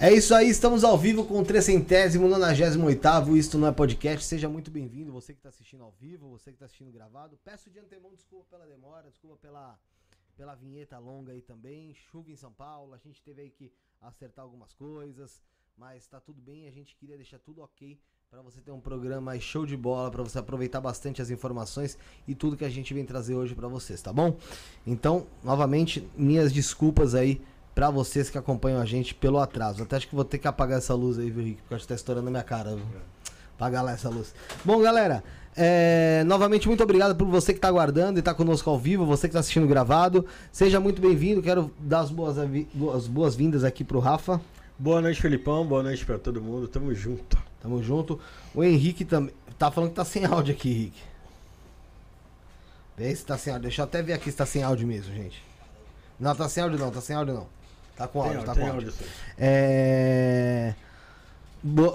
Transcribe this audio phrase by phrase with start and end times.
[0.00, 4.24] É isso aí, estamos ao vivo com o 398 Isto Não É Podcast.
[4.24, 7.36] Seja muito bem-vindo, você que está assistindo ao vivo, você que está assistindo gravado.
[7.44, 9.76] Peço de antemão desculpa pela demora, desculpa pela,
[10.36, 11.92] pela vinheta longa aí também.
[11.94, 15.42] Chuva em São Paulo, a gente teve aí que acertar algumas coisas,
[15.76, 16.68] mas tá tudo bem.
[16.68, 17.98] A gente queria deixar tudo ok
[18.30, 22.36] para você ter um programa show de bola, para você aproveitar bastante as informações e
[22.36, 24.36] tudo que a gente vem trazer hoje para vocês, tá bom?
[24.86, 27.42] Então, novamente, minhas desculpas aí
[27.78, 29.84] para vocês que acompanham a gente pelo atraso.
[29.84, 31.62] Até acho que vou ter que apagar essa luz aí, viu, Rick?
[31.62, 32.70] Porque acho que tá estourando na minha cara.
[32.70, 32.84] Viu?
[33.54, 34.34] Apagar lá essa luz.
[34.64, 35.22] Bom, galera,
[35.56, 39.28] é, novamente muito obrigado por você que está aguardando e está conosco ao vivo, você
[39.28, 40.26] que está assistindo gravado.
[40.50, 41.40] Seja muito bem-vindo.
[41.40, 44.40] Quero dar as boas-vindas boas aqui pro Rafa.
[44.76, 45.64] Boa noite, Felipão.
[45.64, 46.66] Boa noite para todo mundo.
[46.66, 47.38] Tamo junto.
[47.62, 48.18] Tamo junto.
[48.56, 49.32] O Henrique também.
[49.56, 51.00] Tá falando que tá sem áudio aqui, Henrique.
[52.96, 53.68] Vê se tá sem áudio.
[53.68, 55.40] Deixa eu até ver aqui se tá sem áudio mesmo, gente.
[56.18, 57.57] Não, tá sem áudio não, tá sem áudio não.
[57.98, 58.74] Tá com áudio, tá com áudio.
[58.74, 58.94] áudio
[59.36, 60.72] é...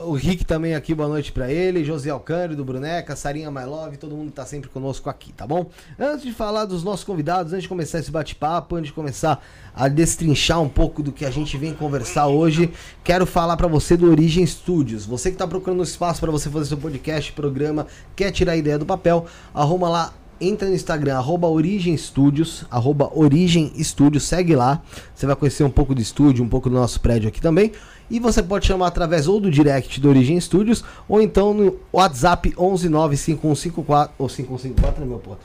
[0.05, 1.85] O Rick também aqui, boa noite para ele.
[1.85, 5.67] José Alcântara, do Bruneca, Sarinha My Love, todo mundo tá sempre conosco aqui, tá bom?
[5.97, 9.41] Antes de falar dos nossos convidados, antes de começar esse bate-papo, antes de começar
[9.73, 12.73] a destrinchar um pouco do que a gente vem conversar hoje,
[13.05, 15.05] quero falar para você do Origem Studios.
[15.05, 18.57] Você que tá procurando um espaço para você fazer seu podcast, programa, quer tirar a
[18.57, 24.55] ideia do papel, arruma lá entra no Instagram, arroba Origem Studios, arroba Origem Studios, segue
[24.55, 24.81] lá.
[25.13, 27.71] Você vai conhecer um pouco do estúdio, um pouco do nosso prédio aqui também.
[28.09, 32.51] E você pode chamar através ou do direct do Origem Studios, ou então no WhatsApp
[32.51, 35.37] 1195154, ou 5154, né, meu pô?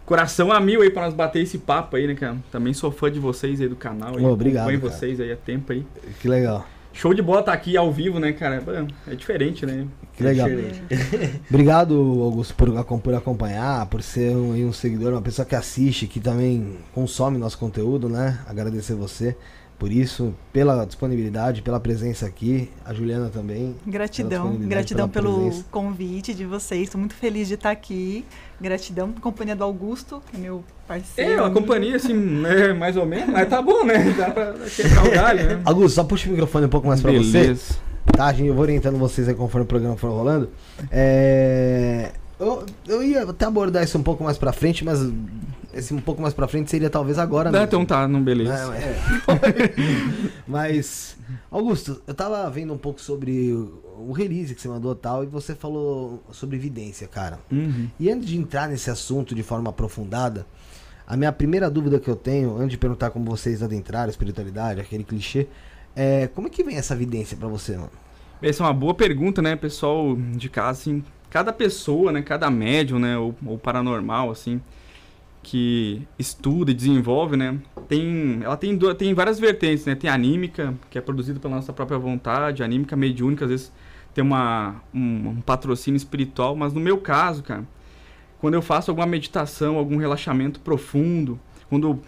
[0.06, 2.38] coração a mil aí pra nós bater esse papo aí, né, cara?
[2.50, 4.16] Também sou fã de vocês aí do canal.
[4.16, 4.68] Aí, obrigado.
[4.68, 5.84] Acompanho vocês aí há tempo aí.
[6.18, 6.66] Que legal.
[6.94, 8.62] Show de bola tá aqui ao vivo, né, cara?
[9.06, 9.86] É diferente, né?
[10.14, 10.48] Que legal.
[10.48, 12.70] É Obrigado, Augusto, por,
[13.00, 17.58] por acompanhar, por ser um, um seguidor, uma pessoa que assiste, que também consome nosso
[17.58, 18.38] conteúdo, né?
[18.48, 19.36] Agradecer você
[19.80, 23.74] por isso, pela disponibilidade, pela presença aqui, a Juliana também.
[23.86, 25.64] Gratidão, gratidão pelo presença.
[25.70, 26.82] convite de vocês.
[26.82, 28.26] Estou muito feliz de estar aqui.
[28.60, 31.32] Gratidão, companhia do Augusto, que é meu parceiro.
[31.32, 34.12] É, uma companhia assim, né, mais ou menos, mas tá bom, né?
[34.12, 35.62] Dá pra quebrar o galho, né?
[35.64, 37.56] Augusto, só puxa o microfone um pouco mais para você.
[38.14, 40.50] Tá, gente, eu vou orientando vocês aí conforme o programa for rolando.
[40.90, 42.10] É...
[42.38, 45.00] Eu, eu ia até abordar isso um pouco mais pra frente, mas
[45.72, 47.64] esse um pouco mais pra frente seria talvez agora mesmo.
[47.64, 48.74] Então tá, não beleza.
[48.74, 49.74] É, é.
[50.46, 51.16] Mas,
[51.50, 55.54] Augusto, eu tava vendo um pouco sobre o release que você mandou tal, e você
[55.54, 57.38] falou sobre evidência, cara.
[57.50, 57.88] Uhum.
[57.98, 60.46] E antes de entrar nesse assunto de forma aprofundada,
[61.06, 64.80] a minha primeira dúvida que eu tenho, antes de perguntar como vocês adentraram a espiritualidade,
[64.80, 65.48] aquele clichê,
[65.94, 67.90] é como é que vem essa evidência para você, mano?
[68.42, 72.98] Essa é uma boa pergunta, né, pessoal de casa, assim, cada pessoa, né, cada médium,
[72.98, 74.60] né, ou, ou paranormal, assim,
[75.42, 77.58] que estuda e desenvolve, né?
[77.88, 79.94] Tem, ela tem, tem várias vertentes, né?
[79.94, 83.72] Tem a anímica, que é produzida pela nossa própria vontade, a anímica mediúnica, às vezes
[84.14, 87.66] tem uma, um, um, patrocínio espiritual, mas no meu caso, cara,
[88.40, 92.00] quando eu faço alguma meditação, algum relaxamento profundo, quando eu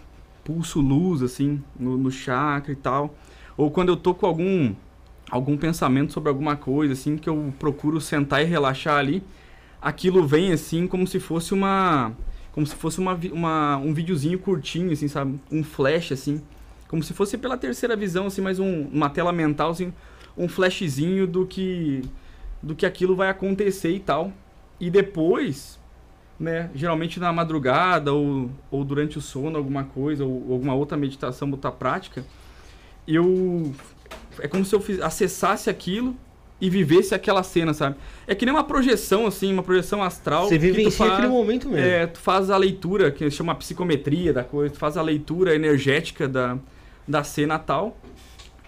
[0.43, 3.15] pulso luz, assim, no, no chakra e tal,
[3.55, 4.73] ou quando eu tô com algum,
[5.31, 9.23] algum pensamento sobre alguma coisa, assim, que eu procuro sentar e relaxar ali,
[9.81, 12.11] aquilo vem, assim, como se fosse uma
[12.53, 15.39] como se fosse uma, uma, um videozinho curtinho, assim, sabe?
[15.51, 16.41] Um flash, assim.
[16.87, 19.91] Como se fosse pela terceira visão, assim, mais um, uma tela mental, assim,
[20.37, 22.03] um flashzinho do que,
[22.61, 24.31] do que aquilo vai acontecer e tal.
[24.79, 25.79] E depois,
[26.39, 31.49] né, geralmente na madrugada ou, ou durante o sono, alguma coisa, ou alguma outra meditação,
[31.51, 32.23] outra prática,
[33.07, 33.73] eu...
[34.39, 36.15] É como se eu fiz, acessasse aquilo
[36.63, 37.97] e vivesse aquela cena, sabe?
[38.25, 40.47] É que nem uma projeção, assim, uma projeção astral.
[40.47, 41.85] Você vive faz, aquele momento mesmo.
[41.85, 46.25] É, tu faz a leitura, que chama psicometria da coisa, tu faz a leitura energética
[46.25, 46.57] da,
[47.05, 47.97] da cena tal.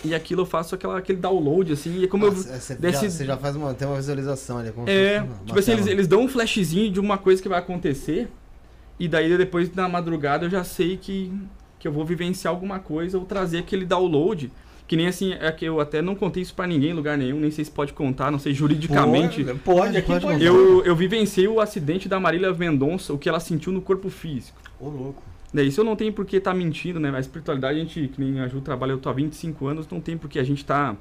[0.03, 2.33] E aquilo eu faço aquela, aquele download, assim, e é como eu.
[2.33, 3.05] Você, desse...
[3.05, 4.73] já, você já faz uma, tem uma visualização ali.
[4.73, 7.59] Como é, uma, tipo assim, eles, eles dão um flashzinho de uma coisa que vai
[7.59, 8.27] acontecer.
[8.99, 11.31] E daí depois na madrugada eu já sei que,
[11.79, 14.51] que eu vou vivenciar alguma coisa ou trazer aquele download
[14.87, 17.39] Que nem assim, é que eu até não contei isso pra ninguém em lugar nenhum,
[17.39, 19.43] nem sei se pode contar, não sei juridicamente.
[19.43, 20.43] Pode, pode, aqui Pode.
[20.43, 24.59] Eu, eu vivenciei o acidente da Marília Mendonça, o que ela sentiu no corpo físico.
[24.79, 25.23] Ô, louco.
[25.51, 27.09] Daí, isso eu não tenho por que estar mentindo, né?
[27.15, 29.99] A espiritualidade, a gente, que nem a Ju trabalha, eu tô há 25 anos, não
[29.99, 30.95] tem por que a gente tá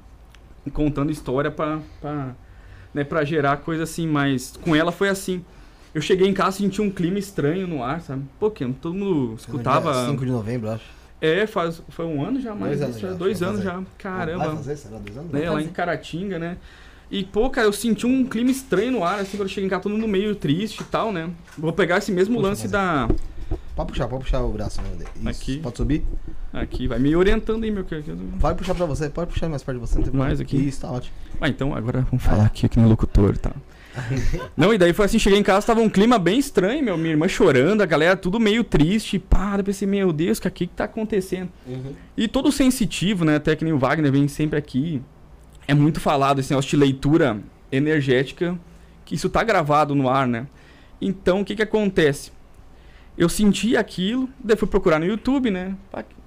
[0.73, 2.35] contando história pra, pra,
[2.95, 5.45] né, pra gerar coisa assim, mas com ela foi assim.
[5.93, 8.25] Eu cheguei em casa e senti um clima estranho no ar, sabe?
[8.39, 10.07] Pô, que todo mundo escutava.
[10.07, 10.85] 5 de novembro, acho.
[11.25, 12.81] É, faz, foi um ano já, mais.
[12.81, 13.71] Dois anos já, dois vai anos fazer.
[13.73, 13.77] já.
[13.79, 14.57] Vai Caramba.
[14.57, 14.77] fazer?
[14.77, 15.33] Será dois anos?
[15.33, 15.69] Né, lá em.
[15.69, 16.57] Caratinga, né?
[17.11, 19.71] E, pô, cara, eu senti um clima estranho no ar, assim, quando eu cheguei em
[19.71, 21.31] casa, todo mundo meio triste e tal, né?
[21.57, 23.09] Vou pegar esse mesmo Puxa, lance da.
[23.77, 24.81] Pode puxar, pode puxar o braço.
[24.83, 25.05] Né?
[25.17, 25.29] Isso.
[25.29, 25.59] Aqui.
[25.61, 26.05] Pode subir?
[26.53, 28.19] Aqui, vai me orientando aí, meu querido.
[28.41, 29.97] Pode puxar pra você, pode puxar mais perto de você.
[29.97, 30.61] Não tem Mais problema.
[30.63, 30.69] aqui?
[30.69, 31.15] Isso, tá ótimo.
[31.41, 33.53] Ah, então agora vamos falar aqui, aqui no locutor, tá?
[34.57, 37.11] Não, e daí foi assim, cheguei em casa, tava um clima bem estranho, meu, minha
[37.11, 40.67] irmã chorando, a galera tudo meio triste, pá, eu pensei, meu Deus, o que que
[40.69, 41.51] tá acontecendo?
[41.67, 41.95] Uhum.
[42.17, 45.03] E todo sensitivo, né, até que nem o Wagner vem sempre aqui,
[45.67, 48.59] é muito falado esse negócio de leitura energética,
[49.05, 50.47] que isso tá gravado no ar, né?
[51.01, 52.33] Então, o que que acontece?
[53.17, 55.77] Eu senti aquilo, daí fui procurar no YouTube, né?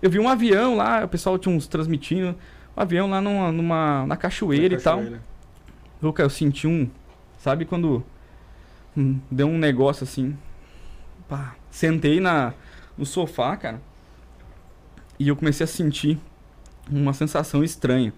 [0.01, 2.29] Eu vi um avião lá, o pessoal tinha uns transmitindo,
[2.75, 4.97] um avião lá numa, numa na cachoeira e tal.
[4.97, 5.21] Cachoeira.
[6.01, 6.89] Ô, cara, eu senti um.
[7.37, 8.03] Sabe quando.
[8.95, 10.37] hum, deu um negócio assim.
[11.29, 12.53] Pá, sentei na,
[12.97, 13.81] no sofá, cara.
[15.19, 16.17] E eu comecei a sentir
[16.91, 18.13] uma sensação estranha.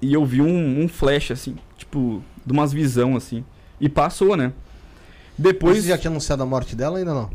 [0.00, 1.56] E eu vi um, um flash, assim.
[1.76, 3.44] Tipo, de umas visão assim.
[3.80, 4.52] E passou, né?
[5.36, 5.82] Depois.
[5.82, 7.30] Você já tinha anunciado a morte dela ou ainda não?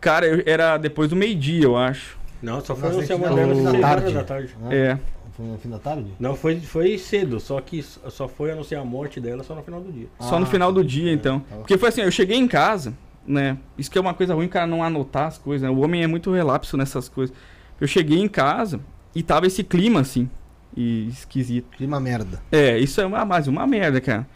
[0.00, 2.18] Cara, eu- era depois do meio-dia, eu acho.
[2.42, 4.12] Não, só foi dar às um- seis tarde.
[4.14, 4.56] da tarde.
[4.64, 4.98] Ah, É.
[5.36, 6.06] Foi no fim da tarde?
[6.18, 9.80] Não, foi, foi cedo, só que só foi anunciar a morte dela só no final
[9.80, 10.06] do dia.
[10.18, 11.40] Só no Ah, final do dia, então.
[11.40, 11.56] Tá.
[11.56, 12.94] Porque foi assim, eu cheguei em casa,
[13.26, 13.58] né?
[13.76, 15.74] Isso que é uma coisa ruim, o cara não anotar as coisas, né?
[15.76, 17.36] O homem é muito relapso nessas coisas.
[17.80, 18.80] Eu cheguei em casa
[19.14, 20.30] e tava esse clima, assim,
[20.74, 21.76] e esquisito.
[21.76, 22.40] Clima merda.
[22.50, 24.26] É, isso é uma, mais uma merda, cara.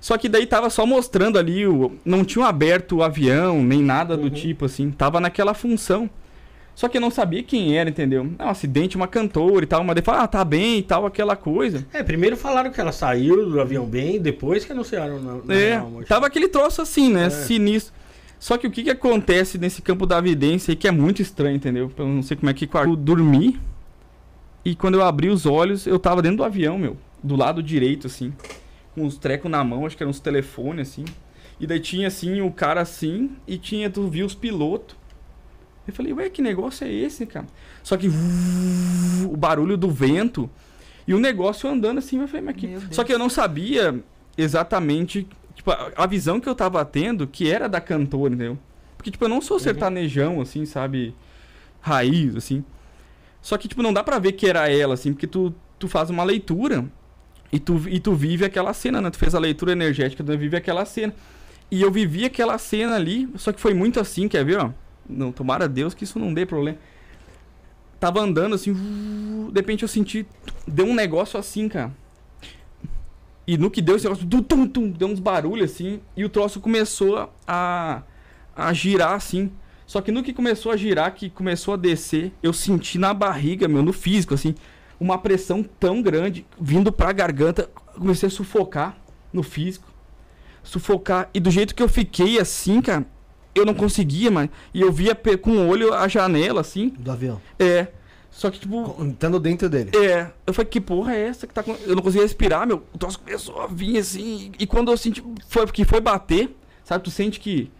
[0.00, 4.16] Só que daí tava só mostrando ali, o, não tinham aberto o avião, nem nada
[4.16, 4.30] do Uhum.
[4.30, 4.90] tipo, assim.
[4.92, 6.08] Tava naquela função.
[6.74, 8.28] Só que eu não sabia quem era, entendeu?
[8.38, 11.36] É um acidente, uma cantora e tal, mas fala, ah, tá bem e tal, aquela
[11.36, 11.86] coisa.
[11.92, 15.76] É, primeiro falaram que ela saiu do avião bem, depois que anunciaram na, na É,
[15.78, 17.26] na tava aquele troço assim, né?
[17.26, 17.30] É.
[17.30, 17.94] Sinistro.
[18.40, 21.56] Só que o que que acontece nesse campo da evidência aí que é muito estranho,
[21.56, 21.90] entendeu?
[21.96, 23.58] Eu não sei como é que eu dormi
[24.64, 28.06] e quando eu abri os olhos, eu tava dentro do avião, meu, do lado direito,
[28.06, 28.32] assim,
[28.94, 31.04] com uns trecos na mão, acho que eram uns telefones, assim.
[31.60, 34.96] E daí tinha, assim, o cara assim, e tinha, tu viu os pilotos.
[35.86, 37.46] Eu falei, ué, que negócio é esse, cara?
[37.82, 40.48] Só que o barulho do vento
[41.06, 42.78] e o negócio andando assim, eu falei, mas que...
[42.90, 44.02] Só que eu não sabia
[44.36, 48.58] exatamente, tipo, a, a visão que eu tava tendo, que era da cantora, entendeu?
[48.96, 51.14] Porque, tipo, eu não sou sertanejão, assim, sabe?
[51.80, 52.64] Raiz, assim.
[53.42, 56.08] Só que, tipo, não dá pra ver que era ela, assim, porque tu, tu faz
[56.08, 56.86] uma leitura
[57.52, 59.10] e tu, e tu vive aquela cena, né?
[59.10, 61.14] Tu fez a leitura energética, tu vive aquela cena.
[61.70, 64.70] E eu vivi aquela cena ali, só que foi muito assim, quer ver, ó?
[65.08, 66.78] Não, tomara Deus que isso não dê problema.
[68.00, 68.72] Tava andando assim,
[69.52, 70.26] de repente eu senti,
[70.66, 71.92] deu um negócio assim, cara.
[73.46, 76.60] E no que deu esse negócio, tum, tum, deu uns barulhos assim, e o troço
[76.60, 78.02] começou a,
[78.56, 79.50] a girar assim.
[79.86, 83.68] Só que no que começou a girar, que começou a descer, eu senti na barriga,
[83.68, 84.54] meu, no físico, assim,
[84.98, 88.96] uma pressão tão grande, vindo pra garganta, comecei a sufocar
[89.32, 89.92] no físico.
[90.62, 91.28] Sufocar.
[91.34, 93.04] E do jeito que eu fiquei assim, cara,
[93.54, 94.50] eu não conseguia, mais.
[94.72, 96.88] E eu via com o olho a janela, assim.
[96.88, 97.40] Do avião.
[97.58, 97.88] É.
[98.30, 99.96] Só que, tipo, Estando dentro dele.
[99.96, 101.72] é, eu falei, que porra é essa que tá com...
[101.86, 102.82] Eu não conseguia respirar, meu.
[102.92, 104.50] O troço começou a vir assim.
[104.58, 105.22] E quando eu senti.
[105.46, 107.04] Foi que foi bater, sabe?
[107.04, 107.70] Tu sente que.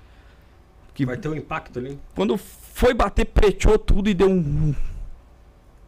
[0.95, 1.99] que Vai ter um impacto ali.
[2.15, 4.73] quando foi bater, preteou tudo e deu um.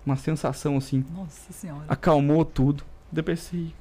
[0.04, 1.04] Uma sensação assim.
[1.14, 1.84] Nossa senhora.
[1.88, 2.82] Acalmou tudo.
[3.12, 3.72] Daí eu pensei.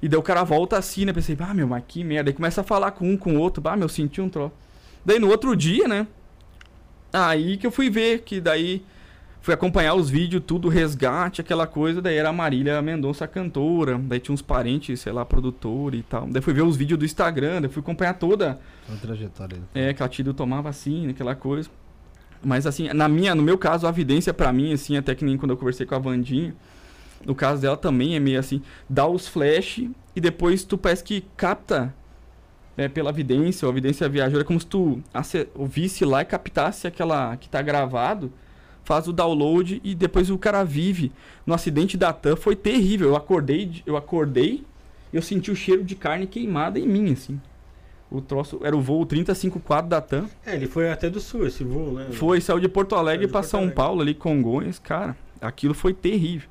[0.00, 1.12] E daí o cara volta assim, né?
[1.12, 2.30] Pensei, ah, meu, mas que merda.
[2.30, 3.60] Aí começa a falar com um, com o outro.
[3.66, 4.52] Ah, meu, senti um troço.
[5.06, 6.04] Daí no outro dia, né?
[7.12, 8.82] Aí que eu fui ver que daí
[9.40, 12.02] fui acompanhar os vídeos, tudo, resgate, aquela coisa.
[12.02, 13.96] Daí era a Marília Mendonça a cantora.
[13.96, 16.26] Daí tinha uns parentes, sei lá, produtor e tal.
[16.26, 18.58] Daí fui ver os vídeos do Instagram, daí fui acompanhar toda.
[18.92, 19.58] A trajetória.
[19.72, 21.70] É, que ela tinha ido tomar vacina, aquela coisa.
[22.42, 25.38] Mas assim, na minha, no meu caso, a evidência pra mim, assim, até que nem
[25.38, 26.52] quando eu conversei com a Vandinha,
[27.24, 31.24] no caso dela também é meio assim, dá os flash e depois tu parece que
[31.36, 31.94] capta
[32.76, 35.02] né, pela evidência, ou a evidência viajou, é como se tu
[35.54, 38.30] ouvisse lá e captasse aquela que tá gravado,
[38.84, 41.10] faz o download e depois o cara vive.
[41.46, 43.08] No acidente da TAM foi terrível.
[43.08, 44.62] Eu acordei, de- eu acordei,
[45.12, 47.40] eu senti o cheiro de carne queimada em mim, assim.
[48.08, 50.26] O troço era o voo 354 da TAM.
[50.44, 52.06] É, ele foi até do sul esse voo, né?
[52.12, 53.68] Foi, saiu de Porto Alegre Porto São.
[53.70, 55.16] Paulo, ali, Congonhas, cara.
[55.40, 56.48] Aquilo foi terrível.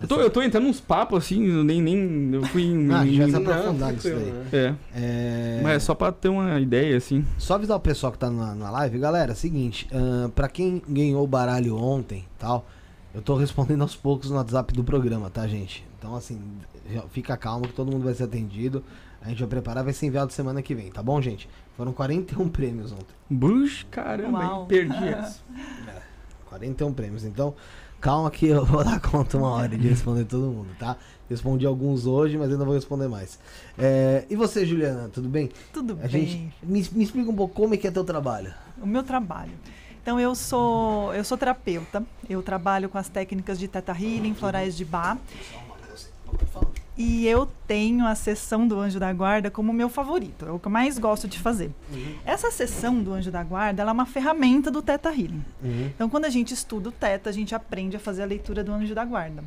[0.00, 2.30] Eu tô, eu tô entrando uns papos assim, eu nem, nem.
[2.32, 2.88] Eu fui em.
[2.94, 4.30] Ah, já em- tá aprofundar nisso daí.
[4.32, 4.46] né?
[4.52, 4.74] é.
[4.94, 5.60] É...
[5.62, 7.24] Mas é só pra ter uma ideia, assim.
[7.36, 11.24] Só avisar o pessoal que tá na, na live, galera, seguinte, ahn, pra quem ganhou
[11.24, 12.64] o baralho ontem tal,
[13.12, 15.84] eu tô respondendo aos poucos no WhatsApp do programa, tá, gente?
[15.98, 16.38] Então, assim,
[17.10, 18.84] fica calmo que todo mundo vai ser atendido.
[19.20, 21.48] A gente vai preparar, vai ser enviado semana que vem, tá bom, gente?
[21.76, 23.16] Foram 41 prêmios ontem.
[23.28, 24.60] Bush, caramba, Uau.
[24.62, 24.66] hein?
[24.68, 25.40] perdi essa.
[26.48, 27.24] 41 prêmios.
[27.24, 27.54] Então,
[28.00, 30.96] calma que eu vou dar conta uma hora de responder todo mundo, tá?
[31.28, 33.38] Respondi alguns hoje, mas ainda vou responder mais.
[33.76, 35.50] É, e você, Juliana, tudo bem?
[35.72, 36.08] Tudo A bem.
[36.08, 38.52] gente me, me explica um pouco como é que é teu trabalho.
[38.80, 39.52] O meu trabalho.
[40.02, 42.02] Então eu sou eu sou terapeuta.
[42.30, 45.18] Eu trabalho com as técnicas de Theta Healing, florais de Bach.
[46.98, 50.66] E eu tenho a sessão do Anjo da Guarda como meu favorito, é o que
[50.66, 51.70] eu mais gosto de fazer.
[52.26, 55.44] Essa sessão do Anjo da Guarda, ela é uma ferramenta do Theta Healing.
[55.94, 58.72] Então, quando a gente estuda o Teta, a gente aprende a fazer a leitura do
[58.72, 59.44] anjo da guarda.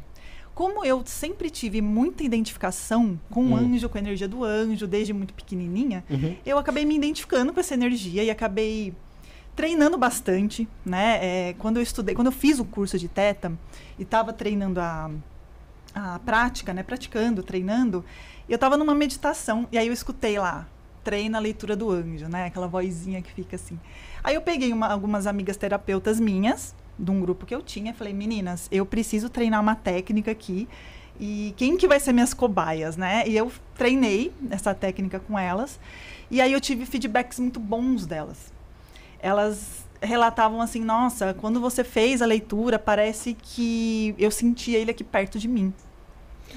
[0.55, 3.55] Como eu sempre tive muita identificação com o Hum.
[3.73, 6.35] anjo, com a energia do anjo, desde muito pequenininha, Uhum.
[6.45, 8.93] eu acabei me identificando com essa energia e acabei
[9.55, 11.19] treinando bastante, né?
[11.21, 13.51] É, quando eu estudei, quando eu fiz o curso de Teta
[13.99, 15.09] e estava treinando a,
[15.93, 16.83] a prática, né?
[16.83, 18.03] Praticando, treinando,
[18.47, 20.67] eu estava numa meditação e aí eu escutei lá,
[21.03, 22.45] treina a leitura do anjo, né?
[22.45, 23.79] Aquela vozinha que fica assim.
[24.23, 28.13] Aí eu peguei uma- algumas amigas terapeutas minhas, de um grupo que eu tinha, falei,
[28.13, 30.67] meninas, eu preciso treinar uma técnica aqui.
[31.19, 33.27] E quem que vai ser minhas cobaias, né?
[33.27, 35.79] E eu treinei essa técnica com elas.
[36.29, 38.51] E aí eu tive feedbacks muito bons delas.
[39.19, 45.03] Elas relatavam assim, nossa, quando você fez a leitura, parece que eu sentia ele aqui
[45.03, 45.73] perto de mim.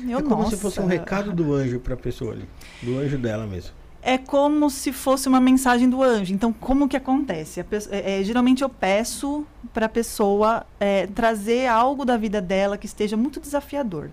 [0.09, 2.49] Eu, é como se "Nossa." fosse um recado do anjo pra pessoa ali.
[2.83, 3.71] Do anjo dela mesmo.
[4.03, 6.35] É como se fosse uma mensagem do anjo.
[6.35, 7.61] Então, como que acontece?
[7.61, 12.77] A é, é, geralmente eu peço para a pessoa é, trazer algo da vida dela
[12.77, 14.11] que esteja muito desafiador,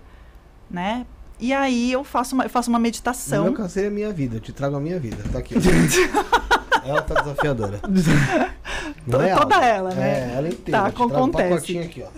[0.70, 1.04] né?
[1.38, 3.44] E aí eu faço uma, eu faço uma No meditação.
[3.44, 5.18] meu caso seria a minha vida, eu te trago a minha vida.
[5.32, 5.56] Tá aqui.
[6.84, 7.80] ela tá desafiadora.
[9.06, 9.66] Não é toda algo.
[9.66, 10.32] ela, né?
[10.32, 10.92] É, ela inteira.
[10.92, 11.78] Tá, um acontece.
[11.78, 12.04] aqui.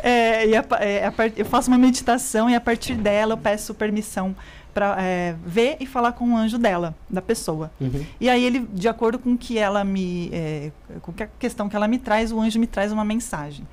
[0.00, 3.74] É, e a é, a eu faço uma meditação e a partir dela eu peço
[3.74, 4.34] permissão
[4.72, 4.96] para
[5.44, 7.70] ver e falar com o anjo dela, da pessoa.
[7.80, 8.04] Uhum.
[8.20, 10.70] E aí ele, de acordo com que ela me, é,
[11.02, 13.66] com que a questão que ela me traz, o anjo me traz uma mensagem.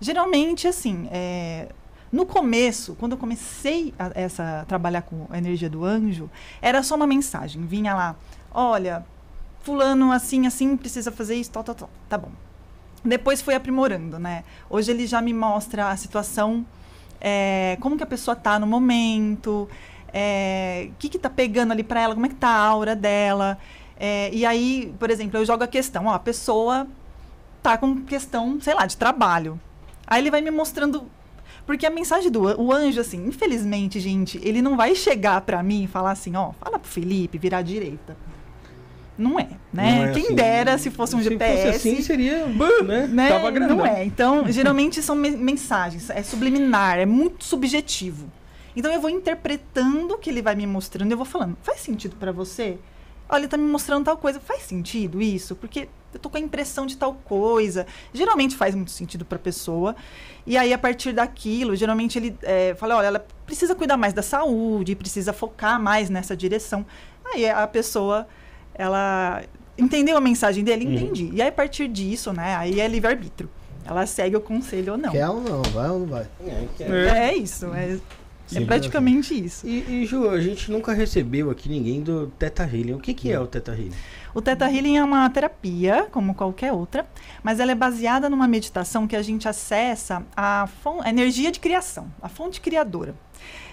[0.00, 1.68] Geralmente, assim, é,
[2.12, 6.30] no começo, quando eu comecei a, essa, a trabalhar com a energia do anjo,
[6.62, 7.66] era só uma mensagem.
[7.66, 8.16] Vinha lá,
[8.54, 9.04] olha,
[9.62, 11.90] fulano assim, assim, precisa fazer isso, tal, tal, tal.
[12.08, 12.30] Tá bom.
[13.04, 14.44] Depois foi aprimorando, né?
[14.70, 16.64] Hoje ele já me mostra a situação,
[17.20, 19.68] é, como que a pessoa tá no momento,
[20.12, 22.96] é, o que que tá pegando ali para ela, como é que tá a aura
[22.96, 23.58] dela.
[23.98, 26.86] É, e aí, por exemplo, eu jogo a questão, ó, a pessoa
[27.62, 29.60] tá com questão, sei lá, de trabalho.
[30.06, 31.06] Aí ele vai me mostrando
[31.66, 35.84] porque a mensagem do o anjo, assim, infelizmente, gente, ele não vai chegar pra mim
[35.84, 38.16] e falar assim, ó, fala pro Felipe virar direita.
[39.16, 39.96] Não é, né?
[39.98, 40.34] Não é Quem assim.
[40.34, 41.62] dera se fosse um Se GPS.
[41.72, 42.46] fosse assim, seria.
[42.46, 43.06] Né?
[43.06, 43.28] né?
[43.28, 43.76] Tava grandão.
[43.78, 44.04] Não é.
[44.04, 48.30] Então, geralmente são me- mensagens, é subliminar, é muito subjetivo.
[48.76, 52.16] Então eu vou interpretando o que ele vai me mostrando, eu vou falando, faz sentido
[52.16, 52.76] pra você?
[53.28, 55.54] Olha, ele tá me mostrando tal coisa, faz sentido isso?
[55.56, 57.86] Porque eu tô com a impressão de tal coisa.
[58.12, 59.96] Geralmente faz muito sentido pra pessoa.
[60.46, 64.22] E aí, a partir daquilo, geralmente ele é, fala, olha, ela precisa cuidar mais da
[64.22, 66.84] saúde, precisa focar mais nessa direção.
[67.24, 68.28] Aí a pessoa,
[68.74, 69.42] ela
[69.78, 70.86] entendeu a mensagem dele?
[70.86, 70.94] Uhum.
[70.94, 71.30] Entendi.
[71.32, 73.50] E aí, a partir disso, né, aí é livre-arbítrio.
[73.84, 75.10] Ela segue o conselho ou não.
[75.10, 75.62] Quer ou não?
[75.62, 76.26] Vai ou não vai?
[76.46, 76.84] É, é.
[76.88, 77.28] É.
[77.28, 77.98] É isso, é, é
[78.46, 78.66] Sim.
[78.66, 79.66] praticamente isso.
[79.66, 82.94] E, e, Ju, a gente nunca recebeu aqui ninguém do Teta Healing.
[82.94, 83.92] O que, que é o Teta Healing?
[84.34, 87.06] O Theta Healing é uma terapia, como qualquer outra,
[87.42, 90.68] mas ela é baseada numa meditação que a gente acessa a,
[91.02, 93.14] a energia de criação, a fonte criadora.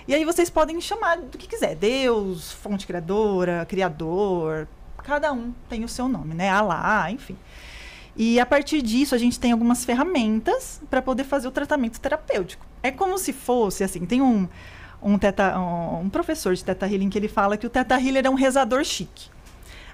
[0.07, 4.67] E aí vocês podem chamar do que quiser, Deus, fonte criadora, criador,
[5.01, 6.49] cada um tem o seu nome, né?
[6.49, 7.37] Alá, enfim.
[8.15, 12.65] E a partir disso a gente tem algumas ferramentas para poder fazer o tratamento terapêutico.
[12.83, 14.47] É como se fosse assim, tem um
[15.01, 18.25] um, teta, um, um professor de Teta Healing que ele fala que o Teta Healer
[18.25, 19.29] é um rezador chique.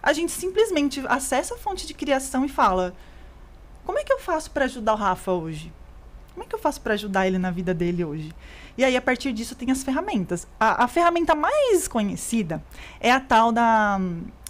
[0.03, 2.93] A gente simplesmente acessa a fonte de criação e fala:
[3.85, 5.71] como é que eu faço para ajudar o Rafa hoje?
[6.33, 8.31] Como é que eu faço para ajudar ele na vida dele hoje?
[8.77, 10.47] E aí, a partir disso, tem as ferramentas.
[10.59, 12.63] A, a ferramenta mais conhecida
[12.99, 13.99] é a tal da,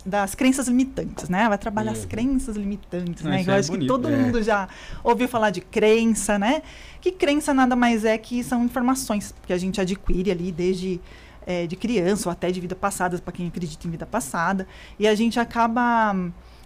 [0.08, 1.50] das crenças limitantes, né?
[1.50, 2.08] Vai trabalhar as Uhum.
[2.08, 3.43] crenças limitantes, Ah, né?
[3.46, 3.88] Eu é acho que bonito.
[3.89, 4.15] todo É.
[4.15, 4.70] mundo já
[5.04, 6.62] ouviu falar de crença, né?
[7.02, 11.02] Que crença nada mais é que são informações que a gente adquire ali desde
[11.46, 14.67] é, de criança ou até de vida passada, para quem acredita em vida passada.
[15.00, 16.13] E a gente acaba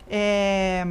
[0.10, 0.86] é,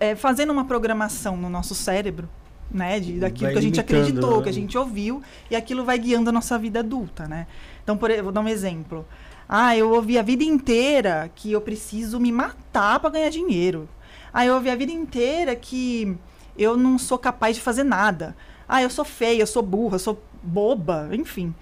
[0.00, 2.28] é, fazendo uma programação no nosso cérebro
[2.70, 2.98] né?
[2.98, 4.42] De, daquilo Vai que a gente acreditou, né?
[4.42, 7.46] que a gente ouviu, e aquilo vai guiando a nossa vida adulta, né?
[7.82, 9.06] Então, por, eu vou dar um exemplo.
[9.48, 13.88] Ah, eu ouvi a vida inteira que eu preciso me matar para ganhar dinheiro.
[14.32, 16.16] Ah, eu ouvi a vida inteira que
[16.56, 18.36] eu não sou capaz de fazer nada.
[18.68, 21.54] Ah, eu sou feia, eu sou burra, eu sou boba, enfim.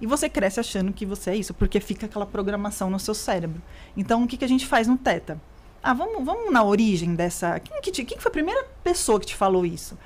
[0.00, 3.60] E você cresce achando que você é isso, porque fica aquela programação no seu cérebro.
[3.96, 5.40] Então, o que, que a gente faz no Teta?
[5.82, 7.58] Ah, vamos, vamos na origem dessa.
[7.60, 9.96] Quem, que te- quem foi a primeira pessoa que te falou isso?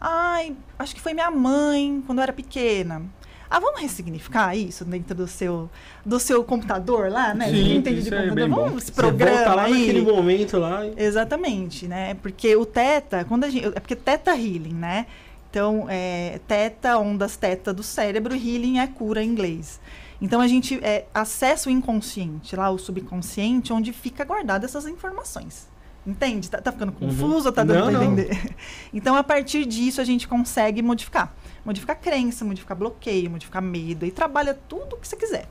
[0.00, 3.02] Ai, acho que foi minha mãe quando eu era pequena.
[3.50, 5.70] Ah, vamos ressignificar isso dentro do seu,
[6.04, 7.48] do seu computador lá, né?
[7.50, 8.48] Sim, entende de é computador?
[8.48, 8.64] bom.
[8.66, 9.72] Vamos esse volta programa lá aí.
[9.72, 10.84] naquele momento lá.
[10.86, 12.14] e- Exatamente, né?
[12.20, 15.06] Porque o teta, quando a gente, é porque teta healing, né?
[15.50, 19.80] Então, é, teta, ondas teta do cérebro, healing é cura em inglês.
[20.20, 25.66] Então a gente é, acessa o inconsciente, lá o subconsciente, onde fica guardada essas informações.
[26.06, 26.50] Entende?
[26.50, 28.04] Tá, tá ficando confuso ou tá dando Não, pra não.
[28.12, 28.56] entender?
[28.92, 31.34] Então, a partir disso, a gente consegue modificar.
[31.68, 34.06] Modificar crença, modificar bloqueio, modificar medo.
[34.06, 35.46] E trabalha tudo o que você quiser.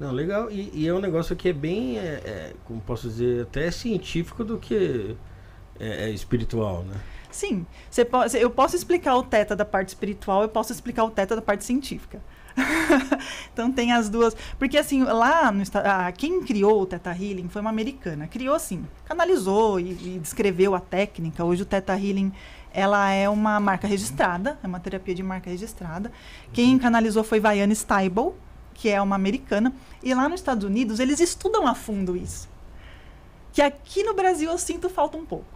[0.00, 0.50] Não, legal.
[0.50, 4.42] E, e é um negócio que é bem, é, é, como posso dizer, até científico
[4.42, 5.16] do que
[5.78, 6.96] é, é espiritual, né?
[7.30, 11.10] Sim, você pode, eu posso explicar o teta da parte espiritual, eu posso explicar o
[11.10, 12.20] teta da parte científica.
[13.52, 14.36] então tem as duas.
[14.58, 18.26] Porque assim, lá no ah, quem criou o Teta Healing foi uma americana.
[18.26, 21.44] Criou assim, canalizou e, e descreveu a técnica.
[21.44, 22.32] Hoje o Teta Healing
[22.76, 26.12] ela é uma marca registrada, é uma terapia de marca registrada.
[26.52, 28.36] Quem canalizou foi Vianne Stibel,
[28.74, 29.72] que é uma americana.
[30.02, 32.48] E lá nos Estados Unidos eles estudam a fundo isso.
[33.52, 35.46] Que aqui no Brasil eu sinto falta um pouco.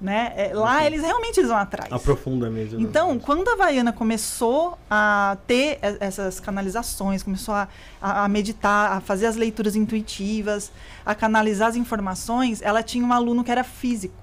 [0.00, 0.32] Né?
[0.36, 1.92] É, lá eles realmente eles vão atrás.
[1.92, 2.78] Aprofunda mesmo.
[2.78, 2.84] né?
[2.84, 7.68] Então, quando a Vaiana começou a ter essas canalizações, começou a,
[8.00, 10.70] a- a meditar, a fazer as leituras intuitivas,
[11.06, 14.14] a canalizar as informações, ela tinha um aluno que era físico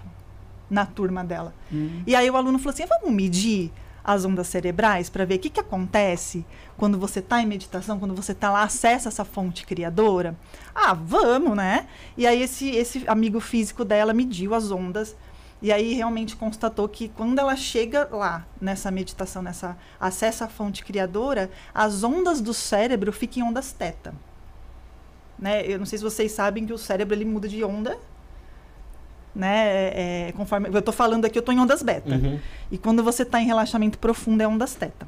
[0.70, 1.54] na turma dela.
[2.08, 3.72] E aí o aluno falou assim: vamos medir
[4.04, 6.46] as ondas cerebrais para ver o que, que acontece
[6.78, 10.36] quando você está em meditação, quando você está lá, acessa essa fonte criadora?
[10.74, 11.88] Ah, vamos, né?
[12.16, 15.16] E aí esse, esse amigo físico dela mediu as ondas
[15.62, 20.84] e aí realmente constatou que quando ela chega lá nessa meditação, nessa acessa a fonte
[20.84, 24.14] criadora, as ondas do cérebro ficam em ondas teta.
[25.40, 25.66] Né?
[25.66, 27.98] Eu não sei se vocês sabem que o cérebro ele muda de onda,
[29.36, 29.68] né?
[29.68, 32.16] É, é, conforme eu estou falando aqui, eu estou em ondas beta.
[32.16, 32.40] Uhum.
[32.72, 35.08] E quando você está em relaxamento profundo, é ondas teta.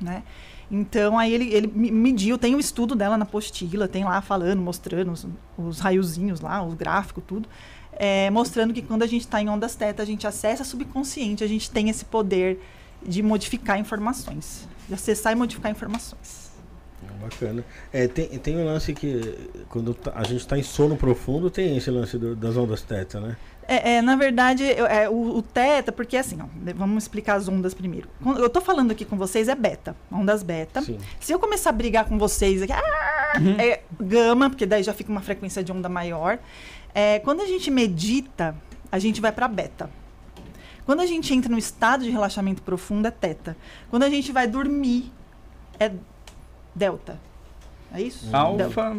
[0.00, 0.22] Né?
[0.70, 4.60] Então, aí ele, ele me- mediu, tem o estudo dela na apostila, tem lá falando,
[4.62, 5.26] mostrando os,
[5.58, 7.48] os raiozinhos lá, os gráficos, tudo.
[7.92, 11.46] é, mostrando que quando a gente está em ondas teta, a gente acessa subconsciente, a
[11.46, 12.58] gente tem esse poder
[13.06, 14.66] de modificar informações.
[14.88, 16.41] De acessar e modificar informações.
[17.22, 17.64] Bacana.
[17.92, 21.76] É, tem, tem um lance que quando tá- a gente tá em sono profundo, tem
[21.76, 23.36] esse lance do- das ondas teta, né?
[23.68, 27.46] É, é, na verdade, eu- é, o, o teta, porque assim, ó, vamos explicar as
[27.48, 28.08] ondas primeiro.
[28.22, 30.82] Quando eu tô falando aqui com vocês é beta, ondas beta.
[30.82, 30.98] Sim.
[31.20, 33.32] Se eu começar a brigar com vocês aqui, ah,
[33.62, 36.38] é gama, porque daí já fica uma frequência de onda maior.
[36.94, 38.54] É, quando a gente medita,
[38.90, 39.88] a gente vai para beta.
[40.84, 43.56] Quando a gente entra no estado de relaxamento profundo, é teta.
[43.88, 45.12] Quando a gente vai dormir,
[45.78, 45.92] é
[46.74, 47.18] delta.
[47.94, 48.24] É isso?
[48.26, 48.64] Delta.
[48.64, 48.96] Alfa,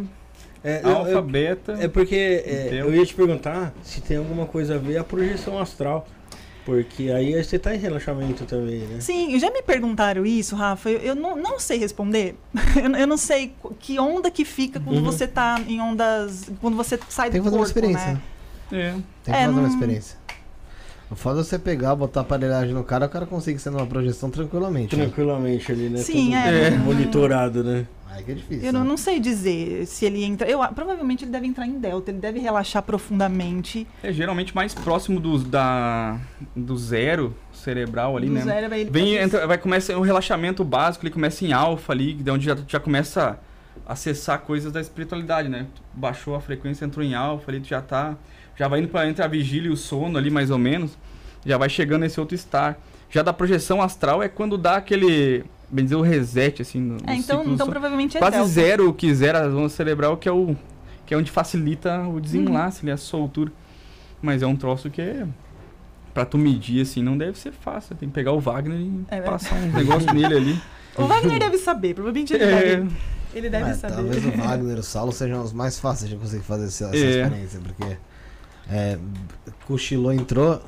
[0.64, 1.74] É, eu- alfa, eu- beta.
[1.80, 5.60] é porque é, eu ia te perguntar se tem alguma coisa a ver a projeção
[5.60, 6.08] astral.
[6.66, 9.02] Porque aí você tá em relaxamento também, né?
[9.02, 10.90] Sim, já me perguntaram isso, Rafa.
[10.90, 12.38] Eu, eu não, não sei responder.
[12.82, 15.04] eu, eu não sei qu- que onda que fica quando Uhum.
[15.04, 16.50] você tá em ondas.
[16.62, 18.14] Quando você sai Tem do que fazer uma corpo, experiência.
[18.14, 18.22] né?
[18.72, 18.92] É.
[18.92, 20.18] Tem que É, fazer uma não- experiência.
[21.13, 23.86] O foda é você pegar, botar a aparelhagem no cara, o cara consegue ser numa
[23.86, 24.95] projeção tranquilamente.
[24.95, 25.04] né?
[25.06, 25.99] Tranquilamente ali, né?
[25.99, 26.71] Sim, Tudo é.
[26.84, 27.86] Monitorado, né?
[28.10, 28.65] Aí que é difícil.
[28.65, 28.88] Eu não, né?
[28.89, 30.49] não sei dizer se ele entra.
[30.49, 33.86] Eu, a- provavelmente ele deve entrar em delta, ele deve relaxar profundamente.
[34.02, 36.19] É geralmente mais próximo do, da,
[36.56, 38.41] do zero cerebral ali, do né?
[38.41, 42.32] zero, ele Vem, entra, vai começa um relaxamento básico, ele começa em alfa ali, de
[42.32, 43.38] onde já, já começa
[43.86, 45.67] a acessar coisas da espiritualidade, né?
[45.76, 48.15] Tu Baixou a frequência, entrou em alfa ali, tu já tá,
[48.58, 50.98] já vai indo para entre a vigília e o sono ali mais ou menos,
[51.46, 52.80] já vai chegando nesse outro estar.
[53.10, 57.00] Já da projeção astral é quando dá aquele, bem dizer, o reset assim no, no
[57.10, 57.72] É, então, então sono.
[57.72, 58.50] provavelmente é quase delta.
[58.50, 60.56] zero o que zera a zona cerebral, que é o
[61.06, 62.86] que é onde facilita o desenlace, Uhum.
[62.86, 63.52] ali, a soltura.
[64.22, 65.26] Mas é um troço que é
[66.13, 67.96] Pra tu medir, assim, não deve ser fácil.
[67.96, 70.62] Tem que pegar o Wagner e É passar um negócio nele ali.
[70.96, 72.92] O Wagner deve saber, provavelmente ele É, deve,
[73.34, 73.96] ele deve É, saber.
[73.96, 76.96] Talvez o Wagner e o Saulo sejam os mais fáceis de conseguir fazer essa, essa
[76.98, 77.22] É.
[77.24, 77.98] experiência, porque
[78.69, 78.97] é,
[79.65, 80.62] cochilou, entrou.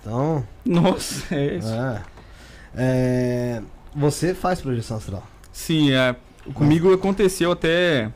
[0.00, 0.46] Então.
[0.64, 1.68] nossa, é isso.
[1.68, 2.02] É.
[2.74, 3.62] É,
[3.94, 5.26] você faz projeção astral.
[5.52, 6.14] Sim, é,
[6.54, 8.10] comigo aconteceu até.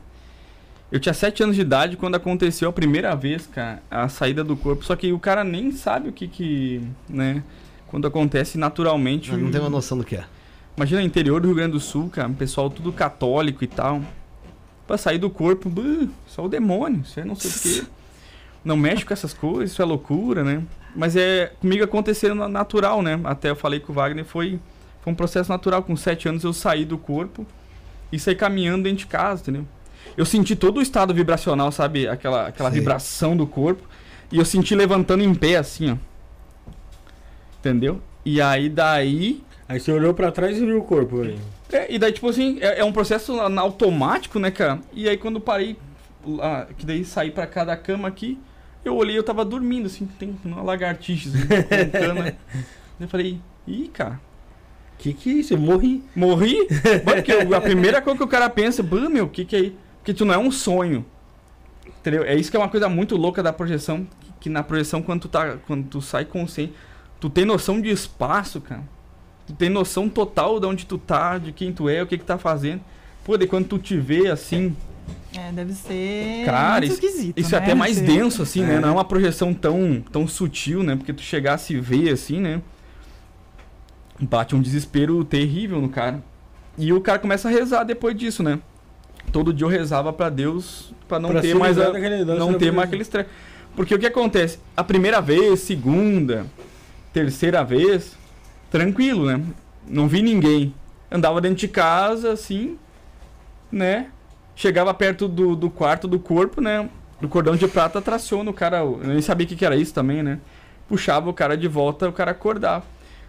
[0.91, 4.55] Eu tinha 7 anos de idade quando aconteceu a primeira vez, cara, a saída do
[4.55, 4.85] corpo.
[4.85, 6.81] Só que o cara nem sabe o que que.
[7.09, 7.43] né?
[7.93, 9.31] quando acontece naturalmente.
[9.31, 10.23] Não, não tem uma noção do que é.
[10.75, 14.01] Imagina interior do Rio Grande do Sul, cara, um pessoal tudo católico e tal.
[14.87, 17.87] Pra sair do corpo, "Buh, só o demônio, é não sei o quê.
[18.63, 20.63] Não mexe com essas coisas, isso é loucura, né?
[20.95, 23.19] Mas é comigo acontecendo na- natural, né?
[23.23, 24.59] Até eu falei com o Wagner, foi,
[25.01, 25.83] foi um processo natural.
[25.83, 27.45] Com sete anos eu saí do corpo
[28.11, 29.65] e saí caminhando dentro de casa, entendeu?
[30.15, 32.07] Eu senti todo o estado vibracional, sabe?
[32.07, 33.83] Aquela, aquela vibração do corpo.
[34.31, 35.97] E eu senti levantando em pé, assim, ó.
[37.59, 38.01] Entendeu?
[38.25, 41.39] E aí daí Aí você olhou pra trás e viu o corpo ali.
[41.71, 44.79] é, e daí, tipo assim, é, é um processo automático, né, cara?
[44.91, 45.77] E aí quando parei,
[46.25, 48.37] lá, que daí saí pra cada cama aqui,
[48.85, 52.35] eu olhei, eu tava dormindo, assim, tem uma lagartixa, assim, roncando, né?
[52.99, 54.19] Eu falei, ih, cara,
[54.97, 55.53] Que que é isso?
[55.53, 56.03] Eu morri.
[56.15, 56.55] morri?
[57.05, 59.75] Mano, porque a primeira coisa que o cara pensa, "Bah, meu, que que é isso?
[59.97, 61.05] Porque tu não é um sonho.
[61.99, 62.23] Entendeu?
[62.23, 65.21] É isso que é uma coisa muito louca da projeção, que, que na projeção, quando
[65.21, 66.73] tu, tá, quando tu sai consciente,
[67.19, 68.83] tu tem noção de espaço, cara.
[69.47, 72.23] Tu tem noção total de onde tu tá, de quem tu é, o que que
[72.25, 72.81] tá fazendo.
[73.25, 74.92] Pô, daí quando tu te vê assim, É,
[75.53, 77.65] deve ser Cara, muito isso- esquisito, isso é né?
[77.65, 78.75] até mais Você- denso, assim, né?
[78.75, 78.79] É.
[78.79, 80.95] Não é uma projeção tão, tão sutil, né?
[80.95, 82.61] Porque tu chegar a se ver assim, né?
[84.19, 86.23] Bate um desespero terrível no cara.
[86.77, 88.59] E o cara começa a rezar depois disso, né?
[89.31, 92.19] Todo dia eu rezava pra Deus pra não Pra ter mais a, não ter mais
[92.57, 92.79] projeção.
[92.81, 93.29] aquele estresse.
[93.75, 94.59] Porque o que acontece?
[94.77, 96.45] A primeira vez, segunda,
[97.11, 98.15] terceira vez,
[98.69, 99.41] tranquilo, né?
[99.87, 100.73] Não vi ninguém.
[101.11, 102.77] Andava dentro de casa, assim,
[103.71, 104.07] né?
[104.55, 106.89] Chegava perto do, do quarto do corpo, né?
[107.19, 108.77] Do cordão de prata traciona o cara.
[108.77, 110.39] Eu nem sabia o que, que era isso também, né?
[110.87, 112.83] Puxava o cara de volta, o cara acordava.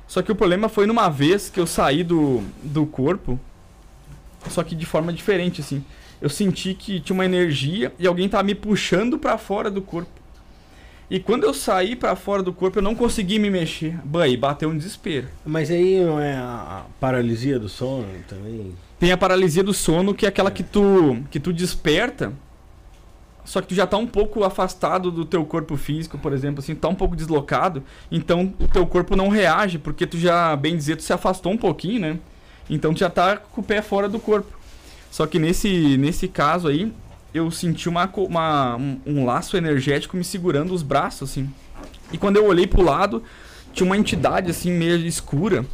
[0.06, 3.40] Só que o problema foi numa vez que eu saí do, do corpo,
[4.48, 5.84] só que de forma diferente, assim.
[6.20, 10.10] Eu senti que tinha uma energia e alguém tava me puxando pra fora do corpo.
[11.10, 13.98] E quando eu saí pra fora do corpo, eu não consegui me mexer.
[14.04, 15.28] Bah, aí bateu um desespero.
[15.44, 18.74] Mas aí não é a paralisia do sono também?
[18.98, 22.32] Tem a paralisia do sono, que é aquela que tu, que tu desperta,
[23.44, 26.74] só que tu já tá um pouco afastado do teu corpo físico, por exemplo, assim,
[26.74, 30.96] tá um pouco deslocado, então o teu corpo não reage, porque tu já, bem dizer,
[30.96, 32.18] tu se afastou um pouquinho, né?
[32.70, 34.50] Então tu já tá com o pé fora do corpo.
[35.10, 36.90] Só que nesse, nesse caso aí,
[37.34, 41.50] eu senti uma, uma, um, um laço energético me segurando os braços, assim.
[42.12, 43.22] E quando eu olhei pro lado,
[43.72, 45.66] tinha uma entidade, assim, meio escura,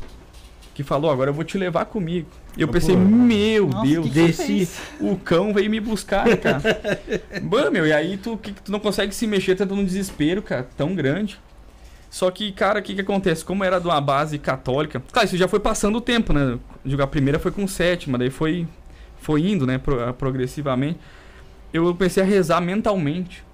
[0.75, 2.29] que falou, agora eu vou te levar comigo.
[2.57, 4.81] Eu Ah, pensei, meu Nossa, Deus, que que desci, fez?
[5.01, 6.61] o cão veio me buscar, cara.
[7.43, 10.43] Bah, meu, e aí tu, que, que tu não consegue se mexer, tá num desespero,
[10.43, 11.41] cara, tão grande.
[12.11, 13.45] Só que, cara, o que que acontece?
[13.45, 15.01] Como era de uma base católica...
[15.13, 16.59] Claro, isso já foi passando o tempo, né?
[17.01, 18.67] A primeira foi com sétima, daí foi,
[19.21, 20.99] foi indo, né, pro- progressivamente.
[21.73, 23.45] Eu comecei a rezar mentalmente.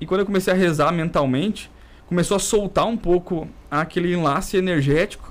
[0.00, 1.70] E quando eu comecei a rezar mentalmente,
[2.06, 5.29] começou a soltar um pouco aquele enlace energético.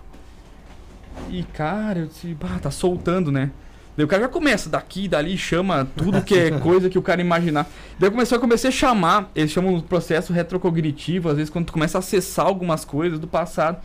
[1.29, 3.51] E, cara, eu disse, bah, tá soltando, né?
[3.95, 7.19] Daí o cara já começa daqui, dali, chama tudo que é coisa que o cara
[7.21, 7.69] imaginar.
[7.99, 11.65] Daí eu comecei, eu comecei a chamar, eles chamam o processo retrocognitivo, às vezes quando
[11.65, 13.77] tu começa a acessar algumas coisas do passado.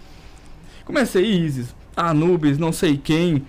[0.84, 3.44] Comecei Isis, Anubis, não sei quem,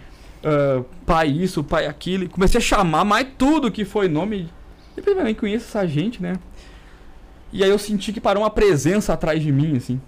[0.45, 2.29] ah, pai isso, pai aquilo.
[2.29, 4.47] Comecei a chamar mais tudo que foi nome.
[4.95, 6.35] Eu falei, "Mas eu nem conheço essa gente, né?
[7.51, 9.99] E aí eu senti que parou uma presença atrás de mim, assim.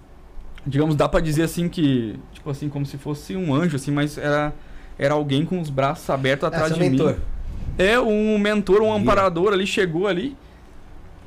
[0.67, 4.17] Digamos, dá pra dizer assim que, tipo assim, como se fosse um anjo, assim, mas
[4.17, 4.53] era,
[4.99, 7.13] era alguém com os braços abertos atrás É, de mentor.
[7.13, 7.19] mim.
[7.77, 10.35] É, um mentor, um amparador ali chegou ali.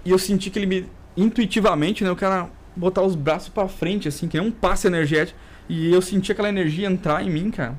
[0.05, 0.87] E eu senti que ele me.
[1.17, 2.11] Intuitivamente, né?
[2.11, 5.39] O cara botar os braços pra frente, assim, que nem um passe energético.
[5.69, 7.75] E eu senti aquela energia entrar em mim, cara.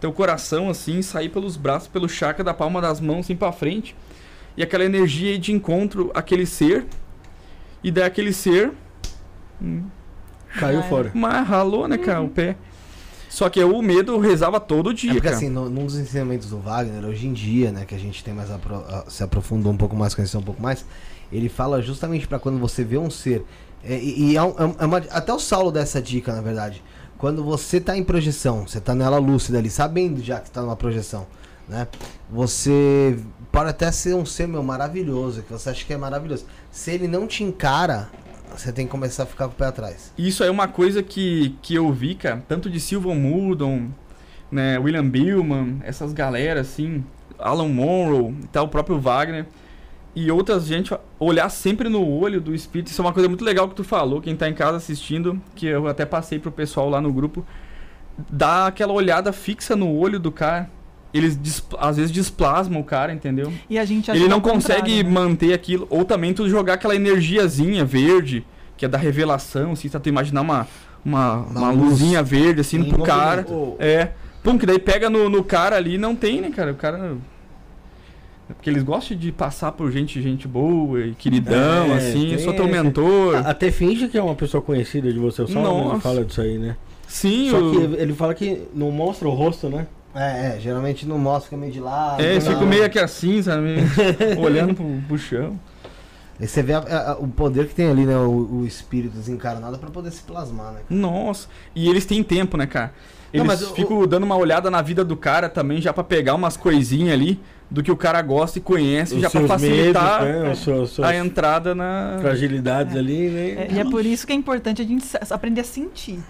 [0.00, 3.94] Teu coração, assim, sair pelos braços, pelo chakra da palma das mãos, assim, pra frente.
[4.56, 6.86] E aquela energia de encontro àquele ser.
[7.82, 8.72] E daí aquele ser.
[9.62, 9.84] hum,
[10.58, 11.10] Caiu Já fora.
[11.14, 12.56] Mas ralou, né, cara, o pé.
[13.28, 15.36] Só que eu, o medo eu rezava todo dia, É porque cara.
[15.36, 18.32] assim, no- num dos ensinamentos do Wagner, hoje em dia, né, que a gente tem
[18.32, 20.84] mais apro- a- se aprofundou um pouco mais, conheceu um pouco mais,
[21.32, 23.44] ele fala justamente pra quando você vê um ser.
[23.86, 26.40] é, e e é um- é é uma- até o Saulo dá essa dica, na
[26.40, 26.82] verdade.
[27.18, 30.74] Quando você tá em projeção, você tá nela lúcida ali, sabendo já que tá numa
[30.76, 31.26] projeção,
[31.68, 31.86] né?
[32.30, 33.18] Você
[33.52, 36.46] pode até ser um ser meu maravilhoso, que você acha que é maravilhoso.
[36.70, 38.08] Se ele não te encara,
[38.56, 40.12] você tem que começar a ficar com o pé atrás.
[40.16, 43.88] Isso é uma coisa que, que eu vi, cara, tanto de Sylvan Murdon,
[44.50, 47.04] né, William Billman, essas galera assim,
[47.38, 49.46] Alan Monroe, e tal, o próprio Wagner
[50.14, 52.88] e outras gente olhar sempre no olho do espírito.
[52.88, 55.66] Isso é uma coisa muito legal que tu falou, quem tá em casa assistindo, que
[55.66, 57.44] eu até passei pro pessoal lá no grupo,
[58.30, 60.70] dá aquela olhada fixa no olho do cara.
[61.14, 61.38] Eles
[61.78, 63.52] às vezes desplasmam o cara, entendeu?
[63.70, 65.08] E a gente Ele ajuda não consegue né?
[65.08, 65.86] manter aquilo.
[65.88, 68.44] Ou também tu jogar aquela energiazinha verde,
[68.76, 70.00] que é da revelação, assim, tá?
[70.00, 70.66] Tu imaginar uma,
[71.04, 73.46] uma, Uma uma luz luzinha verde, assim, em pro cara.
[73.78, 74.08] É.
[74.42, 76.72] Pum, que daí pega no, no cara ali não tem, né, cara?
[76.72, 77.16] O cara.
[78.48, 82.24] Porque eles gostam de passar por gente, gente boa e queridão, É, assim.
[82.24, 83.36] Eu tem sou teu mentor.
[83.46, 86.00] Até finge que é uma pessoa conhecida de você, o Saulo Nossa.
[86.00, 86.76] fala disso aí, né?
[87.06, 89.86] Sim, Só o- que ele fala que não mostra o rosto, né?
[90.14, 92.22] É, é, geralmente não mostra, fica meio de lado.
[92.22, 92.52] É, eles não.
[92.52, 93.76] ficam meio aqui assim, sabe?
[94.38, 95.58] Olhando pro, pro chão.
[96.40, 96.78] Aí você vê a-
[97.12, 98.16] a- o poder que tem ali, né?
[98.16, 100.80] O, o espírito desencarnado pra poder se plasmar, né?
[100.90, 101.48] Nossa.
[101.74, 102.92] E eles têm tempo, né, cara?
[103.32, 106.04] Não, Eles mas o- ficam dando uma olhada na vida do cara também, já pra
[106.04, 107.40] pegar umas coisinhas ali
[107.70, 110.54] do que o cara gosta e conhece, Os já pra seus facilitar medos, né?
[110.54, 112.18] Seus- a entrada na.
[112.20, 113.48] fragilidades ali, né?
[113.50, 116.20] É, e é por isso que é importante a gente aprender a sentir.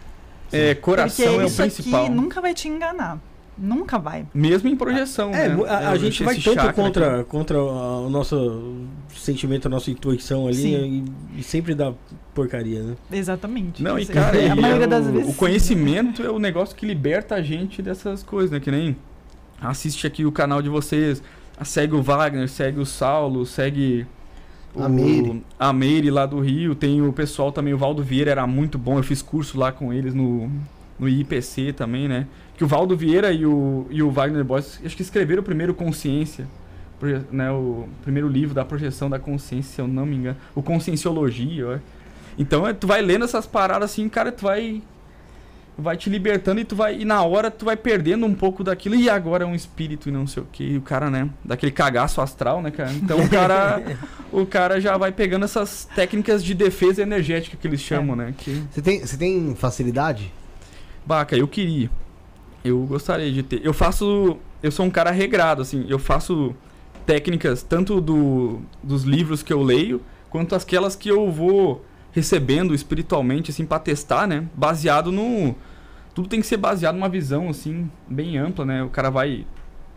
[0.53, 2.05] É, coração Porque é o isso principal.
[2.05, 3.19] aqui nunca vai te enganar.
[3.57, 4.27] Nunca vai.
[4.35, 5.33] Mesmo em projeção.
[5.35, 5.65] É, né?
[5.69, 7.31] a, a É, gente vai tanto contra, aqui.
[7.31, 8.85] contra o nosso
[9.15, 10.75] sentimento, a nossa intuição ali
[11.37, 11.93] e, e sempre dá
[12.35, 12.95] porcaria, né?
[13.13, 13.83] Exatamente.
[13.83, 15.31] Não, e cara, e a maioria é das o, vezes.
[15.33, 18.59] o conhecimento é o negócio que liberta a gente dessas coisas, né?
[18.61, 18.97] Que nem
[19.61, 21.23] assiste aqui o canal de vocês,
[21.65, 24.05] segue o Wagner, segue o Saulo, segue
[24.77, 25.43] A Meire.
[25.59, 28.99] a Meire lá do Rio, tem o pessoal também, o Valdo Vieira era muito bom,
[28.99, 30.51] eu fiz curso lá com eles no,
[30.99, 32.27] no IPC também, né?
[32.57, 35.75] Que o Valdo Vieira e o, e o Wagner Boss, acho que escreveram o primeiro
[35.75, 36.47] Consciência,
[37.31, 37.51] né?
[37.51, 41.83] O primeiro livro da projeção da consciência, se eu não me engano, o Conscienciologia, acho.
[42.37, 44.83] Então, é, tu vai lendo essas paradas assim, cara, tu vai
[45.77, 48.95] vai te libertando e tu vai e na hora tu vai perdendo um pouco daquilo
[48.95, 51.73] e agora é um espírito e não sei o que, e o cara, né, daquele
[51.73, 52.93] cagaço astral, né, cara?
[52.93, 53.83] Então o cara
[54.31, 58.63] o cara já vai pegando essas técnicas de defesa energética que eles chamam, né, que
[58.71, 60.33] Você tem, você tem facilidade?
[61.07, 61.91] Baca, eu queria.
[62.65, 63.65] Eu gostaria de ter.
[63.65, 64.39] Eu faço.
[64.63, 65.85] Eu sou um cara regrado, assim.
[65.89, 66.55] Eu faço
[67.05, 70.01] técnicas tanto do, dos livros que eu leio,
[70.31, 74.47] quanto aquelas que eu vou recebendo espiritualmente, assim, pra testar, né?
[74.55, 75.55] Baseado no.
[76.15, 78.83] Tudo tem que ser baseado numa visão, assim, bem ampla, né?
[78.83, 79.47] O cara vai.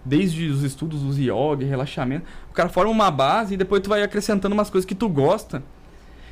[0.03, 2.25] Desde os estudos dos yoga, relaxamento.
[2.49, 5.61] O cara forma uma base e depois tu vai acrescentando umas coisas que tu gosta.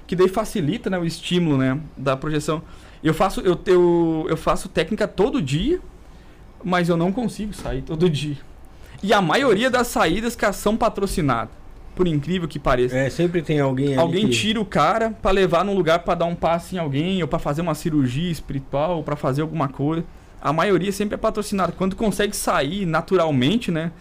[0.08, 1.80] Que daí facilita, né, o estímulo, né?
[1.98, 2.62] Da projeção.
[3.06, 5.80] Eu faço, eu, eu, eu faço técnica todo dia,
[6.64, 8.38] mas eu não consigo sair todo dia.
[9.04, 11.54] E a maioria das saídas, cara, são patrocinadas.
[11.96, 12.98] Por incrível que pareça.
[12.98, 14.34] É, sempre tem alguém ali Alguém que...
[14.34, 17.38] tira o cara pra levar num lugar pra dar um passe em alguém, ou pra
[17.38, 20.04] fazer uma cirurgia espiritual, ou pra fazer alguma coisa.
[20.42, 21.72] A maioria sempre é patrocinada.
[21.72, 23.92] Quando consegue sair naturalmente, né?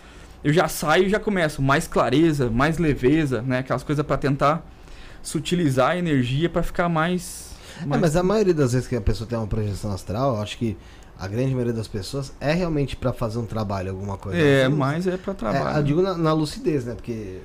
[0.43, 3.59] Eu já saio e já começo mais clareza, mais leveza, né?
[3.59, 4.67] Aquelas coisas pra tentar
[5.23, 7.54] sutilizar a energia pra ficar mais.
[7.83, 10.43] É, mais- mas a maioria das vezes que a pessoa tem uma projeção astral, eu
[10.43, 10.77] acho que
[11.19, 14.39] a grande maioria das pessoas é realmente pra fazer um trabalho, alguma coisa.
[14.39, 15.79] É, Assim, mas é pra É, trabalho.
[15.79, 16.95] eu digo na, na lucidez, né?
[16.95, 17.41] Porque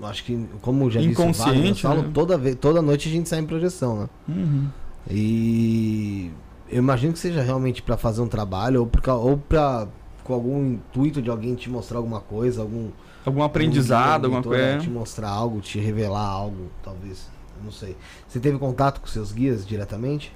[0.00, 2.10] eu acho que, como já disse Inconsciente, falo, né?
[2.14, 4.08] toda, vez, toda noite a gente sai em projeção, né?
[4.28, 4.68] Uhum.
[5.10, 6.30] E
[6.70, 9.86] eu imagino que seja realmente pra fazer um trabalho ou, pra, ou pra,
[10.22, 12.90] com algum intuito de alguém te mostrar alguma coisa, algum
[13.24, 14.66] Algum aprendizado, algum alguma coisa.
[14.72, 17.28] mentor, Te mostrar algo, te revelar algo, talvez.
[17.64, 17.96] Não sei.
[18.28, 20.32] Você teve contato com seus guias diretamente?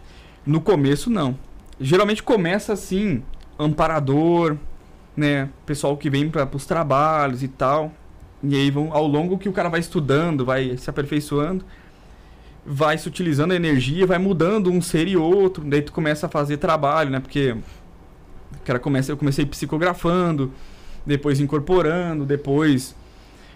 [0.46, 1.38] No começo, não.
[1.78, 3.22] Geralmente começa assim,
[3.58, 4.56] amparador,
[5.16, 5.50] né?
[5.66, 7.92] Pessoal que vem para os trabalhos e tal.
[8.42, 11.64] E aí vão, ao longo que o cara vai estudando, vai se aperfeiçoando,
[12.64, 15.64] vai se utilizando a energia, vai mudando um ser e outro.
[15.64, 17.20] Daí tu começa a fazer trabalho, né?
[17.20, 20.52] Porque o cara começa, eu comecei psicografando,
[21.04, 22.94] depois incorporando, depois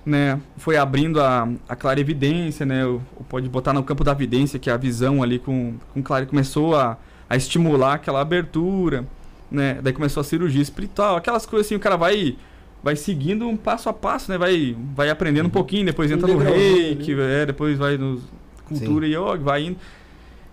[0.04, 2.82] né, foi abrindo a, a clarividência, né,
[3.28, 6.74] pode botar no campo da vidência, que é a visão ali com, com claro, começou
[6.74, 6.98] a,
[7.30, 9.06] a estimular aquela abertura,
[9.50, 12.36] né, daí começou a cirurgia espiritual, aquelas coisas assim, o cara vai
[12.82, 16.26] vai seguindo um passo a passo, né, vai, vai aprendendo um pouquinho, depois Um entra
[16.26, 18.20] no degrauzinho, reiki, é, depois vai no
[18.66, 19.12] cultura Sim.
[19.12, 19.76] yoga, vai indo,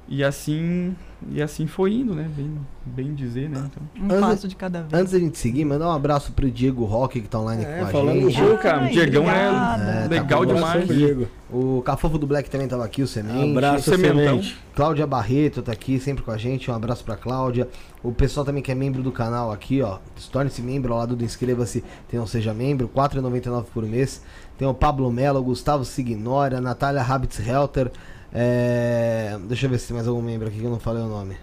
[0.08, 0.96] e assim,
[1.32, 2.52] e assim foi indo, né, bem,
[2.86, 3.84] bem dizer, né, então.
[4.02, 4.94] Um Antes- passo de cada vez.
[4.94, 7.86] Antes da gente seguir, mandar um abraço pro Diego Roque que tá online É, com
[7.86, 8.36] a falando gente.
[8.36, 9.48] Diego, cara, Ai, Diegão é.
[9.48, 10.66] É, tá legal com demais.
[10.84, 11.28] Abraço, Diego.
[11.52, 13.52] O Cafofo do Black também tava aqui, o Semente.
[13.52, 14.16] Abraço, Sementão.
[14.16, 14.58] semente.
[14.76, 16.70] Cláudia Barreto tá aqui sempre com a gente.
[16.70, 17.68] Um abraço pra Cláudia.
[18.04, 19.98] O pessoal também que é membro do canal aqui, ó.
[20.32, 24.22] Torne-se membro ao lado do inscreva-se, tem um seja membro, R$ 4,99 por mês.
[24.58, 27.92] Tem o Pablo Mello, o Gustavo Signora, a Natália Habitz Helter.
[28.34, 29.38] É...
[29.48, 31.36] Deixa eu ver se tem mais algum membro aqui que eu não falei o nome.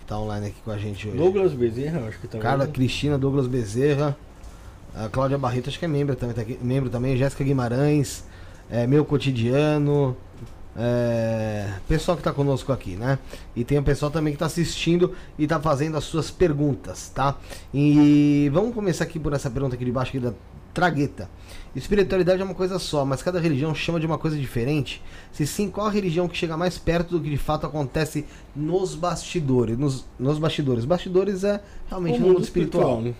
[0.00, 1.16] Que tá online aqui com a gente hoje.
[1.16, 2.74] Douglas Bezerra, acho que tá Carla vendo?
[2.74, 4.16] Cristina, Douglas Bezerra,
[4.94, 8.24] a Cláudia Barreto, acho que é membro também, tá aqui, membro também, Jéssica Guimarães,
[8.70, 10.16] é, Meu Cotidiano,
[10.76, 13.18] é, pessoal que tá conosco aqui, né?
[13.54, 17.36] E tem o pessoal também que tá assistindo e tá fazendo as suas perguntas, tá?
[17.72, 20.32] E vamos começar aqui por essa pergunta aqui de baixo aqui da
[20.72, 21.28] Tragueta.
[21.74, 25.02] Espiritualidade é uma coisa só, mas cada religião chama de uma coisa diferente.
[25.32, 28.94] Se sim, qual a religião que chega mais perto do que de fato acontece nos
[28.94, 29.78] bastidores?
[29.78, 30.84] Nos, nos bastidores.
[30.84, 33.00] Bastidores é realmente no mundo espiritual.
[33.00, 33.14] né?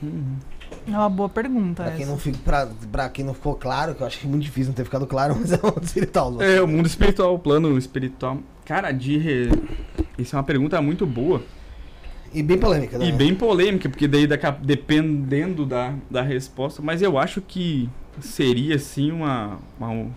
[0.87, 1.83] É uma boa pergunta.
[1.83, 2.11] Pra quem, essa.
[2.11, 4.69] não fica, pra, pra quem não ficou claro, que eu acho que é muito difícil
[4.69, 6.43] não ter ficado claro, mas é o mundo espiritual.
[6.43, 8.39] É, o mundo espiritual, o plano espiritual.
[8.67, 9.17] Cara, de.
[9.17, 9.49] Re...
[10.19, 11.43] Isso é uma pergunta muito boa.
[12.35, 13.07] E bem polêmica, né?
[13.07, 17.89] E bem polêmica, porque daí daqui a- dependendo da, da resposta, mas eu acho que
[18.21, 20.11] seria assim uma, uma- um-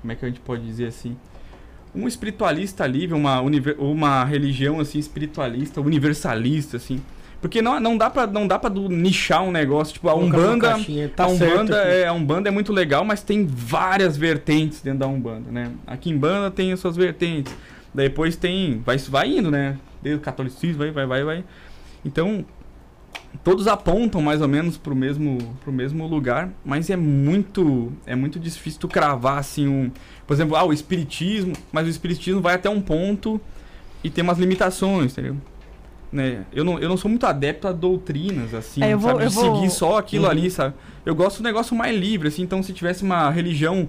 [0.00, 1.16] como é que a gente pode dizer assim?
[1.94, 3.40] Um espiritualista livre, uma,
[3.78, 7.00] uma religião assim espiritualista, universalista assim.
[7.40, 10.76] Porque não, não dá pra não dá para nichar um negócio, tipo a Umbanda,
[11.16, 11.90] tá a certo Umbanda aqui.
[11.92, 15.70] é a Umbanda é muito legal, mas tem várias vertentes dentro da Umbanda, né?
[15.86, 17.54] A Quimbanda tem as suas vertentes.
[17.94, 19.78] Depois tem, vai vai indo, né?
[20.02, 21.44] Desde o catolicismo, vai vai vai vai.
[22.04, 22.44] Então,
[23.44, 28.38] todos apontam mais ou menos pro mesmo pro mesmo lugar, mas é muito é muito
[28.38, 29.90] difícil tu cravar assim um,
[30.26, 33.40] por exemplo, ah, o espiritismo, mas o espiritismo vai até um ponto
[34.02, 35.36] e tem umas limitações, entendeu?
[36.10, 36.44] Né?
[36.52, 39.28] Eu não, eu não sou muito adepto a doutrinas assim, É, eu vou- sabe, eu
[39.28, 40.30] de vou- seguir só aquilo Uhum.
[40.30, 40.74] ali, sabe?
[41.04, 43.88] Eu gosto do negócio mais livre assim, então se tivesse uma religião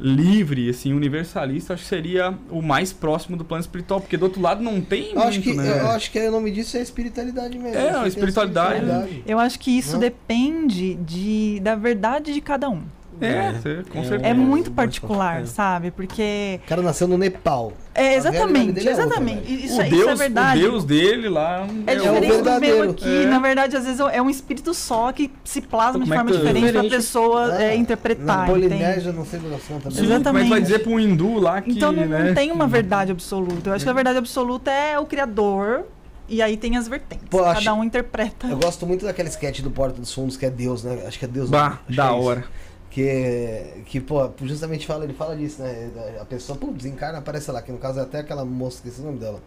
[0.00, 4.40] livre, assim, universalista, acho que seria o mais próximo do plano espiritual, porque do outro
[4.40, 5.80] lado não tem Eu acho, muito, que, né?
[5.80, 7.78] eu acho que o nome disso é espiritualidade mesmo.
[7.78, 9.22] É, tem espiritualidade.
[9.26, 10.00] Eu acho que isso Não?
[10.00, 12.82] depende de, da verdade de cada um.
[13.20, 14.26] É, cê- com É, certeza.
[14.30, 15.46] É muito bastante, particular, é.
[15.46, 15.90] sabe?
[15.90, 16.60] Porque.
[16.64, 17.72] O cara nasceu no Nepal.
[17.94, 19.40] É, exatamente, é outra, exatamente.
[19.44, 19.64] velho.
[19.64, 20.58] isso, o, é- Deus, isso é verdade.
[20.64, 23.24] o Deus dele lá É o- diferente do meu aqui.
[23.24, 23.26] É.
[23.26, 26.60] Na verdade, às vezes é um espírito só que se plasma de é forma diferente
[26.60, 26.90] pra Diferente.
[26.90, 28.46] pessoa É, é, Na interpretar.
[28.46, 29.98] Polinésia, não sei do assunto também.
[29.98, 30.62] É que vai Exatamente.
[30.62, 32.32] dizer pra um hindu lá que, Então não, não né?
[32.34, 33.70] tem uma verdade absoluta.
[33.70, 35.84] Eu acho que a verdade absoluta é o Criador.
[36.30, 37.26] E aí tem as vertentes.
[37.30, 38.46] Pô, Cada acho- um interpreta.
[38.48, 41.04] Eu gosto muito daquele sketch do Porta dos Fundos, que é Deus, né?
[41.06, 41.48] Acho que é Deus.
[41.48, 42.18] Bah, acho da é isso.
[42.90, 45.90] Que, que, pô, justamente fala, ele fala disso, né?
[46.20, 48.98] A pessoa, pô, desencarna, aparece lá, que no caso é até aquela moça, que esse
[48.98, 49.40] é o nome dela.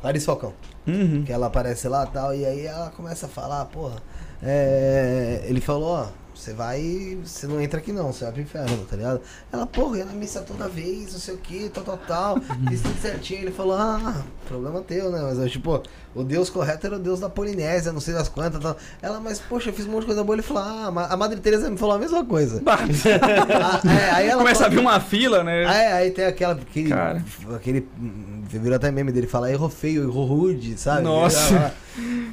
[0.00, 0.52] Clarice Falcão.
[0.86, 1.24] Uhum.
[1.24, 4.02] Que ela aparece lá e tal, e aí ela começa a falar, porra.
[4.42, 6.08] é, ele falou, ó,
[6.40, 7.18] você vai.
[7.24, 9.20] Você não entra aqui não, você vai pro inferno, tá ligado?
[9.52, 12.40] Ela, porra, ia na missa toda vez, não sei o que, tal, tal, tal.
[12.68, 13.42] Fiz tudo certinho.
[13.42, 15.20] Ele falou, ah, problema teu, né?
[15.22, 15.82] Mas eu, tipo,
[16.14, 18.76] o Deus correto era o Deus da Polinésia, não sei das quantas, tal.
[19.02, 20.34] Ela, mas, poxa, eu fiz um monte de coisa boa.
[20.34, 22.62] Ele falou, ah, a Madre Teresa me falou a mesma coisa.
[23.62, 25.64] Ah, é, aí ela Começa a vir uma fila, né?
[25.66, 26.54] ah, é, aí tem aquela.
[26.54, 27.24] Aquele, Cara.
[27.54, 27.86] aquele.
[28.48, 31.02] Virou até meme dele, fala errou feio, errou rude, sabe?
[31.02, 31.74] Nossa.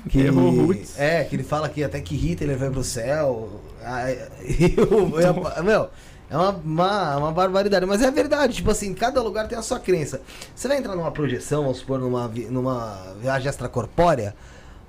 [0.10, 0.86] Que, Errou rude.
[0.98, 3.62] É, que ele fala que até que Hitler vai pro céu.
[3.88, 4.12] Ah,
[4.44, 5.90] e o- eu- meu,
[6.30, 7.86] é uma, uma, uma barbaridade.
[7.86, 10.22] Mas é verdade, tipo assim, cada lugar tem a sua crença.
[10.56, 14.36] Você vai entrar numa projeção, vamos supor, numa, numa viagem extracorpórea.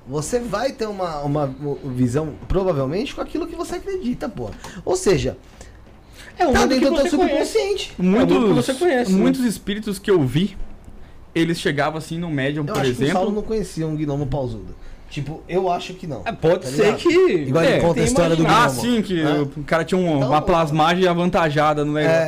[0.06, 1.46] Você vai ter uma, uma
[1.94, 4.50] visão, provavelmente, com aquilo que você acredita, pô.
[4.84, 5.36] Ou seja,
[6.38, 7.92] É um tá mundo que dentro do teu subconsciente.
[7.98, 9.18] Muitos, É que você conhece, né?
[9.18, 10.56] muitos espíritos que eu vi,
[11.34, 13.32] eles chegavam assim no médium, Eu por acho que o Saulo exemplo.
[13.34, 14.74] não conhecia um gnomo pausudo.
[15.10, 16.22] Tipo, eu acho que não.
[16.24, 17.08] É, pode Tá ser que.
[17.08, 18.70] Igual ele é, conta a história do imaginado.
[18.70, 18.96] Ah, gnomo.
[18.96, 19.40] sim, que É.
[19.40, 22.20] o cara tinha um- Então- uma plasmagem avantajada no É, negócio.
[22.22, 22.26] é,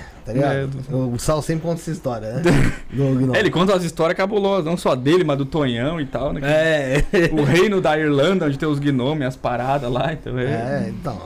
[0.24, 0.70] Tá ligado?
[1.14, 2.42] O Saulo sempre conta essa história, né?
[2.90, 3.36] Do gnomo.
[3.36, 6.40] É, ele conta as histórias cabulosas, não só dele, mas do Tonhão e tal, né?
[6.42, 7.04] É.
[7.32, 10.44] O reino da Irlanda, onde tem os gnomes, as paradas lá, então é.
[10.44, 11.20] É, então.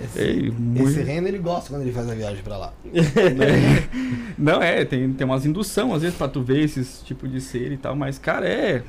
[0.00, 2.72] Esse, É, muito- esse reino ele gosta quando ele faz a viagem pra lá.
[2.84, 3.02] né?
[4.38, 7.72] Não, é, tem, tem umas indução às vezes pra tu ver esses tipo de ser
[7.72, 8.82] e tal, mas, cara, é.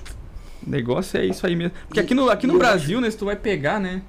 [0.68, 1.72] O negócio é isso aí mesmo.
[1.88, 4.02] Porque E- aqui no, aqui e no Brasil, né, se tu vai pegar, né,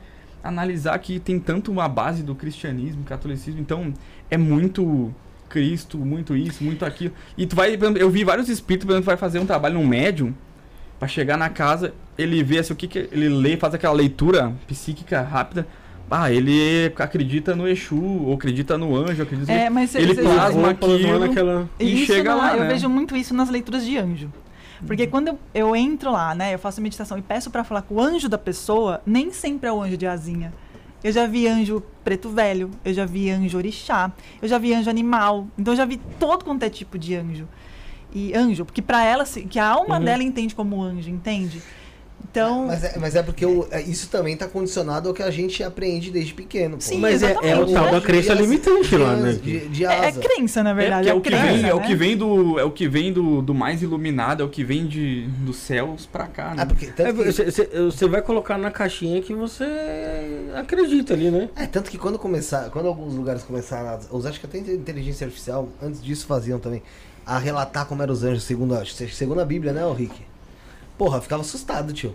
[0.42, 3.94] analisar que tem tanto uma base do cristianismo, catolicismo, então
[4.30, 5.14] é muito
[5.48, 7.14] Cristo, muito isso, muito aquilo.
[7.36, 9.74] E tu vai, por exemplo, eu vi vários espíritos, por exemplo, vai fazer um trabalho
[9.74, 10.34] num médium,
[10.98, 14.52] pra chegar na casa, ele vê assim, o que, que ele lê, faz aquela leitura
[14.66, 15.64] psíquica rápida.
[16.10, 20.70] Ah, ele acredita no Exu, ou acredita no anjo, acredita É, mas Ele cê- plasma
[20.70, 21.22] aquilo.
[21.22, 22.68] aquela- e Isso chega não- lá, Eu né?
[22.68, 24.32] vejo muito isso nas leituras de anjo.
[24.86, 27.94] Porque quando eu, eu entro lá, né, eu faço meditação e peço pra falar com
[27.96, 30.52] o anjo da pessoa, nem sempre é o anjo de asinha.
[31.02, 34.10] Eu já vi anjo preto velho, eu já vi anjo orixá,
[34.42, 35.46] eu já vi anjo animal.
[35.56, 37.46] Então eu já vi todo quanto é tipo de anjo.
[38.12, 40.04] E anjo, porque pra ela, que a alma Uhum.
[40.04, 41.62] dela entende como anjo, entende?
[42.30, 45.30] Então, Mas é, mas é porque o- é, isso também tá condicionado ao que a
[45.30, 46.76] gente aprende desde pequeno.
[46.76, 46.82] Pô.
[46.82, 47.90] Sim, Mas é, é o tal né?
[47.92, 49.32] da crença De- limitante de, lá, né?
[49.32, 51.10] De, de é, é crença, na É, verdade.
[51.10, 51.86] porque é o que crença, vem, é o né?
[51.86, 54.86] que vem do, é o que vem do, do mais iluminado, é o que vem
[54.86, 56.62] de dos céus pra cá, né?
[56.62, 59.64] É, porque, É, tanto que, você, você- você vai colocar na caixinha que você
[60.54, 61.48] acredita ali, né?
[61.56, 65.24] é, tanto que quando começar, quando alguns lugares começaram a usar, acho que até inteligência
[65.26, 66.82] artificial, antes disso faziam também,
[67.24, 70.27] a relatar como eram os anjos, segundo, a- segundo a Bíblia, né, Rick?
[70.98, 72.14] Porra, ficava assustado, tio.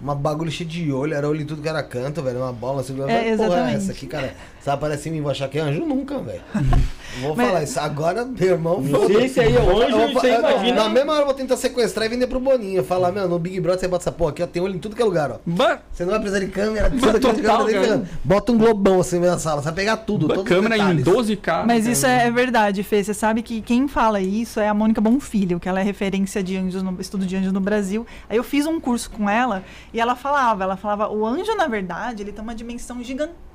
[0.00, 2.38] Uma bagulho cheio de olho, era olho em tudo que era canto, velho.
[2.38, 3.76] Uma bola, assim, É, porra, é exatamente.
[3.76, 4.34] essa aqui, cara.
[4.60, 6.42] Se aparecer em mim, vou achar que é anjo nunca, velho.
[7.22, 7.80] Vou Mas- falar isso.
[7.80, 10.84] Agora, meu irmão, Não sei se aí é Eu anjo, vou você fa- imagina.
[10.84, 12.84] Na mesma hora eu vou tentar sequestrar e vender pro Boninho.
[12.84, 14.46] Falar, meu, no Big Brother você bota essa porra aqui, ó.
[14.46, 15.38] Tem olho em tudo que é lugar, ó.
[15.44, 18.04] Ba- Você não vai precisar de câmera, Mas aqui de total, câmera.
[18.22, 20.28] Bota um globão assim na sala, você vai pegar tudo.
[20.28, 21.04] ba- câmera em detalhes.
[21.04, 21.64] 12K.
[21.66, 23.02] Mas isso é verdade, Fê.
[23.02, 26.56] Você sabe que quem fala isso é a Mônica Bonfilho, que ela é referência de
[26.56, 28.06] anjos no estudo de anjos no Brasil.
[28.28, 31.66] Aí eu fiz um curso com ela e ela falava, ela falava, o anjo, na
[31.66, 33.49] verdade, ele tem uma dimensão gigantesca,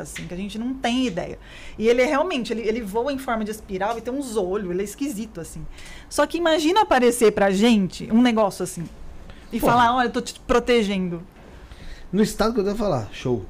[0.00, 1.38] assim, que a gente não tem ideia.
[1.78, 4.70] E ele é realmente, ele, ele voa em forma de espiral e tem uns olhos,
[4.70, 5.66] ele é esquisito, assim.
[6.08, 8.84] Só que imagina aparecer pra gente um negócio assim.
[9.52, 11.22] E falar, olha, eu tô te protegendo.
[12.12, 13.44] No estado que eu devo falar, show.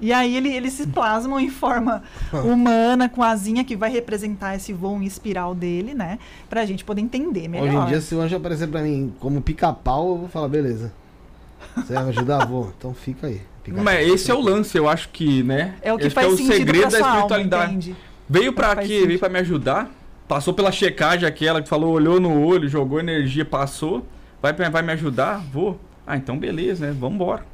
[0.00, 2.02] E aí ele, eles se plasmam em forma
[2.32, 6.18] humana, com a asinha que vai representar esse voo em espiral dele, né?
[6.48, 7.68] Pra gente poder entender melhor.
[7.68, 10.92] Hoje em dia, se o anjo aparecer pra mim como pica-pau, eu vou falar, beleza.
[11.76, 12.46] Você vai me ajudar?
[12.46, 12.72] Vou.
[12.76, 13.40] Então fica aí.
[13.62, 13.84] Pica-pau.
[13.84, 15.74] Mas esse é o lance, eu acho que, né?
[15.82, 17.72] é o que acho faz é o sentido segredo pra da sua alma, espiritualidade.
[17.72, 17.96] entende?
[18.28, 18.92] Veio pra Faz quê?
[18.94, 19.06] sentido.
[19.08, 19.90] Veio pra me ajudar.
[20.28, 24.06] Passou pela checagem aquela que falou, olhou no olho, jogou energia, passou.
[24.40, 25.44] Vai, pra- vai me ajudar?
[25.52, 25.78] Vou.
[26.06, 26.92] Ah, então beleza, né?
[26.98, 27.44] Vambora.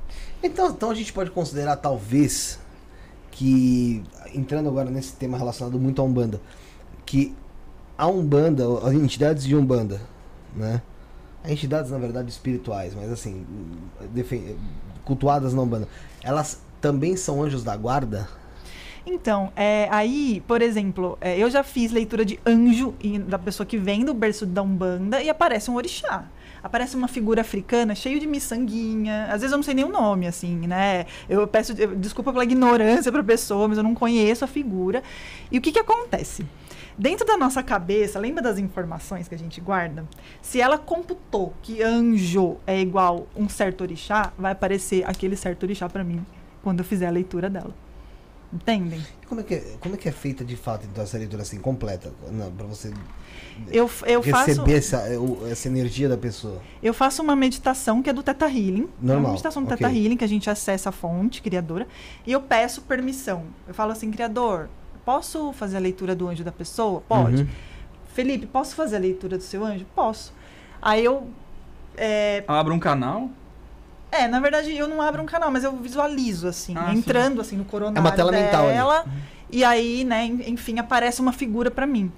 [0.43, 2.61] Então, então a gente pode considerar, talvez,
[3.31, 4.03] que.
[4.35, 6.41] Entrando agora nesse tema relacionado muito à Umbanda,
[7.07, 7.35] que
[7.97, 10.01] a Umbanda, as entidades de Umbanda,
[10.55, 10.83] né?
[11.47, 13.47] Entidades, na verdade, espirituais, mas assim,
[15.05, 15.89] cultuadas na Umbanda,
[16.23, 18.29] elas também são anjos da guarda?
[19.09, 23.65] Então, é, aí, por exemplo, é, eu já fiz leitura de anjo e- da pessoa
[23.65, 26.25] que vem do berço da Umbanda e aparece um orixá.
[26.61, 29.27] Aparece uma figura africana cheio de miçanguinha.
[29.27, 31.07] Às vezes eu não sei nem o nome, assim, né?
[31.29, 35.01] Eu peço eu- desculpa pela ignorância pra pessoa, mas eu não conheço a figura.
[35.53, 36.45] E o que que acontece?
[36.99, 40.05] Dentro da nossa cabeça, lembra das informações que a gente guarda?
[40.41, 45.89] Se ela computou que anjo é igual um certo orixá, vai aparecer aquele certo orixá
[45.89, 46.25] pra mim
[46.63, 47.75] quando eu fizer a leitura dela.
[48.53, 49.03] Entendem?
[49.29, 51.59] Como é, que é, como é que é feita de fato, então, essa leitura assim,
[51.59, 52.13] completa?
[52.31, 52.93] Não, pra você
[53.71, 56.63] Eu, eu, faço, receber essa, o- essa energia da pessoa.
[56.83, 58.85] eu faço uma meditação que é do Teta Healing.
[59.03, 59.77] É Normal, uma meditação do ok.
[59.77, 61.87] Teta Healing, que a gente acessa a fonte criadora.
[62.25, 63.45] E eu peço permissão.
[63.67, 64.69] Eu falo assim, criador,
[65.07, 67.03] posso fazer a leitura do anjo da pessoa?
[67.09, 67.43] Pode.
[67.43, 67.49] Uhum.
[68.13, 69.87] Felipe, posso fazer a leitura do seu anjo?
[69.95, 70.35] Posso.
[70.83, 71.31] Aí eu.
[71.97, 73.31] É, Abra um canal.
[74.13, 76.99] é, na verdade eu não abro um canal, mas eu visualizo, assim, Ah, sim.
[76.99, 78.75] entrando assim no coronário É uma tela mental ali.
[78.75, 79.05] dela.
[79.51, 82.11] E aí, né, en- enfim, aparece uma figura pra mim.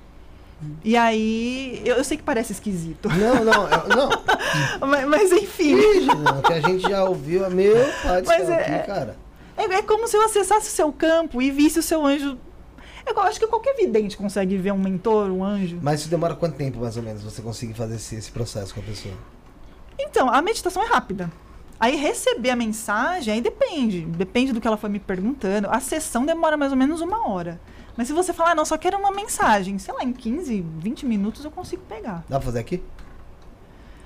[0.82, 3.08] E aí, eu, eu sei que parece esquisito.
[3.10, 4.88] Não, não, é- não.
[4.88, 5.74] mas, mas, enfim.
[5.76, 9.16] Ih, não, que a gente já ouviu, é meu pai do Mas é- aqui, cara.
[9.56, 12.36] É, é como se eu acessasse o seu campo e visse o seu anjo.
[13.16, 15.78] Eu acho que qualquer vidente consegue ver um mentor, um anjo.
[15.82, 18.80] Mas isso demora quanto tempo, mais ou menos, você conseguir fazer esse, esse processo com
[18.80, 19.14] a pessoa?
[19.98, 21.30] Então, a meditação é rápida.
[21.80, 24.02] Aí receber a mensagem, aí depende.
[24.02, 25.68] Depende do que ela foi me perguntando.
[25.70, 27.60] A sessão demora mais ou menos uma hora.
[27.96, 31.06] Mas se você falar, ah, não, só quero uma mensagem, sei lá, em 15, 20
[31.06, 32.24] minutos eu consigo pegar.
[32.28, 32.82] Dá pra fazer aqui?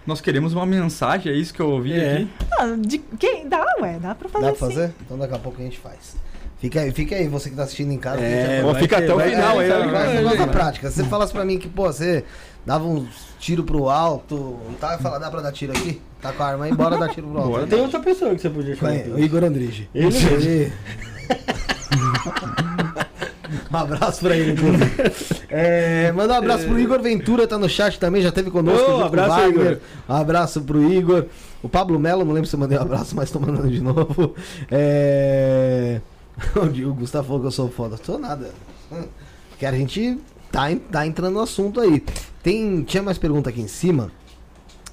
[0.06, 2.14] Nós queremos uma mensagem, é isso que eu ouvi É.
[2.14, 2.30] aqui.
[2.58, 3.48] Ah, de, quem?
[3.48, 4.74] Dá, ué, dá pra fazer Dá pra sim.
[4.74, 4.94] fazer?
[5.02, 6.16] Então daqui a pouco a gente faz.
[6.62, 8.20] Fica aí, fica aí, você que tá assistindo em casa.
[8.22, 9.80] É, já- fica ter- até o vai- final aí, Vai, ó.
[9.82, 10.90] vai, vai- negócio vai- da prática.
[10.90, 12.24] Se você falasse pra mim que, pô, você
[12.64, 13.08] dava uns
[13.40, 14.96] tiros pro alto, não tá?
[14.98, 16.00] Fala, dá pra dar tiro aqui?
[16.22, 17.50] Tá com a arma aí, bora dar tiro pro alto.
[17.50, 17.66] Bora.
[17.66, 18.92] Tem outra pessoa que você podia chamar.
[18.92, 19.90] Vai, o Igor Andrige.
[19.92, 20.16] Ele.
[20.16, 20.72] Ele.
[23.72, 24.92] um abraço pra ele, inclusive.
[25.50, 28.88] É, manda um abraço pro Igor Ventura, tá no chat também, já teve conosco.
[28.90, 29.66] Ô, o abraço, Wagner.
[29.72, 29.78] Igor.
[30.08, 31.24] Um abraço pro Igor.
[31.62, 34.34] O Pablo Melo, não lembro se eu mandei um abraço, mas tô mandando de novo.
[34.70, 36.00] É...
[36.86, 37.96] O Gustavo falou que eu sou foda.
[38.02, 38.50] Sou nada.
[39.58, 40.18] Que a gente
[40.50, 42.02] tá, tá entrando no assunto aí.
[42.42, 44.10] Tem, tinha mais pergunta aqui em cima.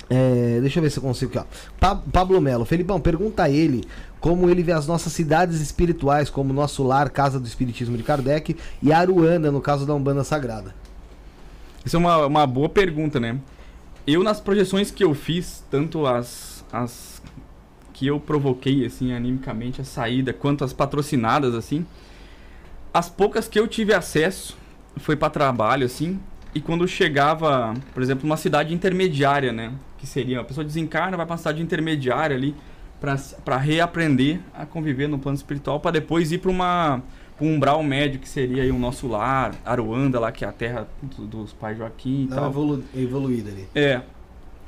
[0.10, 1.76] É, deixa eu ver se eu consigo aqui, ó.
[1.80, 3.84] Pa- Pablo Melo, Felipão, pergunta a ele
[4.20, 8.58] como ele vê as nossas cidades espirituais, como Nosso Lar, Casa do Espiritismo de Kardec,
[8.82, 10.76] e Aruanda, no caso da Umbanda Sagrada.
[11.86, 13.38] Isso é uma, uma boa pergunta, né?
[14.06, 17.09] Eu, nas projeções que eu fiz, tanto as, as
[18.00, 21.86] que eu provoquei, assim, animicamente, a saída, quanto as patrocinadas, assim,
[22.94, 24.58] as poucas que eu tive acesso
[24.96, 26.18] foi para trabalho, assim,
[26.56, 29.74] e quando chegava, por exemplo, uma cidade intermediária, né?
[29.98, 32.56] Que seria, a pessoa desencarna, vai pra uma cidade intermediária ali,
[33.44, 37.04] para reaprender a conviver no plano espiritual, para depois ir para uma
[37.38, 40.52] pra um umbral médio, que seria aí o nosso lar, Aruanda, lá que é a
[40.54, 42.50] terra do- dos pais Joaquim e Dá tal.
[42.50, 43.68] evolu evoluída ali.
[43.76, 44.02] É.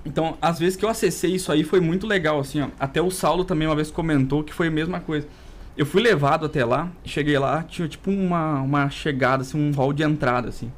[0.06, 2.68] Então, às vezes que eu acessei isso aí foi muito legal, assim, ó.
[2.80, 5.28] Até o Saulo também uma vez comentou que foi a mesma coisa.
[5.78, 9.94] Eu fui levado até lá, cheguei lá, tinha tipo uma, uma chegada, assim, um hall
[9.94, 10.72] de entrada, assim.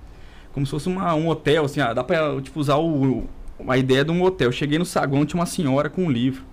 [0.52, 3.28] Como se fosse uma, um hotel, assim, ah, dá pra, tipo, usar o,
[3.68, 4.50] a ideia de um hotel.
[4.50, 6.44] Eu cheguei no saguão, tinha uma senhora com um livro.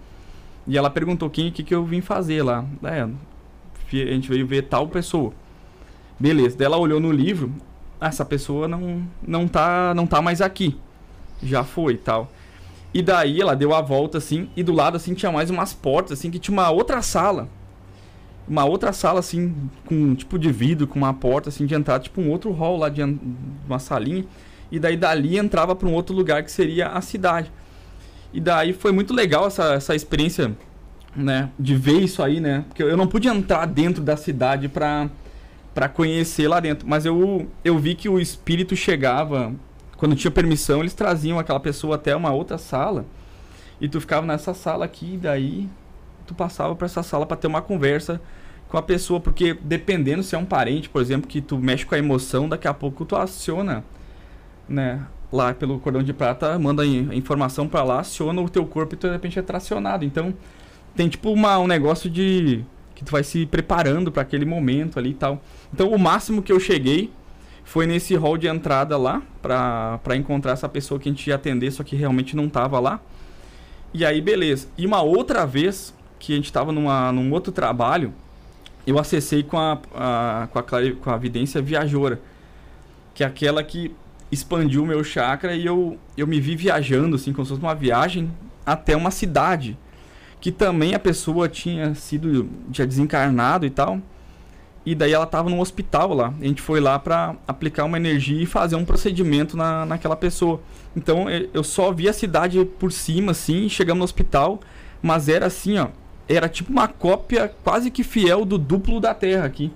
[0.67, 2.65] E ela perguntou quem que, que eu vim fazer lá.
[2.85, 5.33] É, a gente veio ver tal pessoa.
[6.19, 6.57] Beleza.
[6.57, 7.53] Daí ela olhou no livro.
[8.01, 10.77] "Ah, Essa pessoa não, não, tá, não tá mais aqui.
[11.43, 12.31] Já foi e tal.
[12.93, 14.49] E daí ela deu a volta assim.
[14.57, 16.31] E do lado assim tinha mais umas portas assim.
[16.31, 17.49] Que tinha uma outra sala.
[18.49, 19.55] Uma outra sala assim.
[19.87, 20.87] Com tipo de vidro.
[20.87, 22.03] Com uma porta assim de entrada.
[22.03, 23.03] Tipo um outro hall lá de
[23.67, 24.25] uma salinha.
[24.71, 27.51] E daí dali entrava para um outro lugar que seria a cidade.
[28.33, 30.57] E daí foi muito legal essa, essa experiência,
[31.15, 31.51] né?
[31.59, 32.65] De ver isso aí, né?
[32.69, 35.11] Porque eu não pude entrar dentro da cidade pra,
[35.75, 36.89] pra conhecer lá dentro.
[36.89, 39.53] Mas eu, eu vi que o espírito chegava,
[40.01, 43.05] quando tinha permissão, eles traziam aquela pessoa até uma outra sala.
[43.79, 45.69] E tu ficava nessa sala aqui, e daí
[46.27, 48.19] tu passava pra essa sala pra ter uma conversa
[48.67, 49.21] com a pessoa.
[49.21, 52.67] Porque dependendo se é um parente, por exemplo, que tu mexe com a emoção, daqui
[52.67, 53.85] a pouco tu aciona,
[54.67, 55.05] né?
[55.31, 58.97] Lá pelo cordão de prata, manda a informação pra lá, aciona o teu corpo e
[58.97, 60.03] tu de repente é tracionado.
[60.03, 60.33] Então,
[60.97, 65.11] tem tipo uma, um negócio de que tu vai se preparando pra aquele momento ali
[65.11, 65.43] e tal.
[65.75, 67.13] Então, o máximo que eu cheguei
[67.71, 71.71] foi nesse hall de entrada lá pra encontrar essa pessoa que a gente ia atender,
[71.71, 73.01] só que realmente não tava lá.
[73.95, 74.67] E aí, beleza.
[74.77, 78.13] E uma outra vez que a gente tava numa, num outro trabalho,
[78.85, 80.63] eu acessei com a, a- com, a
[81.01, 82.21] com a vidência viajora,
[83.15, 83.95] que é aquela que
[84.33, 87.75] expandiu o meu chakra e eu, eu me vi viajando, assim, como se fosse uma
[87.75, 88.33] viagem
[88.67, 89.79] até uma cidade.
[90.41, 94.01] Que também a pessoa tinha sido, tinha desencarnado e tal.
[94.85, 96.33] E daí ela tava num hospital lá.
[96.41, 100.61] A gente foi lá pra aplicar uma energia e fazer um procedimento na, naquela pessoa.
[100.97, 104.61] Então eu só vi a cidade por cima, assim, chegamos no hospital.
[105.03, 105.89] Mas era assim, ó.
[106.29, 109.73] Era tipo uma cópia quase que fiel do duplo da Terra aqui.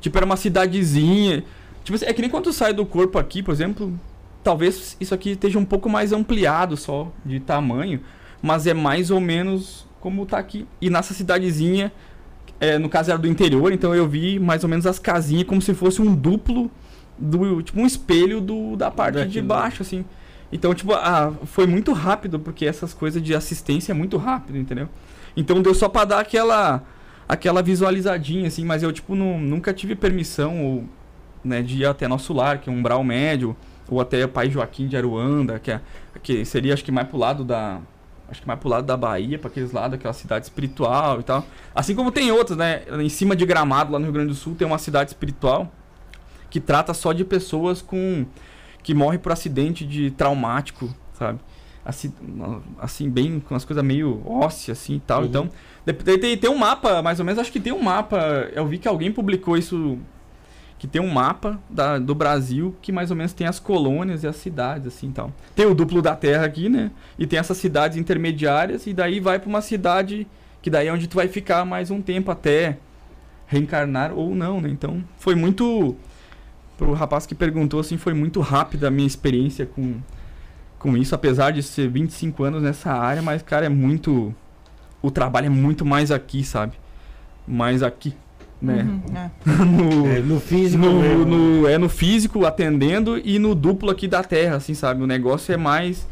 [0.00, 1.44] Tipo, era uma cidadezinha.
[1.82, 3.98] Tipo assim, é que nem quando sai do corpo aqui, por exemplo.
[4.44, 8.00] Talvez isso aqui esteja um pouco mais ampliado só de tamanho.
[8.40, 10.66] Mas é mais ou menos como tá aqui.
[10.80, 11.92] E nessa cidadezinha,
[12.60, 15.62] é, no caso era do interior, então eu vi mais ou menos as casinhas como
[15.62, 16.70] se fosse um duplo
[17.16, 17.62] do.
[17.62, 19.46] Tipo um espelho do, da parte de Daquilo.
[19.46, 20.04] baixo, assim.
[20.50, 24.88] Então, tipo, ah, foi muito rápido, porque essas coisas de assistência é muito rápido, entendeu?
[25.36, 26.82] Então deu só pra dar aquela
[27.28, 30.84] aquela visualizadinha, assim, mas eu, tipo, não, nunca tive permissão ou,
[31.44, 33.54] né, de ir até nosso lar, que é um umbral médio,
[33.86, 35.80] ou até Pai Joaquim de Aruanda, que, é,
[36.22, 37.80] que seria, acho que mais pro lado da...
[38.28, 41.46] Acho que mais pro lado da Bahia, para aqueles lados, aquela cidade espiritual e tal.
[41.74, 42.82] Assim como tem outras, né?
[43.00, 45.72] Em cima de Gramado, lá no Rio Grande do Sul, tem uma cidade espiritual
[46.50, 48.26] que trata só de pessoas com
[48.82, 51.38] que morrem por acidente de traumático, sabe?
[51.84, 52.12] Assim,
[52.78, 55.20] assim bem com as coisas meio ósseas assim e tal.
[55.20, 55.26] Uhum.
[55.26, 55.50] Então,
[56.20, 58.88] tem, tem um mapa, mais ou menos, acho que tem um mapa, eu vi que
[58.88, 59.98] alguém publicou isso
[60.78, 64.28] que tem um mapa da, do Brasil que mais ou menos tem as colônias e
[64.28, 65.32] as cidades assim, tal.
[65.54, 66.92] Tem o duplo da Terra aqui, né?
[67.18, 70.26] E tem essas cidades intermediárias e daí vai para uma cidade
[70.62, 72.78] que daí é onde tu vai ficar mais um tempo até
[73.46, 74.68] reencarnar ou não, né?
[74.68, 75.96] Então, foi muito
[76.76, 79.96] pro rapaz que perguntou assim, foi muito rápida a minha experiência com
[80.78, 84.32] com isso, apesar de ser 25 anos nessa área, mas cara, é muito
[85.02, 86.74] o trabalho é muito mais aqui, sabe?
[87.46, 88.14] Mais aqui,
[88.60, 88.82] né?
[88.82, 89.64] Uhum, é.
[89.64, 91.24] No- É, no físico no, mesmo.
[91.24, 95.02] no- é no físico atendendo e no duplo aqui da terra, assim, sabe?
[95.02, 96.06] O negócio é mais.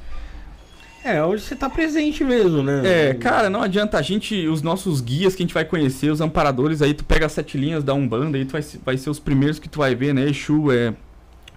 [1.05, 2.83] É, onde você tá presente mesmo, né?
[3.11, 6.21] É, cara, não adianta a gente, os nossos guias que a gente vai conhecer, os
[6.21, 9.21] amparadores, aí tu pega as sete linhas da Umbanda, aí tu vai, vai ser os
[9.21, 10.29] primeiros que tu vai ver, né?
[10.29, 10.93] Exu é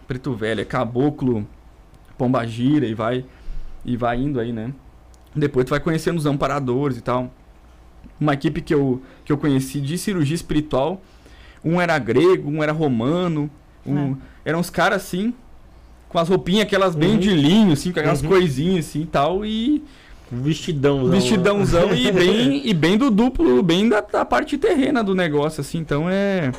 [0.07, 1.47] Preto Velho, é Caboclo,
[2.15, 3.25] Pombagira e vai
[3.83, 4.71] e vai indo aí, né?
[5.35, 7.33] Depois tu vai conhecendo os amparadores e tal.
[8.19, 11.01] Uma equipe que eu, que eu conheci de cirurgia espiritual,
[11.63, 13.49] um era grego, um era romano,
[13.85, 15.33] um, eram uns caras assim,
[16.09, 17.17] com as roupinhas aquelas bem Uhum.
[17.17, 18.29] de linho, assim, com aquelas Uhum.
[18.29, 19.83] coisinhas assim e tal, e
[20.31, 21.09] Vestidão.
[21.09, 25.79] vestidãozão e bem, e bem do duplo, bem da, da parte terrena do negócio, assim.
[25.79, 26.51] Então é.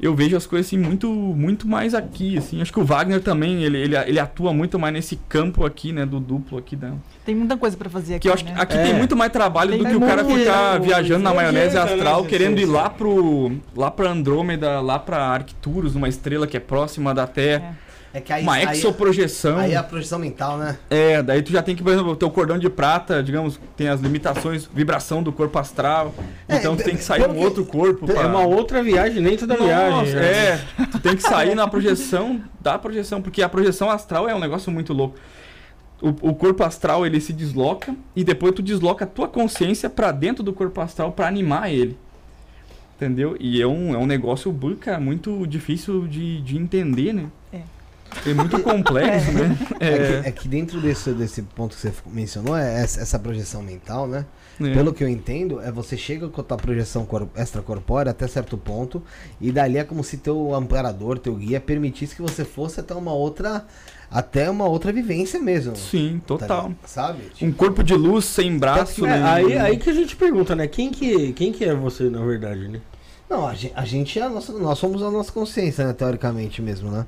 [0.00, 2.60] Eu vejo as coisas assim muito, muito mais aqui, assim.
[2.60, 6.04] Acho que o Wagner também, ele, ele, ele atua muito mais nesse campo aqui, né?
[6.04, 6.92] Do duplo aqui da.
[7.24, 8.22] Tem muita coisa pra fazer aqui.
[8.22, 8.60] Que eu acho que né?
[8.60, 8.82] aqui É.
[8.82, 10.86] tem muito mais trabalho Tem do que o cara ficar né?
[10.86, 13.52] viajando na maionese né, astral, querendo ir lá pro.
[13.76, 17.76] lá pra Andrômeda, lá pra Arcturus, numa estrela que é próxima da Terra.
[17.80, 17.83] É
[18.20, 19.58] que aí, Uma aí, exoprojeção.
[19.58, 20.76] aí é a projeção mental, né?
[20.88, 23.88] É, daí tu já tem que, por exemplo, o teu cordão de prata, digamos, tem
[23.88, 26.14] as limitações, vibração do corpo astral.
[26.48, 28.10] É, então tu tem que sair um outro corpo.
[28.10, 30.14] É pra- uma outra viagem dentro da Nossa, viagem.
[30.14, 30.26] né?
[30.26, 30.60] É,
[30.92, 34.70] tu tem que sair na projeção da projeção, porque a projeção astral é um negócio
[34.70, 35.16] muito louco.
[36.02, 40.12] O, o corpo astral ele se desloca e depois tu desloca a tua consciência pra
[40.12, 41.96] dentro do corpo astral pra animar ele.
[42.96, 43.36] Entendeu?
[43.40, 47.24] E é um, é um negócio, buca, muito difícil de, de entender, né?
[48.26, 49.58] É muito complexo, né?
[49.80, 53.18] É, É, que, é que dentro desse, desse ponto que você mencionou, é essa, essa
[53.18, 54.24] projeção mental, né?
[54.60, 54.72] é.
[54.72, 58.56] Pelo que eu entendo, é você chega com a tua projeção cor- extracorpórea até certo
[58.56, 59.02] ponto,
[59.40, 63.12] e dali é como se teu amparador, teu guia, permitisse que você fosse até uma
[63.12, 63.64] outra.
[64.10, 65.74] Até uma outra vivência mesmo.
[65.74, 66.62] Sim, tá total.
[66.68, 66.76] ligado?
[66.86, 67.22] sabe?
[67.42, 69.22] Um corpo de luz sem braço, É, né?
[69.24, 70.68] aí, aí que a gente pergunta, né?
[70.68, 72.80] Quem que, quem que é você, na verdade, né?
[73.28, 75.92] Não, a gente, a gente é a nossa, nós somos a nossa consciência, né?
[75.92, 77.04] Teoricamente mesmo, né?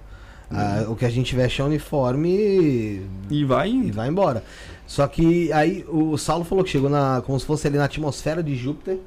[0.51, 3.93] Ah, o que a gente veste é uniforme e, E vai e indo.
[3.95, 4.45] vai embora.
[4.87, 7.23] Só que aí o Saulo falou que chegou na.
[7.27, 8.99] como se fosse ali na atmosfera de Júpiter.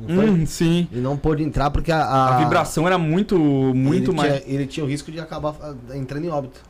[0.00, 0.88] Hum, sim.
[0.92, 1.98] E não pôde entrar porque a.
[2.02, 4.42] a- A vibração era muito, muito ele mais.
[4.42, 6.60] Tinha, ele tinha o risco de acabar ah, entrando em óbito.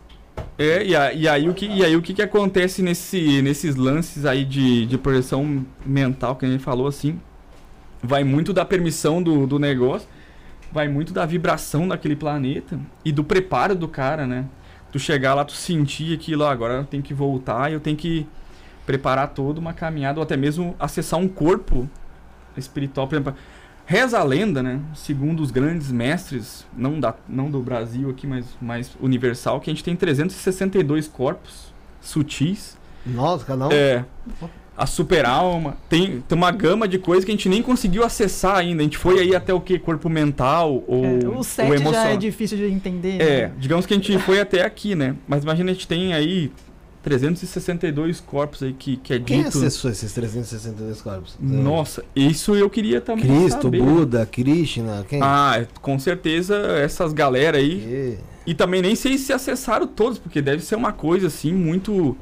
[0.58, 3.76] É, e, a- e aí o que, e aí o que, que acontece nesse, nesses
[3.76, 7.20] lances aí de, de projeção mental que a gente falou assim?
[8.02, 10.08] Vai muito da permissão do, do negócio,
[10.72, 14.46] vai muito da vibração daquele planeta e do preparo do cara, né?
[14.90, 18.26] Tu chegar lá, tu sentir aquilo, agora eu tenho que voltar e eu tenho que
[18.86, 21.88] preparar toda uma caminhada ou até mesmo acessar um corpo
[22.56, 23.06] espiritual.
[23.06, 23.34] Por exemplo,
[23.86, 24.80] reza a lenda, né?
[24.94, 29.72] Segundo os grandes mestres, não, da, não do Brasil aqui, mas mais universal, que a
[29.72, 32.76] gente tem 362 corpos sutis.
[33.04, 33.72] Nossa, cada um.
[33.72, 34.04] É.
[34.76, 35.76] A super alma.
[35.88, 38.80] Tem, tem uma gama de coisas que a gente nem conseguiu acessar ainda.
[38.80, 39.78] A gente foi aí até o que?
[39.78, 43.20] Corpo mental ou, É, o ou 7 já é difícil de entender.
[43.20, 43.52] É, né?
[43.58, 45.14] digamos que a gente foi até aqui, né?
[45.28, 46.50] Mas imagina a gente tem aí
[47.02, 49.58] 362 corpos aí que, que é Quem dito.
[49.58, 51.36] acessou esses 362 corpos?
[51.40, 53.82] Nossa, isso eu queria também Cristo, saber.
[53.82, 55.20] Buda, Krishna, quem?
[55.22, 57.72] Ah, com certeza essas galera aí.
[57.72, 62.16] E- E também nem sei se acessaram todos, porque deve ser uma coisa assim muito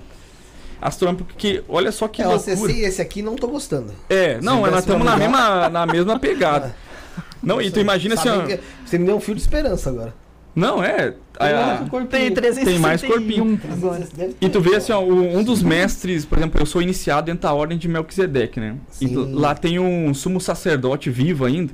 [0.81, 2.55] astronômica, porque olha só que É, eu loucura.
[2.55, 3.93] acessei esse aqui e não tô gostando.
[4.09, 6.75] É, não, Se nós estamos na mesma, na mesma pegada.
[7.43, 10.15] Não, e tu imagina assim, ó, que Você me deu um fio de esperança agora.
[10.55, 13.61] não é, a- Tem 361 Tem mais corpinho.
[13.73, 14.07] agora.
[14.41, 17.53] E tu vê assim, ó, um dos mestres, por exemplo, eu sou iniciado dentro da
[17.55, 18.77] ordem de Melquisedeque, né?
[19.01, 19.33] E Sim.
[19.35, 21.73] lá tem um sumo sacerdote vivo ainda,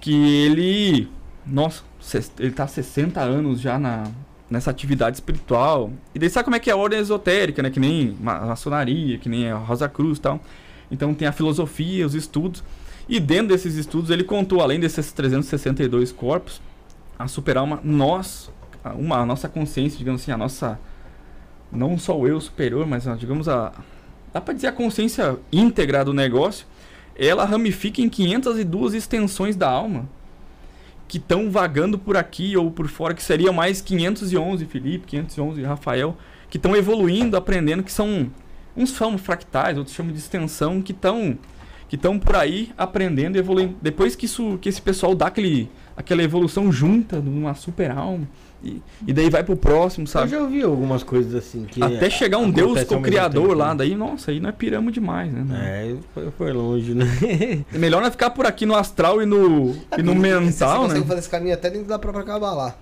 [0.00, 0.12] que
[0.46, 1.08] ele,
[1.46, 1.82] nossa,
[2.38, 4.04] ele tá há 60 anos já na,
[4.50, 5.92] nessa atividade espiritual.
[6.14, 7.70] E daí sabe como é que é a ordem esotérica, né?
[7.70, 10.40] Que nem ma- maçonaria, que nem a Rosa Cruz e tal.
[10.90, 12.64] Então tem a filosofia, os estudos.
[13.08, 16.60] E dentro desses estudos ele contou, além desses 362 corpos,
[17.18, 18.50] a super-alma, nós,
[18.82, 20.78] a- uma, a nossa consciência, digamos assim, a nossa.
[21.72, 23.72] Não só o eu superior, mas digamos a.
[24.32, 26.66] Dá pra dizer a consciência íntegra do negócio.
[27.16, 30.08] Ela ramifica em 502 extensões da alma
[31.10, 36.16] que estão vagando por aqui ou por fora, que seriam mais 511 Felipe, 511 Rafael,
[36.48, 38.30] que estão evoluindo, aprendendo, que são.
[38.76, 41.36] Uns chamam fractais, outros chamam de extensão, que estão
[41.88, 43.74] que estão por aí aprendendo evoluindo.
[43.82, 48.28] Depois que, isso, que esse pessoal dá aquele, aquela evolução junta numa super alma,
[48.62, 50.30] e, e daí vai pro próximo, Eu sabe?
[50.30, 51.82] já ouvi algumas coisas assim que.
[51.82, 53.76] Até chegar um Deus co-criador lá, né?
[53.78, 55.44] daí, nossa, aí nós piramos demais, né?
[55.52, 57.06] É, foi, foi longe, né?
[57.74, 60.82] É melhor nós ficar por aqui no astral e no, e no Você- mental, Você
[60.82, 60.88] né?
[60.88, 62.76] consegue fazer esse caminho até dentro da própria Cabala.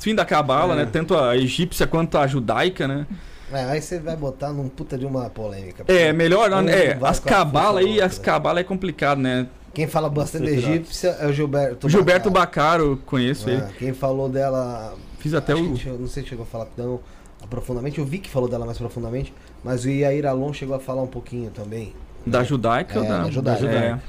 [0.00, 0.76] Fim da cabala, É.
[0.78, 0.88] né?
[0.90, 3.06] Tanto a egípcia quanto a judaica, né?
[3.52, 5.84] É, aí você vai botar num puta de uma polêmica.
[5.86, 9.46] É, melhor, Um é, as cabala aí, as cabala é complicado, né?
[9.74, 10.58] Quem fala bastante trata.
[10.70, 11.86] egípcia é o Gilberto.
[11.86, 12.84] O Gilberto Bacaro.
[12.90, 13.62] Bacaro, conheço ele.
[13.62, 14.94] É, quem falou dela.
[15.18, 15.76] Fiz até o.
[15.76, 17.00] chegou- não sei se chegou a falar tão
[17.42, 17.98] aprofundadamente.
[17.98, 19.32] Eu vi que falou dela mais profundamente.
[19.64, 21.94] Mas o Iair Alon chegou a falar um pouquinho também.
[22.26, 22.44] Da né?
[22.44, 24.02] judaica ou É, da, da judaica.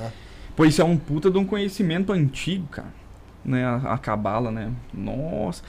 [0.00, 0.10] É.
[0.54, 2.88] Pô, isso é um puta de um conhecimento antigo, cara.
[3.44, 3.64] Né?
[3.64, 4.70] A, a cabala, né?
[4.92, 5.62] Nossa.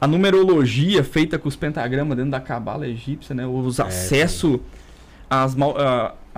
[0.00, 3.46] A numerologia feita com os pentagramas dentro da cabala egípcia, né?
[3.46, 4.58] Os É, acessos
[5.28, 5.76] às mal,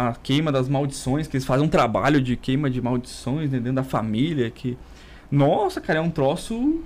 [0.09, 3.59] a, queima das maldições, que eles fazem um trabalho de queima de maldições né?
[3.59, 4.76] dentro da família, que...
[5.30, 6.80] Nossa, cara, é um troço...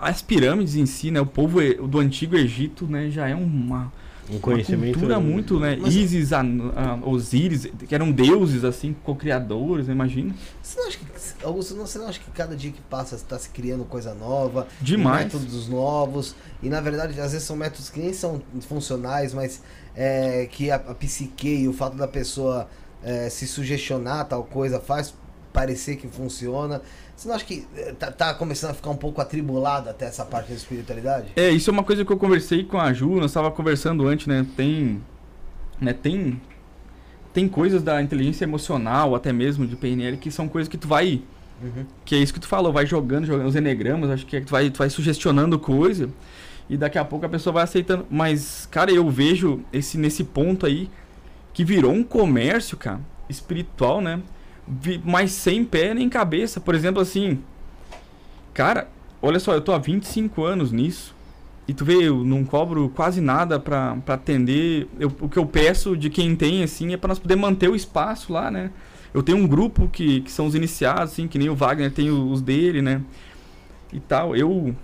[0.00, 1.20] As pirâmides em si, né?
[1.20, 3.08] O povo do antigo Egito, né?
[3.08, 3.92] Já é uma,
[4.28, 4.94] Um uma conhecimento.
[4.94, 5.78] cultura muito, né?
[5.80, 6.72] Mas- Isis, An-
[7.04, 9.94] Osíris, que eram deuses, assim, co-criadores, né?
[9.94, 10.34] imagina.
[10.60, 11.04] Você não acha que.
[11.46, 14.66] Augusto, você não acha que cada dia que passa está se criando coisa nova?
[14.80, 15.26] Demais.
[15.32, 16.34] Métodos novos.
[16.60, 19.62] E na verdade, às vezes são métodos que nem são funcionais, mas
[19.96, 22.68] é, que a, a psique e o fato da pessoa
[23.02, 25.14] é, se sugestionar tal coisa faz
[25.52, 26.80] parecer que funciona.
[27.14, 30.24] Você não acha que é, tá, tá começando a ficar um pouco atribulado até essa
[30.24, 31.32] parte da espiritualidade?
[31.36, 34.26] É, isso é uma coisa que eu conversei com a Ju, nós estava conversando antes,
[34.26, 34.46] né?
[34.56, 35.00] Tem.
[35.80, 36.40] Né, tem.
[37.32, 41.22] Tem coisas da inteligência emocional, até mesmo de PNL, que são coisas que tu vai.
[41.62, 41.86] Uhum.
[42.04, 44.46] Que é isso que tu falou, vai jogando, jogando os enegramas, acho que é que
[44.46, 46.10] tu vai, tu vai sugestionando coisa.
[46.72, 48.06] E daqui a pouco a pessoa vai aceitando.
[48.10, 50.88] Mas, cara, eu vejo esse nesse ponto aí
[51.52, 52.98] que virou um comércio, cara,
[53.28, 54.22] espiritual, né?
[55.04, 56.62] Mas sem pé nem cabeça.
[56.62, 57.40] Por exemplo, assim.
[58.54, 58.88] Cara,
[59.20, 61.14] olha só, eu tô há 25 anos nisso.
[61.68, 64.88] E tu vê, eu não cobro quase nada pra, pra atender.
[64.98, 67.76] Eu- o que eu peço de quem tem, assim, é pra nós poder manter o
[67.76, 68.70] espaço lá, né?
[69.12, 72.10] Eu tenho um grupo que, que são os iniciados, assim, que nem o Wagner tem
[72.10, 73.02] os dele, né?
[73.92, 74.34] E tal.
[74.34, 74.74] Eu,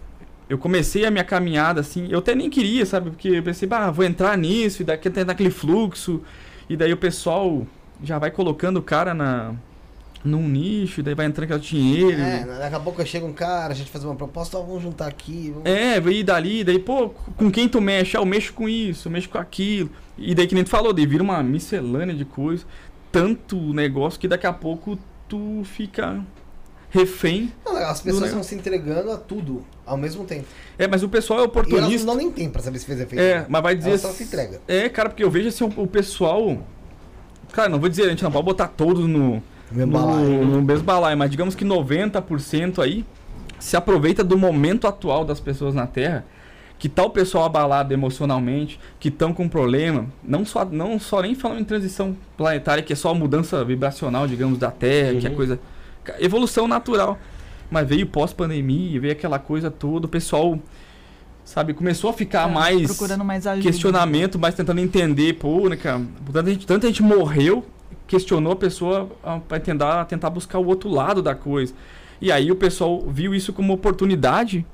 [0.49, 3.11] eu comecei a minha caminhada, assim, eu até nem queria, sabe?
[3.11, 6.23] Porque eu pensei, bah, vou entrar nisso, e daqui até naquele fluxo.
[6.69, 7.67] E daí o pessoal
[8.03, 9.55] já vai colocando o cara na,
[10.25, 12.21] num nicho, e daí vai entrando aquele dinheiro.
[12.21, 15.07] É, daqui a pouco chega um cara, a gente faz uma proposta, ó, vamos juntar
[15.07, 15.51] aqui.
[15.53, 15.69] Vamos...
[15.69, 18.17] É, veio dali, daí, pô, com quem tu mexe?
[18.17, 19.91] Ah, eu mexo com isso, eu mexo com aquilo.
[20.17, 22.65] E daí, que nem tu falou, daí vira uma miscelânea de coisa,
[23.13, 26.25] tanto negócio que daqui a pouco tu fica
[26.91, 27.53] refém.
[27.65, 30.47] Não, as pessoas estão se entregando a tudo ao mesmo tempo.
[30.79, 32.07] É, mas o pessoal é E elas oportunista.
[32.07, 33.21] não nem tempo pra saber se fez efeito.
[33.21, 33.91] É, mas vai dizer.
[33.91, 34.61] Ela só se entrega.
[34.67, 36.59] É, cara, porque eu vejo assim, o, pessoal.
[37.53, 40.45] Cara, não vou dizer, a gente não pode botar todos no, Meu no, balaio.
[40.45, 43.05] no mesmo balaio, mas digamos que 90% aí
[43.59, 46.25] se aproveita do momento atual das pessoas na Terra,
[46.79, 51.35] que tá o pessoal abalado emocionalmente, que estão com problema, não só, não só nem
[51.35, 55.31] falando em transição planetária, que é só a mudança vibracional, digamos, da Terra, que é
[55.31, 55.37] Uhum.
[55.37, 55.59] coisa.
[56.19, 57.19] Evolução natural.
[57.71, 60.59] Mas veio pós-pandemia, veio aquela coisa toda, o pessoal,
[61.45, 63.63] sabe, começou a ficar É, mais procurando mais ajuda.
[63.63, 66.01] questionamento, mas tentando entender, pô, né, cara,
[66.33, 67.67] tanta gente, tanta gente morreu,
[68.07, 71.75] questionou a pessoa ah, pra tentar, tentar buscar o outro lado da coisa.
[72.23, 74.65] E aí o pessoal viu isso como oportunidade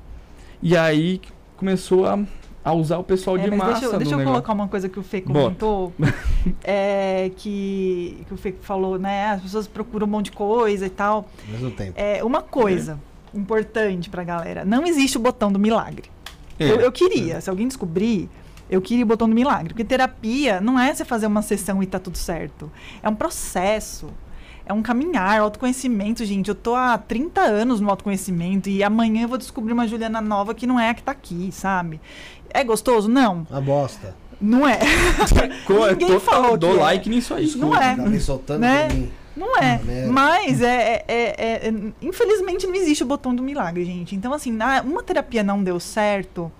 [0.62, 1.20] e aí
[1.56, 2.18] começou a,
[2.64, 4.32] a usar o pessoal É, de mas massa deixa, eu- no deixa eu negócio.
[4.42, 5.92] colocar uma coisa que o Fê comentou.
[6.64, 9.30] é, que, que o Fê falou, né?
[9.32, 11.28] As pessoas procuram um monte de coisa e tal.
[11.46, 11.92] Ao mesmo tempo.
[11.96, 12.98] É, uma coisa
[13.34, 16.10] importante pra galera: não existe o botão do milagre.
[16.58, 16.70] É.
[16.70, 18.28] Eu, eu queria, se alguém descobrir,
[18.70, 19.68] eu queria o botão do milagre.
[19.68, 22.70] Porque terapia não é você fazer uma sessão e tá tudo certo.
[23.02, 24.08] É um processo.
[24.66, 26.48] É um caminhar, autoconhecimento, gente.
[26.48, 30.54] Eu tô há 30 anos no autoconhecimento e amanhã eu vou descobrir uma Juliana nova
[30.54, 32.00] que não é a que tá aqui, sabe?
[32.54, 33.08] É gostoso?
[33.08, 33.46] Não.
[33.50, 34.14] Uma bosta.
[34.40, 34.78] Não é.
[35.66, 36.80] Co- Ninguém total, falou dou que é.
[36.82, 37.50] like nisso aí.
[37.56, 37.96] Não é.
[37.96, 38.88] Tá me soltando Né?
[38.88, 39.12] mim.
[39.36, 39.80] Não é.
[39.82, 40.12] merda.
[40.12, 44.14] Mas é, é- é- é- Infelizmente não existe o botão do milagre, gente.
[44.14, 46.50] Então, assim, na- uma terapia não deu certo,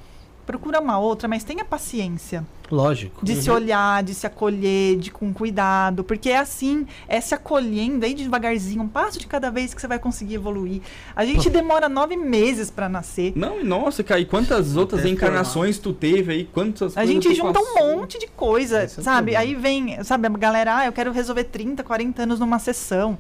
[0.45, 2.45] procura uma outra, mas tenha paciência.
[2.71, 3.25] Lógico.
[3.25, 6.03] De se olhar, de se acolher, de com cuidado.
[6.03, 9.87] Porque é assim, é se acolhendo aí devagarzinho, um passo de cada vez que você
[9.87, 10.81] vai conseguir evoluir.
[11.15, 13.33] A gente demora nove meses pra nascer.
[13.37, 16.45] Não, e nossa, cara, e quantas outras encarnações tu teve aí?
[16.45, 17.97] Quantas A gente tu junta um passou?
[17.97, 19.33] monte de coisa, Esse é sabe?
[19.33, 19.41] problema.
[19.41, 23.19] Aí vem, sabe, a galera, ah, eu quero resolver 30, 40 anos numa sessão.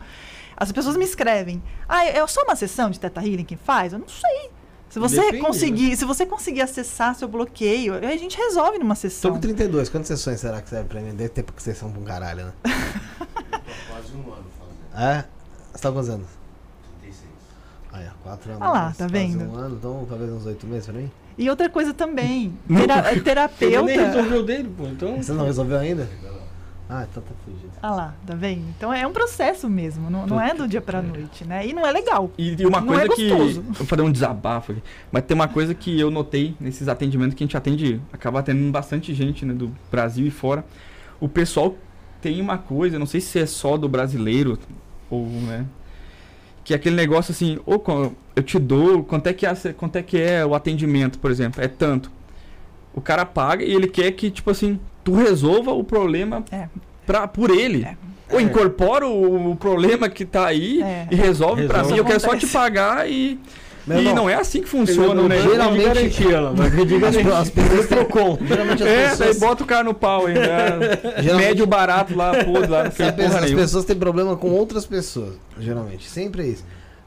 [0.57, 3.92] As pessoas me escrevem, ah, é só uma sessão de Teta Healing que faz?
[3.92, 4.51] Eu não sei.
[4.95, 5.49] Se você Depende, né?
[5.49, 9.32] conseguir, se você conseguir acessar seu bloqueio, aí a gente resolve numa Tô sessão.
[9.32, 9.88] com 32.
[9.88, 11.11] Quantas sessões será que serve pra mim?
[11.16, 12.53] Deve ter porque sessão pra um caralho, né?
[13.90, 15.05] Quase um ano fazendo.
[15.05, 15.24] É?
[15.72, 16.28] Você tá quantos anos?
[17.01, 17.28] 36.
[17.92, 18.62] Aí, ó, 4 anos.
[18.62, 19.45] Ah lá, quase tá vendo?
[19.51, 21.11] um ano, então talvez uns 8 meses pra mim.
[21.36, 23.90] E outra coisa também, tera- Ele nem terapeuta.
[23.90, 24.86] resolveu dele, pô.
[24.86, 25.16] Então.
[25.20, 26.09] Você não resolveu ainda?
[26.89, 27.72] Ah, então tá fugido.
[27.80, 28.62] Ah lá, tá vendo?
[28.76, 31.66] Então é um processo mesmo, não, não é do dia pra noite, né?
[31.66, 32.30] E não é legal.
[32.37, 33.30] E, e uma Não coisa é que.
[33.72, 34.82] Vou fazer um desabafo aqui.
[35.11, 38.70] Mas tem uma coisa que eu notei nesses atendimentos que a gente atende, acaba atendendo
[38.70, 39.55] bastante gente, né?
[39.55, 40.64] Do Brasil e fora.
[41.18, 41.74] O pessoal
[42.20, 44.59] tem uma coisa, não sei se é só do brasileiro
[45.09, 45.64] ou, né?
[46.62, 47.82] Que é aquele negócio assim, ou
[48.37, 51.62] eu te dou, quanto é, que é, quanto é que é o atendimento, por exemplo?
[51.62, 52.11] É tanto.
[52.95, 56.68] O cara paga e ele quer que, tipo assim, tu resolva o problema É.
[57.07, 57.84] pra, por ele.
[57.84, 57.96] É.
[58.32, 61.07] Ou incorpora o, o problema que tá aí É.
[61.11, 61.92] e resolve, pra Resolve.
[61.92, 61.98] mim.
[61.98, 63.38] Eu quero só te pagar e.
[63.86, 65.38] Meu e irmão, não é assim que funciona, né?
[65.42, 68.38] geralmente- garantia, ela, mas de As, as pessoas trocou.
[68.42, 69.38] Geralmente as É, daí pessoas.
[69.38, 70.40] bota o cara no pau ainda.
[71.20, 74.86] Geralmente- Médio barato lá, pô, lá não As pessoas, as pessoas têm problema com outras
[74.86, 76.09] pessoas, geralmente.
[76.09, 76.64] Sempre é isso.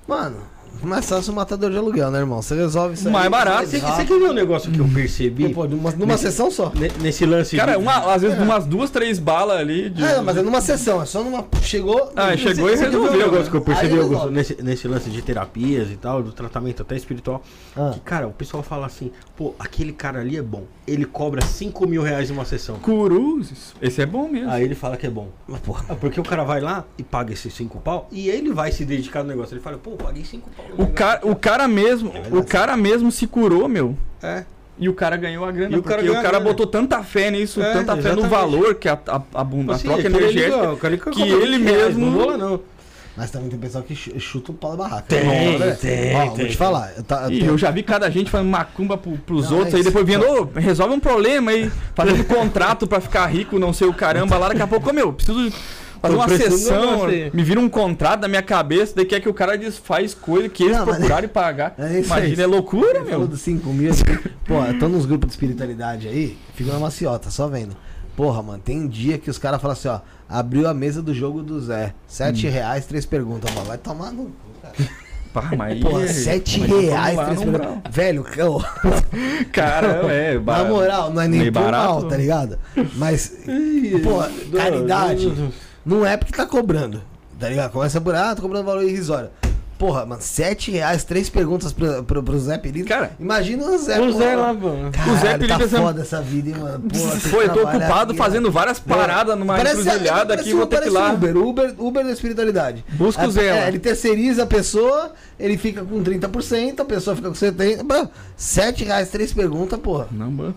[0.07, 0.37] Mano,
[0.83, 2.41] mais fácil o matador de aluguel, né, irmão?
[2.41, 3.13] Você resolve isso aí.
[3.13, 3.65] Mais barato.
[3.67, 6.71] Você, você quer ver um negócio que eu percebi Pô, numa, numa Nesse- sessão só.
[6.75, 9.89] ne- nesse lance Cara, de- uma, às vezes umas duas, três balas ali.
[9.89, 10.03] De...
[10.03, 11.45] É, mas é numa sessão, é só numa.
[11.61, 12.11] Chegou.
[12.15, 14.33] Ah, você- chegou e resolveu, o um negócio que eu percebi, Augusto, resolve.
[14.35, 17.41] nesse, nesse lance de terapias e tal, do tratamento até espiritual,
[17.75, 20.63] Ah, que, cara, o pessoal fala assim, pô, aquele cara ali é bom.
[20.87, 22.77] Ele cobra 5 mil reais uma sessão.
[22.79, 23.73] Curuzes.
[23.81, 24.49] Esse é bom mesmo.
[24.51, 25.29] Aí ele fala que é bom.
[25.47, 25.85] mas porra.
[25.89, 28.85] Ah, porque o cara vai lá e paga esses 5 pau e ele vai se
[28.85, 29.53] dedicar no negócio.
[29.53, 30.66] Ele fala, pô, paguei 5 pau.
[30.77, 33.95] O cara, o cara mesmo, o cara mesmo se curou, meu.
[34.23, 34.45] ó." É.
[34.79, 35.75] E o cara ganhou a grana.
[35.75, 38.29] E o cara porque o cara botou tanta fé nisso, É, tanta fé no exatamente.
[38.29, 40.75] valor que a, a, a, bunda- a Assim, troca ele energética.
[40.75, 42.59] cara que cobra ele 20 reais, mesmo- Não não.
[43.15, 45.05] Mas também tem pessoal que chu- chuta o pau da barraca.
[45.07, 45.71] Tem, Não, né?
[45.81, 46.91] tem, Ó, tem, Vou te falar.
[46.95, 49.57] Eu, tá, eu E tenho- eu já vi cada gente fazendo macumba pro, pros Não,
[49.57, 53.57] outros, é aí depois vendo, ô, resolve um problema aí, fazendo contrato pra ficar rico,
[53.57, 55.51] não sei o caramba, lá daqui a pouco, meu, preciso
[56.01, 59.57] fazer uma sessão, me vira um contrato na minha cabeça, daí quer que o cara
[59.57, 61.73] desfaz coisa que eles Não, procuraram e pagar.
[61.77, 61.99] É.
[62.01, 63.27] Imagina, é loucura, Ele falou meu.
[63.27, 63.91] dos 5 mil.
[64.45, 67.75] Pô, eu tô nos grupos de espiritualidade aí, fico na maciota, só vendo.
[68.15, 71.43] Porra, mano, tem dia que os caras falam assim, ó, abriu a mesa do jogo
[71.43, 71.93] do Zé.
[72.07, 73.67] Sete reais, três perguntas, mano.
[73.67, 74.31] Vai tomar no cu,
[74.61, 74.73] cara.
[75.31, 76.25] Pá, mas mas vamos
[76.81, 77.77] reais, lá três perguntas.
[77.91, 78.59] Velho, eu,
[79.53, 80.33] Cara, é.
[80.35, 82.57] na ba- moral, não é nem por mal, tá ligado?
[82.95, 83.37] Mas,
[84.03, 85.31] pô, caridade
[85.87, 87.01] não é porque tá cobrando,
[87.39, 87.71] tá ligado?
[87.71, 89.29] Começa por, ah, tô cobrando valor irrisório.
[89.77, 92.87] Porra, mano, sete reais, três perguntas pro, pro, pro Zé Pelito.
[92.89, 93.99] Cara, Imagina o Zé.
[94.01, 94.17] O pô.
[94.17, 94.91] Zé lá, mano.
[94.91, 96.89] Caralho, O Zé Pelito tá é sempre- foda essa vida, hein, mano.
[96.89, 98.51] Que Pô, eu tô ocupado aqui, fazendo ó.
[98.51, 101.13] várias paradas numa encruzilhada aqui, vou ter que ir lá.
[101.13, 102.83] Uber, Uber, Uber da espiritualidade.
[102.93, 103.65] Busca o Aí, Zé lá.
[103.65, 107.83] É, ele terceiriza a pessoa, ele fica com 30%, a pessoa fica com 70%.
[107.83, 110.07] Mano, 7 reais, três perguntas, porra.
[110.11, 110.55] Não, mano.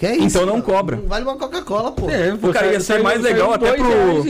[0.00, 0.26] Que é isso?
[0.38, 0.64] Então não mano?
[0.64, 0.96] cobra.
[0.96, 2.08] Não vale uma Coca-Cola, pô.
[2.10, 4.24] É, O cara ia ser mais legal até pro-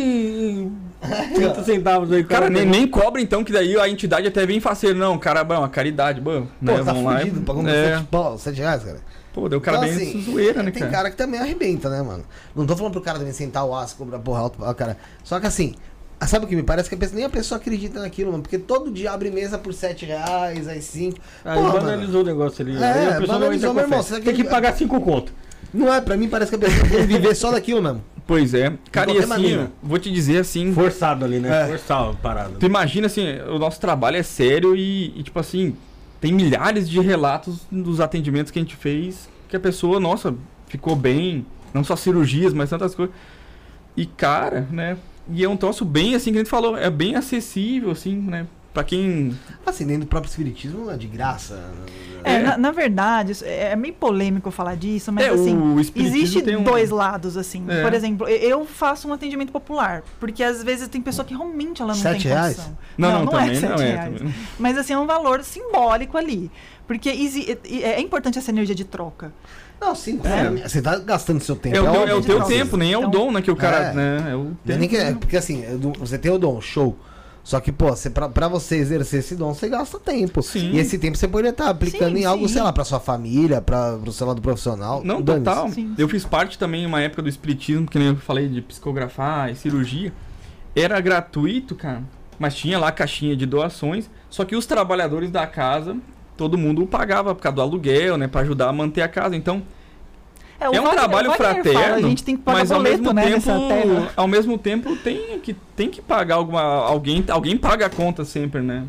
[1.35, 4.99] 30 centavos aí, Cara, nem, nem cobra então, que daí a entidade até vem faceiro.
[4.99, 7.18] Não, cara, bom, a caridade, bom, Pô, né, tá vamos lá.
[7.23, 8.99] e- fudido, pagando é, 7 pau, 7 reais, cara.
[9.33, 10.93] Pô, deu o cara Então, bem assim, zoeira, né, Tem cara?
[10.93, 12.25] cara que também arrebenta, né, mano?
[12.55, 14.97] Não tô falando pro cara também sentar o aço, cobrar porra alto, cara.
[15.23, 15.77] Só que assim,
[16.27, 16.89] sabe o que me parece?
[16.89, 18.43] Que a pessoa- nem a pessoa acredita naquilo, mano.
[18.43, 21.16] Porque todo dia abre mesa por 7 reais, aí 5.
[21.45, 22.77] Aí Porra, banalizou o negócio ali.
[22.77, 25.33] É, aí a pessoa não banalizou, entra meu irmão, Tem que quer- pagar 5 conto.
[25.73, 28.03] Não é, pra mim parece que a pessoa tem que viver só daquilo mesmo.
[28.27, 28.73] Pois é.
[28.93, 29.73] Cara, e assim, maneira.
[29.83, 30.73] vou te dizer assim.
[30.73, 31.64] Forçado ali, né?
[31.64, 31.66] É.
[31.68, 32.57] Forçado a parada.
[32.59, 35.75] Tu imagina assim, o nosso trabalho é sério e, e, tipo assim,
[36.21, 40.33] tem milhares de relatos dos atendimentos que a gente fez que a pessoa, nossa,
[40.68, 41.45] ficou bem,
[41.75, 43.14] não só cirurgias, mas tantas coisas.
[43.97, 44.97] E cara, né?
[45.29, 48.47] E é um troço bem assim que a gente falou, é bem acessível, assim, né?
[48.73, 49.37] Pra quem.
[49.66, 51.61] Assim, dentro do próprio espiritismo não é de graça.
[52.23, 52.39] É, É.
[52.43, 56.43] Na, na verdade, é é meio polêmico falar disso, mas é, assim, o espiritismo existe
[56.43, 56.62] tem um...
[56.62, 57.64] dois lados, assim.
[57.68, 57.83] É.
[57.83, 61.95] Por exemplo, eu faço um atendimento popular, porque às vezes tem pessoa que realmente ela
[61.95, 62.55] não Sete tem reais?
[62.57, 62.79] condição.
[62.97, 63.93] Não, não, é também não sete é.
[63.93, 64.18] reais.
[64.18, 64.35] também.
[64.59, 66.51] Mas assim, é um valor simbólico ali.
[66.87, 67.14] Porque é
[67.83, 69.33] é importante essa energia de troca.
[69.81, 70.68] Não, sim, É.
[70.68, 71.75] você tá gastando seu tempo.
[71.77, 72.47] É o, teu, é óbvio o que teu não.
[72.47, 73.41] tempo, nem é o Então- dom, né?
[73.43, 73.77] Que o cara.
[73.91, 73.95] É.
[73.95, 74.79] Né, é o Não é tempo.
[74.79, 76.97] nem que é, porque assim, é você tem o dom, show.
[77.43, 80.43] Só que, pô, você, pra, pra você exercer esse dom, você gasta tempo.
[80.43, 80.72] Sim.
[80.72, 82.55] E esse tempo você poderia estar aplicando Sim, em algo, sim.
[82.55, 85.03] sei lá, pra sua família, pra, pro seu lado profissional.
[85.03, 85.45] Não, Dane-se.
[85.45, 85.68] total.
[85.70, 85.95] Sim.
[85.97, 89.57] Eu fiz parte também, uma época do espiritismo, que nem eu falei de psicografar e
[89.57, 90.12] cirurgia.
[90.76, 92.03] Era gratuito, cara.
[92.38, 94.09] Mas tinha lá a caixinha de doações.
[94.28, 95.97] Só que os trabalhadores da casa,
[96.36, 98.28] todo mundo pagava por causa do aluguel, né?
[98.28, 99.35] Pra ajudar a manter a casa.
[99.35, 99.62] Então,
[100.69, 101.81] o é um Wagner- trabalho o fraterno.
[101.81, 104.97] Fala, a gente tem que pagar mas ao boleto, mesmo né, tempo, ao mesmo tempo
[104.97, 108.85] tem que tem que pagar alguma alguém, alguém paga a conta sempre, né?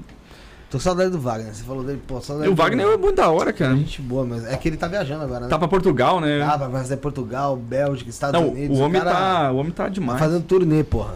[0.70, 1.54] Tô com saudade do Wagner.
[1.54, 3.76] Você falou dele, pô, saudade E o do Wagner é muito da hora, cara.
[3.76, 5.48] Gente boa, mas é que ele tá viajando agora, né?
[5.50, 6.42] Tá pra Portugal, né?
[6.42, 8.80] Ah, vai fazer Portugal, Bélgica, Estados Não, Unidos.
[8.80, 10.18] o homem cara tá, o homem tá tá demais.
[10.20, 11.16] fazendo turnê, porra.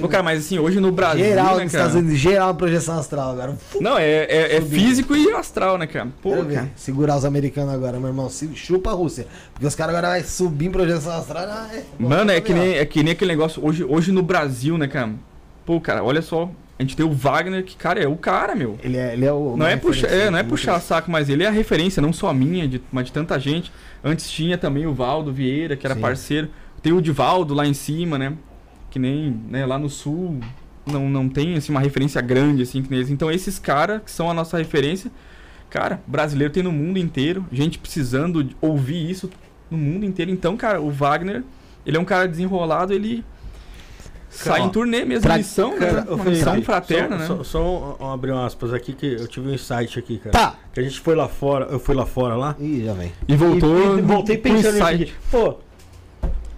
[0.00, 1.88] Pô, cara, mas assim, hoje no Brasil, geral né, nos cara?
[1.90, 3.56] Unidos, geral projeção astral agora.
[3.80, 6.08] Não, é, é, é físico e astral, né, cara?
[6.22, 6.70] Pô, Quero cara.
[6.76, 8.28] Segurar os americanos agora, meu irmão.
[8.28, 9.26] Se- Chupa a Rússia.
[9.52, 11.44] Porque os caras agora vão subir em projeção astral.
[11.72, 13.64] é, Mano, é bom, que, nem, é que nem aquele negócio.
[13.64, 15.10] Hoje, hoje no Brasil, né, cara?
[15.64, 16.50] Pô, cara, olha só.
[16.76, 18.76] A gente tem o Wagner, que, cara, é o cara, meu.
[18.82, 19.56] Ele é, ele é o.
[19.56, 22.32] Não é, puxa, é, não é puxar saco, mas ele é a referência, não só
[22.32, 23.72] minha, de, mas de tanta gente.
[24.02, 26.00] Antes tinha também o Valdo Vieira, que era Sim.
[26.00, 26.48] parceiro.
[26.82, 28.32] Tem o Divaldo lá em cima, né?
[28.94, 30.38] Que nem né, lá no sul
[30.86, 33.10] não, não tem assim, uma referência grande assim que nem eles.
[33.10, 35.10] Então esses caras que são a nossa referência,
[35.68, 39.28] cara, brasileiro tem no mundo inteiro, gente precisando ouvir isso
[39.68, 40.30] no mundo inteiro.
[40.30, 41.42] Então, cara, o Wagner,
[41.84, 43.24] ele é um cara desenrolado, ele
[44.30, 45.86] sai Ó, em turnê mesmo, pra- missão, né?
[45.86, 47.26] Cara, ô, Uma missão fraterna, só, né?
[47.26, 50.30] Só, só um- um abrir um aspas aqui que eu tive um insight aqui, cara.
[50.30, 50.54] Tá.
[50.72, 52.54] Que a gente foi lá fora, eu fui lá fora lá.
[52.60, 53.10] Ih, já vem.
[53.26, 53.96] E voltou.
[53.96, 55.12] E, e voltei pensando nisso.
[55.32, 55.58] Pô,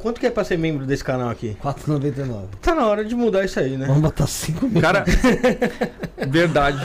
[0.06, 1.56] quanto que é pra ser membro desse canal aqui?
[1.60, 2.42] 4,99.
[2.62, 3.86] Tá na hora de mudar isso aí, né?
[3.88, 4.80] Vamos botar 5 mil.
[4.80, 5.04] Cara,
[6.30, 6.78] verdade.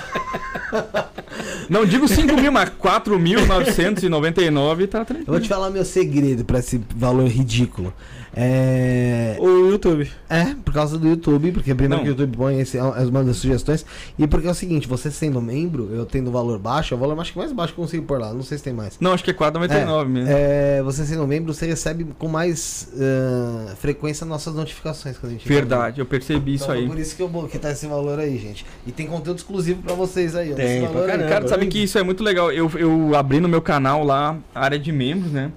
[1.69, 5.25] Não digo 5 mil, mas 4.999 tá Eu tranquilo.
[5.27, 7.93] vou te falar meu segredo pra esse valor ridículo.
[8.35, 9.35] É.
[9.39, 10.09] O YouTube.
[10.29, 12.03] É, por causa do YouTube, porque primeiro Não.
[12.03, 13.85] que o YouTube põe esse, as das sugestões.
[14.17, 17.19] E porque é o seguinte, você sendo membro, eu tendo valor baixo, é o valor
[17.19, 18.97] acho que mais baixo que eu consigo pôr lá, não sei se tem mais.
[18.99, 20.29] Não, acho que é 4,99 mesmo.
[20.31, 25.47] É, você sendo membro, você recebe com mais ah, frequência nossas notificações quando a gente
[25.47, 26.87] Verdade, eu percebi isso Então, aí.
[26.87, 28.65] Por isso que eu vou que tá esse valor aí, gente.
[28.85, 30.53] E tem conteúdo exclusivo pra vocês aí.
[30.53, 31.29] Tem, pra caramba.
[31.29, 32.51] Cara, sabe que isso é muito legal.
[32.51, 35.51] Eu, eu abri no meu canal lá a área de membros, né?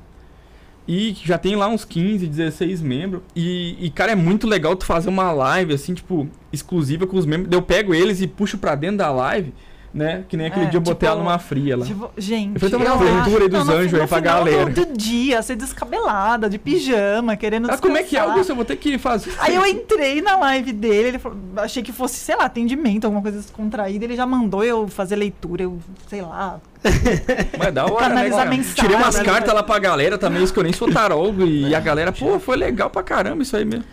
[0.86, 3.22] E já tem lá uns 15, 16 membros.
[3.34, 7.24] E, e, cara, é muito legal tu fazer uma live, assim, tipo, exclusiva com os
[7.24, 7.50] membros.
[7.50, 9.52] Eu pego eles e puxo pra dentro da live.
[9.94, 10.24] Né?
[10.28, 11.86] Que nem aquele É, dia eu botei tipo, ela numa fria lá.
[11.86, 12.54] Tipo, gente.
[12.54, 15.54] Eu falei, "Toma uma eu aventura dos não, anjos aí pra galera." Do, dia, ser
[15.54, 18.30] descabelada, de pijama, querendo Ah, como é que é, descansar.
[18.32, 18.50] Augusto?
[18.50, 19.32] Eu vou ter que fazer.
[19.38, 23.22] Aí eu entrei na live dele, ele falou, achei que fosse, sei lá, atendimento, alguma
[23.22, 24.04] coisa descontraída.
[24.04, 25.78] Ele já mandou eu fazer leitura, eu,
[26.10, 26.58] sei lá.
[27.58, 28.50] Mas da hora, né, Canalizar cara?
[28.50, 28.74] mensagem.
[28.74, 31.44] Tirei umas Canalizar- cartas lá pra galera também, isso que eu nem sou tarólogo.
[31.46, 33.84] E a galera, pô, foi legal pra caramba isso aí mesmo.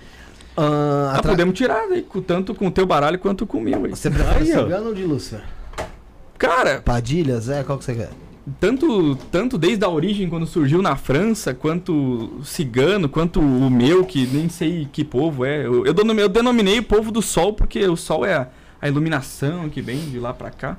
[0.58, 2.04] Ah, Ah, atra- podemos tirar, né?
[2.10, 3.86] com- Tanto com o teu baralho quanto com o meu.
[3.86, 3.92] Aí.
[3.92, 4.64] Você prefere ó.
[4.64, 5.42] cigano ou de Lúcifer?
[6.42, 8.10] Cara, Padilha, Zé, qual que você quer?
[8.60, 11.94] tanto, tanto desde a origem, quando surgiu na França, quanto
[12.40, 15.64] o cigano, quanto o meu, que nem sei que povo é.
[15.64, 18.48] Eu, eu, eu denominei o povo do sol, porque o sol é a,
[18.82, 20.78] a iluminação que vem de lá pra cá.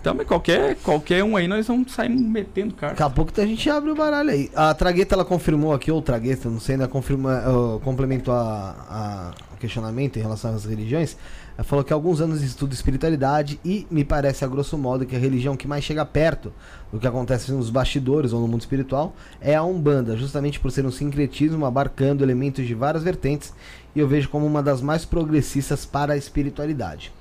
[0.00, 2.92] Então, qualquer, qualquer um aí, nós vamos sair metendo cara.
[2.92, 4.50] Daqui a pouco a gente abre o baralho aí.
[4.54, 9.30] A Tragueta, ela confirmou aqui, ou Tragueta, não sei, ainda confirma, uh, complementou a, a-
[9.58, 11.16] questionamento em relação às religiões.
[11.62, 15.18] Falou que há alguns anos estuda espiritualidade e me parece, a grosso modo, que a
[15.18, 16.52] religião que mais chega perto
[16.92, 20.84] do que acontece nos bastidores ou no mundo espiritual é a Umbanda, justamente por ser
[20.84, 23.52] um sincretismo abarcando elementos de várias vertentes
[23.94, 27.12] e eu vejo como uma das mais progressistas para a espiritualidade.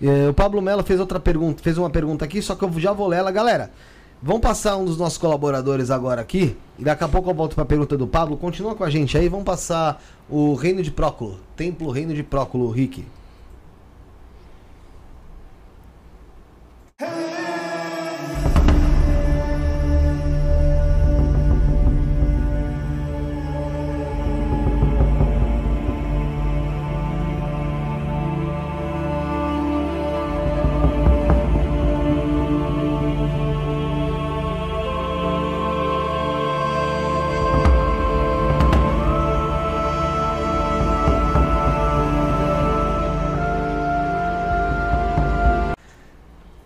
[0.00, 2.92] Eh, o Pablo Mello fez outra pergunta, fez uma pergunta aqui, só que eu já
[2.92, 3.70] vou ler ela, galera.
[4.22, 6.56] Vamos passar um dos nossos colaboradores agora aqui.
[6.78, 8.36] E daqui a pouco eu volto para a pergunta do Pablo.
[8.36, 9.28] Continua com a gente aí.
[9.28, 10.00] Vamos passar
[10.30, 11.40] o Reino de Próculo.
[11.56, 13.04] Templo Reino de Próculo, Rick.
[17.02, 17.31] Hey!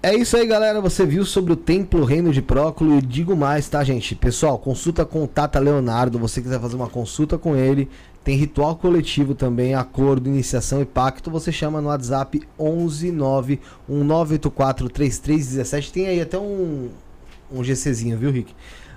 [0.07, 0.81] É isso aí, galera.
[0.81, 4.15] Você viu sobre o Templo Reino de Próculo e digo mais, tá, gente?
[4.15, 6.17] Pessoal, consulta com Tata Leonardo.
[6.21, 7.89] Você quiser fazer uma consulta com ele,
[8.23, 11.29] tem ritual coletivo também, acordo, iniciação e pacto.
[11.29, 12.41] Você chama no WhatsApp
[13.91, 15.91] 11919843317.
[15.91, 16.89] Tem aí até um
[17.51, 18.55] um GCzinho, viu, Rick?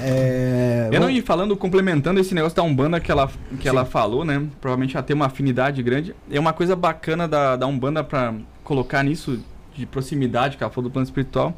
[0.01, 3.29] é, Eu não ia falando, complementando esse negócio da Umbanda que ela,
[3.59, 4.47] que ela falou, né?
[4.59, 6.15] Provavelmente já tem uma afinidade grande.
[6.29, 8.33] É uma coisa bacana da, da Umbanda pra
[8.63, 9.39] colocar nisso
[9.75, 11.55] de proximidade, que ela falou do plano espiritual.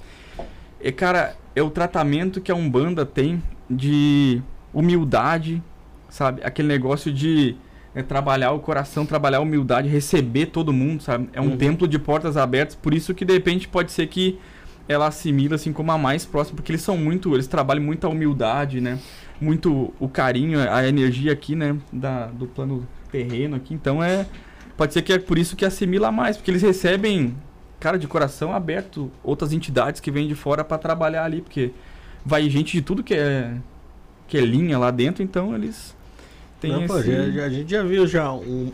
[0.82, 4.42] É, cara, é o tratamento que a Umbanda tem de
[4.74, 5.62] humildade,
[6.10, 6.42] sabe?
[6.44, 7.56] Aquele negócio de
[7.96, 11.30] é, trabalhar o coração, trabalhar a humildade, receber todo mundo, sabe?
[11.34, 11.58] É um Uhum.
[11.58, 14.40] templo de portas abertas, por isso que de repente pode ser que
[14.88, 18.10] ela assimila assim como a mais próxima, porque eles são muito, eles trabalham muito a
[18.10, 19.00] humildade, né?
[19.40, 23.74] Muito o carinho, a energia aqui, né, da, do plano terreno aqui.
[23.74, 24.26] Então é
[24.76, 27.36] pode ser que é por isso que assimila mais, porque eles recebem
[27.80, 31.72] cara de coração aberto outras entidades que vêm de fora para trabalhar ali, porque
[32.26, 33.54] vai gente de tudo que é
[34.28, 35.96] que é linha lá dentro, então eles
[36.64, 38.72] têm Não, pô, esse já- já- a gente já viu já um,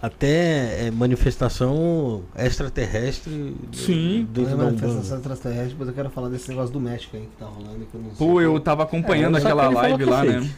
[0.00, 4.26] até é, manifestação extraterrestre Sim.
[4.32, 4.64] da a Umbanda.
[4.64, 7.94] manifestação extraterrestre, depois eu quero falar desse negócio do México aí que tá rolando que
[7.94, 8.26] eu não sei.
[8.26, 10.50] Pô, eu tava acompanhando É, aquela live é lá, né?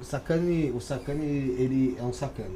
[0.00, 1.24] O Sakane, o Sakane,
[1.58, 2.48] ele é um sacana.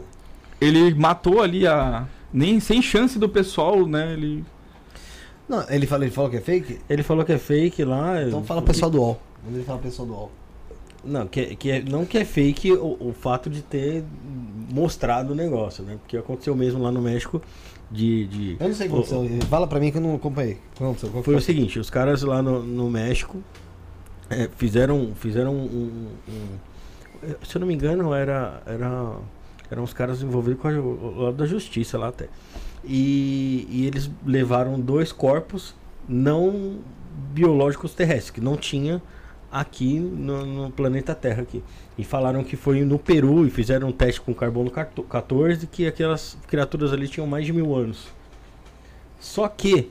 [0.61, 4.13] Ele matou ali a nem sem chance do pessoal, né?
[4.13, 4.45] Ele
[5.49, 6.79] Não, ele falou, ele falou que é fake?
[6.89, 8.23] Ele falou que é fake lá.
[8.23, 9.21] Então fala pessoal do UOL.
[9.45, 10.31] Manda ele falar pro pessoal do UOL.
[11.05, 14.05] Não, que, que é, não que é fake o, o fato de ter
[14.73, 15.97] mostrado o negócio, né?
[16.01, 17.41] Porque aconteceu mesmo lá no México
[17.91, 18.27] de.
[18.27, 19.49] de Eu não sei o que aconteceu.
[19.49, 20.59] Fala pra mim que eu não acompanhei.
[20.77, 23.43] Qual Foi o seguinte, os caras lá no, no México
[24.29, 29.17] é, fizeram, fizeram um, um- Se eu não me engano, era, era
[29.71, 32.29] Eram os caras envolvidos com a, o lado da justiça lá até.
[32.85, 35.75] E, e eles levaram dois corpos
[36.09, 36.79] não
[37.33, 39.03] biológicos terrestres, que não tinha
[39.51, 41.63] aqui no, no planeta Terra aqui.
[41.99, 46.37] E falaram que foi no Peru e fizeram um teste com carbono 14 que aquelas
[46.47, 48.09] criaturas ali tinham mais de mil anos.
[49.19, 49.91] Só que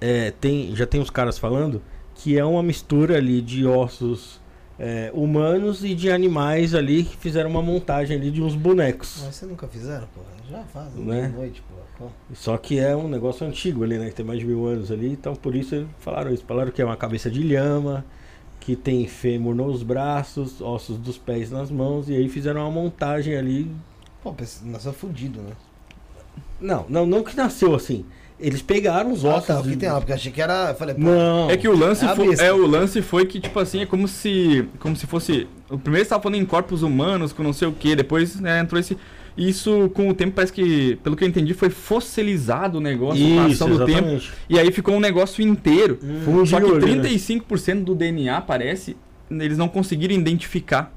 [0.00, 1.80] é, tem, já tem uns caras falando
[2.14, 4.40] que é uma mistura ali de ossos
[4.78, 9.22] é, humanos e de animais ali que fizeram uma montagem ali de uns bonecos.
[9.24, 10.20] Mas vocês nunca fizeram, pô?
[10.50, 11.32] Já faz, Né?
[11.34, 11.78] noite, pô.
[11.98, 12.10] Pô.
[12.32, 14.08] Só que é um negócio antigo ali, né?
[14.08, 16.44] Que tem mais de mil anos ali, então por isso eles falaram isso.
[16.46, 18.04] Falaram que é uma cabeça de lhama,
[18.68, 23.34] que tem fêmur nos braços, ossos dos pés nas mãos, e aí fizeram uma montagem
[23.34, 23.66] ali.
[24.22, 24.34] Pô,
[24.64, 25.52] nasceu fudido, né?
[26.60, 28.04] Não, não, não que nasceu assim.
[28.38, 29.46] Eles pegaram os Ah, ossos.
[29.46, 30.74] tá, o que tem lá, porque eu achei que era.
[30.74, 31.50] Falei, pô, Não.
[31.50, 34.06] É que o lance É foi, é o lance foi que tipo assim, é como
[34.06, 37.72] se como se fosse, o primeiro estava falando em corpos humanos, com não sei o
[37.72, 38.98] que, depois né, entrou esse
[39.38, 43.64] isso com o tempo parece que, pelo que eu entendi, foi fossilizado o negócio Isso,
[43.64, 43.98] ação do tempo.
[43.98, 44.32] exatamente.
[44.48, 45.98] E aí ficou um negócio inteiro.
[46.24, 47.08] Fundiu Só que ali, né?
[47.08, 48.96] 35% do DNA parece
[49.30, 50.92] eles não conseguiram identificar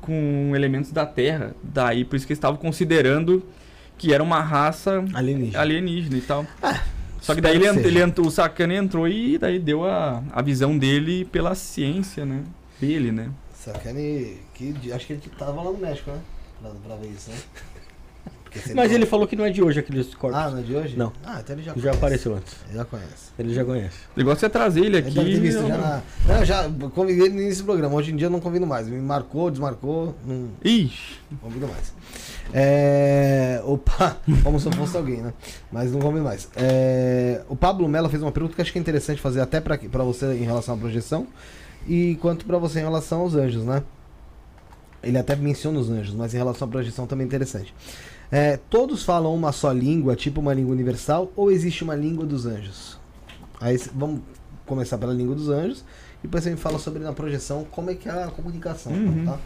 [0.00, 1.54] com elementos da Terra.
[1.62, 3.44] Daí por isso que eles estavam considerando
[3.98, 5.60] que era uma raça alienígena.
[5.60, 6.46] alienígena e tal.
[7.20, 10.78] Só que daí ele, ele entrou, o Sacani entrou e daí deu a, a visão
[10.78, 12.44] dele pela ciência, né?
[12.80, 13.28] Dele, né?
[13.52, 16.18] Sacane, que acho que ele tava lá no México, né?
[16.60, 17.36] Pra, pra ver isso, né?
[18.74, 20.36] Mas não- ele falou que não é de hoje aqueles corpos.
[20.36, 20.96] Ah, não é de hoje?
[20.96, 21.12] Não.
[21.24, 22.56] Ah, então ele já já apareceu antes.
[22.68, 23.30] Ele já conhece.
[23.38, 23.96] Ele já conhece.
[24.16, 25.14] O negócio é trazer ele Ele aqui.
[25.14, 26.02] ter visto já na...
[26.26, 27.94] Não, já convidei ele no início do programa.
[27.94, 28.88] Hoje em dia eu não convido mais.
[28.88, 31.94] Me marcou, desmarcou, não Ixi, convido mais.
[32.52, 33.62] É...
[33.64, 35.32] Opa, como se eu fosse alguém, né?
[35.70, 36.48] Mas não convido mais.
[36.56, 37.42] É...
[37.48, 39.78] O Pablo Mello fez uma pergunta que eu acho que é interessante fazer até pra,
[39.78, 41.24] pra você em relação à projeção
[41.86, 43.80] e quanto pra você em relação aos anjos, né?
[45.02, 47.74] Ele até menciona os anjos, mas em relação à projeção também é interessante.
[48.30, 52.46] É, todos falam uma só língua, tipo uma língua universal, ou existe uma língua dos
[52.46, 52.98] anjos?
[53.60, 54.20] Aí vamos
[54.66, 55.84] começar pela língua dos anjos
[56.20, 59.24] e depois você me fala sobre na projeção como é que é a comunicação, Uhum.
[59.24, 59.38] tá?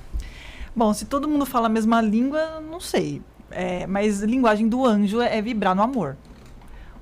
[0.76, 3.22] Bom, se todo mundo fala a mesma língua, não sei.
[3.51, 6.16] É, mas a linguagem do anjo é, é vibrar no amor.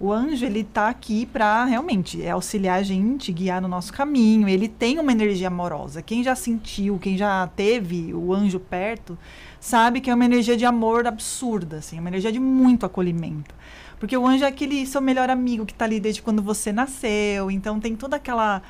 [0.02, 4.48] O anjo, ele tá aqui para realmente é auxiliar a gente, guiar no nosso caminho.
[4.48, 6.02] Ele tem uma energia amorosa.
[6.02, 9.16] Quem já sentiu, quem já teve o anjo perto,
[9.60, 13.54] sabe que é uma energia de amor absurda, assim, uma energia de muito acolhimento.
[14.00, 17.48] Porque o anjo é aquele seu melhor amigo que tá ali desde quando você nasceu.
[17.48, 18.60] Então tem toda aquela.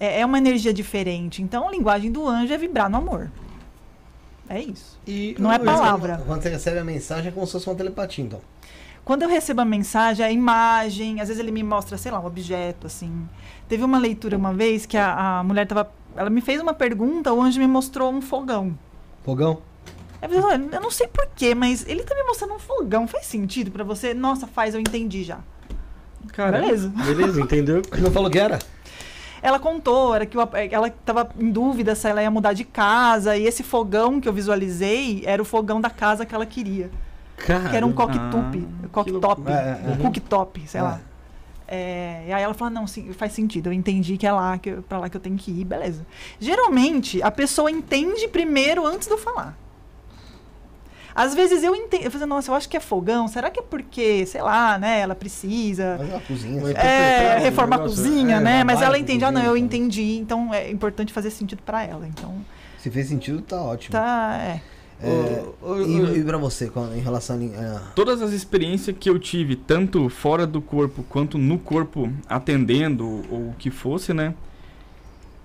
[0.00, 1.40] É, é uma energia diferente.
[1.40, 3.30] Então a linguagem do anjo é vibrar no amor.
[4.48, 4.98] É isso.
[5.06, 6.20] E Não é palavra.
[6.26, 8.40] Quando você recebe a mensagem é como se fosse uma telepatia, então.
[9.04, 12.26] Quando eu recebo a mensagem, a imagem, às vezes ele me mostra, sei lá, um
[12.26, 13.28] objeto, assim.
[13.68, 15.90] Teve uma leitura uma vez que a, a mulher tava.
[16.16, 18.78] Ela me fez uma pergunta, o anjo me mostrou um fogão.
[19.22, 19.60] Fogão?
[20.22, 23.06] Eu falei, olha, eu não sei porquê, mas ele tá me mostrando um fogão.
[23.06, 24.14] Faz sentido pra você?
[24.14, 25.38] Nossa, faz, eu entendi já.
[26.32, 26.60] cara.
[26.60, 26.88] Beleza.
[26.88, 27.82] Beleza, entendeu?
[27.92, 28.58] Ele não falou que era?
[29.42, 30.38] Ela contou, era que
[30.70, 34.32] ela tava em dúvida se ela ia mudar de casa, e esse fogão que eu
[34.32, 36.90] visualizei era o fogão da casa que ela queria.
[37.36, 39.54] Cara, que era um Ah, coquetup, que cooktop, loucura.
[39.84, 39.96] É, é, um é.
[39.96, 40.82] cooktop, sei É.
[40.82, 41.00] lá.
[41.66, 44.68] É, e aí ela falou, não, sim, faz sentido, eu entendi que é lá, que
[44.68, 46.06] eu, pra lá que eu tenho que ir, beleza.
[46.38, 49.56] Geralmente, a pessoa entende primeiro antes de eu falar.
[51.14, 53.62] Às vezes eu entendo, eu falo, nossa, eu acho que é fogão, será que é
[53.62, 56.60] porque, sei lá, né, ela precisa Mas é uma cozinha.
[56.60, 56.86] Mas assim.
[56.86, 58.64] é, interpretar o reformar a cozinha, é, né?
[58.64, 59.78] Mas ela entende, ah, não, cozinha, eu então.
[59.78, 62.06] entendi, então é importante fazer sentido pra ela.
[62.06, 62.34] Então,
[62.78, 63.92] Se fez sentido, tá ótimo.
[63.92, 64.60] tá, é.
[65.04, 67.60] É, Ô, ô, e, e pra você, em relação a.
[67.76, 73.04] a- Todas as experiências que eu tive, tanto fora do corpo quanto no corpo, atendendo
[73.30, 74.34] ou o que fosse, né?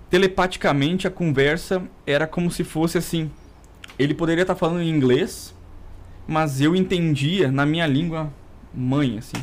[0.08, 3.30] Telepaticamente a conversa era como se fosse assim.
[3.98, 5.54] Ele poderia estar falando em inglês,
[6.26, 8.32] mas eu entendia na minha língua
[8.74, 9.36] mãe, assim.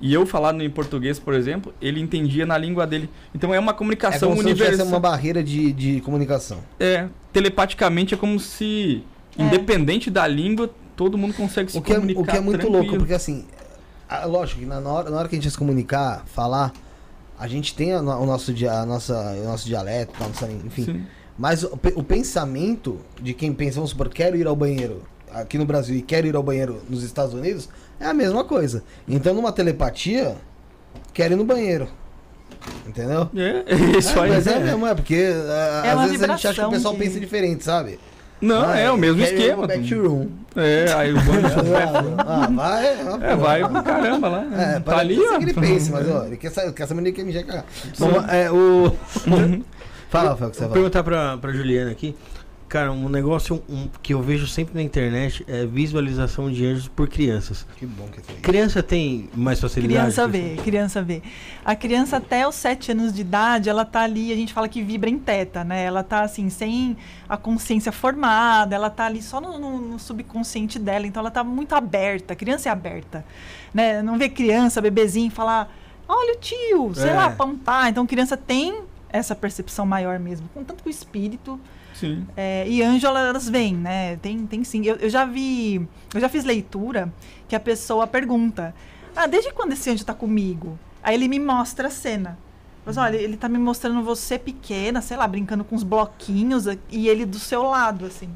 [0.00, 3.08] E eu falando em português, por exemplo, ele entendia na língua dele.
[3.34, 4.94] Então é uma É comunicação como se não tivesse universal.
[4.94, 6.58] uma barreira de, de comunicação.
[6.80, 9.02] É, telepaticamente é como se,
[9.38, 9.42] É.
[9.44, 12.60] independente da língua, todo mundo consegue se O que, é, comunicar o que é muito
[12.60, 12.82] tranquilo.
[12.82, 13.44] louco, porque assim,
[14.08, 16.72] a- lógico que na, hora, na hora que a gente vai se comunicar, falar,
[17.38, 20.84] a gente tem a o nosso, a nossa, o nosso dialeto, a nossa, enfim.
[20.84, 21.06] Sim.
[21.38, 25.02] Mas o, o pensamento de quem pensa, vamos supor, quero ir ao banheiro
[25.32, 27.68] aqui no Brasil e quero ir ao banheiro nos Estados Unidos,
[28.00, 28.82] é a mesma coisa.
[29.06, 30.34] Então numa telepatia,
[31.14, 31.86] quero ir no banheiro.
[32.86, 33.28] Entendeu?
[33.36, 34.30] É, é isso É, aí.
[34.30, 36.94] mas é mesmo, é porque é, É às vezes a gente acha que o pessoal
[36.94, 38.00] que- pensa diferente, sabe?
[38.40, 39.62] Não, Ah, é o mesmo esquema.
[39.62, 40.28] no back room.
[40.56, 42.86] É, aí o banco ah, vai,
[43.30, 44.44] É, vai pro caramba lá.
[44.56, 45.36] É, tá ali, que ó.
[45.40, 47.64] ele pense, mas ó, ele quer saber, quer saber nem que ele já cagar.
[47.98, 48.92] Bom, é, o...
[50.10, 50.72] Fala, o que você Vou vai falar.
[50.72, 52.16] perguntar pra, pra Juliana aqui.
[52.68, 57.08] Cara, um negócio um, que eu vejo sempre na internet é visualização de anjos por
[57.08, 57.66] crianças.
[57.76, 58.36] Que bom que tem.
[58.36, 59.98] Criança tem mais facilidade?
[60.00, 61.22] Criança vê, criança vê.
[61.64, 64.82] A criança até os 7 anos de idade, ela tá ali, a gente fala que
[64.82, 65.82] vibra em teta, né?
[65.84, 66.94] Ela tá assim, sem
[67.26, 71.42] a consciência formada, ela tá ali só no, no, no subconsciente dela, então ela tá
[71.42, 73.24] muito aberta, a criança é aberta,
[73.72, 74.02] né?
[74.02, 75.74] Não vê criança, bebezinho falar,
[76.06, 77.14] olha o tio, sei É.
[77.14, 77.88] lá, apontar.
[77.88, 81.58] Então criança tem essa percepção maior mesmo, contanto que o espírito
[81.98, 82.26] Sim.
[82.36, 84.16] é, e anjo, elas vêm, né?
[84.16, 84.84] Tem, tem sim.
[84.84, 87.12] Eu, eu já vi, eu já fiz leitura
[87.48, 88.74] que a pessoa pergunta:
[89.16, 90.78] Ah, desde quando esse anjo tá comigo?
[91.02, 92.38] Aí ele me mostra a cena.
[92.84, 97.08] Mas olha, ele tá me mostrando você pequena, sei lá, brincando com uns bloquinhos e
[97.08, 98.30] ele do seu lado, assim.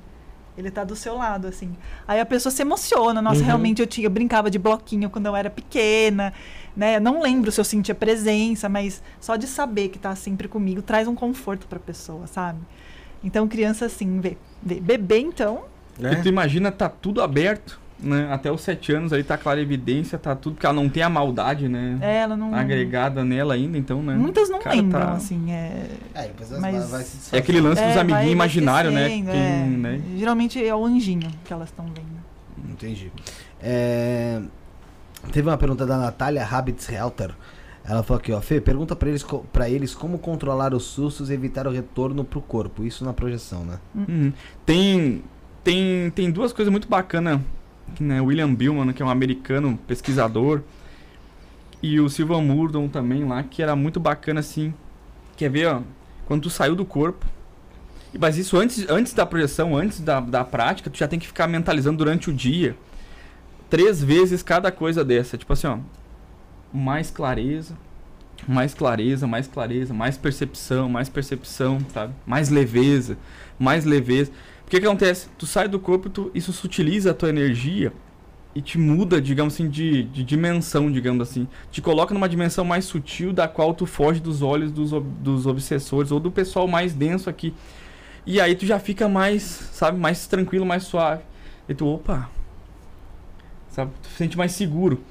[0.58, 1.74] Ele tá do seu lado, assim.
[2.06, 3.22] Aí a pessoa se emociona.
[3.22, 3.46] Nossa, Uhum.
[3.46, 6.34] realmente eu, tinha, eu brincava de bloquinho quando eu era pequena,
[6.76, 7.00] né?
[7.00, 11.08] Não lembro se eu sentia presença, mas só de saber que tá sempre comigo traz
[11.08, 12.58] um conforto pra pessoa, sabe?
[13.24, 14.36] Então, criança, assim, vê.
[14.62, 14.80] vê.
[14.80, 15.64] Bebê, então,
[15.98, 18.28] E tu imagina, tá tudo aberto, né?
[18.32, 21.08] Até os sete anos aí tá clara evidência, tá tudo, porque ela não tem a
[21.08, 21.98] maldade, né?
[22.00, 22.54] é, ela não.
[22.54, 24.14] Agregada nela ainda, então, né?
[24.14, 25.52] Muitas não Cara, lembram, tá- assim.
[25.52, 28.92] É, É, depois Mas- vai, vai se É aquele lance é, dos vai amiguinhos imaginários,
[28.92, 29.08] né?
[29.08, 29.64] Quem, é.
[29.66, 30.00] né?
[30.16, 32.72] Geralmente é o anjinho que elas estão vendo.
[32.72, 33.12] Entendi.
[33.60, 34.40] É,
[35.30, 37.30] Teve uma pergunta da Natália Habits Helter.
[37.84, 41.34] Ela falou aqui, ó, Fê, pergunta pra eles, pra eles como controlar os sustos e
[41.34, 42.84] evitar o retorno pro corpo.
[42.84, 43.78] Isso na projeção, né?
[43.94, 44.32] Uhum.
[44.64, 45.22] Tem,
[45.64, 47.40] tem, tem duas coisas muito bacanas.
[47.98, 48.20] Né?
[48.20, 50.62] William Billman, que é um americano pesquisador,
[51.82, 54.72] e o Sylvan Murdon também lá, que era muito bacana assim.
[55.36, 55.82] Quer ver, ó?
[56.26, 57.26] Quando tu saiu do corpo.
[58.18, 61.48] Mas isso antes, antes da projeção, antes da, da prática, tu já tem que ficar
[61.48, 62.76] mentalizando durante o dia.
[63.68, 65.36] Três vezes cada coisa dessa.
[65.36, 65.78] Tipo assim, ó.
[66.72, 67.76] Mais clareza,
[68.48, 72.14] mais clareza, mais clareza, mais percepção, mais percepção, sabe?
[72.26, 73.16] Mais leveza,
[73.58, 74.32] mais leveza.
[74.64, 75.28] Porque que acontece?
[75.38, 77.92] Tu sai do corpo, tu, isso sutiliza a tua energia
[78.54, 81.46] e te muda, digamos assim, de, de dimensão, digamos assim.
[81.70, 84.90] Te coloca numa dimensão mais sutil da qual tu foge dos olhos dos,
[85.20, 87.54] dos obsessores ou do pessoal mais denso aqui.
[88.26, 91.22] E aí tu já fica mais, sabe, mais tranquilo, mais suave.
[91.68, 92.30] E tu, opa,
[93.70, 95.02] sabe, tu se sente mais seguro.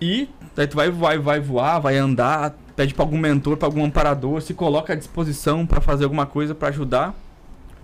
[0.00, 3.84] E daí tu vai, vai, vai voar, vai andar, pede pra algum mentor, pra algum
[3.84, 7.14] amparador, se coloca à disposição pra fazer alguma coisa pra ajudar.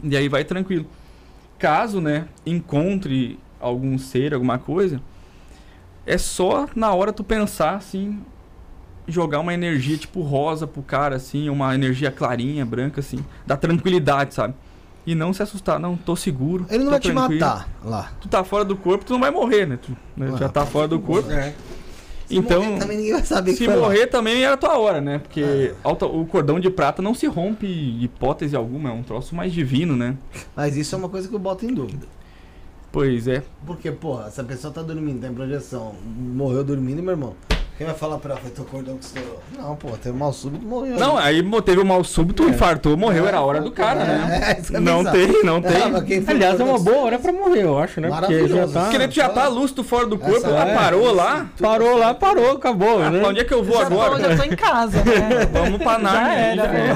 [0.02, 0.86] E aí vai tranquilo.
[1.58, 5.00] Caso, né, encontre algum ser, alguma coisa,
[6.04, 8.20] é só na hora tu pensar assim,
[9.06, 14.34] jogar uma energia tipo rosa pro cara assim, uma energia clarinha, branca assim, da tranquilidade,
[14.34, 14.54] sabe?
[15.06, 16.66] E não se assustar, não, tô seguro.
[16.70, 17.40] Ele não vai te tranquilo.
[17.40, 18.12] matar lá.
[18.20, 19.76] Tu tá fora do corpo, tu não vai morrer, né?
[19.80, 21.30] Tu né, Ah, já tá fora do corpo.
[21.30, 21.52] É.
[22.32, 23.82] Se Então, morrer, também ninguém vai saber se foi lá.
[23.82, 25.18] morrer também é a tua hora, né?
[25.18, 25.88] Porque Ah.
[25.88, 29.94] alta- o cordão de prata não se rompe hipótese alguma, é um troço mais divino,
[29.96, 30.16] né?
[30.56, 32.06] Mas isso é uma coisa que eu boto em dúvida.
[32.90, 33.42] Pois é.
[33.66, 37.34] Porque, porra, essa pessoa tá dormindo, tá em projeção, morreu dormindo, meu irmão.
[37.78, 39.40] Quem vai falar pra ela, foi teu cordão que estourou?
[39.58, 40.96] Não, pô, teve um mal súbito, morreu.
[40.98, 44.40] Não, aí mo- teve um mal súbito, infartou, morreu, era a hora do cara, né?
[44.50, 45.82] É, que eu ia Não tem, não tem.
[45.82, 48.08] Ah, Aliás, é uma boa hora pra morrer, eu acho, né?
[48.10, 48.88] Porque já tá.
[48.90, 50.74] Porque já tá lúcido fora do corpo, Essa ela é.
[50.76, 51.46] parou lá.
[51.60, 53.18] Parou lá, parou, acabou, Ah, né?
[53.20, 54.22] pra onde é que eu vou já, tô, agora?
[54.30, 55.46] já tô em casa, né?
[55.52, 56.62] Vamos pra Já Nárnia.
[56.62, 56.94] era, né?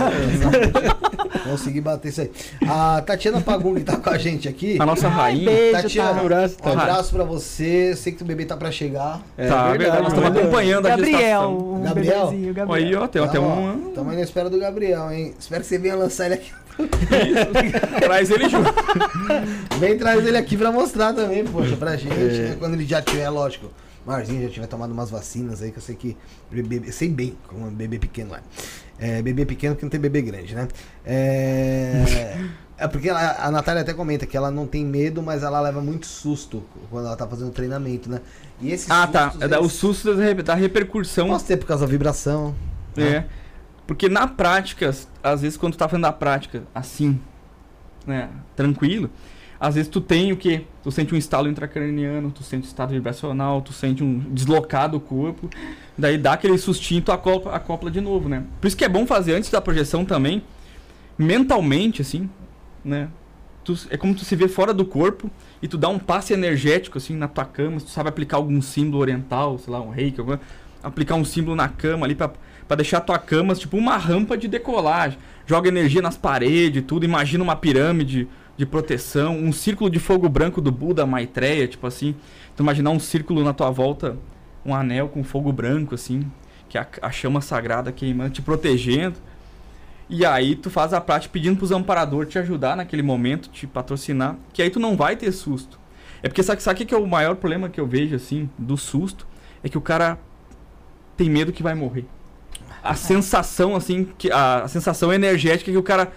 [1.51, 2.31] Consegui bater isso aí.
[2.69, 4.77] A Tatiana Pagum, que tá com a gente aqui.
[4.81, 5.51] A nossa rainha.
[5.51, 6.71] Beijo, Tatiana, tá?
[6.71, 7.95] um abraço pra você.
[7.97, 9.21] Sei que o bebê tá pra chegar.
[9.39, 10.51] É tá, verdade, nós estamos verdade.
[10.75, 11.59] Acompanhando a Gabriel, gestação.
[11.59, 12.25] o Gabriel?
[12.27, 12.87] bebezinho, Gabriel.
[12.87, 13.93] Aí, ó, tem até um.
[13.95, 15.35] Tamo aí na espera do Gabriel, hein?
[15.39, 16.53] Espero que você venha lançar ele aqui.
[18.01, 18.71] Traz ele junto.
[19.81, 22.15] Vem trazer ele aqui pra mostrar também, poxa, pra gente.
[22.15, 22.57] né?
[22.59, 23.71] Quando ele já tiver, lógico.
[24.05, 26.17] Marzinho já tiver tomado umas vacinas aí, que eu sei que.
[26.51, 28.41] Bebê, eu sei bem como um bebê pequeno é.
[28.99, 30.69] É, bebê pequeno porque não tem bebê grande, né?
[31.05, 32.39] É.
[32.79, 35.81] É porque ela- a Natália até comenta que ela não tem medo, mas ela leva
[35.81, 38.21] muito susto quando ela tá fazendo treinamento, né?
[38.61, 39.33] E esses Ah, tá.
[39.41, 41.29] É da, o eles- susto da, re- da repercussão.
[41.29, 42.55] Pode ser por causa da vibração.
[42.95, 43.05] né?
[43.09, 43.25] É.
[43.87, 44.91] Porque na prática,
[45.23, 47.19] às vezes quando tu tá fazendo a prática assim,
[48.07, 49.09] né, tranquilo,
[49.61, 50.65] às vezes tu tem o quê?
[50.83, 54.99] Tu sente um estalo intracraniano, tu sente um estado vibracional, tu sente um deslocar do
[55.01, 55.49] corpo,
[55.97, 58.45] daí dá aquele sustinho, tu acopla, acopla de novo, né?
[58.61, 60.43] Por isso que é bom fazer antes da projeção também,
[61.19, 62.29] mentalmente, assim,
[62.87, 63.09] né?
[63.65, 65.29] Tu- é como tu se vê fora do corpo
[65.61, 69.03] e tu dá um passe energético, assim, na tua cama, tu sabe aplicar algum símbolo
[69.03, 70.41] oriental, sei lá, um reiki, alguma,
[70.83, 72.31] aplicar um símbolo na cama ali pra,
[72.69, 75.19] pra deixar a tua cama, tipo, uma rampa de decolagem.
[75.47, 80.61] Joga energia nas paredes, tudo, imagina uma pirâmide de proteção, um círculo de fogo branco
[80.61, 82.15] do Buda Maitreya, tipo assim.
[82.57, 84.17] Tu imaginar um círculo na tua volta,
[84.65, 86.23] um anel com fogo branco, assim,
[86.69, 89.17] que é a, a chama sagrada queimando, te protegendo.
[90.09, 94.37] E aí tu faz a prática pedindo pros amparadores te ajudar naquele momento, te patrocinar,
[94.53, 95.81] que aí tu não vai ter susto.
[96.23, 98.49] É porque sabe, sabe o que que é o maior problema que eu vejo, assim,
[98.57, 99.27] do susto?
[99.63, 100.19] É que o cara
[101.17, 102.05] tem medo que vai morrer.
[102.83, 106.13] A sensação, assim, que a, a sensação energética que o cara.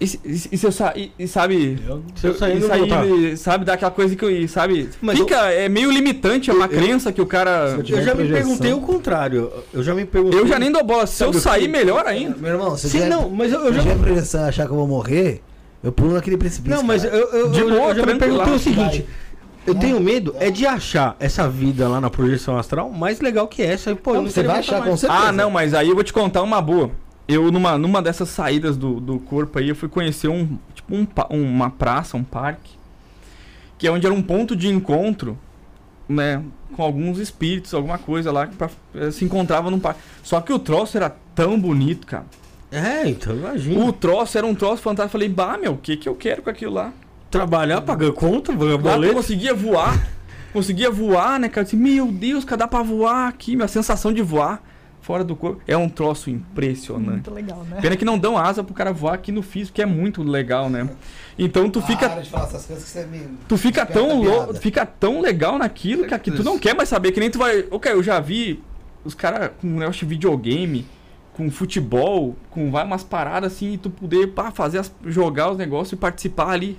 [0.00, 1.78] E, e- e se eu sa- e- e sabe.
[2.14, 3.04] Se eu sair, voltar.
[3.36, 7.10] sabe, dá aquela coisa que, eu- sabe, Mas fica, é meio limitante, é uma crença
[7.12, 8.34] que o cara, Se eu Eu já me projeção.
[8.34, 9.50] perguntei o contrário.
[9.72, 10.40] Eu já me perguntei.
[10.40, 12.90] eu já nem dou bola, se eu sair que- melhor ainda, Meu irmão, se eu
[12.90, 13.82] Sim, tiver- não, mas eu, se eu eu já.
[13.82, 15.40] tiver projeção achar que eu vou morrer,
[15.82, 16.76] eu pulo naquele precipício.
[16.76, 17.22] Não, mas eu, cara.
[17.38, 19.06] eu, De eu- boa, eu já me perguntei o seguinte.
[19.66, 23.62] Eu tenho medo é de achar essa vida lá na projeção astral mais legal que
[23.62, 23.90] essa.
[23.90, 24.90] E, pô, eu Não, não você vai achar mais.
[24.92, 25.22] com certeza.
[25.26, 26.90] Ah, não, mas aí eu vou te contar uma boa.
[27.28, 31.06] Eu, numa, numa dessas saídas do, do corpo aí, eu fui conhecer um, tipo, um,
[31.30, 32.76] uma praça, um parque,
[33.76, 35.36] que é onde era um ponto de encontro,
[36.08, 36.42] né,
[36.74, 40.00] com alguns espíritos, alguma coisa lá, que pra, eh, se encontrava num parque.
[40.22, 42.26] Só que o troço era tão bonito, cara.
[42.70, 43.84] É, então imagina.
[43.84, 45.08] O troço era um troço fantástico.
[45.16, 46.92] Eu falei, bah, meu, o que que eu quero com aquilo lá?
[47.30, 49.14] Trabalhar, pagar conta, pagar boleto.
[49.14, 50.08] conseguia voar.
[50.52, 51.60] Conseguia voar, né, cara?
[51.60, 53.56] Eu disse, meu Deus, cara, dá pra voar aqui.
[53.56, 54.62] Minha sensação de voar
[55.06, 57.30] fora do corpo é um troço impressionante.
[57.30, 57.80] Muito legal, né?
[57.80, 60.68] Pena que não dão asa pro cara voar aqui no físico, que é muito legal,
[60.68, 60.90] né?
[61.38, 63.20] Então tu fica, Para de falar essas coisas que você me...
[63.46, 67.12] tu fica tão louco, fica tão legal naquilo, cara, que tu não quer mais saber,
[67.12, 67.66] que nem tu vai.
[67.70, 68.60] Ok, eu já vi
[69.04, 70.84] os caras com um negócio de videogame,
[71.34, 75.56] com futebol, com vai umas paradas assim, e tu poder pá, fazer as, jogar os
[75.56, 76.76] negócios e participar ali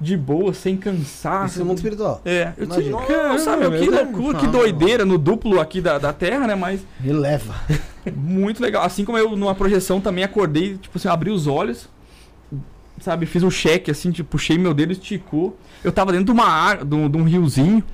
[0.00, 1.46] de boa, sem cansar.
[1.46, 2.22] Isso no mundo espiritual.
[2.24, 3.28] É, eu disse, Imagina.
[3.28, 4.52] nossa, meu, que loucura, que não.
[4.52, 6.54] doideira no duplo aqui da, da Terra, né?
[6.54, 7.54] Mas Me leva.
[8.16, 8.82] muito legal.
[8.82, 11.86] Assim como eu, numa projeção, também acordei, tipo assim, abri os olhos,
[12.98, 13.26] sabe?
[13.26, 15.58] Fiz um cheque, assim, tipo, puxei meu dedo, esticou.
[15.84, 17.84] Eu tava dentro de uma água, de um, de um riozinho.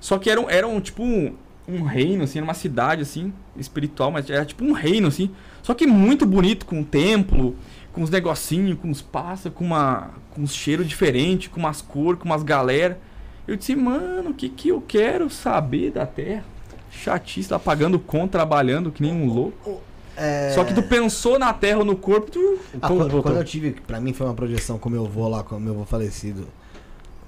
[0.00, 1.34] Só que era, um- era um, tipo, um,
[1.68, 5.30] um reino, assim, era uma cidade, assim, espiritual, mas era tipo um reino, assim.
[5.62, 7.56] Só que muito bonito, com um templo,
[7.96, 12.20] com uns negocinhos, com uns pássaros, com, uma, com uns cheiros diferentes, com umas cores,
[12.20, 13.00] com umas galera.
[13.48, 16.44] Eu disse, mano, o que que eu quero saber da Terra?
[16.90, 19.80] Chatice, tá pagando conta, trabalhando que nem um louco.
[20.14, 20.52] É...
[20.54, 22.58] Só que tu pensou na Terra ou no corpo, tu...
[22.82, 25.58] Ah, quando, quando eu tive, pra mim foi uma projeção com meu avô lá, com
[25.58, 26.46] meu avô falecido.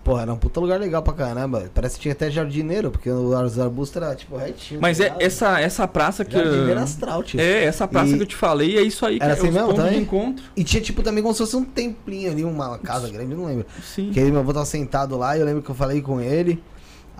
[0.08, 1.70] Pô, era um puta lugar legal pra caramba.
[1.74, 4.80] Parece que tinha até jardineiro, porque os arbustos eram tipo retinho.
[4.80, 6.32] Mas é essa, essa praça que...
[6.32, 7.38] Jardineiro astral, tio.
[7.38, 9.32] É, essa praça E- que eu te falei, é isso aí, Era cara.
[9.34, 10.00] assim é mesmo também?
[10.00, 10.42] encontro.
[10.56, 13.44] E tinha tipo também como se fosse um templinho ali, uma casa grande, eu não
[13.44, 13.66] lembro.
[13.82, 14.10] Sim.
[14.10, 16.62] Que aí meu avô tava sentado lá e eu lembro que eu falei com ele.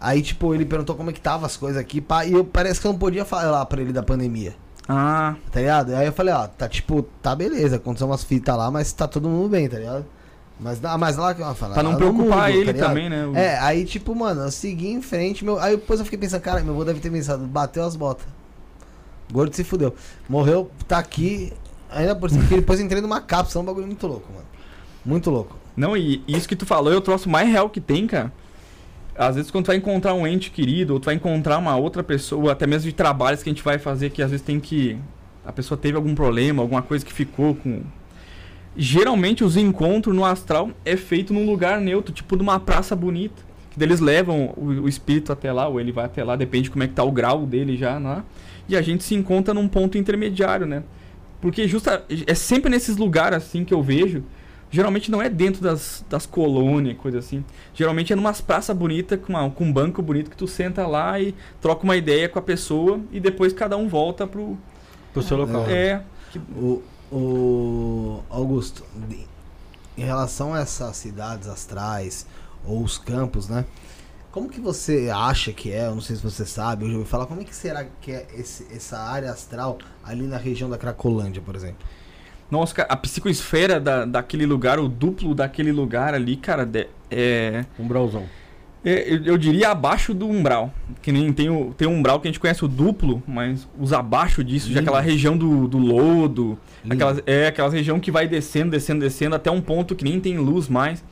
[0.01, 2.81] Aí, tipo, ele perguntou como é que tava as coisas aqui, pá, e eu parece
[2.81, 4.55] que eu não podia falar pra ele da pandemia,
[4.89, 5.95] Ah, tá ligado?
[5.95, 9.29] Aí eu falei, ó, tá tipo, tá beleza, aconteceu umas fitas lá, mas tá todo
[9.29, 10.07] mundo bem, tá ligado?
[10.61, 11.75] Mas, mas lá que eu falo.
[11.75, 13.25] pra não preocupar mundo, ele tá também, né?
[13.27, 15.59] O- É, aí tipo, mano, eu segui em frente, meu.
[15.59, 18.27] Aí depois eu fiquei pensando, cara, meu avô deve ter pensado, bateu as botas.
[19.33, 19.95] Gordo se fudeu.
[20.29, 21.53] Morreu, tá aqui.
[21.91, 24.47] Ainda por cima, depois entrei numa cápsula, um bagulho muito louco, mano.
[25.05, 25.57] Muito louco.
[25.77, 28.33] Não, e isso que tu falou é o troço mais real que tem, cara.
[29.17, 32.03] Às vezes quando tu vai encontrar um ente querido, ou tu vai encontrar uma outra
[32.03, 34.99] pessoa, até mesmo de trabalhos que a gente vai fazer, que às vezes tem que.
[35.47, 37.83] A pessoa teve algum problema, alguma coisa que ficou com.
[38.77, 43.43] Geralmente os encontros no astral é feito num lugar neutro, tipo numa praça bonita.
[43.71, 46.71] Que eles levam o, o espírito até lá, ou ele vai até lá, depende de
[46.71, 48.23] como é que tá o grau dele já, né?
[48.69, 50.83] E a gente se encontra num ponto intermediário, né?
[51.41, 54.23] Porque justa, é sempre nesses lugares assim que eu vejo.
[54.71, 57.43] Geralmente não é dentro das, das colônias, coisa assim.
[57.73, 61.19] Geralmente é numas praças bonitas, com, uma- com um banco bonito, que tu senta lá
[61.19, 64.59] e troca uma ideia com a pessoa e depois cada um volta pro.
[65.13, 65.65] Pro seu local.
[65.71, 66.03] É.
[66.55, 68.85] O, o Augusto,
[69.97, 72.27] em relação a essas cidades astrais
[72.65, 73.65] ou os campos, né?
[74.31, 75.87] Como que você acha que é?
[75.87, 78.13] Eu não sei se você sabe, eu já ouvi falar, como é que será que
[78.13, 81.87] é esse- essa área astral ali na região da Cracolândia, por exemplo?
[82.51, 86.69] Nossa, cara, a psicoesfera da, daquele lugar, o duplo daquele lugar ali, cara,
[87.11, 87.65] é.
[87.79, 88.23] Um browsão.
[88.23, 88.27] É,
[88.91, 90.73] eu, eu diria abaixo do umbral.
[91.03, 93.93] Que nem tem o, tem o umbral que a gente conhece o duplo, mas os
[93.93, 96.95] abaixo disso, já aquela região do, do lodo, Lindo.
[96.95, 100.39] aquelas, é aquelas região que vai descendo, descendo, descendo até um ponto que nem tem
[100.39, 101.05] luz mais.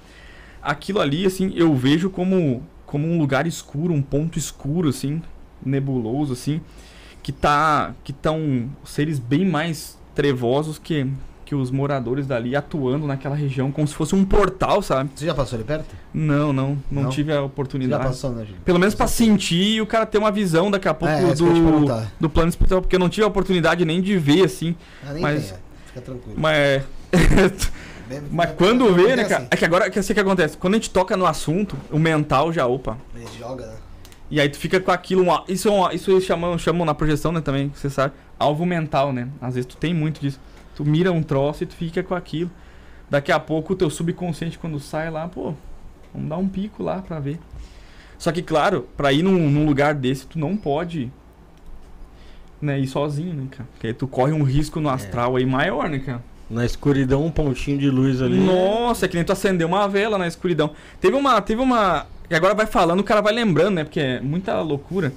[0.63, 5.23] Aquilo ali, assim, eu vejo como, como um lugar escuro, um ponto escuro, assim,
[5.65, 6.61] nebuloso, assim,
[7.23, 7.95] que tá.
[8.03, 11.07] que estão seres bem mais trevosos que,
[11.47, 15.09] que os moradores dali atuando naquela região, como se fosse um portal, sabe?
[15.15, 15.87] Você já passou ali perto?
[16.13, 17.09] Não, não, não, Não?
[17.11, 18.03] tive a Já oportunidade.
[18.05, 18.61] passou, né, Júlio?
[18.65, 21.87] Pelo menos pra sentir e o cara ter uma visão daqui a pouco É, do,
[22.21, 24.75] do plano espiritual, porque eu não tive a oportunidade nem de ver, assim.
[25.07, 25.59] Ah, nem Mas- tem, é.
[25.87, 26.35] Fica tranquilo.
[26.37, 26.83] Mas,
[28.09, 29.31] Bem- mas quando vê, né, assim.
[29.31, 29.47] cara?
[29.51, 32.53] É que agora, que assim que acontece, quando a gente toca no assunto, o mental
[32.53, 32.97] já, opa.
[33.15, 33.75] Ele joga, né?
[34.31, 37.31] E aí tu fica com aquilo, isso, é um- isso eles chamam, chamam na projeção,
[37.31, 39.29] né, também, que você sabe, alvo mental, né?
[39.41, 40.41] Às vezes tu tem muito disso.
[40.77, 42.51] Tu mira um troço e tu fica com aquilo.
[43.09, 45.55] Daqui a pouco o teu subconsciente, quando sai lá, pô,
[46.13, 47.41] vamos dar um pico lá pra ver.
[48.19, 51.11] Só que, claro, pra ir num, num lugar desse, tu não pode
[52.61, 53.69] né, ir sozinho, né, cara?
[53.73, 56.23] Porque aí tu corre um risco no astral aí maior, né, cara?
[56.49, 58.39] Na escuridão, um pontinho de luz ali.
[58.39, 60.71] Nossa, é que nem tu acender uma vela na escuridão.
[61.01, 61.41] Teve uma.
[61.41, 62.07] Teve uma.
[62.29, 63.85] Que agora vai falando, o cara vai lembrando, né?
[63.85, 65.13] Porque é muita loucura.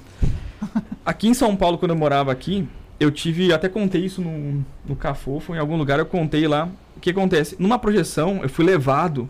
[1.06, 2.68] Aqui em São Paulo, quando eu morava aqui,
[3.00, 3.52] eu tive.
[3.52, 6.68] Até contei isso no, no Cafofo, em algum lugar eu contei lá.
[6.94, 7.56] O que acontece?
[7.58, 9.28] Numa projeção, eu fui levado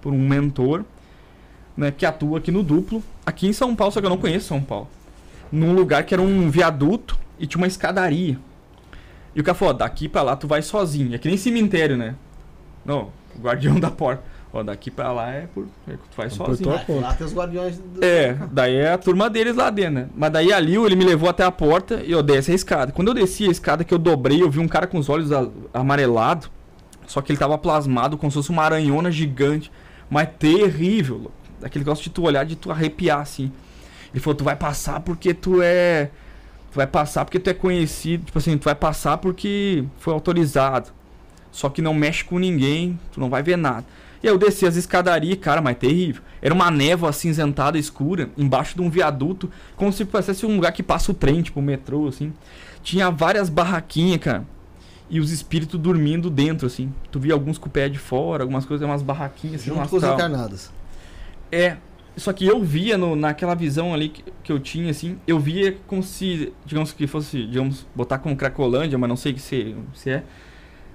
[0.00, 0.84] por um mentor,
[1.76, 1.90] né?
[1.90, 4.62] Que atua aqui no duplo, aqui em São Paulo, só que eu não conheço São
[4.62, 4.88] Paulo.
[5.50, 8.38] Num lugar que era um viaduto e tinha uma escadaria.
[9.34, 11.14] E o cara falou, daqui pra lá tu vai sozinho.
[11.14, 12.14] É que nem cemitério, né?
[12.84, 14.22] Não, guardião da porta.
[14.58, 15.66] Ó, daqui pra lá é por.
[15.86, 16.70] É que tu vai É por sozinho.
[16.86, 16.92] conta.
[17.00, 18.04] Lá tem os guardiões do.
[18.04, 20.08] É, daí é a turma deles lá dentro, né?
[20.16, 22.92] Mas daí ali ele me levou até a porta e eu desci a escada.
[22.92, 25.30] Quando eu desci a escada que eu dobrei, eu vi um cara com os olhos
[25.72, 26.50] amarelados.
[27.06, 29.70] Só que ele tava plasmado como se fosse uma aranhona gigante.
[30.10, 31.16] Mas terrível.
[31.16, 31.32] louco.
[31.62, 33.50] Aquele negócio de tu olhar, de tu arrepiar, assim.
[34.12, 36.10] Ele falou, tu vai passar porque tu é...
[36.70, 38.24] Tu vai passar porque tu é conhecido.
[38.26, 40.90] Tipo assim, tu vai passar porque foi autorizado.
[41.50, 43.84] Só que não mexe com ninguém, tu não vai ver nada.
[44.22, 46.22] E aí eu desci as escadarias, cara, mas terrível.
[46.42, 50.82] Era uma névoa acinzentada escura, embaixo de um viaduto, como se fosse um lugar que
[50.82, 52.32] passa o trem, tipo o metrô, assim.
[52.82, 54.44] Tinha várias barraquinhas, cara.
[55.10, 56.92] E os espíritos dormindo dentro, assim.
[57.10, 59.96] Tu via alguns com o pé de fora, algumas coisas, umas barraquinhas assim, Junto com
[59.96, 60.70] os encarnados.
[61.50, 61.76] É.
[62.16, 65.76] Só que eu via no- naquela visão ali que, que eu tinha, assim, eu via
[65.86, 70.24] como se, digamos que fosse, digamos, botar como Cracolândia, mas não sei se, se é.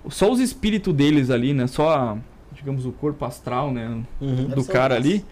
[0.10, 1.66] Só os espíritos deles ali, né?
[1.66, 2.18] Só, a-
[2.64, 4.02] digamos, o corpo astral, né?
[4.22, 4.46] Uhum.
[4.48, 5.26] Do cara ali.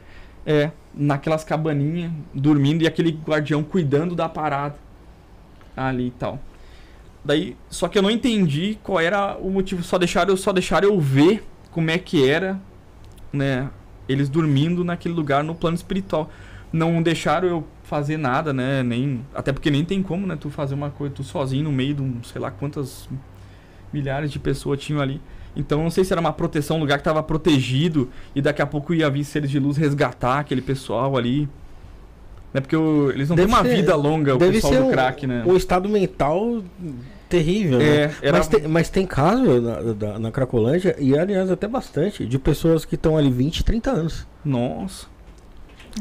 [0.45, 4.75] É, naquelas cabaninhas, dormindo e aquele guardião cuidando da parada.
[5.77, 6.39] Ali e tal.
[7.23, 9.83] Daí, só que eu não entendi qual era o motivo.
[9.83, 12.59] Só deixaram, eu- só deixaram eu ver como é que era,
[13.31, 13.69] né?
[14.09, 16.29] Eles dormindo naquele lugar no plano espiritual.
[16.73, 18.81] Não deixaram eu fazer nada, né?
[18.83, 20.35] Nem, até porque nem tem como, né?
[20.35, 23.07] Tu fazer uma coisa, tu sozinho no meio de um, sei lá quantas
[23.93, 25.21] milhares de pessoas tinham ali.
[25.55, 28.65] Então não sei se era uma proteção, um lugar que estava protegido e daqui a
[28.65, 31.47] pouco ia vir seres de luz resgatar aquele pessoal ali.
[32.53, 32.61] Né?
[32.61, 34.85] Porque o- eles não Deve têm uma ser- vida longa, o Deve pessoal ser do
[34.87, 35.43] um, crack, né?
[35.45, 36.61] um estado mental
[37.29, 37.85] terrível, né?
[37.85, 38.37] É, era...
[38.37, 42.83] Mas, tem, mas tem caso na, da- na Cracolândia, e aliás até bastante, de pessoas
[42.83, 44.27] que estão ali 20, 30 anos.
[44.43, 45.07] Nossa.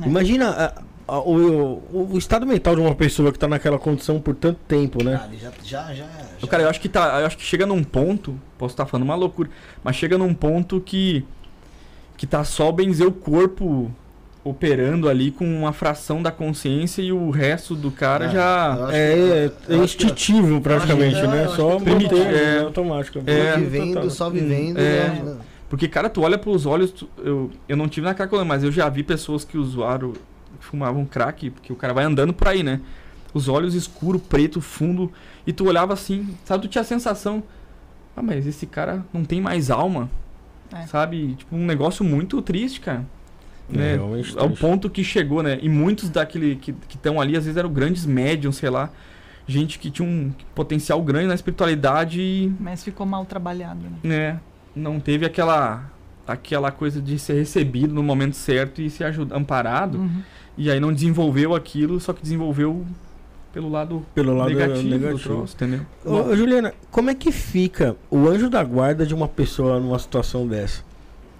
[0.02, 0.06] É.
[0.06, 0.72] Imagina
[1.18, 5.02] o, o, o estado mental de uma pessoa que tá naquela condição por tanto tempo,
[5.02, 5.20] né?
[5.22, 7.20] Ah, já, já, já, O já- Cara, eu acho que tá.
[7.20, 8.38] Eu acho que chega num ponto.
[8.58, 9.48] Posso estar falando uma loucura.
[9.82, 11.24] Mas chega num ponto que.
[12.16, 13.90] Que tá só bem dizer o corpo
[14.42, 18.88] operando ali com uma fração da consciência e o resto do cara É, eu já.
[18.92, 21.40] É, que- é, eu é instintivo praticamente, eu que- né?
[21.42, 22.56] eu acho Só que- primitivo, É.
[22.56, 23.18] é, automático.
[23.26, 23.52] É.
[23.52, 24.10] Só vivendo, Total.
[24.10, 24.78] só vivendo.
[24.78, 25.08] É.
[25.08, 25.36] né?
[25.68, 26.90] Porque, cara, tu olha pros olhos.
[26.90, 30.14] tu- eu, eu não tive na Cracolândia, mas eu já vi pessoas que usaram.
[30.70, 32.80] Fumavam crack, porque o cara vai andando por aí, né?
[33.32, 35.12] Os olhos escuro, preto, fundo.
[35.46, 36.62] E tu olhava assim, sabe?
[36.62, 37.42] Tu tinha a sensação.
[38.16, 40.10] Ah, mas esse cara não tem mais alma.
[40.72, 40.86] É.
[40.86, 41.34] Sabe?
[41.34, 43.04] Tipo, um negócio muito triste, cara.
[43.72, 43.94] É, Né?
[43.94, 45.58] realmente Ao ponto que chegou, né?
[45.62, 48.90] E muitos daquele que estão ali, às vezes eram grandes médiums, sei lá.
[49.46, 53.98] Gente que tinha um potencial grande na espiritualidade Mas ficou mal trabalhado, né?
[54.02, 54.40] né,
[54.76, 55.90] não teve aquela
[56.32, 60.22] aquela coisa de ser recebido no momento certo e ser ajud- amparado Uhum.
[60.56, 62.84] e aí não desenvolveu aquilo, só que desenvolveu
[63.52, 65.12] pelo lado, Pelo lado negativo, negativo.
[65.18, 65.80] do troço, entendeu?
[66.04, 70.46] Ô, Juliana, como é que fica o anjo da guarda de uma pessoa numa situação
[70.46, 70.82] dessa?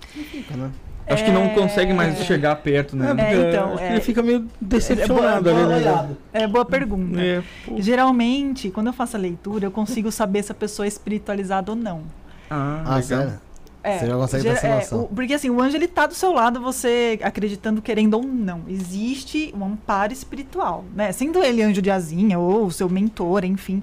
[0.01, 0.71] Fica, né?
[1.07, 1.49] Acho que não É.
[1.51, 3.09] consegue mais chegar perto, né?
[3.15, 5.91] porque então, acho que é- ele fica meio decepcionado é boa- ali, né?
[5.91, 6.17] olhado.
[6.33, 7.21] É boa pergunta.
[7.21, 7.43] É.
[7.79, 11.77] Geralmente, quando eu faço a leitura, eu consigo saber se a pessoa é espiritualizada ou
[11.77, 12.03] não.
[12.49, 13.03] Ah, Ah, legal.
[13.03, 13.33] sério?
[13.83, 16.33] É, Você já consegue essa é, o- porque assim, o anjo ele tá do seu
[16.33, 18.63] lado, você acreditando, querendo ou não.
[18.69, 21.13] Existe um amparo espiritual, né?
[21.13, 23.83] Sendo ele anjo de asinha ou seu mentor, enfim.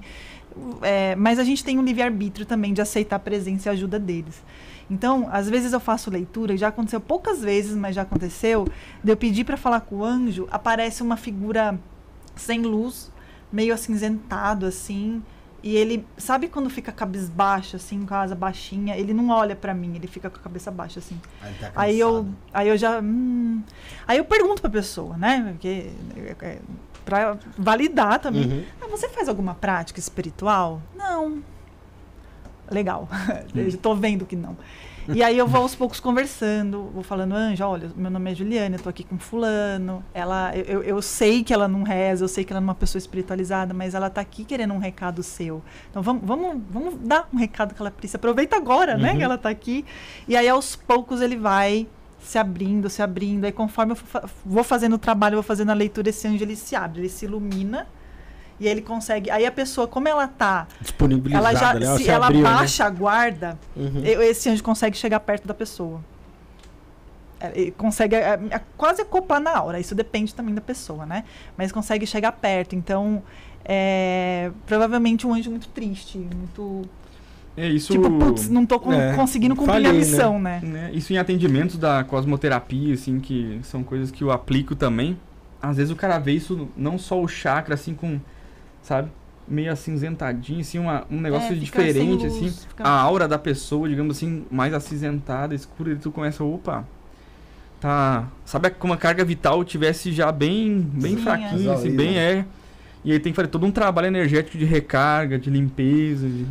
[0.82, 3.98] É, mas a gente tem um livre-arbítrio também de aceitar a presença e a ajuda
[3.98, 4.42] deles.
[4.90, 8.66] Então, às vezes eu faço leitura, e já aconteceu poucas vezes, mas já aconteceu,
[9.04, 11.78] de eu pedir para falar com o anjo, aparece uma figura
[12.34, 13.10] sem luz,
[13.52, 15.22] meio acinzentado assim,
[15.62, 19.74] e ele, sabe quando fica cabisbaixo assim, com a asa baixinha, ele não olha para
[19.74, 21.20] mim, ele fica com a cabeça baixa assim.
[21.42, 23.62] Aí, tá Aí eu, aí eu já, hum,
[24.06, 25.48] aí eu pergunto pra pessoa, né?
[25.52, 26.58] Porque é, é,
[27.04, 28.46] para validar também.
[28.46, 28.64] Uhum.
[28.80, 30.80] Ah, você faz alguma prática espiritual?
[30.94, 31.42] Não.
[32.70, 33.08] Legal.
[33.54, 34.56] Já tô vendo que não.
[35.14, 38.76] E aí eu vou aos poucos conversando, vou falando, Anja, olha, meu nome é Juliana,
[38.76, 40.04] eu tô aqui com fulano.
[40.12, 42.98] Ela, eu, eu sei que ela não reza, eu sei que ela é uma pessoa
[42.98, 45.62] espiritualizada, mas ela tá aqui querendo um recado seu.
[45.90, 48.18] Então vamos, vamos, vamos dar um recado que ela precisa.
[48.18, 49.16] Aproveita agora, né, Uhum.
[49.18, 49.84] que ela tá aqui.
[50.26, 51.86] E aí aos poucos ele vai
[52.20, 53.44] se abrindo, se abrindo.
[53.44, 53.98] Aí conforme eu
[54.44, 57.24] vou fazendo o trabalho, vou fazendo a leitura, esse anjo ele se abre, ele se
[57.24, 57.86] ilumina.
[58.60, 59.30] E ele consegue.
[59.30, 61.96] Aí a pessoa, como ela tá Disponibilizada, ela já, né?
[61.96, 62.50] se Se ela abriu, né?
[62.50, 64.02] baixa a guarda, Uhum.
[64.04, 66.00] esse anjo consegue chegar perto da pessoa.
[67.40, 69.78] É, Ele consegue é, é, quase acoplar na aura.
[69.78, 71.22] Isso depende também da pessoa, né?
[71.56, 72.74] Mas consegue chegar perto.
[72.74, 73.22] Então,
[73.64, 76.82] é, provavelmente um anjo muito triste, muito
[77.56, 77.92] É isso.
[77.92, 79.98] tipo, putz, não tô com- É, conseguindo cumprir falhei, a né?
[80.00, 80.60] missão, né?
[80.64, 85.16] né, Isso em atendimentos da cosmoterapia, assim, que são coisas que eu aplico também.
[85.62, 88.20] Às vezes o cara vê isso, não só o chakra, assim, com,
[88.88, 89.10] sabe,
[89.46, 92.44] meio acinzentadinho, assim, uma, um negócio É, diferente, assim.
[92.44, 96.84] luz, fica- A aura da pessoa, digamos assim, mais acinzentada, escura, e tu começa, opa,
[97.80, 98.26] tá...
[98.46, 101.74] Sabe como a carga vital tivesse já bem, bem Sim, fraquinha, é.
[101.74, 102.46] assim, bem, é...
[103.04, 106.46] E aí tem que fazer todo um trabalho energético de recarga, de limpeza, de...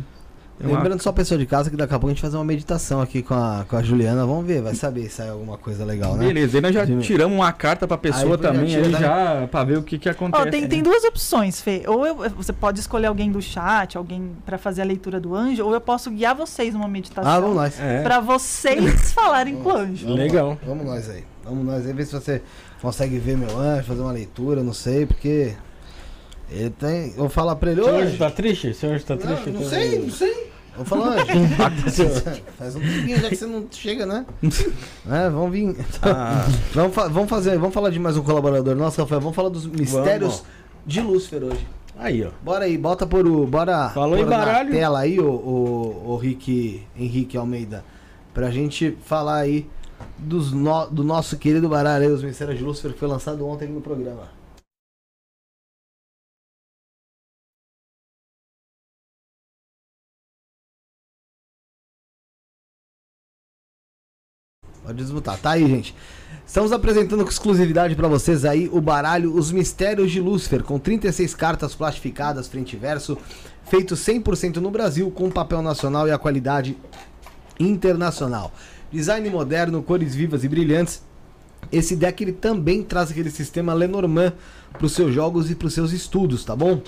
[0.60, 2.28] é uma- Lembrando só a pessoa de casa que daqui a pouco a gente vai
[2.30, 4.26] fazer uma meditação aqui com a, com a Juliana.
[4.26, 6.26] Vamos ver, vai saber se sai alguma coisa legal, né?
[6.26, 8.98] Beleza, aí nós já De- tiramos uma carta pra pessoa Aí, também, aí tá?
[8.98, 10.50] já pra ver o que que Ó, acontece.
[10.50, 11.82] tem, tem duas opções, Fê.
[11.86, 15.64] Ou eu- você pode escolher alguém do chat, alguém pra fazer a leitura do anjo,
[15.64, 17.30] ou eu posso guiar vocês numa meditação.
[17.30, 17.78] Ah, vamos nós.
[17.80, 18.02] É.
[18.02, 18.78] Pra vocês
[19.12, 20.06] falarem com o anjo.
[20.06, 20.48] Vamos Legal.
[20.50, 21.24] lá, Vamos nós aí.
[21.44, 22.42] Vamos nós aí, ver se você
[22.82, 25.54] consegue ver meu anjo, fazer uma leitura, não sei, porque.
[26.50, 27.08] Ele tem.
[27.10, 28.16] Eu vou falar pra ele Seu anjo hoje.
[28.18, 28.72] tá triste?
[28.74, 29.50] Seu anjo tá triste?
[29.50, 30.47] Não, não sei, não sei.
[30.78, 31.24] Vou falar anjo.
[32.58, 34.24] Faz um tempinho já que você não chega, né?
[35.10, 35.76] É, vamos vir.
[36.02, 39.20] Ah, Vamos, fa- vamos fazer, vamos falar de mais um colaborador nosso, Rafael.
[39.20, 40.44] Vamos falar dos mistérios Vamos.
[40.86, 41.66] de Lúcifer hoje.
[41.98, 42.30] aí, ó.
[42.42, 43.46] Bora aí, bota por o.
[43.46, 44.70] Bora Falou baralho.
[44.70, 47.84] na tela aí, o, o, o Rick, Henrique Almeida.
[48.32, 49.66] Pra gente falar aí
[50.16, 53.68] dos no- do nosso querido baralho aí, os Mistérios de Lúcifer, que foi lançado ontem
[53.68, 54.37] no programa.
[64.88, 65.36] Pode desmutar.
[65.36, 65.94] Tá aí, gente.
[66.46, 71.34] Estamos apresentando com exclusividade pra vocês aí o baralho Os Mistérios de Lúcifer, com 36
[71.34, 73.18] cartas plastificadas frente e verso,
[73.64, 76.74] feito 100% no Brasil, com papel nacional e a qualidade
[77.60, 78.50] internacional.
[78.90, 81.02] Design moderno, cores vivas e brilhantes.
[81.70, 84.32] Esse deck ele também traz aquele sistema Lenormand
[84.72, 86.80] para os seus jogos e para os seus estudos, tá bom?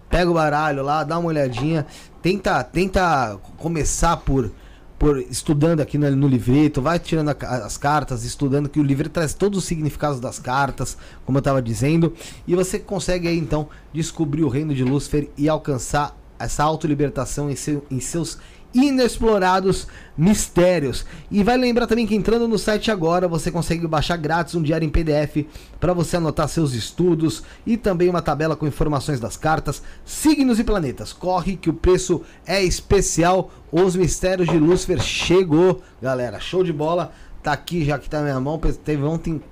[0.08, 1.86] Pega o baralho lá, dá uma olhadinha.
[2.22, 4.50] Tenta, tenta começar por,
[4.98, 6.80] por estudando aqui no, no livreto.
[6.80, 10.96] Vai tirando a as cartas, estudando que o livreto traz todos os significados das cartas,
[11.24, 12.12] como eu tava dizendo.
[12.46, 17.56] E você consegue aí então descobrir o reino de Lúcifer e alcançar essa autolibertação em,
[17.56, 18.38] seu, em seus
[18.74, 19.86] inexplorados
[20.16, 21.04] mistérios.
[21.30, 24.86] E vai lembrar também que entrando no site agora você consegue baixar grátis um diário
[24.86, 25.46] em PDF
[25.78, 30.64] para você anotar seus estudos e também uma tabela com informações das cartas, signos e
[30.64, 31.12] planetas.
[31.12, 33.50] Corre que o preço é especial.
[33.70, 36.40] Os mistérios de Lúcifer chegou, galera.
[36.40, 37.12] Show de bola.
[37.42, 38.58] Tá aqui já que tá na minha mão.
[38.84, 39.42] Teve ontem,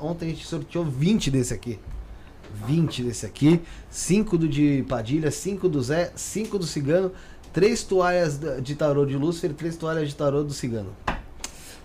[0.00, 1.78] ontem a gente sorteou 20 desse aqui.
[2.66, 3.60] 20 desse aqui,
[3.90, 7.12] 5 do de Padilha, 5 do Zé, 5 do Cigano,
[7.52, 10.90] 3 toalhas de tarô de Lúcifer, 3 toalhas de tarô do Cigano.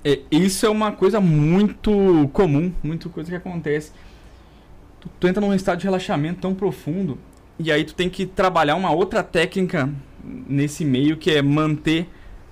[0.03, 3.91] É, isso é uma coisa muito comum, muito coisa que acontece.
[4.99, 7.17] Tu, tu entra num estado de relaxamento tão profundo
[7.57, 9.89] e aí tu tem que trabalhar uma outra técnica
[10.23, 12.09] nesse meio que é manter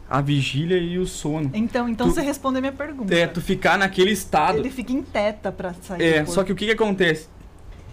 [0.10, 1.50] a vigília e o sono.
[1.54, 3.16] Então, então Tu- você respondeu a minha pergunta.
[3.16, 4.58] É, tu ficar naquele estado.
[4.58, 6.02] Ele fica em teta pra sair.
[6.04, 7.28] É, só que o que, que acontece?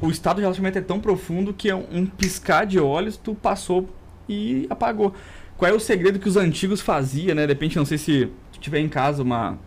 [0.01, 3.35] O estado de relaxamento é tão profundo que é um, um piscar de olhos, tu
[3.35, 3.89] passou
[4.29, 5.15] e apagou.
[5.57, 7.43] Qual é o segredo que os antigos faziam, né?
[7.47, 9.59] De repente, não sei se tu tiver em casa uma,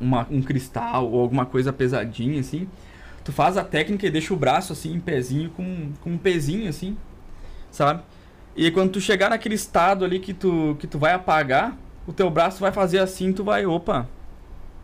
[0.00, 2.68] uma- um cristal ou alguma coisa pesadinha, assim.
[3.24, 6.68] Tu faz a técnica e deixa o braço assim, em pezinho, com, com um pezinho,
[6.68, 6.96] assim,
[7.70, 8.02] sabe?
[8.56, 11.76] E quando tu chegar naquele estado ali que tu, que tu vai apagar,
[12.06, 14.08] o teu braço vai fazer assim, tu vai, opa,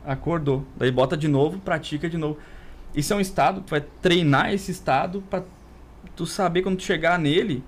[0.05, 0.65] acordou.
[0.77, 2.37] Daí bota de novo, pratica de novo.
[2.95, 5.43] Isso é um estado, tu vai treinar esse estado pra
[6.15, 7.65] tu saber quando tu chegar nele,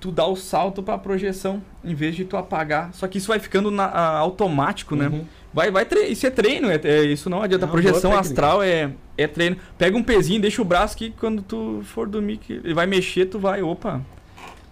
[0.00, 2.92] tu dá o salto pra projeção, em vez de tu apagar.
[2.94, 5.08] Só que isso vai ficando na- a- automático, né?
[5.08, 5.24] Uhum.
[5.52, 7.66] Vai, vai tre- isso é treino, é, é- isso não adianta.
[7.66, 9.56] É projeção astral é, é treino.
[9.76, 13.26] Pega um pezinho, deixa o braço que quando tu for dormir, que ele vai mexer,
[13.26, 14.00] tu vai, opa,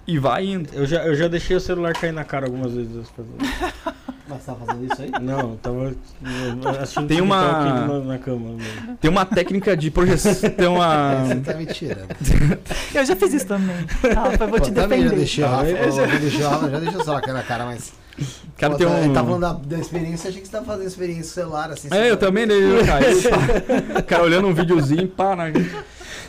[0.06, 0.68] e vai indo.
[0.72, 2.94] Eu já, eu já deixei o celular cair na cara algumas vezes.
[2.94, 3.94] das pessoas.
[4.28, 5.10] Mas tá fazendo isso aí?
[5.20, 5.89] Não, tava
[6.24, 8.51] eh, assistindo Tem uma- TikTok na, na cama.
[8.51, 8.97] né?
[9.01, 11.24] Tem uma técnica de projeção, tem uma...
[11.27, 12.06] Você tá me tirando.
[12.94, 13.74] Eu já fiz isso também.
[14.14, 15.16] Rafa, eu vou Pô, te já defender.
[15.16, 17.43] deixei o Rafa, Ah, eu já deixei o Rafa, já deixei o celular cair na
[17.43, 17.93] cara, mas.
[18.56, 19.05] Cara, Pô, tem tá- um...
[19.05, 21.89] Ele tá falando da, da experiência, achei que você tava fazendo experiência celular assim.
[21.90, 22.55] É, eu também, né?
[22.55, 23.22] eu caí,
[23.94, 24.02] pá.
[24.02, 25.48] Cara olhando um videozinho, pá, na...
[25.48, 25.55] Eu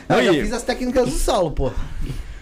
[0.08, 1.70] já Aí, fiz as técnicas do Saulo, pô.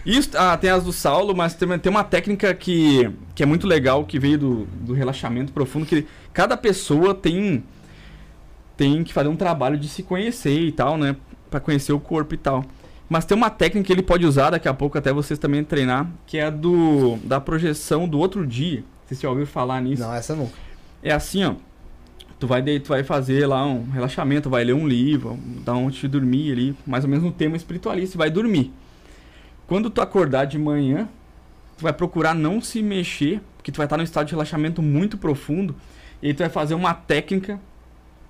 [0.05, 3.67] Isso, ah, tem as do Saulo, mas tem, tem uma técnica que, que é muito
[3.67, 7.63] legal, que veio do, do relaxamento profundo, que cada pessoa tem
[8.77, 11.15] tem que fazer um trabalho de se conhecer e tal, né?
[11.51, 12.65] Pra conhecer o corpo e tal.
[13.07, 16.09] Mas tem uma técnica que ele pode usar daqui a pouco, até vocês também treinar,
[16.25, 18.83] que é a do da projeção do outro dia.
[19.05, 20.01] Vocês já ouviram falar nisso?
[20.01, 20.53] Não, essa nunca.
[21.03, 21.55] É assim, ó.
[22.39, 25.97] Tu vai, de- tu vai fazer lá um relaxamento, vai ler um livro, dar onde
[25.99, 28.71] te dormir ali, mais ou menos no tema espiritualista, e vai dormir.
[29.67, 31.07] Quando tu acordar de manhã,
[31.77, 35.17] tu vai procurar não se mexer, porque tu vai estar num estado de relaxamento muito
[35.17, 35.75] profundo,
[36.21, 37.59] e aí tu vai fazer uma técnica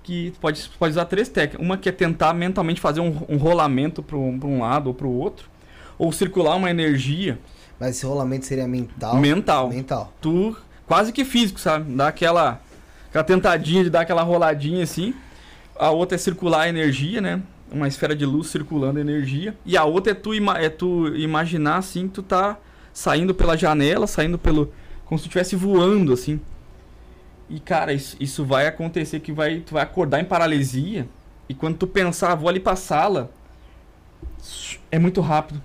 [0.02, 1.64] que tu pode, pode usar três técnicas.
[1.64, 5.12] Uma que é tentar mentalmente fazer um, um rolamento para um lado ou para o
[5.12, 5.48] outro,
[5.98, 7.38] ou circular uma energia
[7.78, 9.16] Mas esse rolamento seria mental.
[9.16, 10.12] mental Mental.
[10.20, 10.56] tu
[10.86, 11.92] quase que físico, sabe?
[11.94, 12.60] Dá aquela,
[13.08, 15.14] aquela tentadinha de dar aquela roladinha assim.
[15.76, 17.40] A outra é circular a energia, né?
[17.72, 19.56] Uma esfera de luz circulando energia.
[19.64, 22.58] E a outra é tu, ima- é tu imaginar assim que tu tá
[22.92, 24.72] saindo pela janela, saindo pelo.
[25.06, 26.40] como se tu estivesse voando, assim.
[27.48, 31.08] E cara, isso, isso vai acontecer que vai, tu vai acordar em paralisia.
[31.48, 33.30] E quando tu pensar, "Ah, vou ali pra sala,
[34.90, 35.60] é muito rápido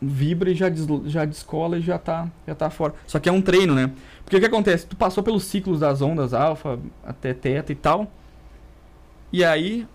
[0.00, 2.94] vibra e já, deslo- já descola e já tá, já tá fora.
[3.06, 3.90] Só que é um treino, né?
[4.24, 4.86] Porque o que acontece?
[4.86, 8.10] Tu passou pelos ciclos das ondas alfa até teta e tal.
[9.32, 9.86] E aí,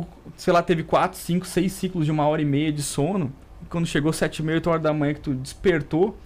[0.00, 0.06] o,
[0.36, 3.32] sei lá, teve 4, 5, 6 ciclos de uma hora e meia de sono.
[3.62, 6.16] E quando chegou 7 e meia, 8 horas da manhã que tu despertou.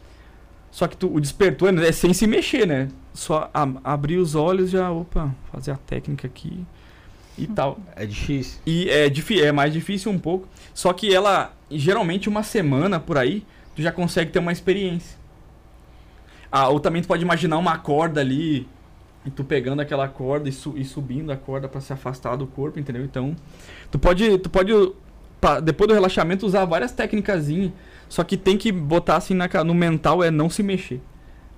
[0.70, 2.88] Só que tu, o despertou é sem se mexer, né?
[3.14, 6.64] Só a- abrir os olhos já, opa, fazer a técnica aqui
[7.36, 7.78] e tal.
[7.96, 8.60] É difícil.
[8.66, 10.46] E é, é mais difícil um pouco.
[10.74, 15.16] Só que ela, geralmente, uma semana por aí, tu já consegue ter uma experiência.
[16.50, 18.66] Ah, ou também tu pode imaginar uma corda ali,
[19.28, 22.46] e tu pegando aquela corda e, su- e subindo a corda pra se afastar do
[22.46, 23.04] corpo, entendeu?
[23.04, 23.36] Então,
[23.90, 24.72] tu pode, tu pode
[25.40, 27.46] pa- depois do relaxamento, usar várias técnicas.
[28.08, 31.00] Só que tem que botar assim na no mental é não se mexer.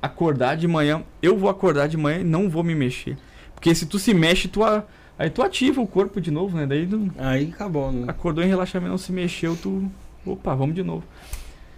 [0.02, 3.16] Acordar de manhã, eu vou acordar de manhã e não vou me mexer.
[3.54, 4.82] Porque se tu se mexe, tu a-
[5.18, 6.66] aí tu ativa o corpo de novo, né?
[6.66, 8.04] Daí não, Aí acabou, né?
[8.08, 9.90] acordou em relaxamento, não se mexeu, tu.
[10.26, 11.04] Opa, vamos de novo.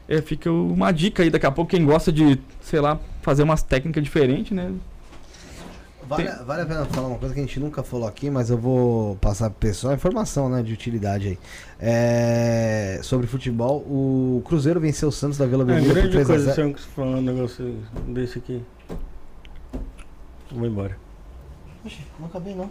[0.09, 3.63] É, fica uma dica aí, daqui a pouco quem gosta de, sei lá, fazer umas
[3.63, 4.73] técnicas diferentes, né?
[6.17, 8.59] Vale, vale a pena falar uma coisa que a gente nunca falou aqui, mas eu
[8.59, 11.39] vou passar pro pessoal informação né, de utilidade aí.
[11.81, 16.25] É, sobre futebol, o Cruzeiro venceu o Santos da Vila É Belmiro por grande 3
[16.25, 16.73] a coisa 0.
[16.73, 17.79] você falar um negócio
[18.09, 18.63] desse aqui.
[20.51, 20.97] Vou embora.
[22.19, 22.69] Não acabei não.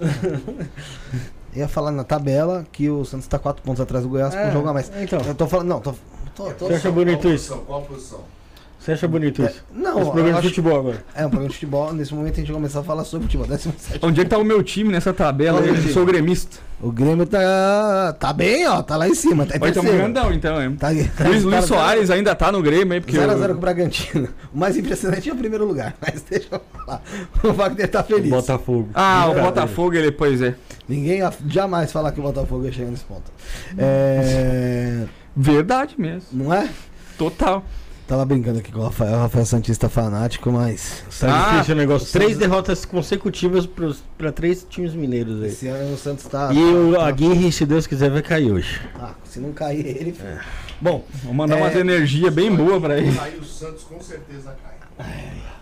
[1.54, 4.74] Ia falar na tabela que o Santos tá 4 pontos atrás do Goiás jogo a
[4.74, 4.92] mais.
[4.96, 5.94] Então, Eu tô falando, não, tô,
[6.36, 7.50] tô, tô Você acha bonito qual isso?
[7.50, 8.41] Posição, qual posição?
[8.82, 9.64] Você acha bonito isso?
[9.72, 11.04] Não, Esse programa de futebol agora.
[11.14, 11.94] É um programa de futebol.
[11.94, 13.46] Nesse momento a gente vai começar a falar sobre futebol.
[13.46, 14.00] 17.
[14.02, 15.60] Onde é que tá o meu time nessa tabela?
[15.60, 16.58] Olha Eu sou gremista.
[16.82, 18.82] O Grêmio tá, tá bem, ó.
[18.82, 19.46] Tá lá em cima.
[19.46, 20.68] Tá em Vai ter um grandão, então, é.
[20.72, 20.90] Tá,
[21.28, 23.16] Luiz, Luiz Soares ainda tá no Grêmio aí, porque.
[23.16, 24.28] 0x0 eu- com o Bragantino.
[24.52, 25.94] O mais impressionante é o primeiro lugar.
[26.02, 27.04] Mas deixa eu falar.
[27.44, 28.32] O Wagner tá feliz.
[28.32, 28.90] Botafogo.
[28.96, 29.40] Ah, o.
[29.44, 30.56] Botafogo, ele, pois é.
[30.90, 33.32] Ninguém jamais falar que o Botafogo ia chegar nesse ponto.
[33.78, 35.04] É...
[35.36, 36.24] Verdade mesmo.
[36.32, 36.68] Não é?
[37.16, 37.64] Total.
[38.08, 41.02] Tava brincando aqui com o Rafael, o Rafael Santista fanático, mas.
[41.20, 42.10] Tá Ah, difícil o negócio.
[42.10, 45.48] o Três Santos- derrotas consecutivas pros, pra três times mineiros aí.
[45.50, 46.52] Esse ano o Santos tá.
[46.54, 48.82] E o tá- Aguirre, se Deus quiser, vai cair hoje.
[49.00, 50.16] Ah, se não cair ele.
[50.22, 50.40] É.
[50.82, 51.62] Bom, Vou mandar É.
[51.62, 53.18] umas energias bem boas pra ele.
[53.18, 54.54] Aí o Santos com certeza
[54.98, 55.08] cai.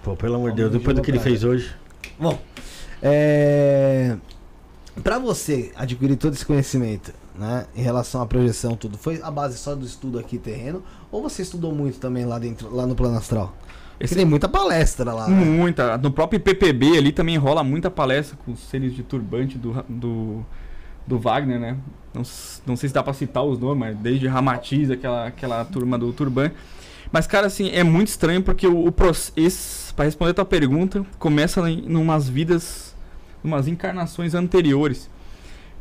[0.01, 1.71] Pô, pelo amor de Deus, depois do que ele fez hoje.
[2.17, 2.39] Bom,
[3.01, 4.15] é...
[5.03, 9.57] para você adquirir todo esse conhecimento, né, em relação à projeção, tudo, foi a base
[9.57, 13.17] só do estudo aqui terreno ou você estudou muito também lá dentro, lá no plano
[13.17, 13.55] astral?
[13.99, 15.27] Esse- tem muita palestra lá.
[15.27, 15.35] né?
[15.43, 15.97] Muita.
[15.97, 20.45] No próprio PPB ali também rola muita palestra com os seres de turbante do, do,
[21.05, 21.77] do Wagner, né?
[22.13, 22.23] Não,
[22.65, 26.13] não sei se dá pra citar os nomes, mas desde Ramatiz, aquela, aquela turma do
[26.13, 26.55] turbante.
[27.11, 31.05] Mas, cara, assim, é muito estranho porque o, o processo, pra responder a tua pergunta,
[31.17, 32.95] começa em numas vidas,
[33.43, 35.09] numas encarnações anteriores.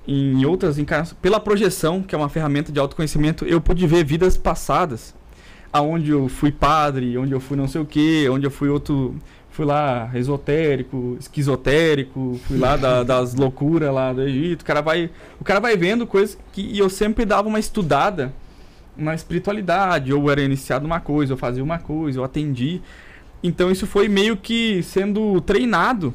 [0.06, 4.36] Em outras encarnações, pela projeção, que é uma ferramenta de autoconhecimento, eu pude ver vidas
[4.38, 5.14] passadas
[5.73, 9.15] aonde eu fui padre, onde eu fui não sei o que, onde eu fui outro,
[9.51, 14.62] fui lá esotérico, esquizotérico, fui lá da- das loucuras lá do Egito.
[14.62, 18.32] O cara vai, o cara vai vendo coisas que e eu sempre dava uma estudada
[18.97, 22.81] na espiritualidade, ou era iniciado uma coisa, eu fazia uma coisa, eu atendi.
[23.43, 26.12] Então isso foi meio que sendo treinado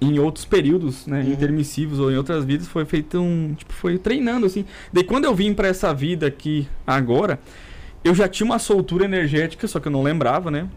[0.00, 1.32] em outros períodos, né, Uhum.
[1.32, 4.64] intermissivos ou em outras vidas foi feito um, tipo, foi treinando assim.
[4.92, 7.38] Daí quando eu vim pra essa vida aqui agora,
[8.04, 10.68] eu já tinha uma soltura energética, só que eu não lembrava, né?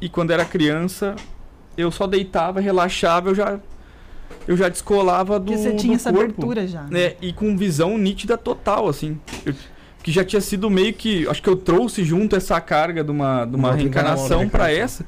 [0.00, 1.16] E quando era criança,
[1.76, 3.58] eu só deitava, relaxava, eu já
[4.46, 6.82] eu já descolava do Porque você tinha essa corpo, abertura já.
[6.84, 7.14] né?
[7.20, 9.18] E com visão nítida total, assim.
[9.44, 9.54] Eu-
[10.02, 13.44] que já tinha sido meio que, acho que eu trouxe junto essa carga de uma,
[13.44, 15.04] de uma Uma reencarnação para essa.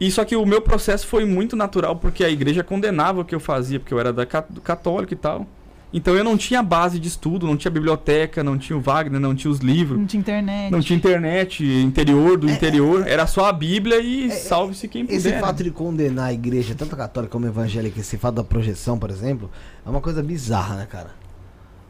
[0.00, 3.34] E só que o meu processo foi muito natural porque a igreja condenava o que
[3.34, 5.46] eu fazia, porque eu era da, ca- do católico e tal.
[5.96, 9.32] Então eu não tinha base de estudo, não tinha biblioteca, não tinha o Wagner, não
[9.32, 9.96] tinha os livros.
[9.96, 10.72] Não tinha internet.
[10.72, 15.16] Não tinha internet, interior do interior, era só a Bíblia e salve-se quem puder.
[15.16, 15.38] Esse né?
[15.38, 18.98] fato de condenar a igreja, tanto a católica como a evangélica, esse fato da projeção,
[18.98, 19.48] por exemplo,
[19.86, 21.12] é uma coisa bizarra, né, cara?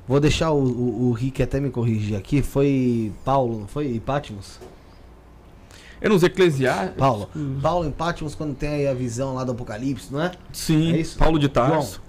[0.07, 2.43] Vou deixar o, o, o Rick até me corrigir aqui.
[2.43, 3.99] Foi Paulo, não foi?
[4.05, 4.61] Patmos?
[5.99, 6.99] Eu nos eclesiásticos.
[6.99, 7.31] Paulo.
[7.63, 10.33] Paulo em Patmos, quando tem aí a visão lá do Apocalipse, não é?
[10.53, 11.17] Sim, É isso?
[11.17, 11.95] Paulo de Tarso.
[11.95, 12.04] João.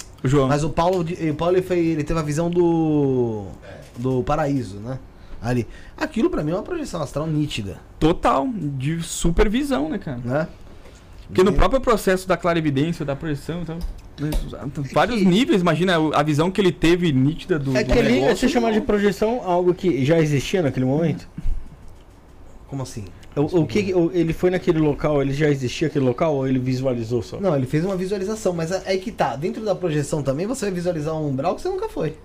[0.47, 3.45] Mas o Paulo, de- o Paulo ele, foi, ele teve a visão do.
[3.97, 4.99] do paraíso, né?
[5.41, 5.67] Ali.
[5.97, 10.19] Aquilo pra mim é uma projeção astral nítida, Total, de supervisão, né, cara?
[10.23, 10.47] né?
[11.27, 13.77] Porque no próprio processo da clarividência, da projeção, então,
[14.19, 14.29] né,
[14.93, 18.37] vários que- níveis, imagina a visão que ele teve nítida do, É que ali, negócio.
[18.37, 21.27] você chamar de projeção algo que já existia naquele momento?
[22.67, 23.05] Como assim?
[23.35, 26.57] O, o que o- ele foi naquele local, ele já existia aquele local ou ele
[26.59, 27.37] visualizou só?
[27.39, 29.35] Não, ele fez uma visualização, mas é aí que tá.
[29.35, 32.15] Dentro da projeção também você vai visualizar um umbral que você nunca foi.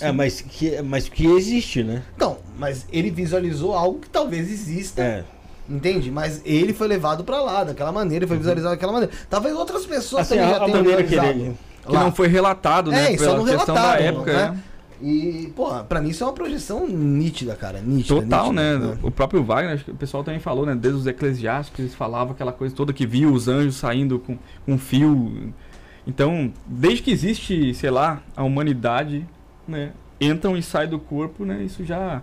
[0.00, 2.02] É, mas que, mas que existe, né?
[2.18, 5.24] Não, mas ele visualizou algo que talvez exista, É.
[5.68, 6.10] entende?
[6.10, 9.12] Mas ele foi levado pra lá, daquela maneira, ele foi visualizado daquela maneira.
[9.30, 11.54] Talvez outras pessoas Assim, também a, já a tenham maneira que ele.
[11.86, 13.10] Que não foi relatado, né?
[13.10, 14.32] É, e só pela não questão da época.
[14.32, 14.48] né?
[14.50, 14.58] né?
[15.00, 17.80] E, porra, pra mim isso é uma projeção nítida, cara.
[17.80, 18.22] Nítida.
[18.22, 18.98] Total, nítida, né?
[19.02, 20.74] O próprio Wagner, o pessoal também falou, né?
[20.74, 24.78] Desde os eclesiásticos, eles falavam aquela coisa toda que viu os anjos saindo com um
[24.78, 25.52] fio.
[26.06, 29.26] Então, desde que existe, sei lá, a humanidade,
[29.66, 29.92] né?
[30.20, 31.62] Entram e saem do corpo, né?
[31.62, 32.22] Isso já.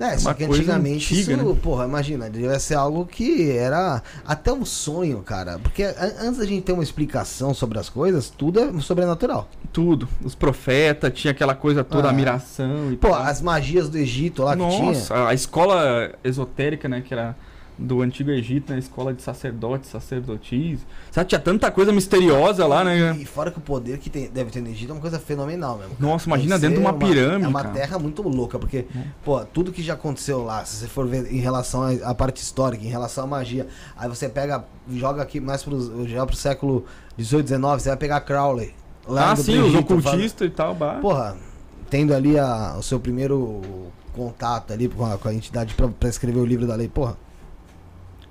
[0.00, 1.56] É, só uma que antigamente antiga, isso, né?
[1.62, 5.58] porra, imagina, devia ser algo que era até um sonho, cara.
[5.58, 9.48] Porque an- antes da gente ter uma explicação sobre as coisas, tudo é sobrenatural.
[9.72, 10.08] Tudo.
[10.24, 12.10] Os profetas, tinha aquela coisa toda, Ah.
[12.10, 13.22] a miração e Pô, tal.
[13.22, 14.82] as magias do Egito lá que tinha.
[14.82, 17.00] Nossa, a escola esotérica, né?
[17.06, 17.36] Que era
[17.78, 18.78] do Antigo Egito, né?
[18.78, 20.80] Escola de sacerdotes, sacerdotis.
[21.10, 23.16] Sabe, tinha tanta coisa misteriosa lá, né?
[23.18, 25.78] E fora que o poder que tem- deve ter no Egito é uma coisa fenomenal
[25.78, 25.94] mesmo.
[25.96, 26.10] cara.
[26.10, 27.74] Nossa, imagina dentro de uma pirâmide, É uma cara.
[27.74, 28.86] terra muito louca, porque,
[29.24, 32.84] pô, tudo que já aconteceu lá, se você for ver em relação à parte histórica,
[32.84, 33.66] em relação à magia,
[33.96, 36.84] aí você pega, joga aqui mais pro, já pro século
[37.16, 38.74] 18, 19, você vai pegar Crowley.
[39.08, 40.98] Lá Ah, sim, os Egito, fala- ocultistas e tal, bah.
[41.00, 41.36] Porra,
[41.90, 43.60] tendo ali a- o seu primeiro
[44.12, 47.16] contato ali com a, com a entidade pra escrever o livro da lei, porra.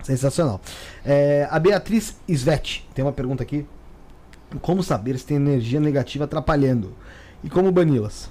[0.03, 0.61] Sensacional.
[1.05, 3.65] É, a Beatriz Svete tem uma pergunta aqui.
[4.61, 6.93] Como saber se tem energia negativa atrapalhando?
[7.43, 8.29] E como bani-las?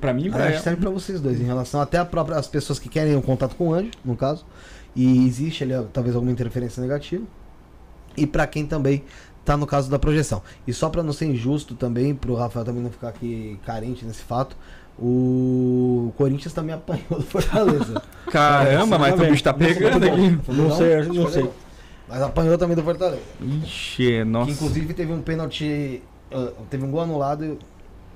[0.00, 2.46] Pra mim, pra acho que serve pra vocês dois, em relação até a própria, as
[2.46, 4.46] pessoas que querem um contato com o anjo, no caso.
[4.94, 7.24] E existe ali talvez alguma interferência negativa.
[8.16, 9.02] E pra quem também
[9.44, 10.42] tá no caso da projeção.
[10.66, 14.22] E só pra não ser injusto também, pro Rafael também não ficar aqui carente nesse
[14.22, 14.56] fato,
[14.98, 18.02] o Corinthians também apanhou do Fortaleza.
[18.30, 20.38] Caramba, mas o bicho tá pegando aqui.
[20.48, 21.50] Não sei, eu não sei.
[22.08, 23.22] Mas apanhou também do Fortaleza.
[23.40, 24.50] Ixi, Que nossa.
[24.50, 26.02] inclusive teve um pênalti.
[26.32, 27.58] ah, teve um gol anulado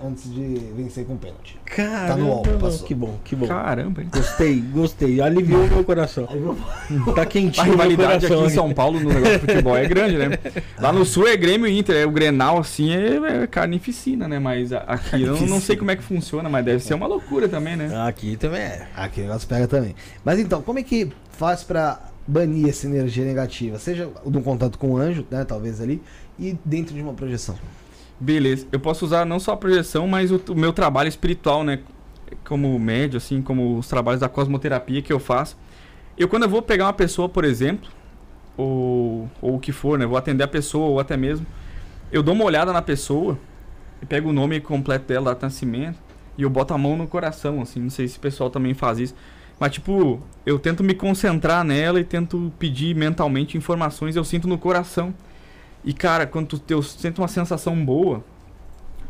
[0.02, 1.58] antes de vencer com pênalti.
[1.64, 2.86] Caramba, no álbum, passou.
[2.86, 3.46] que bom, que bom.
[3.46, 4.08] Caramba, hein?
[4.12, 5.20] Gostei, gostei.
[5.20, 6.26] Aliviou o meu coração.
[7.14, 10.16] Tá A quentinho meu rivalidade aqui em São Paulo no negócio de futebol é grande,
[10.16, 10.38] né?
[10.78, 14.38] Lá no sul é Grêmio e Inter, é o Grenal assim é, é carnificina, né?
[14.38, 17.48] Mas a- aqui eu não, sei como é que funciona, mas deve ser uma loucura
[17.48, 17.90] também, né?
[18.06, 18.88] Aqui também é.
[18.94, 19.94] Aqui o negócio pega também.
[20.24, 23.78] Mas então, como é que faz pra banir essa energia negativa?
[23.78, 26.02] Seja no contato com o anjo, né, talvez ali,
[26.38, 27.56] e dentro de uma projeção.
[28.20, 28.66] Beleza.
[28.72, 31.80] Eu posso usar não só a projeção, mas o, o meu trabalho espiritual, né?
[32.44, 35.56] Como médio, assim, como os trabalhos da cosmoterapia que eu faço.
[36.16, 37.88] Eu, quando eu vou pegar uma pessoa, por exemplo,
[38.56, 40.04] ou, ou o que for, né?
[40.04, 41.46] Vou atender a pessoa, ou até mesmo.
[42.10, 43.38] Eu dou uma olhada na pessoa,
[44.08, 45.98] pego o nome completo dela, data de nascimento,
[46.36, 47.80] e eu boto a mão no coração, assim.
[47.80, 49.14] Não sei se o pessoal também faz isso.
[49.60, 54.58] Mas, tipo, eu tento me concentrar nela e tento pedir mentalmente informações, eu sinto no
[54.58, 55.14] coração.
[55.84, 58.24] E, cara, quando tu, tu sente uma sensação boa,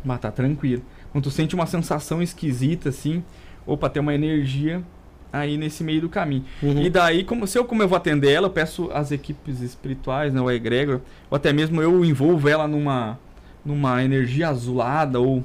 [0.03, 0.83] mas tá tranquilo.
[1.11, 3.23] Quando tu sente uma sensação esquisita, assim,
[3.65, 4.83] opa, tem uma energia
[5.31, 6.43] aí nesse meio do caminho.
[6.61, 6.81] Uhum.
[6.81, 10.33] E daí, como, se eu, como eu vou atender ela, eu peço às equipes espirituais,
[10.33, 13.19] né, o egrégor, ou até mesmo eu envolvo ela numa,
[13.63, 15.43] numa energia azulada ou,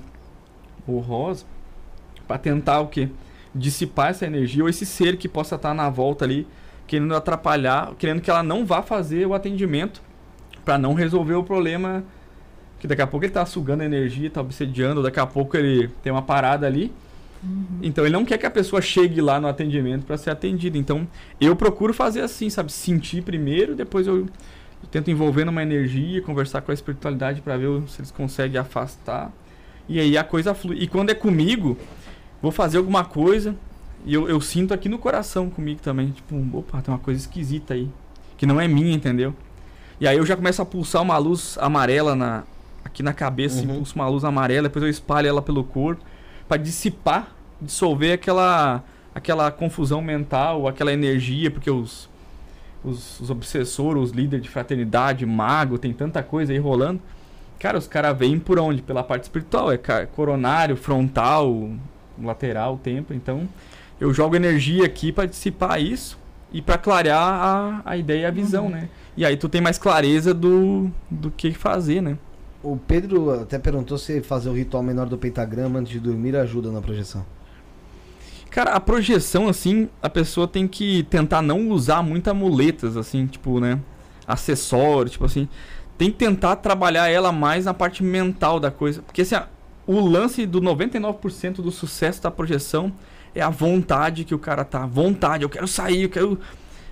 [0.86, 1.44] ou rosa,
[2.26, 3.08] para tentar o quê?
[3.54, 6.46] Dissipar essa energia, ou esse ser que possa estar na volta ali,
[6.86, 10.02] querendo atrapalhar, querendo que ela não vá fazer o atendimento,
[10.64, 12.04] para não resolver o problema,
[12.78, 16.12] que daqui a pouco ele tá sugando energia, tá obsediando, daqui a pouco ele tem
[16.12, 16.92] uma parada ali,
[17.82, 20.78] então ele não quer que a pessoa chegue lá no atendimento para ser atendida.
[20.78, 21.06] Então
[21.40, 22.72] eu procuro fazer assim, sabe?
[22.72, 24.28] Sentir primeiro, depois eu, eu
[24.90, 29.30] tento envolver numa energia, conversar com a espiritualidade para ver se eles conseguem afastar.
[29.88, 30.78] E aí a coisa flui.
[30.78, 31.76] E quando é comigo,
[32.40, 33.54] vou fazer alguma coisa
[34.06, 36.10] e eu, eu sinto aqui no coração comigo também.
[36.10, 37.88] Tipo, opa, tem uma coisa esquisita aí.
[38.38, 39.34] Que não é minha, entendeu?
[40.00, 42.42] E aí eu já começo a pulsar uma luz amarela na,
[42.84, 43.76] aqui na cabeça, assim, Uhum.
[43.76, 46.02] pulso uma luz amarela, depois eu espalho ela pelo corpo
[46.48, 47.28] para dissipar,
[47.60, 48.82] dissolver aquela
[49.14, 52.08] aquela confusão mental, aquela energia, porque os
[52.84, 57.00] os, os obsessores, os líderes de fraternidade, mago, tem tanta coisa aí rolando.
[57.58, 58.82] Cara, os caras vêm por onde?
[58.82, 59.78] Pela parte espiritual, é
[60.14, 61.70] coronário, frontal,
[62.22, 63.16] lateral, templo.
[63.16, 63.48] Então,
[63.98, 66.18] eu jogo energia aqui para dissipar isso
[66.52, 68.88] e para clarear a, a ideia e a visão, né?
[69.16, 72.18] E aí tu tem mais clareza do, do que fazer, né?
[72.62, 76.70] O Pedro até perguntou se fazer o ritual menor do pentagrama antes de dormir ajuda
[76.70, 77.24] na projeção.
[78.50, 83.58] Cara, a projeção, assim, a pessoa tem que tentar não usar muitas muletas, assim, tipo,
[83.58, 83.80] né?
[84.26, 85.48] Acessórios, tipo assim.
[85.98, 89.02] Tem que tentar trabalhar ela mais na parte mental da coisa.
[89.02, 89.34] Porque, assim,
[89.86, 92.92] o lance do 99% do sucesso da projeção
[93.34, 94.86] é a vontade que o cara tá.
[94.86, 96.38] Vontade, eu quero sair, eu quero.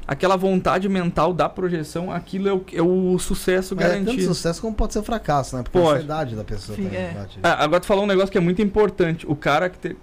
[0.07, 4.35] Aquela vontade mental da projeção, aquilo é o, é o sucesso Mas é tanto garantido.
[4.35, 5.63] sucesso como pode ser fracasso, né?
[5.63, 5.91] Porque Pode.
[5.91, 7.27] a ansiedade da pessoa Sim, é.
[7.43, 9.25] Ah, agora tu falou um negócio que é muito importante.
[9.29, 9.97] O cara que te-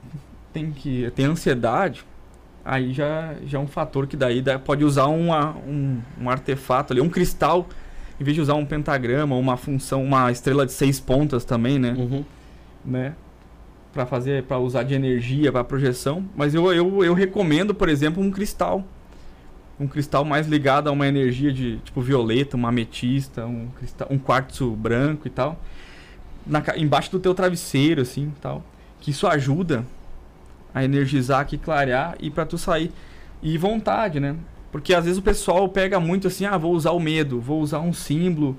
[0.53, 2.05] tem que tem ansiedade,
[2.63, 6.93] aí já, já é um fator que daí dá- pode usar uma- um, um artefato
[6.93, 7.67] ali, um cristal,
[8.19, 11.93] em vez de usar um pentagrama, uma função, uma estrela de seis pontas também, né?
[11.97, 12.23] Uhum.
[12.85, 13.13] né?
[13.91, 16.23] Para fazer, para usar de energia, para projeção.
[16.35, 18.83] Mas eu, eu, eu recomendo, por exemplo, um cristal.
[19.79, 24.17] Um cristal mais ligado a uma energia de tipo violeta, uma ametista, um, cristal, um
[24.17, 25.59] quartzo branco e tal.
[26.45, 28.63] Na, embaixo do teu travesseiro, assim tal.
[28.99, 29.85] Que isso ajuda
[30.73, 32.91] a energizar aqui, clarear e para tu sair.
[33.41, 34.35] E vontade, né?
[34.71, 37.79] Porque às vezes o pessoal pega muito assim, ah, vou usar o medo, vou usar
[37.79, 38.55] um símbolo,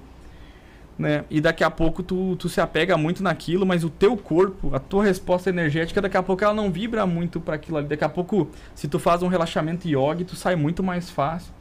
[1.01, 1.25] né?
[1.31, 4.79] E daqui a pouco tu, tu se apega muito naquilo, mas o teu corpo, a
[4.79, 7.89] tua resposta energética, daqui a pouco ela não vibra muito para aquilo ali.
[7.89, 11.53] Daqui a pouco, se tu faz um relaxamento yoga, tu sai muito mais fácil.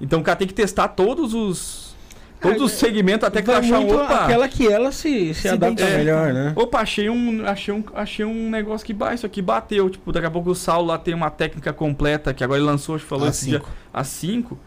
[0.00, 1.92] Então o cara tem que testar todos os
[2.40, 5.42] todos É, os segmentos até que tu achar um, opa, aquela que ela se, se,
[5.42, 5.96] Se adapta identifica.
[5.98, 6.52] melhor, né?
[6.56, 9.88] Opa, achei um, achei um, achei um negócio que ba- isso aqui bateu.
[9.88, 12.96] Tipo, daqui a pouco o Saulo lá tem uma técnica completa que agora ele lançou,
[12.96, 13.70] acho que falou A esse dia, cinco.
[13.94, 14.58] a 5,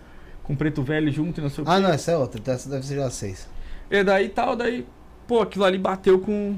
[0.42, 1.82] com preto velho junto e não sei o Ah, quê.
[1.82, 2.40] não, essa é outra.
[2.40, 3.46] então Essa deve ser já seis.
[3.90, 4.86] E daí tal, daí,
[5.28, 6.56] pô, aquilo ali bateu com.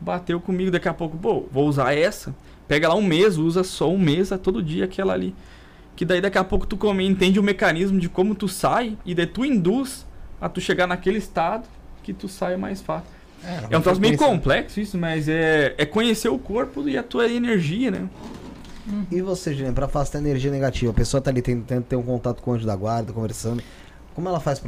[0.00, 2.34] Bateu comigo daqui a pouco, pô, vou usar essa.
[2.66, 5.34] Pega lá um mês, usa só um mês, é todo dia aquela ali.
[5.94, 9.14] Que daí daqui a pouco tu come, entende o mecanismo de como tu sai e
[9.14, 10.06] daí tu induz
[10.40, 11.68] a tu chegar naquele estado
[12.02, 13.10] que tu sai mais fácil.
[13.70, 17.28] É um troço meio complexo isso, mas é, é conhecer o corpo e a tua
[17.28, 18.08] energia, né?
[19.10, 20.90] E você, Juliana, pra afastar a energia negativa?
[20.90, 23.62] A pessoa tá ali tentando ter um contato com o anjo da guarda, conversando.
[24.20, 24.58] Como ela faz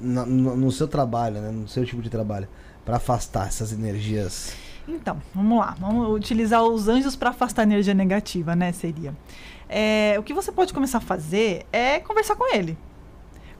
[0.00, 1.50] na- no, seu trabalho, né?
[1.50, 2.46] No seu tipo de trabalho,
[2.84, 4.54] pra afastar essas energias?
[4.86, 5.74] Então, vamos lá.
[5.80, 8.70] Vamos utilizar os anjos para afastar a energia negativa, né?
[8.70, 9.12] Seria.
[9.68, 12.78] É, o que você pode começar a fazer é conversar com ele.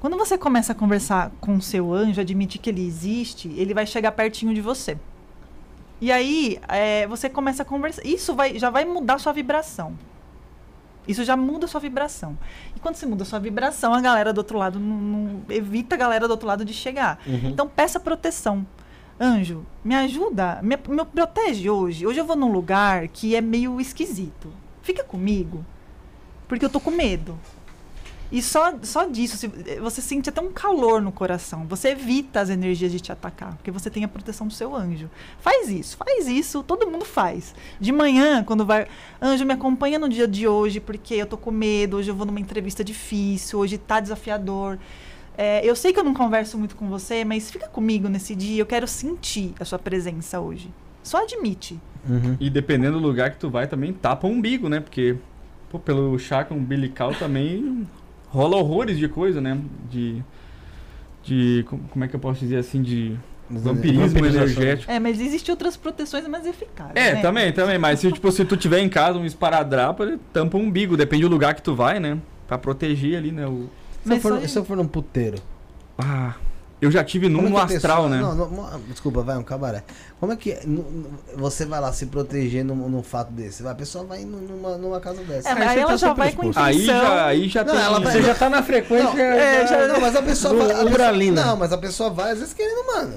[0.00, 3.86] Quando você começa a conversar com o seu anjo, admitir que ele existe, ele vai
[3.86, 4.96] chegar pertinho de você.
[6.00, 8.06] E aí, é, você começa a conversar.
[8.06, 9.98] Isso vai, já vai mudar sua vibração.
[11.08, 12.38] Isso já muda sua vibração.
[12.76, 15.98] E quando você muda sua vibração, a galera do outro lado não, não- evita a
[15.98, 17.18] galera do outro lado de chegar.
[17.48, 18.64] Então peça proteção.
[19.18, 22.06] Anjo, me ajuda, me, me protege hoje.
[22.06, 24.52] Hoje eu vou num lugar que é meio esquisito.
[24.82, 25.64] Fica comigo.
[26.46, 27.36] Porque eu tô com medo.
[28.30, 29.50] E só, só disso,
[29.80, 31.66] você sente até um calor no coração.
[31.66, 35.08] Você evita as energias de te atacar, porque você tem a proteção do seu anjo.
[35.40, 37.54] Faz isso, faz isso, todo mundo faz.
[37.80, 38.86] De manhã, quando vai.
[39.20, 42.26] Anjo, me acompanha no dia de hoje, porque eu tô com medo, hoje eu vou
[42.26, 44.78] numa entrevista difícil, hoje tá desafiador.
[45.36, 48.60] É, eu sei que eu não converso muito com você, mas fica comigo nesse dia,
[48.60, 50.68] eu quero sentir a sua presença hoje.
[51.02, 51.80] Só admite.
[52.06, 52.36] Uhum.
[52.38, 54.80] E dependendo do lugar que tu vai, também tapa o umbigo, né?
[54.80, 55.16] Porque
[55.70, 57.86] pô, pelo chakra umbilical também
[58.30, 59.58] rola horrores de coisa, né?
[59.90, 60.22] De.
[61.24, 61.64] De.
[61.68, 62.82] com- Como é que eu posso dizer assim?
[62.82, 63.16] De
[63.50, 64.90] vampirismo energético.
[64.92, 66.92] É, mas existem outras proteções mais eficazes.
[66.96, 67.20] É, né?
[67.22, 67.78] também, também.
[67.78, 70.96] Mas se, tipo, se tu tiver em casa um esparadrapo, ele tampa o umbigo.
[70.96, 72.18] Depende do lugar que tu vai, né?
[72.46, 73.46] Pra proteger ali, né?
[73.46, 73.68] O...
[74.04, 75.38] Se eu, Mas for, só- se eu for num puteiro.
[75.98, 76.34] Ah,
[76.80, 78.20] eu já tive num é astral, pessoa- né?
[78.20, 79.82] Não, não, desculpa, vai, um cabaré.
[80.20, 80.56] Como é que
[81.36, 83.62] você vai lá se proteger num, num fato desse?
[83.62, 85.48] Vai, a pessoa vai nu- numa, numa casa dessa.
[85.48, 86.50] É, mas Aí aí você ela tá já vai com.
[86.54, 87.82] Aí já, aí já Não, tem.
[87.82, 89.12] ela vai- Você já tá na frequência.
[89.14, 90.70] Não, é, já- Não, mas a pessoa Do vai.
[90.70, 93.14] a pessoa- não, mas a pessoa vai às vezes querendo, mano,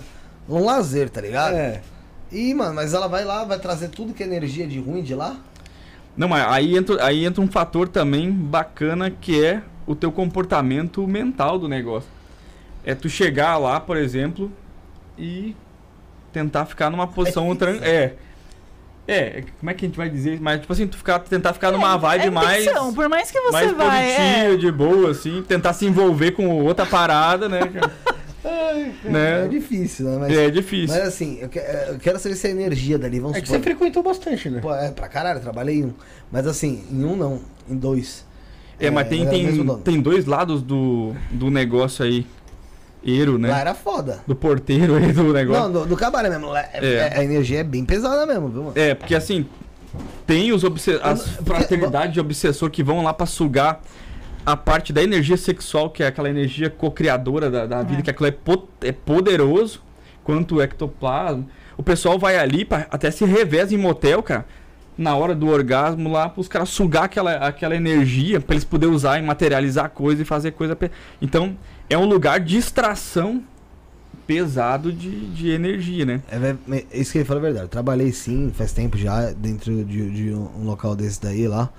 [0.50, 1.54] um lazer, tá ligado?
[1.56, 1.82] É.
[2.32, 5.14] E, mano, mas ela vai lá, vai trazer tudo que é energia de ruim de
[5.14, 5.36] lá.
[6.16, 11.06] Não, mas aí entra, aí entra um fator também bacana que é o teu comportamento
[11.08, 12.10] mental do negócio.
[12.86, 14.52] É tu chegar lá, por exemplo,
[15.18, 15.56] e
[16.34, 18.14] tentar ficar numa posição tran- é.
[19.08, 20.40] É, como é que a gente vai dizer?
[20.40, 23.52] Mas tipo assim, tu ficar, tentar ficar numa vibe é mais Por mais que você
[23.52, 24.12] mais vai.
[24.12, 27.60] é, positiva, de boa assim, tentar se envolver com outra parada, né?
[27.68, 27.92] cara?
[28.44, 29.48] É né?
[29.48, 30.18] difícil, né?
[30.20, 30.96] Mas, É difícil.
[30.98, 33.60] mas assim, eu, que- eu quero saber se a energia dali, vamos É que supor.
[33.60, 34.60] você frequentou bastante, né?
[34.60, 35.94] Pô, é, pra caralho, trabalhei em um.
[36.32, 38.26] Mas assim, em um não, em dois.
[38.80, 42.26] É, mas tem, tem, tem dois lados do, do negócio aí.
[43.04, 43.50] Eiro, né?
[43.50, 44.20] Lá era foda.
[44.28, 45.64] Do porteiro aí do negócio.
[45.64, 46.48] Não, do, do cabaré mesmo.
[46.50, 46.94] lá é- É.
[46.96, 48.74] é- a energia é bem pesada mesmo, viu, mano?
[48.76, 49.46] É, porque assim,
[50.28, 53.82] tem os obse as fraternidades de obsessor que vão lá pra sugar
[54.46, 58.04] a parte da energia sexual, que é aquela energia co-criadora da, da vida, É.
[58.04, 59.82] que aquilo é, po- é poderoso,
[60.24, 61.46] quanto o ectoplasma.
[61.78, 64.46] O pessoal vai ali, pra, até se reveza em motel, cara,
[64.98, 69.18] na hora do orgasmo lá, pros caras sugar aquela, aquela energia, pra eles poderem usar
[69.18, 70.78] e materializar coisa e fazer coisa.
[71.22, 71.56] Então,
[71.92, 73.44] é um lugar de extração
[74.26, 76.22] pesado de, de energia, né?
[76.32, 77.66] É, ve- é isso que ele falou é verdade.
[77.66, 81.70] Eu trabalhei sim, faz tempo já, dentro de, de um local desse daí lá.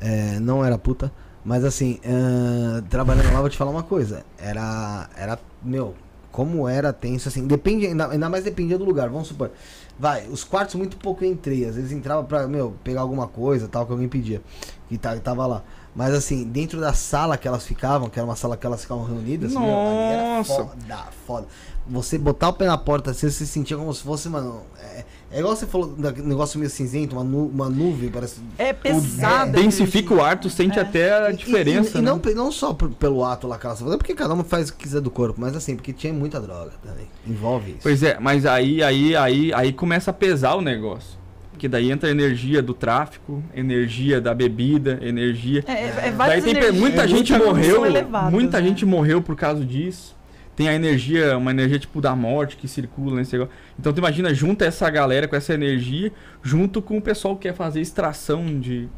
[0.00, 1.12] É, não era puta.
[1.44, 4.24] Mas assim, é, trabalhando lá, vou te falar uma coisa.
[4.38, 5.08] Era.
[5.16, 5.38] Era.
[5.62, 5.94] Meu,
[6.30, 7.46] como era tenso, assim.
[7.46, 9.08] Depende, ainda, ainda mais dependia do lugar.
[9.08, 9.50] Vamos supor.
[9.98, 11.64] Vai, os quartos muito pouco eu entrei.
[11.66, 14.40] Às vezes entrava pra, meu, pegar alguma coisa tal, que alguém pedia.
[14.88, 15.62] Que tá, tava lá.
[15.94, 19.04] Mas assim, dentro da sala que elas ficavam, que era uma sala que elas ficavam
[19.04, 19.68] reunidas, meu, ali
[20.14, 20.54] era Nossa.
[20.54, 21.46] foda, foda.
[21.86, 24.62] Você botar o pé na porta, assim, você se sentia como se fosse, mano.
[24.80, 28.36] É, é igual você falou, negócio meio cinzento, uma, nu, uma nuvem, parece.
[28.56, 29.58] É pesada.
[29.58, 30.82] a Densifica o ar, tu sente É.
[30.82, 31.98] até a E- diferença.
[31.98, 32.10] E, e né?
[32.12, 34.84] não, não só por- pelo ato lá que fazem, porque cada um faz o que
[34.84, 37.06] quiser do corpo, mas assim, porque tinha muita droga também.
[37.26, 37.80] Envolve isso.
[37.82, 41.20] Pois é, mas aí, aí, aí, aí começa a pesar o negócio.
[41.62, 45.62] Porque daí entra a energia do tráfico, energia da bebida, energia.
[45.64, 48.66] É, é, é Daí tem energias muita gente são morreu, elevadas, muita né?
[48.66, 50.16] gente morreu por causa disso.
[50.56, 53.54] Tem a energia, uma energia tipo da morte que circula nesse negócio.
[53.78, 56.10] Então tu imagina, junta essa galera com essa energia,
[56.42, 58.88] junto com o pessoal que quer fazer extração de.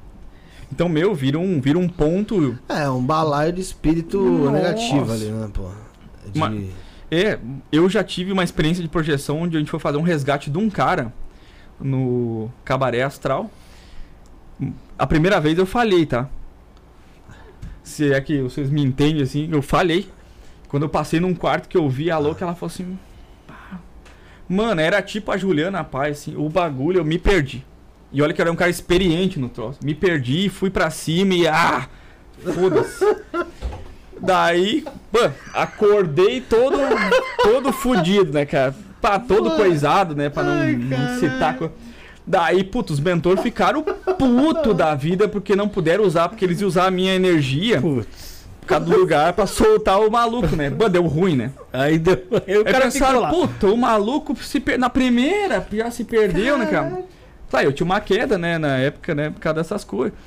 [0.73, 2.59] Então, meu, vira um, vira um ponto.
[2.67, 4.53] É, um balaio de espírito Nossa.
[4.53, 5.69] negativo ali, né, pô?
[6.33, 6.39] De...
[6.41, 6.51] Ma-
[7.11, 7.39] É,
[7.71, 10.57] eu já tive uma experiência de projeção onde a gente foi fazer um resgate de
[10.57, 11.13] um cara
[11.81, 13.51] no Cabaré Astral.
[14.99, 16.29] A primeira vez eu falhei, tá?
[17.83, 20.09] Se é que vocês me entendem assim, eu falhei.
[20.69, 22.99] Quando eu passei num quarto que eu vi a louca, ela falou assim.
[24.49, 27.65] Mano, era tipo a Juliana Paz, assim, o bagulho, eu me perdi.
[28.13, 29.81] E olha que eu era um cara experiente no troço.
[29.83, 31.49] Me perdi, fui pra cima e.
[31.49, 31.89] Ah!
[32.43, 33.05] Foda-se.
[34.21, 35.19] Daí, pô,
[35.53, 36.79] acordei todo,
[37.43, 38.75] todo fudido, né, cara?
[39.05, 41.57] Pá, todo coisado, né, pra não, não citar.
[41.59, 41.71] co-
[42.27, 46.69] Daí, putz, os mentores ficaram puto da vida porque não puderam usar, porque eles iam
[46.69, 48.47] usar a minha energia Putz.
[48.63, 50.71] por causa do lugar pra soltar o maluco, né?
[50.71, 51.51] Pô, deu ruim, né?
[51.71, 52.15] Aí deu.
[52.47, 53.29] Aí o Aí cara ficou pensaram, lá.
[53.29, 54.79] puta, o maluco se per...
[54.79, 57.03] na primeira já se perdeu, né, cara?
[57.51, 60.19] Tá, eu tinha uma queda, né, na época, né, por causa dessas coisas.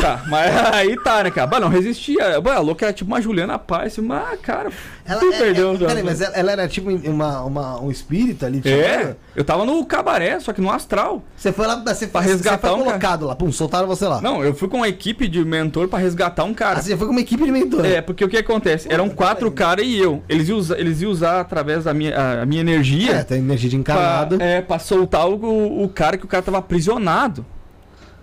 [0.00, 1.46] Tá, mas aí tá, né, cara?
[1.46, 2.40] Bah, não resistia.
[2.40, 4.70] Bah, a louca era tipo uma Juliana Paz, mas, cara,
[5.04, 5.74] Ela, tu é, perdeu.
[5.74, 8.58] é, peraí, mas ela, ela era tipo uma, uma, um espírito ali?
[8.60, 11.22] tipo, É, eu tava no cabaré, só que no astral.
[11.36, 12.84] Você foi lá, você, Pra você resgatar foi um cara.
[12.90, 14.20] colocado lá, pum, soltaram você lá.
[14.20, 16.78] Não, eu fui com uma equipe de mentor pra resgatar um cara.
[16.78, 17.84] Ah, você foi com uma equipe de mentor.
[17.84, 18.88] É, porque o que acontece?
[18.90, 20.22] Eram quatro caras e eu.
[20.28, 23.68] Eles iam, usar, eles iam usar através da minha, a, minha energia É, tem energia
[23.70, 24.42] de pra, encarnado.
[24.42, 27.44] é, pra soltar o, o cara que o cara tava aprisionado.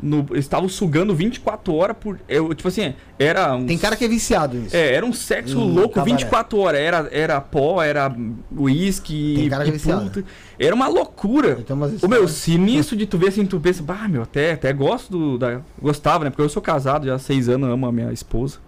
[0.02, 2.20] No, eles estavam sugando 24 horas por.
[2.28, 3.66] Eu, tipo assim, era um.
[3.66, 4.76] Tem cara que é viciado nisso.
[4.76, 6.12] É, era um sexo Hum, louco cabaré.
[6.12, 6.80] 24 horas.
[6.80, 8.16] Era, era pó, era
[8.56, 9.34] uísque.
[9.36, 10.24] Tem cara que é viciado.
[10.60, 11.58] Era uma loucura.
[12.02, 15.38] O meu, sinistro de tu ver assim, tu pensa, bah, meu, até, até gosto do.
[15.38, 16.30] Da, gostava, né?
[16.30, 18.60] Porque eu sou casado já há seis anos, amo a minha esposa,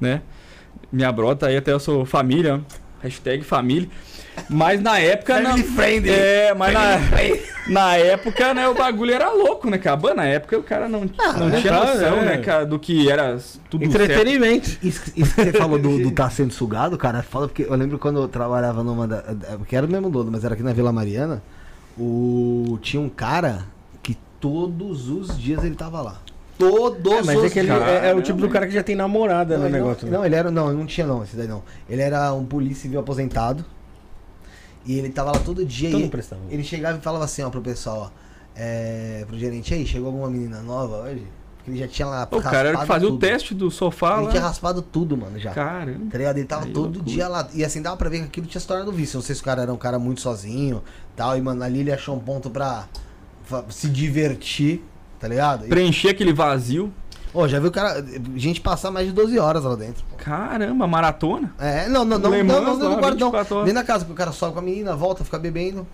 [0.00, 0.22] né?
[0.92, 2.60] Minha brota aí até eu sou família,
[3.00, 3.88] hashtag família.
[4.48, 5.40] Mas na época.
[5.74, 6.10] friendly.
[6.10, 6.98] É, mas na,
[7.68, 10.14] na época, né, o bagulho era louco, né, cara?
[10.14, 11.00] Na época o cara não,
[11.38, 12.24] não é, tinha tá, noção, é.
[12.24, 13.38] né, cara, do que era
[13.70, 14.02] tudo certo.
[14.02, 14.70] Entretenimento.
[14.82, 17.74] Isso, isso que você falou do, do tá sendo sugado, cara, é foda, porque eu
[17.76, 19.22] lembro quando eu trabalhava numa da.
[19.58, 21.42] Porque era o mesmo dono, mas era aqui na Vila Mariana.
[21.98, 23.64] O, tinha um cara
[24.02, 26.16] que todos os dias ele tava lá.
[26.58, 27.82] Todos É, mas os é que ele dias.
[27.82, 30.06] é, é o tipo do cara que já tem namorada Não, no ele não, negócio.
[30.08, 30.16] né?
[30.16, 30.50] não, ele era.
[30.50, 31.62] Não, não tinha não, esse daí não.
[31.88, 33.64] Ele era um polícia civil aposentado.
[34.84, 36.42] E ele tava lá todo dia Então e prestava.
[36.50, 38.22] ele chegava e falava assim, ó, pro pessoal, ó.
[38.54, 41.26] É, pro gerente aí, chegou alguma menina nova hoje?
[41.56, 42.28] Porque ele já tinha lá.
[42.30, 43.20] O cara era que fazia o tudo.
[43.20, 44.30] teste do sofá Ele lá.
[44.30, 45.52] tinha raspado tudo, mano, já.
[45.52, 46.06] Caramba.
[46.10, 46.36] Tá ligado?
[46.38, 47.04] Ele tava Aí, todo loucura.
[47.14, 47.48] dia lá.
[47.54, 49.16] E assim, dava pra ver que aquilo tinha se tornado vício.
[49.16, 50.82] Não sei se o cara era um cara muito sozinho
[51.14, 51.38] tal.
[51.38, 52.86] E, mano, ali ele achou um ponto pra,
[53.48, 54.82] pra se divertir,
[55.20, 55.64] tá ligado?
[55.64, 56.92] E, Preencher aquele vazio.
[57.34, 58.04] Ô, já viu o cara.
[58.36, 60.04] Gente passar mais de 12 horas lá dentro.
[60.10, 60.16] pô.
[60.16, 61.52] Caramba, maratona.
[61.58, 63.30] É, não, não, não, não, não, não, lá, no guarda, não.
[63.30, 63.66] 24 horas.
[63.66, 65.86] Dentro da casa, que o cara sobe com a menina, volta, fica bebendo.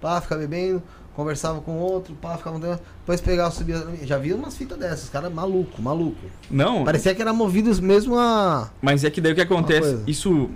[0.00, 0.82] Pá, fica bebendo.
[1.14, 3.86] Conversava com outro, pá, ficava Depois pegava, subia.
[4.02, 6.26] Já vi umas fitas dessas, cara maluco, maluco.
[6.50, 8.70] Não, Parecia que era movidos mesmo a.
[8.80, 9.98] mas é que daí o que acontece?
[10.06, 10.48] Isso,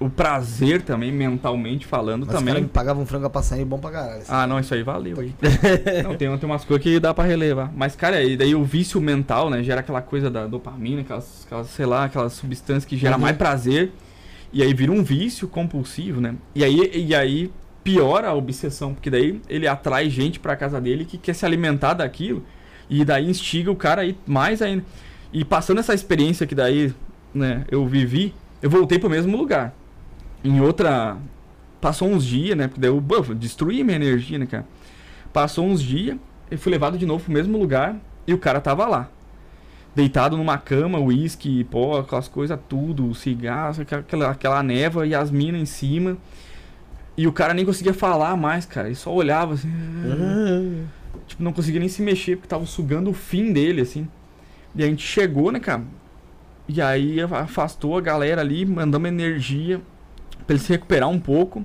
[0.00, 2.62] o prazer também, mentalmente falando, Mas os caras também.
[2.62, 4.18] me pagavam um frango a passarinho bom pra caralho.
[4.18, 4.26] assim.
[4.28, 5.32] Ah, não, isso aí valeu aí.
[6.02, 7.72] não, tem, tem umas coisas que dá pra relevar.
[7.74, 9.62] Mas, cara, e daí o vício mental, né?
[9.62, 13.22] Gera aquela coisa da dopamina, aquelas, aquelas sei lá, aquelas substâncias que gera Uhum.
[13.22, 13.92] mais prazer.
[14.52, 16.34] E aí vira um vício compulsivo, né?
[16.54, 17.50] E aí, e aí
[17.82, 21.94] piora a obsessão, porque daí ele atrai gente pra casa dele que quer se alimentar
[21.94, 22.42] daquilo.
[22.90, 24.84] E daí instiga o cara aí mais ainda.
[25.32, 26.92] E passando essa experiência que daí,
[27.34, 29.74] né, eu vivi, eu voltei pro mesmo lugar.
[30.44, 31.16] Em outra.
[31.80, 32.68] Passou uns dias, né?
[32.68, 34.66] Porque daí eu buf, destruí minha energia, né, cara?
[35.32, 36.16] Passou uns dias,
[36.50, 37.96] eu fui levado de novo pro mesmo lugar
[38.26, 39.08] e o cara tava lá.
[39.94, 45.60] Deitado numa cama, uísque, pó, aquelas coisas, tudo, cigarro, aquela, aquela névoa e as minas
[45.60, 46.16] em cima.
[47.16, 48.88] E o cara nem conseguia falar mais, cara.
[48.88, 49.70] Ele só olhava assim.
[51.26, 54.08] Tipo, não conseguia nem se mexer, porque tava sugando o fim dele, assim.
[54.74, 55.84] E a gente chegou, né, cara?
[56.68, 59.80] E aí afastou a galera ali, mandamos energia
[60.46, 61.64] pra ele se recuperar um pouco.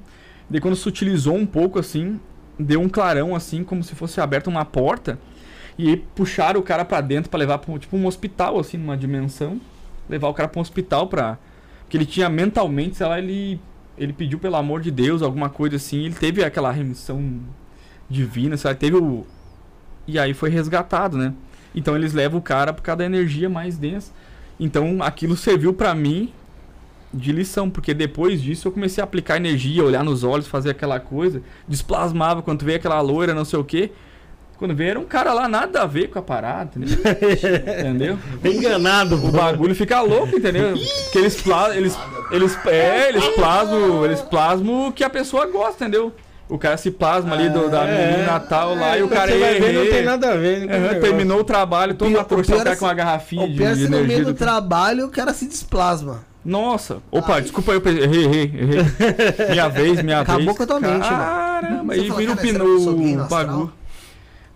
[0.49, 2.19] Daí quando se utilizou um pouco, assim,
[2.57, 5.19] deu um clarão, assim, como se fosse aberta uma porta.
[5.77, 9.61] E puxaram o cara pra dentro pra levar pra, tipo, um hospital, assim, numa dimensão.
[10.09, 11.37] Levar o cara pra um hospital pra...
[11.81, 13.59] Porque ele tinha mentalmente, sei lá, ele...
[13.97, 16.05] Ele pediu pelo amor de Deus, alguma coisa assim.
[16.05, 17.39] Ele teve aquela remissão
[18.09, 18.79] divina, sabe?
[18.79, 19.25] Teve o...
[20.07, 21.33] E aí foi resgatado, né?
[21.75, 24.11] Então eles levam o cara por causa da energia mais densa.
[24.59, 26.31] Então aquilo serviu pra mim
[27.13, 30.99] de lição, porque depois disso eu comecei a aplicar energia, olhar nos olhos, fazer aquela
[30.99, 33.91] coisa, desplasmava quando veio aquela loira, não sei o quê.
[34.57, 36.97] Quando veio era um cara lá nada a ver com a parada, entendeu?
[37.79, 38.19] entendeu?
[38.43, 40.73] Enganado, O bagulho fica louco, entendeu?
[41.03, 41.97] Porque eles plasmam, eles,
[42.29, 46.13] eles, é, eles plasmam, eles plasmam o que a pessoa gosta, entendeu?
[46.49, 48.11] O cara se plasma ali do, da É.
[48.11, 50.59] menina tal lá e o cara vai ver, não tem nada a ver.
[50.65, 50.99] negócio.
[51.01, 53.79] terminou o trabalho, toma cara é com uma se- garrafinha O de, pior é de
[53.83, 54.25] se no meio energia.
[54.25, 56.27] do do- trabalho o cara se desplasma.
[56.49, 57.41] Nossa, opa, Ai.
[57.43, 58.85] desculpa eu errei, errei, errei.
[59.51, 60.57] Minha vez, minha Acabou vez.
[60.57, 61.07] com a tua mente.
[61.07, 63.45] Caramba, aí vira o cara, será que eu sou gay pneu, no o astral?
[63.45, 63.73] bagulho.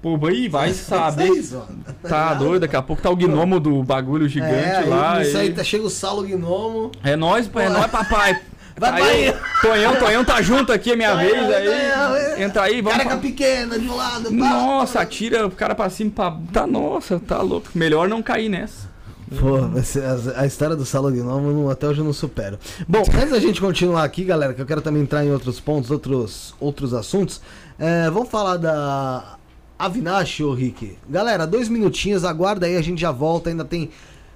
[0.02, 1.30] Pô, aí vai saber.
[1.30, 2.10] É.
[2.10, 5.22] Tá doido, daqui a pouco tá o gnomo do bagulho gigante é, lá.
[5.22, 6.92] Isso e- aí, tá, chega o Saulo Gnomo.
[7.04, 8.42] É nóis, pô, é nóis, papai.
[8.76, 9.42] Vai, aí, pai.
[9.62, 11.56] Tonhão, Tonhão tá junto aqui, é minha Tonhão, vez.
[11.56, 12.98] Aí, Tonhão, entra aí, vamos.
[12.98, 14.24] Careca fa- pequena de um lado.
[14.24, 14.32] pá.
[14.32, 16.10] Nossa, atira o cara pra cima.
[16.10, 16.36] Pra...
[16.52, 17.68] Tá, nossa, tá louco.
[17.76, 18.92] Melhor não cair nessa.
[19.40, 22.58] Pô, a, a história do Gnomo eu não- até hoje eu não supero.
[22.88, 25.90] Bom, antes da gente continuar aqui, galera, que eu quero também entrar em outros pontos,
[25.92, 27.42] outros, outros assuntos,
[27.80, 29.38] é, vamos falar da
[29.80, 30.98] Avinash, ô Rick.
[31.10, 33.90] Galera, dois minutinhos, aguarda aí, a gente já volta, ainda tem...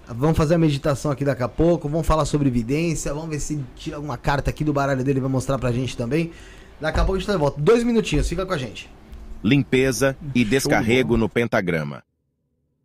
[0.10, 3.60] Vamos fazer a meditação aqui daqui a pouco, vamos falar sobre evidência, vamos ver se
[3.76, 6.32] tira alguma carta aqui do baralho dele e vai mostrar pra gente também.
[6.80, 7.60] Daqui a pouco a gente tá de volta.
[7.60, 8.90] Dois minutinhos, fica com a gente.
[9.44, 12.04] limpeza e descarrego no pentagrama.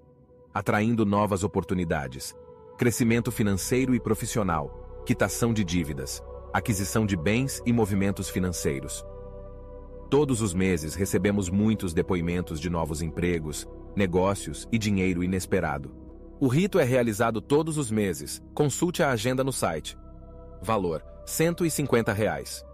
[0.53, 2.37] atraindo novas oportunidades,
[2.77, 6.23] crescimento financeiro e profissional, quitação de dívidas,
[6.53, 9.03] aquisição de bens e movimentos financeiros.
[10.11, 15.95] Todos os meses recebemos muitos depoimentos de novos empregos, negócios e dinheiro inesperado.
[16.41, 18.41] O rito é realizado todos os meses.
[18.55, 19.99] Consulte a agenda no site.
[20.63, 22.65] Valor: 150 reais.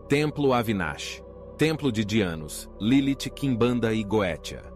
[0.09, 1.20] Templo Avinash,
[1.56, 4.73] Templo de Dianos, Lilith, Kimbanda e Goetia.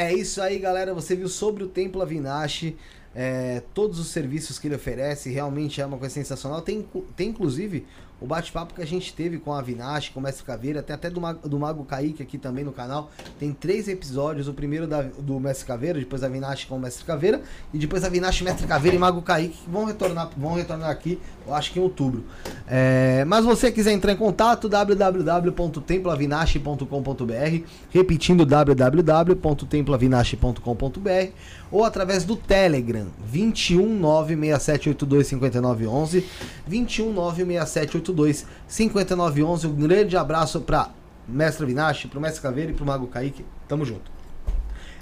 [0.00, 0.94] É isso aí, galera.
[0.94, 2.72] Você viu sobre o Templo Avinash,
[3.12, 5.28] é, todos os serviços que ele oferece.
[5.28, 6.62] Realmente é uma coisa sensacional.
[6.62, 7.84] Tem, tem inclusive
[8.20, 11.08] o bate-papo que a gente teve com a Avinash, com o Mestre Caveira, tem até
[11.08, 13.10] do, Mago, do Mago Kaique aqui também no canal.
[13.38, 17.04] Tem três episódios, o primeiro da, do Mestre Caveira, depois a Avinash com o Mestre
[17.04, 17.40] Caveira,
[17.72, 21.20] e depois a Avinash, Mestre Caveira e Mago Kaique, que vão retornar, vão retornar aqui,
[21.54, 22.24] acho que em outubro.
[22.66, 31.32] É, mas você quiser entrar em contato, www.temploavinash.com.br, repetindo www.temploavinash.com.br,
[31.70, 36.24] ou através do Telegram, 21967825911,
[36.70, 39.64] 21967825911.
[39.66, 40.90] Um grande abraço para
[41.26, 43.44] Mestre Vinache, pro Mestre Caveira e pro Mago Kaique.
[43.66, 44.10] Tamo junto.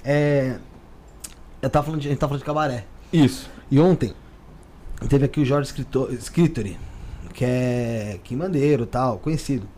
[0.04, 0.56] É,
[1.62, 2.84] eu tava falando de, a gente tava falando de cabaré.
[3.12, 3.48] Isso.
[3.70, 4.12] E ontem
[5.08, 5.72] teve aqui o Jorge
[6.18, 6.78] Scritori,
[7.34, 9.68] que é Quimandeiro tal, conhecido.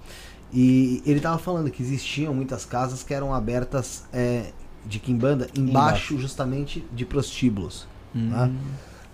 [0.53, 4.53] E ele tava falando que existiam muitas casas que eram abertas é,
[4.87, 6.19] de Kimbanda embaixo, embaixo.
[6.19, 7.87] justamente de prostíbulos.
[8.15, 8.31] Hum.
[8.31, 8.51] Tá?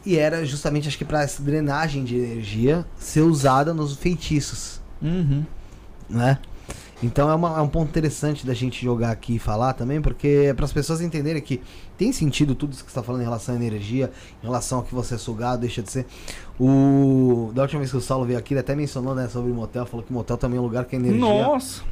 [0.06, 4.80] E era justamente, acho que para essa drenagem de energia ser usada nos feitiços.
[5.02, 5.44] Uhum.
[6.08, 6.38] Né?
[7.02, 10.46] Então é, uma, é, um ponto interessante da gente jogar aqui e falar também, porque
[10.48, 11.60] é para as pessoas entenderem que
[11.98, 14.10] tem sentido tudo isso que você está falando em relação à energia,
[14.42, 16.06] em relação ao que você é sugado, deixa de ser.
[16.58, 19.54] O da última vez que o Saulo veio aqui, ele até mencionou né, sobre o
[19.54, 21.20] motel, falou que o motel também é um lugar que a energia.
[21.20, 21.82] Nossa!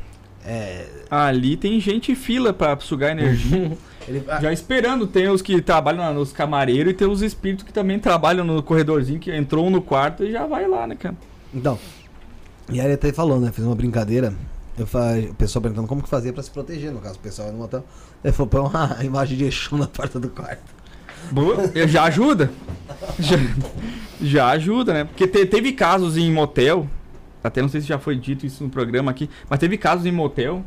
[0.44, 0.86] É...
[1.10, 3.76] Ali tem gente fila para sugar energia.
[4.08, 4.24] Ele...
[4.40, 8.44] Já esperando, tem os que trabalham nos camareiros e tem os espíritos que também trabalham
[8.44, 11.14] no corredorzinho, que entrou no quarto e já vai lá, né, cara?
[11.54, 11.78] Então,
[12.70, 13.52] e aí ele até falou, né?
[13.52, 14.34] Fez uma brincadeira.
[14.78, 17.48] Eu falei, o pessoal perguntando como que fazia pra se proteger, no caso, o pessoal
[17.48, 17.84] ia no motel.
[18.24, 20.82] Ele falou, põe uma imagem de Exu na porta do quarto.
[21.30, 22.50] Boa, já ajuda.
[23.18, 23.36] já,
[24.20, 25.04] já ajuda, né?
[25.04, 26.88] Porque te, teve casos em motel,
[27.44, 30.12] até não sei se já foi dito isso no programa aqui, mas teve casos em
[30.12, 30.64] motel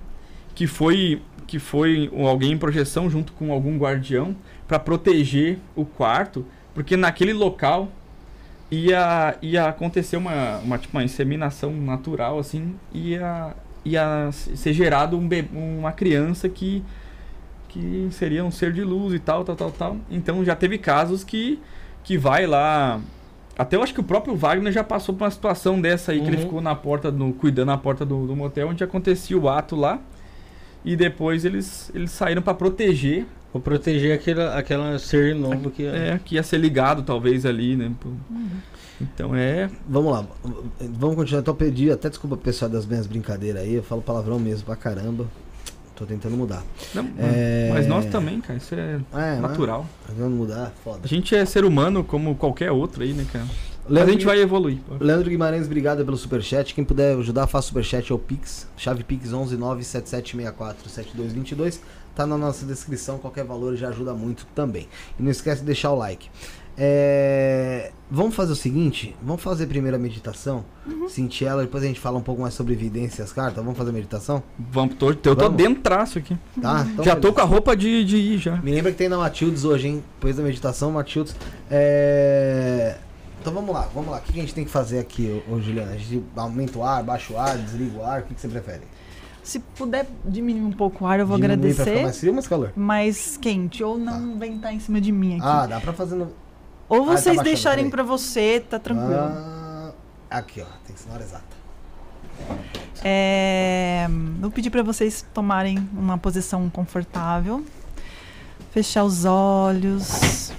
[0.53, 4.35] que foi que foi alguém em projeção junto com algum guardião
[4.67, 7.91] para proteger o quarto, porque naquele local
[8.69, 13.55] ia, ia acontecer uma, uma, tipo, uma inseminação natural, assim, ia,
[13.85, 16.83] ia ser gerado um bebê, uma criança que,
[17.69, 19.97] que seria um ser de luz e tal, tal, tal, tal.
[20.09, 21.59] Então já teve casos que,
[22.03, 22.99] que vai lá.
[23.57, 26.23] Até eu acho que o próprio Wagner já passou por uma situação dessa aí, uhum.
[26.23, 26.43] que ele uhum.
[26.43, 29.99] ficou na porta, no, cuidando na porta do, do motel, onde acontecia o ato lá.
[30.83, 33.25] E depois eles, eles saíram para proteger.
[33.51, 35.89] Pra proteger aquele, aquela ser novo que ia...
[35.89, 37.91] É, que ia ser ligado talvez ali, né?
[38.03, 38.49] Uhum.
[39.01, 39.69] Então é.
[39.87, 40.25] Vamos lá,
[40.79, 41.41] vamos continuar.
[41.41, 44.75] Então eu pedi, até desculpa pessoal das minhas brincadeiras aí, eu falo palavrão mesmo pra
[44.75, 45.25] caramba.
[45.95, 46.61] Tô tentando mudar.
[46.93, 47.69] Não, é...
[47.71, 49.87] Mas nós também, cara, isso é, é natural.
[50.09, 50.27] Né?
[50.27, 50.99] mudar, foda.
[51.03, 53.45] A gente é ser humano como qualquer outro aí, né, cara?
[53.87, 54.79] Leandro, a gente vai evoluir.
[54.99, 56.73] Leandro Guimarães, obrigado pelo superchat.
[56.73, 58.67] Quem puder ajudar, faça superchat ao Pix.
[58.75, 61.77] Chave Pix 11977647222.
[62.15, 63.19] Tá na nossa descrição.
[63.19, 64.87] Qualquer valor já ajuda muito também.
[65.19, 66.31] E não esquece de deixar o like.
[66.77, 67.91] É...
[68.09, 71.09] Vamos fazer o seguinte: vamos fazer primeiro a meditação, uhum.
[71.09, 73.63] sentir ela, depois a gente fala um pouco mais sobre evidência e as cartas.
[73.63, 74.43] Vamos fazer a meditação?
[74.57, 75.57] Vamos, tô, eu tô vamos.
[75.57, 76.37] dentro traço aqui.
[76.61, 77.21] Tá, então já beleza.
[77.21, 78.57] tô com a roupa de, de ir já.
[78.57, 80.03] Me lembra que tem na Matildes hoje, hein?
[80.15, 81.35] Depois da meditação, Matildes.
[81.69, 82.97] É...
[83.41, 84.17] Então vamos lá, vamos lá.
[84.17, 85.91] O que a gente tem que fazer aqui, ô, Juliana?
[85.91, 88.47] A gente aumenta o ar, baixa o ar, desliga o ar, o que, que você
[88.47, 88.81] prefere?
[89.43, 91.91] Se puder diminuir um pouco o ar, eu vou Diminui pra agradecer.
[91.91, 92.73] ficar mais frio mais calor?
[92.75, 95.45] mais quente, ou não ventar em cima de mim aqui.
[95.45, 96.29] Ah, dá pra fazer no...
[96.87, 97.91] ou ah, tá vocês deixarem peraí.
[97.91, 99.19] pra você, tá tranquilo.
[99.19, 99.91] Ah,
[100.29, 100.65] aqui, ó.
[100.85, 101.55] Tem que ser na hora exata.
[103.03, 104.07] É,
[104.39, 107.63] vou pedir para vocês tomarem uma posição confortável.
[108.71, 110.51] Fechar os olhos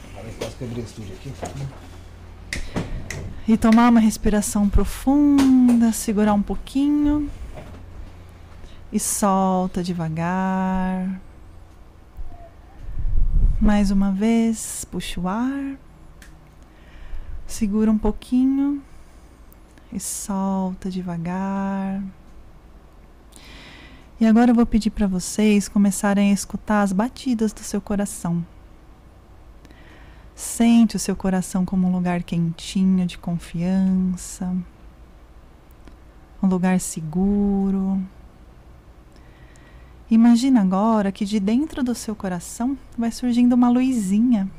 [3.49, 7.31] e tomar uma respiração profunda, segurar um pouquinho
[8.93, 11.21] e solta devagar.
[13.61, 15.77] Mais uma vez, puxa o ar.
[17.47, 18.83] Segura um pouquinho
[19.93, 22.03] e solta devagar.
[24.19, 28.45] E agora eu vou pedir para vocês começarem a escutar as batidas do seu coração.
[30.35, 34.55] Sente o seu coração como um lugar quentinho de confiança,
[36.43, 38.03] um lugar seguro.
[40.11, 44.51] Imagina agora que de dentro do seu coração vai surgindo uma luzinha.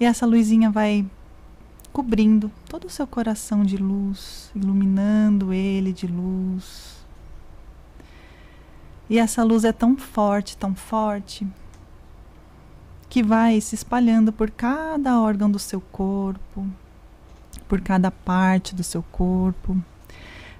[0.00, 1.04] E essa luzinha vai
[1.92, 7.04] cobrindo todo o seu coração de luz, iluminando ele de luz.
[9.10, 11.46] E essa luz é tão forte, tão forte,
[13.08, 16.66] que vai se espalhando por cada órgão do seu corpo,
[17.66, 19.76] por cada parte do seu corpo,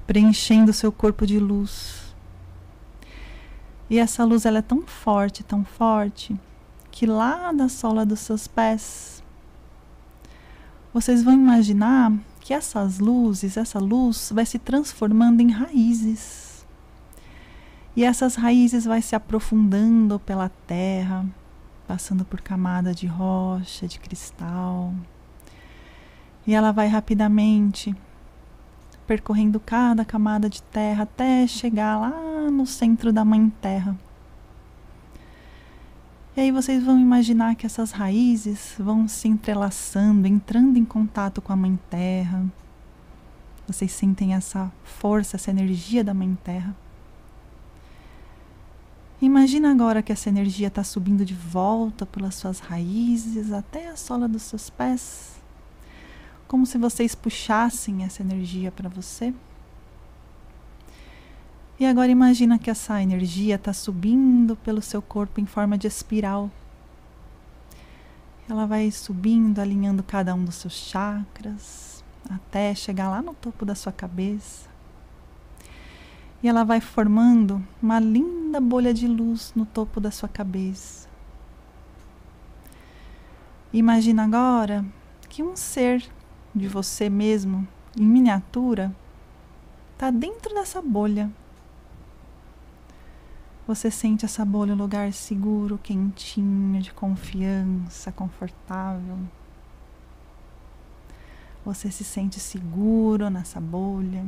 [0.06, 2.14] preenchendo o seu corpo de luz.
[3.90, 6.34] E essa luz ela é tão forte, tão forte,
[6.90, 9.17] que lá da sola dos seus pés,
[10.92, 16.66] vocês vão imaginar que essas luzes, essa luz vai se transformando em raízes.
[17.94, 21.26] E essas raízes vai se aprofundando pela terra,
[21.86, 24.94] passando por camada de rocha, de cristal.
[26.46, 27.94] E ela vai rapidamente
[29.06, 33.96] percorrendo cada camada de terra até chegar lá no centro da Mãe Terra.
[36.38, 41.52] E aí vocês vão imaginar que essas raízes vão se entrelaçando, entrando em contato com
[41.52, 42.46] a Mãe Terra.
[43.66, 46.76] Vocês sentem essa força, essa energia da Mãe Terra.
[49.20, 54.28] Imagina agora que essa energia está subindo de volta pelas suas raízes até a sola
[54.28, 55.40] dos seus pés,
[56.46, 59.34] como se vocês puxassem essa energia para você.
[61.80, 66.50] E agora imagina que essa energia está subindo pelo seu corpo em forma de espiral.
[68.48, 73.76] Ela vai subindo, alinhando cada um dos seus chakras, até chegar lá no topo da
[73.76, 74.68] sua cabeça.
[76.42, 81.08] E ela vai formando uma linda bolha de luz no topo da sua cabeça.
[83.72, 84.84] Imagina agora
[85.28, 86.02] que um ser
[86.52, 88.92] de você mesmo, em miniatura,
[89.92, 91.30] está dentro dessa bolha.
[93.68, 99.18] Você sente essa bolha um lugar seguro, quentinho, de confiança, confortável.
[101.66, 104.24] Você se sente seguro nessa bolha.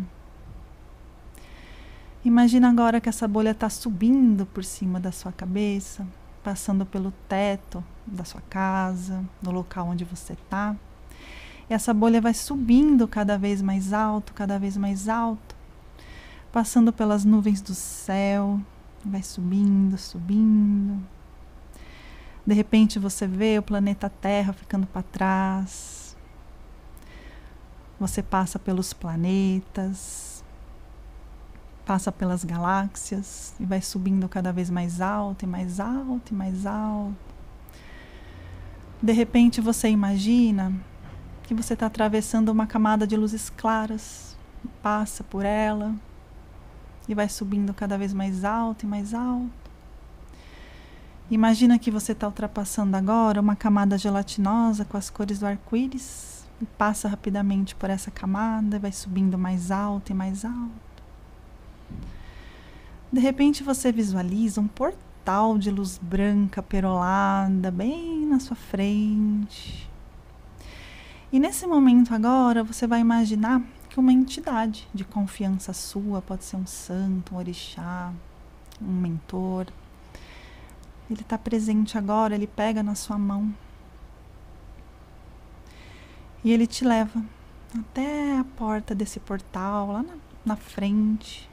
[2.23, 6.07] Imagina agora que essa bolha está subindo por cima da sua cabeça,
[6.45, 10.77] passando pelo teto da sua casa, no local onde você está.
[11.71, 15.57] E essa bolha vai subindo cada vez mais alto, cada vez mais alto,
[16.53, 18.61] passando pelas nuvens do céu,
[19.09, 21.03] vai subindo, subindo.
[22.47, 26.17] De repente você vê o planeta Terra ficando para trás.
[27.99, 30.43] Você passa pelos planetas,
[31.85, 36.67] passa pelas galáxias e vai subindo cada vez mais alto e mais alto e mais
[36.67, 37.15] alto.
[39.03, 40.73] De repente você imagina
[41.43, 44.37] que você está atravessando uma camada de luzes claras,
[44.83, 45.95] passa por ela
[47.09, 49.51] e vai subindo cada vez mais alto e mais alto.
[51.31, 56.67] Imagina que você está ultrapassando agora uma camada gelatinosa com as cores do arco-íris e
[56.67, 60.91] passa rapidamente por essa camada e vai subindo mais alto e mais alto.
[63.13, 69.89] De repente você visualiza um portal de luz branca perolada bem na sua frente.
[71.33, 76.57] E nesse momento agora você vai imaginar que uma entidade de confiança sua, pode ser
[76.57, 78.13] um santo, um orixá,
[78.81, 79.67] um mentor,
[81.11, 83.53] ele está presente agora, ele pega na sua mão
[86.45, 87.21] e ele te leva
[87.77, 90.15] até a porta desse portal, lá na,
[90.47, 91.51] na frente.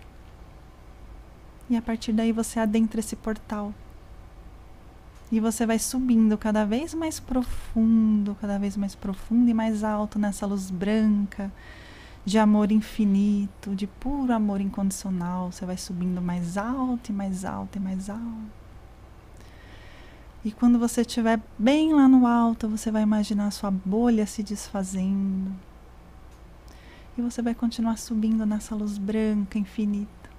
[1.67, 3.73] E a partir daí você adentra esse portal.
[5.31, 10.17] E você vai subindo cada vez mais profundo, cada vez mais profundo e mais alto
[10.17, 11.51] nessa luz branca
[12.27, 15.49] de amor infinito, de puro amor incondicional.
[15.49, 18.51] Você vai subindo mais alto e mais alto e mais alto.
[20.43, 24.43] E quando você estiver bem lá no alto, você vai imaginar a sua bolha se
[24.43, 25.55] desfazendo.
[27.17, 30.29] E você vai continuar subindo nessa luz branca infinita.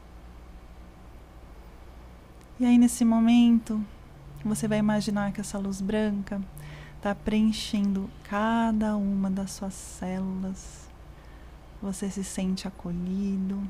[2.61, 3.83] E aí, nesse momento,
[4.45, 6.39] você vai imaginar que essa luz branca
[6.99, 10.88] está preenchendo cada uma das suas células.
[11.81, 13.63] Você se sente acolhido.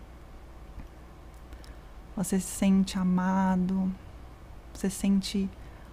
[2.17, 3.93] Você se sente amado.
[4.73, 5.49] Você sente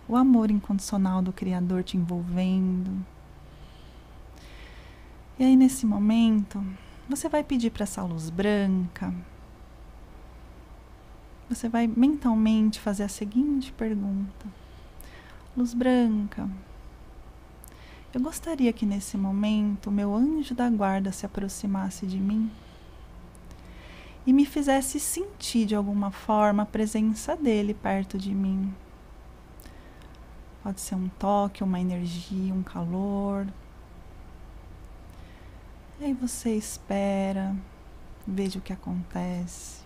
[0.07, 3.05] o amor incondicional do Criador te envolvendo.
[5.37, 6.63] E aí, nesse momento,
[7.09, 9.13] você vai pedir para essa luz branca.
[11.49, 14.47] Você vai mentalmente fazer a seguinte pergunta:
[15.55, 16.49] Luz branca,
[18.15, 22.49] eu gostaria que nesse momento meu anjo da guarda se aproximasse de mim
[24.25, 28.73] e me fizesse sentir de alguma forma a presença dele perto de mim.
[30.63, 33.45] Pode ser um toque, uma energia, um calor.
[35.99, 37.53] E aí você espera,
[38.25, 39.83] veja o que acontece.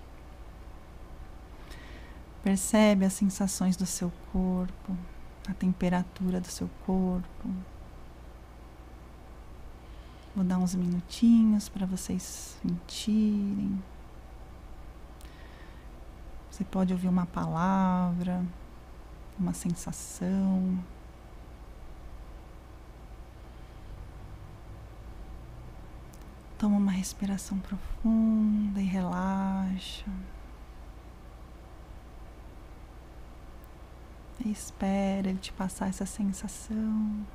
[2.43, 4.95] Percebe as sensações do seu corpo,
[5.47, 7.49] a temperatura do seu corpo.
[10.39, 13.77] Vou dar uns minutinhos para vocês sentirem.
[16.49, 18.45] Você pode ouvir uma palavra,
[19.37, 20.81] uma sensação.
[26.57, 30.09] Toma uma respiração profunda e relaxa.
[34.45, 37.27] E espera ele te passar essa sensação.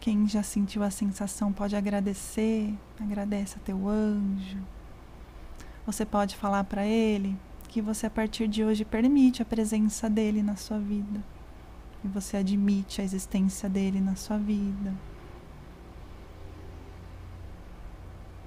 [0.00, 4.58] Quem já sentiu a sensação pode agradecer, agradece a teu anjo.
[5.84, 7.36] Você pode falar para ele
[7.68, 11.22] que você a partir de hoje permite a presença dele na sua vida.
[12.02, 14.94] E você admite a existência dele na sua vida.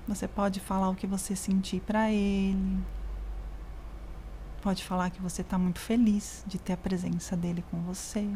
[0.07, 2.83] Você pode falar o que você sentir para ele.
[4.59, 8.27] Pode falar que você está muito feliz de ter a presença dele com você.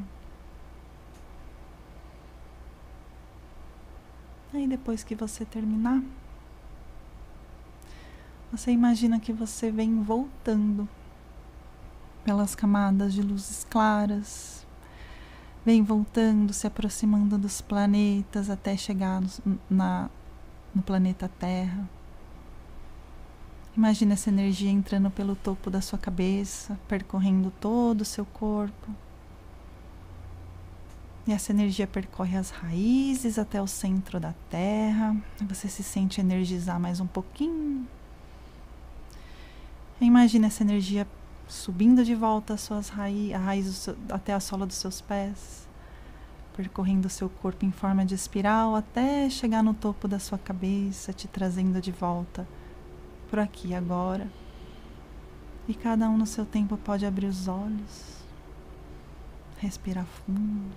[4.53, 6.01] Aí depois que você terminar,
[8.50, 10.88] você imagina que você vem voltando
[12.24, 14.66] pelas camadas de luzes claras,
[15.66, 20.09] vem voltando, se aproximando dos planetas até chegar no, na,
[20.74, 21.88] no planeta Terra.
[23.76, 29.07] Imagina essa energia entrando pelo topo da sua cabeça, percorrendo todo o seu corpo
[31.28, 35.14] e essa energia percorre as raízes até o centro da terra.
[35.42, 37.86] Você se sente energizar mais um pouquinho.
[40.00, 41.06] Imagina essa energia
[41.50, 45.68] subindo de volta as suas raízes, a raiz até a sola dos seus pés,
[46.56, 51.12] percorrendo o seu corpo em forma de espiral até chegar no topo da sua cabeça,
[51.12, 52.48] te trazendo de volta
[53.30, 54.28] por aqui agora.
[55.68, 58.24] E cada um no seu tempo pode abrir os olhos,
[59.60, 60.72] respirar fundo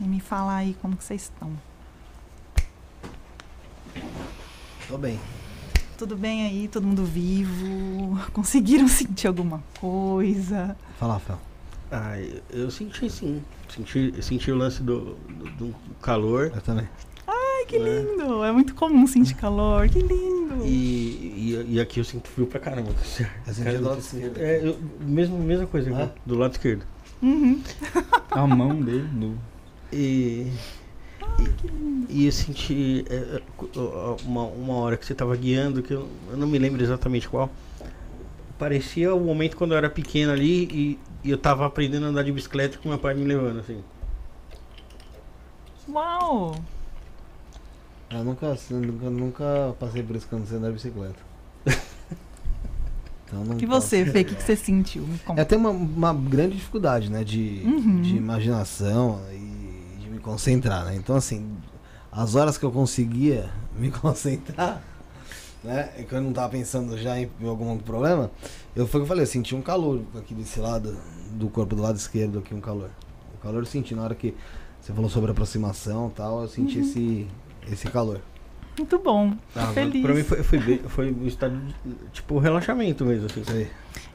[0.00, 1.50] e me falar aí como que vocês estão.
[4.88, 5.18] Tô bem.
[5.96, 6.68] Tudo bem aí?
[6.68, 8.18] Todo mundo vivo?
[8.32, 10.76] Conseguiram sentir alguma coisa?
[10.98, 11.38] Fala, Fel.
[11.90, 12.14] Ah,
[12.50, 13.42] eu, senti sim.
[13.68, 16.50] Senti, senti o lance do, do, do calor.
[16.54, 16.88] Eu também.
[17.26, 17.78] Ai, que é.
[17.78, 18.42] lindo!
[18.42, 20.64] É muito comum sentir calor, que lindo!
[20.64, 22.90] E, e, e aqui eu sinto frio pra caramba.
[23.46, 24.38] Eu senti do lado esquerdo.
[24.38, 26.10] É, eu, mesmo, mesma coisa, ah?
[26.24, 26.84] do lado esquerdo.
[27.22, 27.62] Uhum.
[28.30, 29.38] A mão dele, no
[29.92, 30.52] e,
[31.38, 33.42] e, e, eu senti é, é
[34.24, 37.50] uma, uma hora que você estava guiando, que eu, eu, não me lembro exatamente qual.
[38.58, 42.22] Parecia o momento quando eu era pequeno ali e, e eu estava aprendendo a andar
[42.22, 43.82] de bicicleta com meu pai me levando, assim.
[45.88, 46.54] Uau!
[48.10, 51.32] Eu nunca, nunca, nunca passei por isso quando você anda de bicicleta.
[53.32, 55.08] Então e você, Fê, o que, que você sentiu?
[55.34, 57.24] É até uma, uma grande dificuldade, né?
[57.24, 58.02] De, uhum.
[58.02, 59.61] de imaginação e
[60.22, 60.94] concentrar, né?
[60.96, 61.56] Então, assim,
[62.10, 64.82] as horas que eu conseguia me concentrar,
[65.62, 65.90] né?
[65.98, 68.30] E que eu não tava pensando já em algum problema,
[68.74, 70.96] eu foi que eu falei, eu senti um calor aqui desse lado
[71.32, 72.90] do corpo, do lado esquerdo aqui, um calor.
[73.34, 74.34] O calor eu senti na hora que
[74.80, 76.84] você falou sobre aproximação e tal, eu senti uhum.
[76.84, 77.26] esse,
[77.70, 78.20] esse calor.
[78.76, 79.36] Muito bom.
[79.54, 80.02] Ah, feliz.
[80.02, 83.66] Pra mim foi, foi, foi um estado de, tipo, relaxamento mesmo, assim.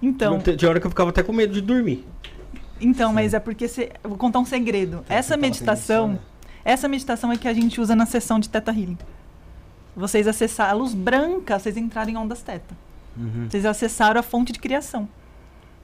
[0.02, 0.40] Então.
[0.40, 2.06] Tinha hora que eu ficava até com medo de dormir.
[2.80, 5.04] Então, mas é porque você, eu vou contar um segredo.
[5.08, 6.22] Tem essa meditação, insônia.
[6.64, 8.98] essa meditação é que a gente usa na sessão de Teta Healing.
[9.96, 12.76] Vocês acessarem a luz branca, vocês entrarem em ondas Teta.
[13.18, 13.48] Uhum.
[13.50, 15.10] Vocês acessaram a fonte de criação.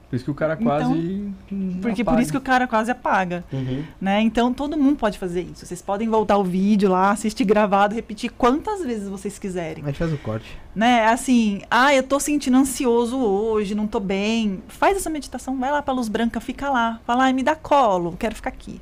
[0.08, 1.34] Por isso que o cara Então, quase.
[1.82, 3.44] Porque por isso que o cara quase apaga.
[3.52, 3.84] Uhum.
[4.00, 4.20] Né?
[4.20, 5.66] Então todo mundo pode fazer isso.
[5.66, 9.84] Vocês podem voltar o vídeo lá, assistir gravado, repetir quantas vezes vocês quiserem.
[9.84, 10.46] Gente faz o corte.
[10.74, 11.06] Né?
[11.06, 14.62] Assim, ah, eu tô sentindo ansioso hoje, não tô bem.
[14.68, 17.00] Faz essa meditação, vai lá pra luz branca, fica lá.
[17.04, 18.80] Fala, ai, me dá colo, quero ficar aqui.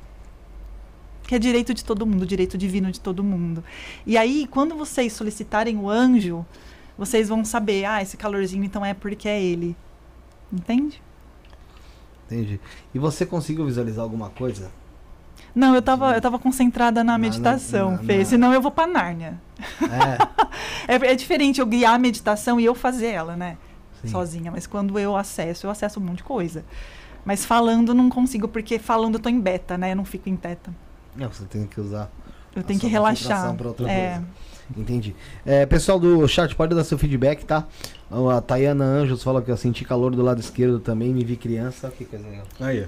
[1.27, 3.63] Que é direito de todo mundo, direito divino de todo mundo.
[4.05, 6.45] E aí, quando vocês solicitarem o anjo,
[6.97, 9.75] vocês vão saber, ah, esse calorzinho então é porque é ele.
[10.51, 11.01] Entende?
[12.25, 12.59] Entendi.
[12.93, 14.71] E você conseguiu visualizar alguma coisa?
[15.53, 18.71] Não, eu tava, eu tava concentrada na Na- meditação, na- Fê, na- senão eu vou
[18.71, 19.39] pra Nárnia.
[19.81, 20.33] É.
[20.85, 23.57] É, é diferente eu guiar a meditação e eu fazer ela, né?
[24.01, 24.09] Sim.
[24.09, 24.51] Sozinha.
[24.51, 26.65] Mas quando eu acesso, eu acesso um monte de coisa.
[27.23, 29.93] Mas falando não consigo, porque falando eu tô em beta, né?
[29.93, 30.73] Eu não fico em teta.
[31.15, 32.09] Não, você tem que usar.
[32.53, 33.55] Eu tenho que relaxar.
[33.55, 34.09] pra outra É.
[34.15, 34.27] coisa.
[34.77, 35.15] Entendi.
[35.45, 37.65] É, pessoal do chat, pode dar seu feedback, tá?
[38.09, 41.91] A Tayana Anjos falou que eu senti calor do lado esquerdo também, me vi criança.
[41.95, 42.45] Que coisa legal.
[42.59, 42.85] Aí.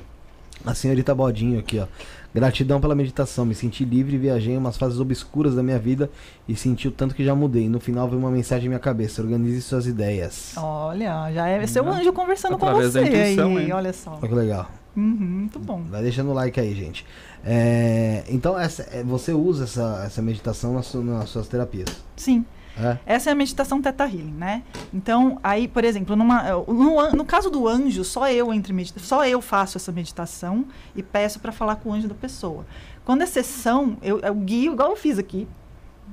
[0.66, 1.86] A senhorita Bodinho aqui, ó.
[2.34, 3.46] Gratidão pela meditação.
[3.46, 6.10] Me senti livre, viajei em umas fases obscuras da minha vida
[6.48, 7.68] e senti o tanto que já mudei.
[7.70, 9.22] No final veio uma mensagem em minha cabeça.
[9.22, 10.54] Organize suas ideias.
[10.58, 13.66] Olha, já é seu anjo conversando com Através você da intuição, aí.
[13.66, 13.74] hein?
[13.74, 14.12] Olha só.
[14.12, 14.70] Olha que legal.
[14.96, 15.84] Uhum, muito bom.
[15.90, 17.06] Vai deixando o like aí, gente.
[17.44, 21.90] É, então, essa, é, você usa essa, essa meditação nas, nas suas terapias.
[22.16, 22.46] Sim.
[22.78, 22.98] É?
[23.06, 24.62] Essa é a meditação Teta Healing, né?
[24.94, 29.00] Então, aí, por exemplo, numa, no, an- no caso do anjo, só eu entre medita
[29.00, 32.66] só eu faço essa meditação e peço para falar com o anjo da pessoa.
[33.06, 35.48] Quando é sessão, eu, eu guio igual eu fiz aqui,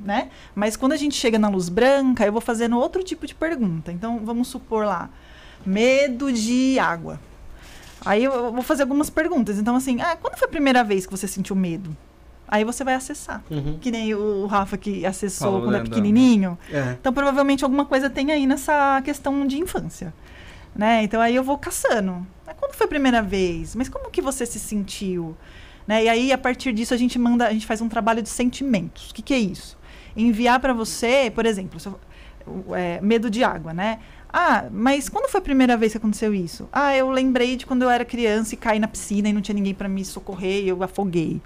[0.05, 0.29] né?
[0.55, 3.91] Mas quando a gente chega na luz branca, eu vou fazendo outro tipo de pergunta.
[3.91, 5.11] Então, vamos supor lá,
[5.67, 7.19] medo de água.
[8.05, 9.59] Aí eu, vou fazer algumas perguntas.
[9.59, 11.97] Então, assim, ah, quando foi a primeira vez que você sentiu medo?
[12.49, 13.43] Aí você vai acessar.
[13.51, 13.79] Uhum.
[13.81, 16.59] Que nem o Rafa que acessou Falou, quando é pequenininho.
[16.71, 16.97] É.
[17.01, 20.13] Então, provavelmente alguma coisa tem aí nessa questão de infância.
[20.75, 21.03] Né?
[21.03, 22.27] Então, aí eu vou caçando.
[22.59, 23.75] Quando foi a primeira vez?
[23.75, 25.37] Mas como que você se sentiu?
[25.87, 26.05] Né?
[26.05, 29.11] E aí, a partir disso, a gente manda, a gente faz um trabalho de sentimentos.
[29.11, 29.79] O que, que é isso?
[30.17, 31.99] Enviar para você, por exemplo, se eu-
[32.75, 33.99] é, medo de água, né?
[34.33, 36.69] Ah, mas quando foi a primeira vez que aconteceu isso?
[36.73, 39.55] Ah, eu lembrei de quando eu era criança e caí na piscina e não tinha
[39.55, 41.41] ninguém para me socorrer e eu afoguei.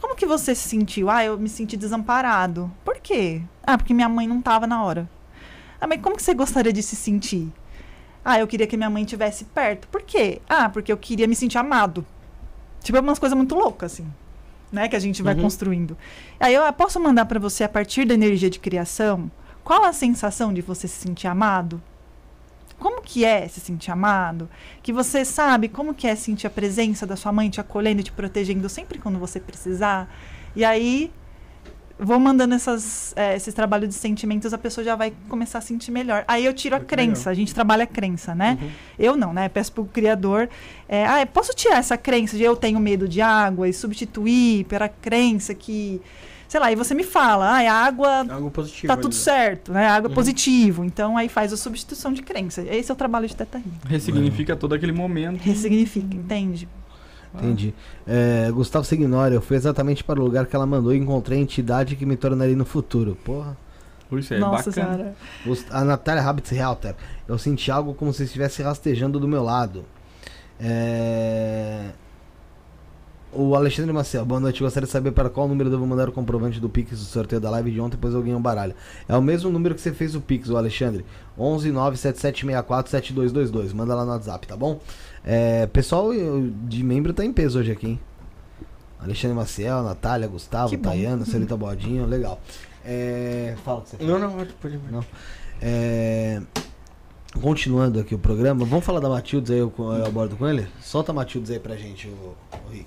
[0.00, 1.08] Como que você se sentiu?
[1.10, 2.70] Ah, eu me senti desamparado.
[2.84, 3.42] Por quê?
[3.62, 5.08] Ah, porque minha mãe não estava na hora.
[5.80, 7.52] Ah, mas como que você gostaria de se sentir?
[8.24, 9.86] Ah, eu queria que minha mãe estivesse perto.
[9.88, 10.40] Por quê?
[10.48, 12.04] Ah, porque eu queria me sentir amado.
[12.82, 14.06] Tipo, é umas coisas muito loucas, assim.
[14.72, 14.88] Né?
[14.88, 15.42] Que a gente vai Uhum.
[15.42, 15.96] construindo.
[16.38, 19.30] Aí eu ah, posso mandar para você, a partir da energia de criação,
[19.64, 21.80] qual a sensação de você se sentir amado?
[22.78, 24.48] Como que é se sentir amado?
[24.82, 28.12] Que você sabe como que é sentir a presença da sua mãe te acolhendo, te
[28.12, 30.08] protegendo sempre quando você precisar.
[30.54, 31.10] E aí,
[31.98, 35.90] vou mandando essas, eh, esses trabalhos de sentimentos, a pessoa já vai começar a sentir
[35.90, 36.24] melhor.
[36.28, 38.56] Aí eu tiro a crença, a gente trabalha a crença, né?
[38.60, 38.70] Uhum.
[38.98, 39.48] Eu não, né?
[39.48, 40.48] Peço pro criador.
[40.88, 44.88] eh, ah, posso tirar essa crença de eu tenho medo de água e substituir pela
[44.88, 46.00] crença que.
[46.48, 48.86] Sei lá, e você me fala, ah, a água Algo positivo.
[48.86, 49.18] tá tudo né?
[49.18, 49.86] certo, né?
[49.86, 50.14] Água é Uhum.
[50.14, 50.82] positivo.
[50.84, 52.62] Então aí faz a substituição de crença.
[52.62, 53.70] Esse é o trabalho de Teta Healing.
[53.86, 55.40] Ressignifica todo aquele momento.
[55.42, 56.66] Ressignifica, entende?
[57.34, 57.74] Entendi.
[58.06, 61.42] É, Gustavo Signori, eu fui exatamente para o lugar que ela mandou e encontrei a
[61.42, 63.14] entidade que me tornaria no futuro.
[63.22, 63.54] Porra.
[64.12, 65.14] Isso é Nossa bacana.
[65.44, 65.64] senhora.
[65.70, 66.94] A Natália Habitz Realter.
[67.28, 69.84] Eu senti algo como se estivesse rastejando do meu lado.
[70.58, 71.90] É...
[73.30, 74.62] O Alexandre Maciel, boa noite.
[74.62, 77.38] Gostaria de saber para qual número eu devo mandar o comprovante do Pix do sorteio
[77.40, 78.74] da live de ontem, pois eu ganhei um baralho.
[79.06, 81.04] É o mesmo número que você fez o Pix, o Alexandre.
[81.38, 83.72] 11 97764 7222.
[83.74, 84.80] Manda lá no WhatsApp, tá bom?
[85.24, 86.10] É, pessoal
[86.66, 88.00] de membro tá em peso hoje aqui, hein?
[88.98, 90.76] Alexandre Maciel, Natália, Gustavo.
[90.78, 92.40] Tayana, Celita Bodinho, legal.
[92.84, 94.10] É, fala o que você fala.
[94.10, 94.80] Não, não, pode- pode.
[94.90, 95.04] Não.
[95.60, 96.40] É,
[97.42, 100.66] Continuando aqui o programa, vamos falar da Matildes aí, eu, eu abordo com ele?
[100.80, 102.34] Solta a Matildes aí pra gente, o,
[102.66, 102.86] o Rick.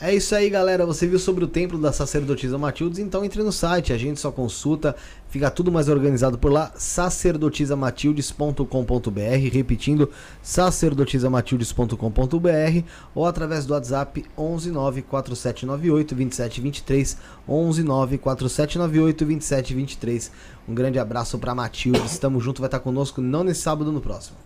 [0.00, 0.86] É isso aí, galera.
[0.86, 3.00] Você viu sobre o templo da sacerdotisa Matildes?
[3.00, 4.94] Então entre no site, a gente só consulta,
[5.28, 10.08] fica tudo mais organizado por lá, sacerdotisamatildes.com.br, repetindo,
[10.40, 17.16] sacerdotisamatildes.com.br ou através do WhatsApp 1194798 2723,
[17.48, 20.30] 1194798 2723.
[20.68, 22.12] Um grande abraço para Matildes.
[22.12, 24.36] Estamos junto, vai estar conosco não nesse sábado, no próximo.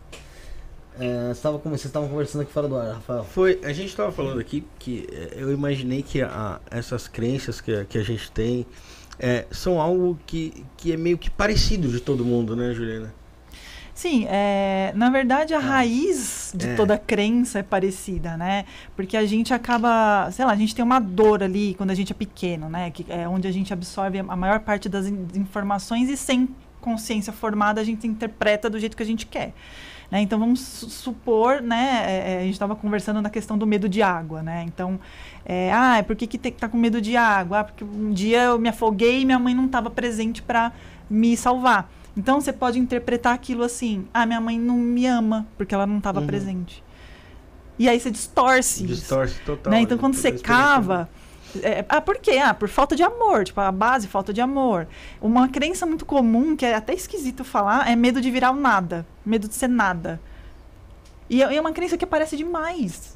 [1.04, 3.24] É, estava, vocês estavam conversando aqui fora do ar, Rafael.
[3.24, 7.84] Foi, a gente estava falando aqui que é, eu imaginei que a, essas crenças que,
[7.86, 8.64] que a gente tem
[9.18, 13.12] é, são algo que, que é meio que parecido de todo mundo, né, Juliana?
[13.94, 16.74] Sim, é, na verdade a raiz de É.
[16.76, 18.64] toda crença é parecida, né?
[18.96, 22.10] Porque a gente acaba, sei lá, a gente tem uma dor ali quando a gente
[22.12, 22.90] é pequeno, né?
[22.90, 26.48] Que é onde a gente absorve a maior parte das in- informações e sem
[26.80, 29.52] consciência formada a gente interpreta do jeito que a gente quer.
[30.12, 30.20] Né?
[30.20, 32.04] Então vamos su- supor, né?
[32.06, 34.62] é, é, a gente estava conversando na questão do medo de água, né?
[34.68, 35.00] Então,
[35.42, 37.60] é, ah, por que, que tem que tá com medo de água?
[37.60, 40.70] Ah, porque um dia eu me afoguei e minha mãe não estava presente para
[41.08, 41.90] me salvar.
[42.14, 45.96] Então você pode interpretar aquilo assim: ah, minha mãe não me ama porque ela não
[45.96, 46.26] estava Uhum.
[46.26, 46.84] presente.
[47.78, 48.84] E aí você distorce.
[48.84, 49.72] isso, Distorce total.
[49.72, 49.80] né?
[49.80, 50.00] Então né?
[50.00, 51.08] quando você experiência cava.
[51.62, 52.38] É, ah, por quê?
[52.38, 53.44] Ah, por falta de amor.
[53.44, 54.86] Tipo, a base, falta de amor.
[55.20, 59.06] Uma crença muito comum, que é até esquisito falar, é medo de virar o nada.
[59.24, 60.20] Medo de ser nada.
[61.28, 63.11] E é é uma crença que aparece demais.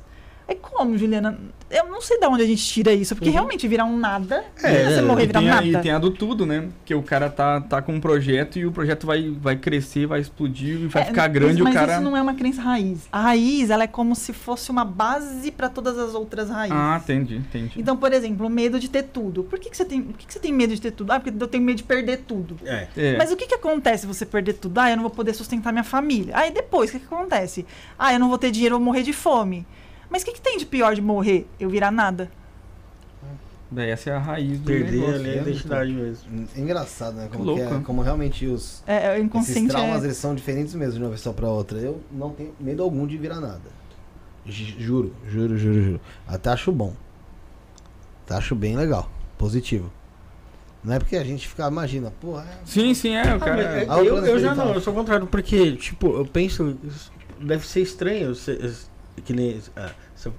[0.49, 1.39] Aí como, Juliana?
[1.69, 4.45] Eu não sei de onde a gente tira isso, porque realmente virar um nada.
[4.63, 5.67] É, você é, morrer virar tem, a, nada.
[5.67, 6.69] e tem a do tudo, né?
[6.85, 10.21] Que o cara tá, tá com um projeto e o projeto vai, vai crescer, vai
[10.21, 11.95] explodir e vai É, ficar grande mas o cara.
[11.95, 13.09] isso não é uma crença raiz.
[13.11, 16.77] A raiz, ela é como se fosse uma base para todas as outras raízes.
[16.79, 17.73] Ah, entendi, entendi.
[17.77, 19.43] Então, por exemplo, o medo de ter tudo.
[19.43, 21.11] Por que, que, você, tem, por que, que você tem medo de ter tudo?
[21.11, 22.57] Ah, porque eu tenho medo de perder tudo.
[22.65, 22.87] É.
[22.97, 23.17] É.
[23.17, 24.79] Mas o que, que acontece se você perder tudo?
[24.79, 26.33] Ah, eu não vou poder sustentar minha família.
[26.37, 27.67] Aí depois, o que, que acontece?
[27.99, 29.67] Ah, eu não vou ter dinheiro, eu vou morrer de fome.
[30.11, 31.47] Mas o que, que tem de pior de morrer?
[31.59, 32.31] Eu virar nada.
[33.69, 35.15] Daí essa é a raiz do Perder negócio.
[35.17, 35.43] ali a né?
[35.43, 36.49] identidade mesmo.
[36.57, 37.29] Engraçado, né?
[37.33, 37.85] Como, é- louco.
[37.85, 40.07] como realmente os, É, é, esses inconsciente traumas é...
[40.07, 41.79] eles são diferentes mesmo de uma pessoa pra outra.
[41.79, 43.61] Eu não tenho medo algum de virar nada.
[44.47, 46.01] Ju- Juro, juro, juro, juro.
[46.29, 46.95] Até acho bom.
[48.25, 49.11] Até acho bem legal.
[49.37, 49.91] Positivo.
[50.85, 52.43] Não é porque a gente fica, imagina, porra.
[52.45, 53.23] é- Sim, sim, é.
[53.33, 53.63] O Ah, cara.
[53.63, 56.79] é, Ah, eu, plano eu já não, eu sou o contrário, porque, tipo, eu penso,
[57.41, 58.85] deve ser estranho, se-
[59.25, 59.91] que nem ah,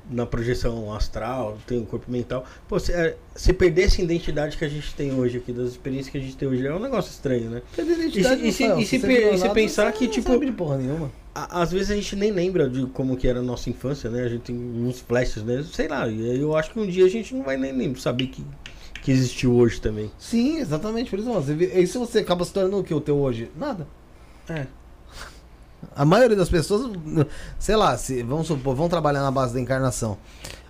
[0.09, 2.45] na projeção astral, tem o corpo mental.
[2.67, 6.09] Pô, se, é, se perder essa identidade que a gente tem hoje aqui, das experiências
[6.11, 7.61] que a gente tem hoje, é um negócio estranho, né?
[7.75, 10.77] Perder identidade, E se- e se- e e pensar que, não tipo, sabe de porra
[10.77, 11.11] nenhuma.
[11.33, 14.23] Às vezes a gente nem lembra de como que era a nossa infância, né?
[14.23, 15.63] A gente tem uns flashes, né?
[15.71, 18.43] Sei lá, eu acho que um dia a gente não vai nem, nem saber que,
[19.03, 20.11] que existiu hoje também.
[20.17, 21.09] Sim, exatamente.
[21.11, 21.29] Por isso,
[21.75, 23.51] e se você acaba se tornando o que o teu hoje?
[23.55, 23.87] Nada.
[24.49, 24.65] É.
[25.95, 26.91] A maioria das pessoas,
[27.59, 30.17] sei lá, se, vamos supor, vão trabalhar na base da encarnação.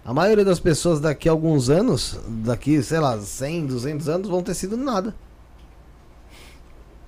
[0.03, 4.41] A maioria das pessoas daqui a alguns anos, daqui, sei lá, 100, 200 anos, vão
[4.41, 5.13] ter sido nada.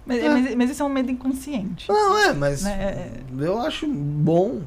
[0.06, 0.30] Mas, É.
[0.30, 1.88] mas, mas isso é um medo inconsciente.
[1.88, 4.61] Não, é, mas Né, é- eu acho bom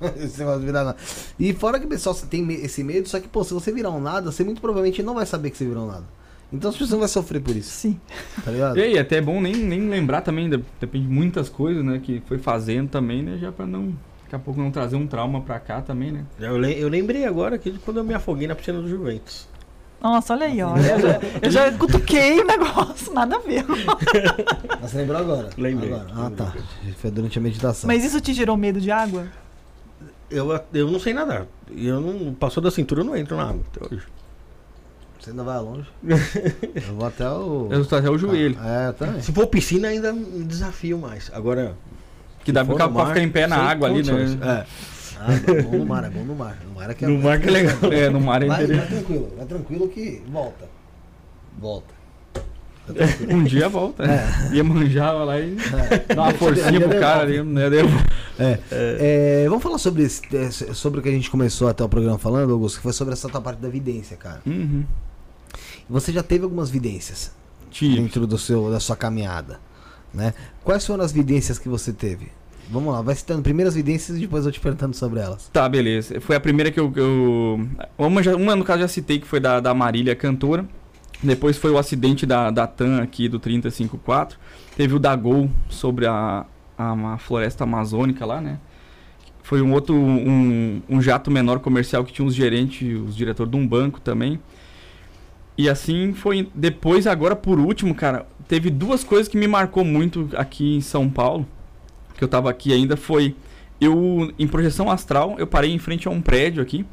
[0.16, 0.96] esse negócio de virar nada.
[1.38, 3.90] E fora que o pessoal tem me- esse medo, só que, pô, se você virar
[3.90, 6.04] um nada, você muito provavelmente não vai saber que você virou um nada.
[6.54, 8.00] Então as pessoas não vão sofrer por isso, Sim.
[8.44, 8.78] tá ligado?
[8.78, 12.00] E aí, até é bom nem, nem lembrar também, de- depende de muitas coisas, né?
[12.02, 13.38] Que foi fazendo também, né?
[13.38, 13.92] Já pra não.
[14.22, 16.24] Daqui a pouco não trazer um trauma pra cá também, né?
[16.38, 19.48] Eu, le- eu lembrei agora que quando eu me afoguei na piscina do Juventus.
[20.00, 20.76] Nossa, olha aí, ó.
[20.76, 23.64] Eu já, eu já cutuquei o negócio, nada a ver.
[23.66, 25.48] Mas Você lembrou agora?
[25.56, 25.92] Lembrei.
[25.92, 26.06] Agora.
[26.14, 26.52] Ah, tá.
[26.98, 27.88] Foi durante a meditação.
[27.88, 29.26] Mas isso te gerou medo de água?
[30.30, 31.46] Eu, eu não sei nadar.
[31.70, 32.34] E Eu não.
[32.34, 34.04] Passou da cintura, eu não entro na água até hoje.
[35.24, 35.88] Você ainda vai longe.
[36.04, 37.68] eu vou até o.
[37.70, 38.58] Eu estou até o joelho.
[38.62, 39.22] É, também.
[39.22, 41.30] Se for piscina, ainda me desafio mais.
[41.32, 41.74] Agora.
[42.44, 44.38] Que dá pra, mar, ficar em pé na água ali, né?
[44.42, 44.66] É.
[45.18, 46.58] Ah, é bom no mar, é bom no mar.
[46.62, 47.76] No mar é que é No mar que é legal.
[47.90, 48.90] É, no mar é Vai, vai interessante.
[48.90, 50.68] tranquilo, vai tranquilo que volta.
[51.58, 51.94] Volta.
[53.30, 54.04] Um dia volta.
[54.52, 55.56] Ia manjava lá e
[56.14, 57.56] dá uma forcinha pro cara devolve.
[57.62, 58.00] ali, né?
[58.38, 60.22] É, é, vamos falar sobre, esse,
[60.74, 63.26] sobre o que a gente começou até o programa falando, Augusto, que foi sobre essa
[63.30, 64.42] tua parte da vidência, cara.
[64.44, 64.84] Uhum.
[65.88, 67.32] Você já teve algumas vidências
[67.70, 67.96] Tive.
[67.96, 69.60] dentro do seu, da sua caminhada,
[70.12, 70.32] né?
[70.62, 72.28] Quais foram as vidências que você teve?
[72.70, 75.50] Vamos lá, vai citando primeiras evidências e depois eu te perguntando sobre elas.
[75.52, 76.18] Tá, beleza.
[76.20, 76.90] Foi a primeira que eu.
[76.96, 80.66] eu- uma, já- uma, no caso, já citei, que foi da, da Marília cantora.
[81.22, 84.38] Depois foi o acidente da, da TAM aqui do 354.
[84.76, 86.46] Teve o da Gol sobre a,
[86.76, 88.58] a, uma floresta amazônica lá, né?
[89.42, 89.94] Foi um outro.
[89.94, 94.40] Um, um jato menor comercial que tinha os gerentes, os diretores de um banco também.
[95.56, 96.48] E assim foi.
[96.54, 101.08] Depois, agora por último, cara, teve duas coisas que me marcou muito aqui em São
[101.08, 101.46] Paulo.
[102.16, 102.96] Que eu tava aqui ainda.
[102.96, 103.34] Foi
[103.80, 106.86] eu em projeção astral, eu parei em frente a um prédio aqui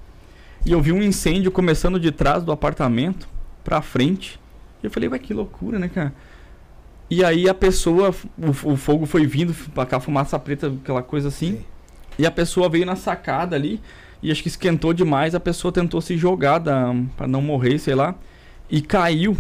[0.66, 3.28] e eu vi um incêndio começando de trás do apartamento
[3.64, 4.40] pra frente.
[4.82, 6.14] E eu falei, ué, que loucura, né, cara?
[7.10, 11.28] E aí a pessoa, o, o fogo foi vindo, pra cá fumaça preta, aquela coisa
[11.28, 11.54] assim.
[11.54, 11.66] Sim.
[12.18, 13.80] E a pessoa veio na sacada ali
[14.22, 17.96] e acho que esquentou demais, a pessoa tentou se jogar da, pra não morrer, sei
[17.96, 18.16] lá,
[18.72, 19.38] e caiu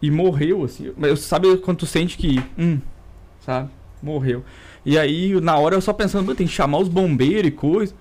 [0.00, 0.92] e morreu assim.
[0.96, 2.78] Mas sabe quando tu sente que, hum,
[3.40, 3.70] sabe?
[4.02, 4.44] Morreu.
[4.84, 7.94] E aí, na hora, eu só pensando, "Meu, tem que chamar os bombeiros e coisa.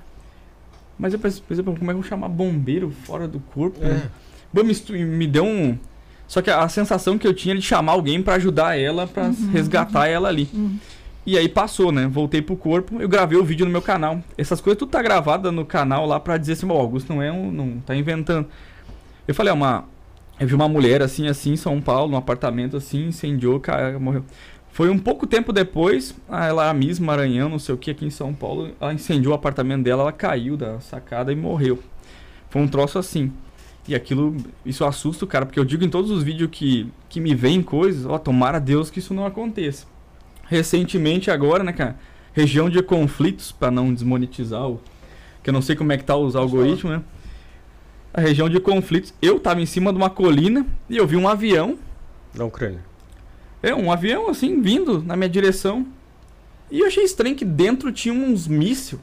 [1.00, 3.80] Mas eu pensei, por exemplo, como é que eu vou chamar bombeiro fora do corpo?
[3.80, 4.10] né?
[4.52, 5.78] Bom, me, me deu um.
[6.28, 9.32] Só que a sensação que eu tinha era de chamar alguém pra ajudar ela, pra
[9.52, 10.50] resgatar ela ali.
[10.54, 10.78] Uhum.
[11.26, 12.06] E aí passou, né?
[12.06, 14.22] Voltei pro corpo, eu gravei o vídeo no meu canal.
[14.38, 17.22] Essas coisas tudo tá gravada no canal lá pra dizer assim, "Bom, o Augusto não
[17.22, 17.50] é um.
[17.52, 18.48] não tá inventando.
[19.28, 19.86] Eu falei, é uma.
[20.40, 24.26] Eu vi uma mulher assim, assim, em São Paulo, num apartamento assim, incendiou, cara, morreu.
[24.72, 28.06] Foi um pouco tempo depois, a- ela a Miss Maranhão, não sei o que, aqui
[28.06, 31.80] em São Paulo, ela incendiou o apartamento dela, ela caiu da sacada e morreu.
[32.50, 33.32] Foi um troço assim.
[33.88, 37.20] E aquilo, isso assusta o cara, porque eu digo em todos os vídeos que, que
[37.20, 39.86] me vêm coisas, ó, tomara Deus que isso não aconteça.
[40.46, 41.98] Recentemente agora, né, cara,
[42.34, 44.80] região de conflitos, pra não desmonetizar o...
[45.44, 47.04] Que eu não sei como é que tá os algoritmos, né?
[48.14, 51.28] A região de conflitos, eu tava em cima de uma colina e eu vi um
[51.28, 51.78] avião
[52.34, 52.80] Da Ucrânia.
[53.62, 55.88] é, um avião assim, vindo na minha direção.
[56.70, 59.00] E eu achei estranho que dentro tinha uns míssil.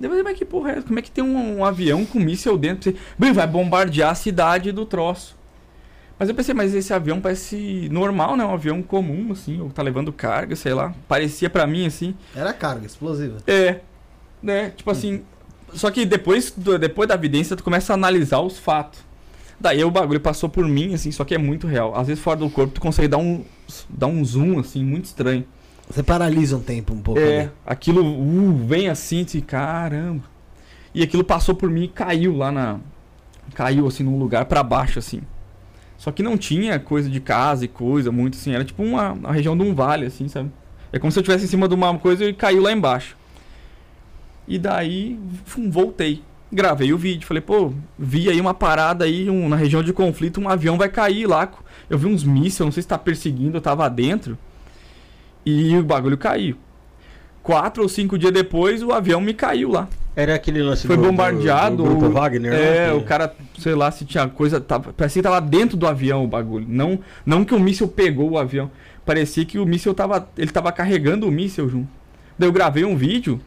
[0.00, 0.82] Eu falei, mas que porra é?
[0.82, 2.94] Como é que tem um, um avião com míssil dentro?
[3.18, 5.36] Bem, vai bombardear a cidade do troço.
[6.18, 8.44] Mas eu pensei, mas esse avião parece normal, né?
[8.44, 10.94] Um avião comum, assim, ou tá levando carga, sei lá.
[11.08, 12.14] Parecia pra mim, assim.
[12.34, 13.38] Era carga explosiva.
[13.46, 13.80] É,
[14.42, 14.70] né?
[14.70, 15.22] Tipo assim.
[15.74, 19.00] Só que depois, depois da evidência, tu começa a analisar os fatos.
[19.60, 21.94] Daí o bagulho passou por mim, assim, só que é muito real.
[21.94, 23.44] Às vezes fora do corpo tu consegue dar um,
[23.88, 25.44] dar um zoom, assim, muito estranho.
[25.90, 27.20] Você paralisa um tempo um pouco.
[27.20, 27.50] É, ali.
[27.66, 30.22] aquilo uh, vem assim, assim, caramba.
[30.94, 32.78] E aquilo passou por mim e caiu lá na.
[33.54, 35.20] Caiu assim num lugar pra baixo, assim.
[35.98, 38.54] Só que não tinha coisa de casa e coisa, muito assim.
[38.54, 40.50] Era tipo uma, uma região de um vale, assim, sabe?
[40.92, 43.16] É como se eu estivesse em cima de uma coisa e caiu lá embaixo.
[44.50, 45.16] E daí,
[45.68, 46.22] voltei.
[46.52, 47.24] Gravei o vídeo.
[47.26, 50.88] Falei, pô, vi aí uma parada aí, um- na região de conflito, um avião vai
[50.88, 51.48] cair lá.
[51.88, 54.36] Eu vi uns mísseis, não sei se tá perseguindo, eu tava dentro.
[55.46, 56.56] E o bagulho caiu.
[57.42, 59.88] Quatro ou cinco dias depois, o avião me caiu lá.
[60.16, 61.76] Era aquele lance Foi do- do- bombardeado.
[61.76, 62.52] Do, grupo o- Wagner.
[62.52, 64.60] É, lá, o cara, sei lá, se tinha coisa.
[64.60, 66.66] Tava, parecia que tava dentro do avião o bagulho.
[66.68, 68.70] Não, não que o míssil pegou o avião.
[69.06, 70.28] Parecia que o míssil tava.
[70.36, 71.88] Ele tava carregando o míssil junto.
[72.36, 73.40] Daí eu gravei um vídeo.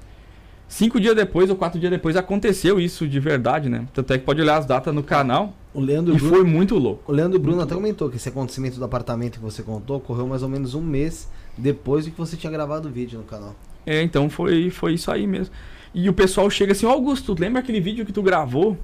[0.73, 3.85] Cinco dias depois ou quatro dias depois aconteceu isso de verdade, né?
[3.93, 5.53] Tanto é que pode olhar as datas no canal.
[5.71, 7.11] O Leandro E Bruno, foi muito louco.
[7.11, 10.41] o Leandro Bruno até comentou que esse acontecimento do apartamento que você contou ocorreu mais
[10.41, 13.55] ou menos um mês depois de que você tinha gravado o vídeo no canal.
[13.85, 15.53] É, então foi, foi isso aí mesmo.
[15.93, 18.75] E o pessoal chega assim, Augusto, lembra aquele vídeo que tu gravou?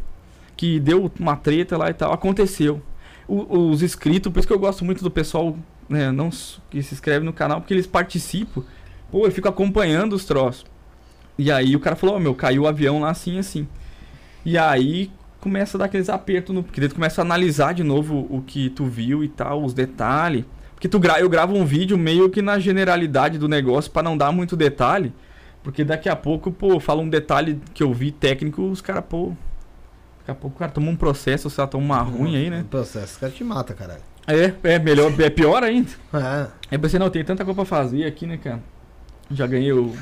[0.55, 2.13] Que deu uma treta lá e tal?
[2.13, 2.79] Aconteceu.
[3.27, 5.57] O- os inscritos, por isso que eu gosto muito do pessoal,
[5.89, 6.29] né, não
[6.69, 8.61] que se inscreve no canal, porque eles participam.
[9.11, 10.65] Pô, eu fico acompanhando os troços.
[11.39, 13.65] E aí o cara falou, ó meu, caiu o avião lá assim, assim.
[14.45, 15.09] E aí
[15.39, 18.69] começa a dar aqueles apertos, no, porque tu começa a analisar de novo o que
[18.69, 20.43] tu viu e tal, os detalhes.
[20.73, 24.17] Porque tu gra eu gravo um vídeo meio que na generalidade do negócio pra não
[24.17, 25.13] dar muito detalhe.
[25.63, 29.31] Porque daqui a pouco, pô, fala um detalhe que eu vi técnico, os caras, pô.
[30.19, 32.61] Daqui a pouco o cara toma um processo, sei lá, toma uma ruim aí, né?
[32.63, 34.01] O processo, o cara te mata, caralho.
[34.27, 35.89] É, é melhor, é pior ainda.
[36.13, 36.47] É.
[36.71, 38.61] Aí pensei, não, tem tanta coisa pra fazer aqui, né, cara?
[39.31, 39.93] Já ganhei o.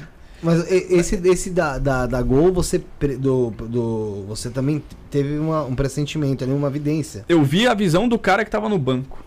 [0.41, 2.82] Mas esse, esse da, da, da Gol, você,
[3.19, 7.25] do, do, você também teve uma- um pressentimento ali, uma evidência.
[7.27, 9.25] Eu vi a visão do cara que tava no banco.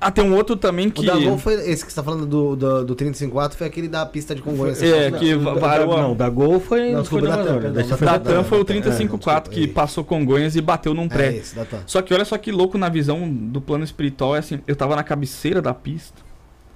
[0.00, 1.06] Ah, tem um outro também O que.
[1.06, 4.04] da Gol foi esse que você tá falando do, do, do 354, foi aquele da
[4.04, 4.82] pista de Congonhas.
[4.82, 5.54] É, que não.
[5.54, 6.90] Da- varou Não, da Gol foi.
[6.92, 7.60] Não, foi desculpa, na da Tam,
[7.96, 9.72] foi Da da TAM foi o É, 3054 desculpa, que é.
[9.72, 11.40] passou Congonhas e bateu num É prédio.
[11.40, 11.78] esse, da TAM.
[11.86, 14.96] Só que olha só que louco na visão do plano espiritual, é assim, eu tava
[14.96, 16.20] na cabeceira da pista.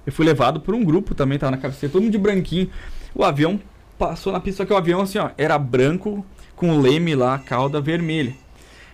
[0.05, 2.69] Eu fui levado por um grupo também, tava na cabeceira, todo mundo de branquinho.
[3.17, 3.59] O avião
[3.97, 6.23] passou na pista, só que o avião assim, ó, era branco
[6.55, 8.35] com leme lá, cauda vermelha.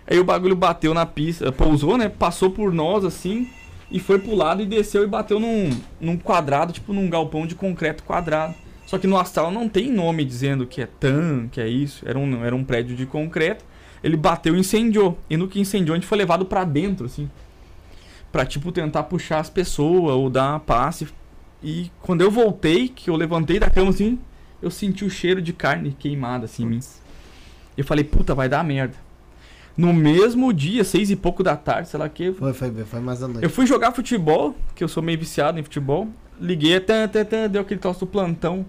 [0.07, 2.07] Aí o bagulho bateu na pista, pousou, né?
[2.07, 3.49] Passou por nós assim
[3.91, 5.69] e foi pro lado e desceu e bateu num,
[5.99, 8.55] num quadrado, tipo num galpão de concreto quadrado.
[8.85, 12.07] Só que no astral não tem nome dizendo que é TAN, que é isso.
[12.07, 13.65] Era um, era um prédio de concreto.
[14.01, 15.17] Ele bateu e incendiou.
[15.29, 17.29] E no que incendiou, a gente foi levado pra dentro, assim.
[18.31, 21.07] Pra, tipo, tentar puxar as pessoas ou dar passe.
[21.63, 24.19] E quando eu voltei, que eu levantei da cama, assim,
[24.61, 26.79] eu senti o cheiro de carne queimada, assim, em mim.
[27.77, 28.95] Eu falei, puta, vai dar merda.
[29.75, 32.99] No mesmo dia, seis e pouco da tarde, sei lá o que, Foi, foi, foi
[32.99, 33.43] mais à noite.
[33.43, 36.07] eu fui jogar futebol, que eu sou meio viciado em futebol.
[36.39, 38.65] Liguei, tan, tan, tan, deu aquele troço do plantão.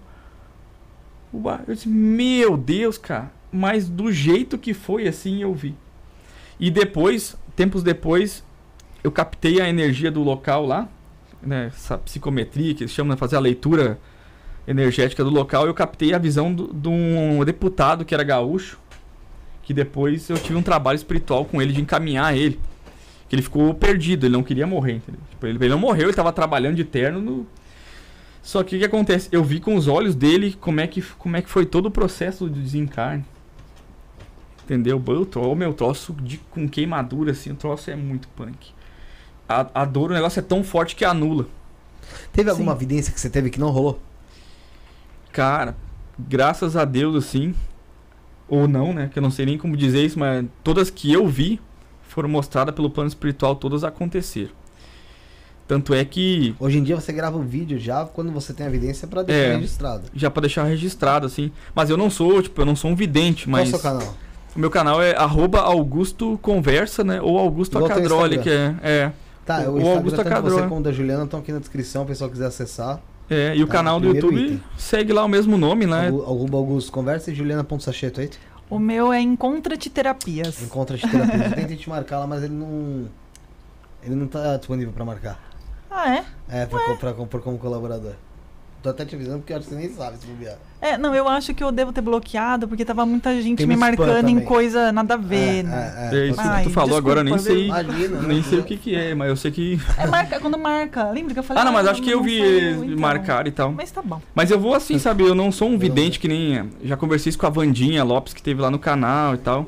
[1.67, 3.31] Eu disse, meu Deus, cara.
[3.53, 5.75] Mas do jeito que foi, assim, eu vi.
[6.59, 8.45] E depois, tempos depois,
[9.03, 10.89] eu captei a energia do local lá,
[11.47, 11.67] né?
[11.75, 13.99] Essa psicometria que eles chamam de fazer a leitura
[14.67, 15.67] energética do local.
[15.67, 18.79] Eu captei a visão do- de um deputado que era gaúcho,
[19.63, 22.59] que depois eu tive um trabalho espiritual com ele de encaminhar ele.
[23.29, 25.01] Que ele ficou perdido, ele não queria morrer?
[25.31, 27.47] Tipo, ele, ele não morreu, ele tava trabalhando de terno no...
[28.43, 29.29] Só que o que acontece?
[29.33, 31.91] Eu vi com os olhos dele como é que, como é que foi todo o
[31.91, 33.25] processo de desencarne.
[34.65, 35.03] Entendeu?
[35.31, 38.73] Tro- o meu troço de, com queimadura, assim, o troço é muito punk.
[39.49, 41.47] A, a dor, o negócio é tão forte que anula.
[42.33, 42.77] Teve alguma Sim.
[42.79, 44.01] evidência que você teve que não rolou?
[45.33, 45.77] Cara,
[46.19, 47.55] graças a Deus, assim,
[48.49, 49.11] ou não, né?
[49.13, 51.61] Que eu não sei nem como dizer isso, mas todas que eu vi
[52.09, 54.53] foram mostradas pelo plano espiritual, todas aconteceram.
[55.67, 58.69] Tanto é que, Hoje em dia você grava um vídeo já quando você tem a
[58.69, 59.55] evidência pra deixar É.
[59.57, 60.03] registrado.
[60.15, 63.47] já pra deixar registrado, assim, mas eu não sou, tipo, eu não sou um vidente,
[63.47, 64.15] Qual é o mas seu canal?
[64.55, 67.19] o meu canal é arroba Augusto Conversa, né?
[67.21, 69.13] Ou Augusto Acadroli, que é, é,
[69.45, 70.69] Tá, o, O Instagram Augusto tanto você Acadroli.
[70.69, 73.01] como o da Juliana estão aqui na descrição, o pessoal quiser acessar.
[73.29, 73.55] é.
[73.57, 74.63] E o Tá, canal do YouTube item.
[74.77, 76.07] segue lá o mesmo nome, né?
[76.09, 78.39] Algu- Arroba Augusto Conversa e Juliana.sacheto, é isso?
[78.71, 80.63] O meu é Encontra-te Terapias.
[80.63, 81.45] Encontra de terapia.
[81.47, 83.07] Eu tentei te marcar lá, mas ele não.
[84.03, 85.39] Ele não tá disponível pra marcar.
[85.91, 86.25] Ah, é?
[86.49, 88.13] É, pra, co- pra compor como colaborador.
[88.85, 90.59] Tô até te avisando porque eu acho que você nem sabe se bobear.
[90.79, 93.75] É, não, eu acho que eu devo ter bloqueado, porque tava muita gente Tem me
[93.75, 94.45] muito spam marcando em também.
[94.47, 96.11] coisa nada a ver, é, né?
[96.13, 98.45] é, É, isso que Ai, tu falou agora, eu nem desculpa, sei, Imagina, nem né?
[98.47, 99.81] sei o que que é, mas eu sei que...
[99.97, 101.11] É, marca, quando marca.
[101.11, 101.63] Lembra que eu falei?
[101.63, 102.99] Ah, não, mas ah, acho que eu vi saiu, então.
[102.99, 103.73] marcar e tal.
[103.73, 104.21] Mas tá bom.
[104.35, 105.23] Mas eu vou assim, sabe?
[105.25, 106.71] Eu não sou um vidente que nem.
[106.85, 109.67] Já conversei isso com a Vandinha Lopes, que teve lá no canal e tal.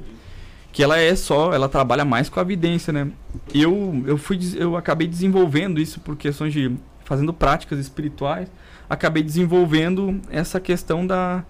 [0.72, 3.08] Que ela é só, ela trabalha mais com a vidência, né?
[3.54, 6.70] Eu, eu fui, eu acabei desenvolvendo isso por questões de.
[7.06, 8.46] fazendo práticas espirituais.
[8.88, 11.44] Acabei desenvolvendo essa questão da,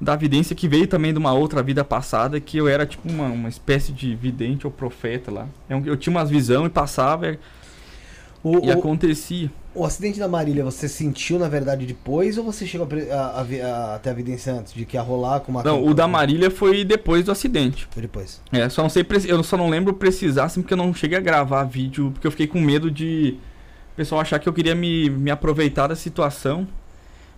[0.00, 3.26] da vidência que veio também de uma outra vida passada, que eu era tipo uma,
[3.26, 5.46] uma espécie de vidente ou profeta lá.
[5.68, 7.38] Eu, eu tinha umas visão e passava e,
[8.42, 9.50] O, e o- acontecia.
[9.74, 14.52] o acidente da Marília, você sentiu na verdade depois ou você chegou até a evidência
[14.54, 15.62] antes de que ia rolar com uma.
[15.64, 17.88] Não, o da Marília foi depois do acidente.
[17.90, 18.40] Foi depois.
[18.52, 21.20] É, só não sei, eu só não lembro precisar, assim, porque eu não cheguei a
[21.20, 23.36] gravar vídeo, porque eu fiquei com medo de
[23.96, 26.68] pessoal achar que eu queria me, me aproveitar da situação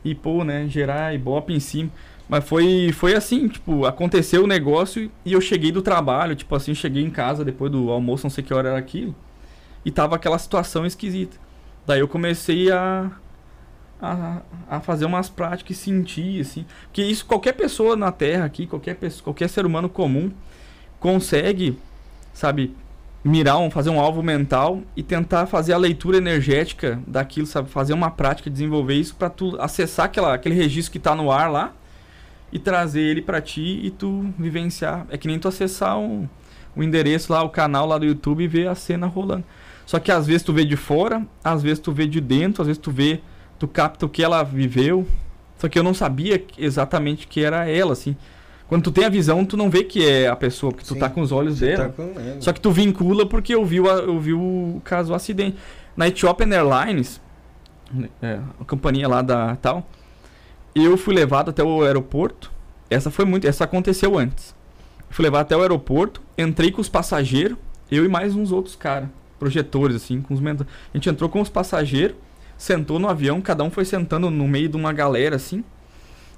[0.05, 1.91] e, pô, né, gerar ibope em cima.
[2.29, 6.75] Mas foi, foi assim, tipo, aconteceu o negócio e eu cheguei do trabalho, tipo assim,
[6.75, 9.15] cheguei em casa depois do almoço, não sei que hora era aquilo,
[9.83, 11.39] e tava aquela situação esquisita.
[11.87, 13.11] Daí eu comecei a,
[14.03, 18.67] a, a fazer umas práticas e sentir, assim, que isso qualquer pessoa na Terra aqui,
[18.67, 20.31] qualquer, pessoa, qualquer ser humano comum,
[21.01, 21.79] consegue,
[22.35, 22.77] sabe,
[23.29, 27.93] mirar um, fazer um alvo mental e tentar fazer a leitura energética daquilo, sabe, fazer
[27.93, 31.73] uma prática, desenvolver isso para tu acessar aquela, aquele registro que tá no ar lá
[32.53, 35.07] e trazer ele para ti e tu vivenciar.
[35.11, 36.27] É que nem tu acessar um,
[36.75, 39.45] o endereço lá, o canal lá do YouTube e ver a cena rolando.
[39.85, 42.67] Só que às vezes tu vê de fora, às vezes tu vê de dentro, às
[42.67, 43.21] vezes tu vê,
[43.59, 45.07] tu capta o que ela viveu.
[45.59, 48.17] Só que eu não sabia exatamente que era ela, assim.
[48.69, 51.01] Quando tu tem a visão, tu não vê que é a pessoa, porque tu Sim.
[51.01, 51.95] tá com os olhos dela.
[52.19, 52.37] é.
[52.39, 55.57] Só que tu vincula porque eu vi o, eu vi o caso do acidente.
[55.97, 57.19] Na Ethiopian Airlines,
[58.21, 59.89] é, a companhia lá da tal,
[60.75, 62.53] eu fui levado até o aeroporto.
[62.91, 64.55] Essa foi muito, essa aconteceu antes.
[65.09, 67.57] Fui levado até o aeroporto, entrei com os passageiros,
[67.91, 70.71] eu e mais uns outros caras, projetores assim, com os mentores.
[70.93, 72.17] A gente entrou com os passageiros,
[72.59, 75.65] sentou no avião, cada um foi sentando no meio de uma galera assim.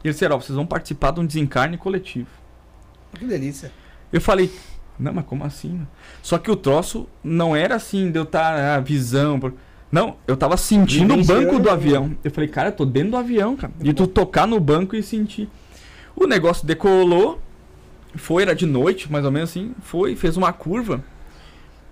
[0.02, 2.28] E eles disseram, ó, vocês vão participar de um desencarne coletivo.
[3.18, 3.70] Que delícia.
[4.12, 4.50] Eu falei,
[4.98, 5.86] não, mas como assim?
[6.22, 9.38] Só que o troço não era assim de eu estar a visão.
[9.38, 9.54] por-
[9.92, 11.70] Não, eu tava sentindo o banco do né?
[11.72, 12.16] avião.
[12.24, 13.72] Eu falei, cara, eu tô dentro do avião, cara.
[13.82, 15.48] E tu tocar no banco e sentir.
[16.16, 17.40] O negócio decolou,
[18.14, 21.02] foi, era de noite, mais ou menos assim, foi, fez uma curva.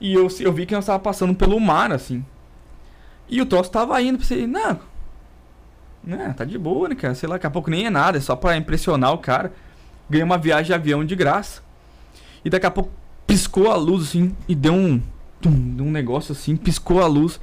[0.00, 2.24] E eu, eu vi que nós tava passando pelo mar, assim.
[3.28, 4.78] E o troço tava indo, pensei, não.
[6.04, 7.14] Né, tá de boa, né, cara?
[7.14, 9.52] Sei lá, daqui a pouco nem é nada, é só pra impressionar o cara.
[10.08, 11.60] Ganhei uma viagem de avião de graça.
[12.44, 12.90] E daqui a pouco
[13.26, 15.02] piscou a luz, assim, e deu um.
[15.40, 17.38] tum, deu um negócio assim, piscou a luz.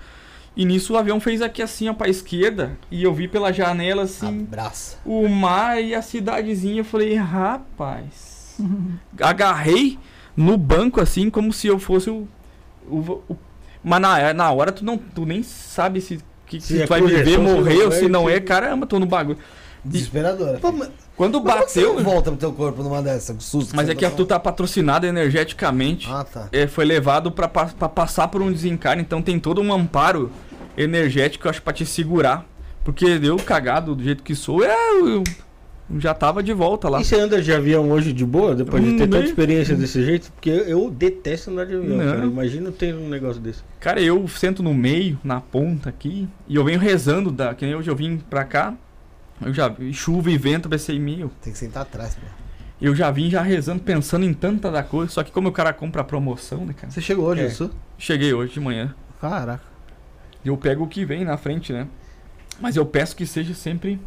[0.56, 2.78] E nisso o avião fez aqui assim, ó, pra esquerda.
[2.90, 4.98] E eu vi pela janela, assim, Abraça.
[5.06, 6.80] o mar e a cidadezinha.
[6.80, 8.56] Eu falei, rapaz.
[9.22, 10.00] Agarrei
[10.36, 12.28] no banco, assim, como se eu fosse o.
[12.90, 13.38] o- o-
[13.84, 16.90] Mas na, na hora tu, não, tu nem sabe se, que, Se se é tu
[16.90, 18.40] vai se não morrer ou é, se não que- é.
[18.40, 19.38] Caramba, tô no bagulho.
[19.84, 20.60] Desesperadora.
[20.62, 21.94] Mas Quando que você bateu.
[21.96, 23.34] não volta pro teu corpo numa dessa?
[23.34, 23.76] Com susto.
[23.76, 26.08] Mas é que a tá tu tá patrocinado energeticamente.
[26.12, 26.48] Ah, tá.
[26.52, 30.32] é, foi levado pra pra passar por um desencarne, então tem todo um amparo
[30.78, 32.46] energético, eu acho, pra te segurar.
[32.84, 35.24] Porque eu, cagado do jeito que sou, é, eu
[35.98, 37.00] já tava de volta lá.
[37.00, 39.76] E você anda de avião hoje de boa, depois de ter Hum, tanta bem- experiência
[39.76, 40.32] desse jeito?
[40.32, 42.06] Porque eu, detesto andar de avião, Não.
[42.14, 42.26] cara.
[42.26, 43.62] Imagina ter um negócio desse.
[43.80, 47.76] Cara, eu sento no meio, na ponta aqui, e eu venho rezando, da, que nem
[47.76, 48.74] hoje eu vim pra cá,
[49.46, 52.22] eu já vi chuva e vento, pensei, meu, Tem que sentar atrás, pô.
[52.82, 55.72] eu já vim já rezando, pensando em tanta da coisa, só que como o cara
[55.72, 56.90] compra a promoção, né, cara?
[56.92, 57.46] Você chegou hoje, É.
[57.48, 57.70] isso?
[57.98, 59.64] Cheguei hoje de manhã, Caraca.
[60.44, 61.86] eu pego o que vem na frente, né?
[62.60, 64.00] Mas eu peço que seja sempre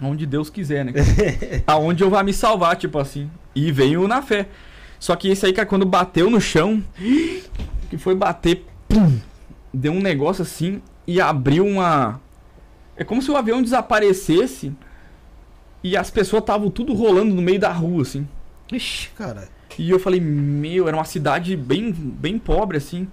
[0.00, 0.92] onde Deus quiser, né?
[1.66, 3.30] Aonde eu vá me salvar, tipo assim.
[3.54, 4.48] E venho na fé.
[4.98, 6.82] Só que esse aí, cara, quando bateu no chão,
[7.88, 9.18] que foi bater, pum,
[9.72, 12.20] deu um negócio assim e abriu uma.
[12.96, 14.72] É como se o avião desaparecesse
[15.82, 18.26] e as pessoas estavam tudo rolando no meio da rua, assim.
[18.72, 19.48] Ixi, cara.
[19.78, 23.06] E eu falei, meu, era uma cidade bem, bem pobre, assim.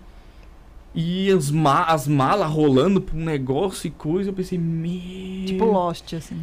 [0.96, 4.30] E as, ma as malas rolando pra um negócio e coisa.
[4.30, 5.46] Eu pensei, meu.
[5.46, 6.40] Tipo Lost, assim.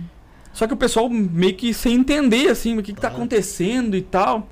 [0.53, 4.03] Só que o pessoal meio que sem entender, assim, o que, que tá acontecendo e
[4.03, 4.49] tal.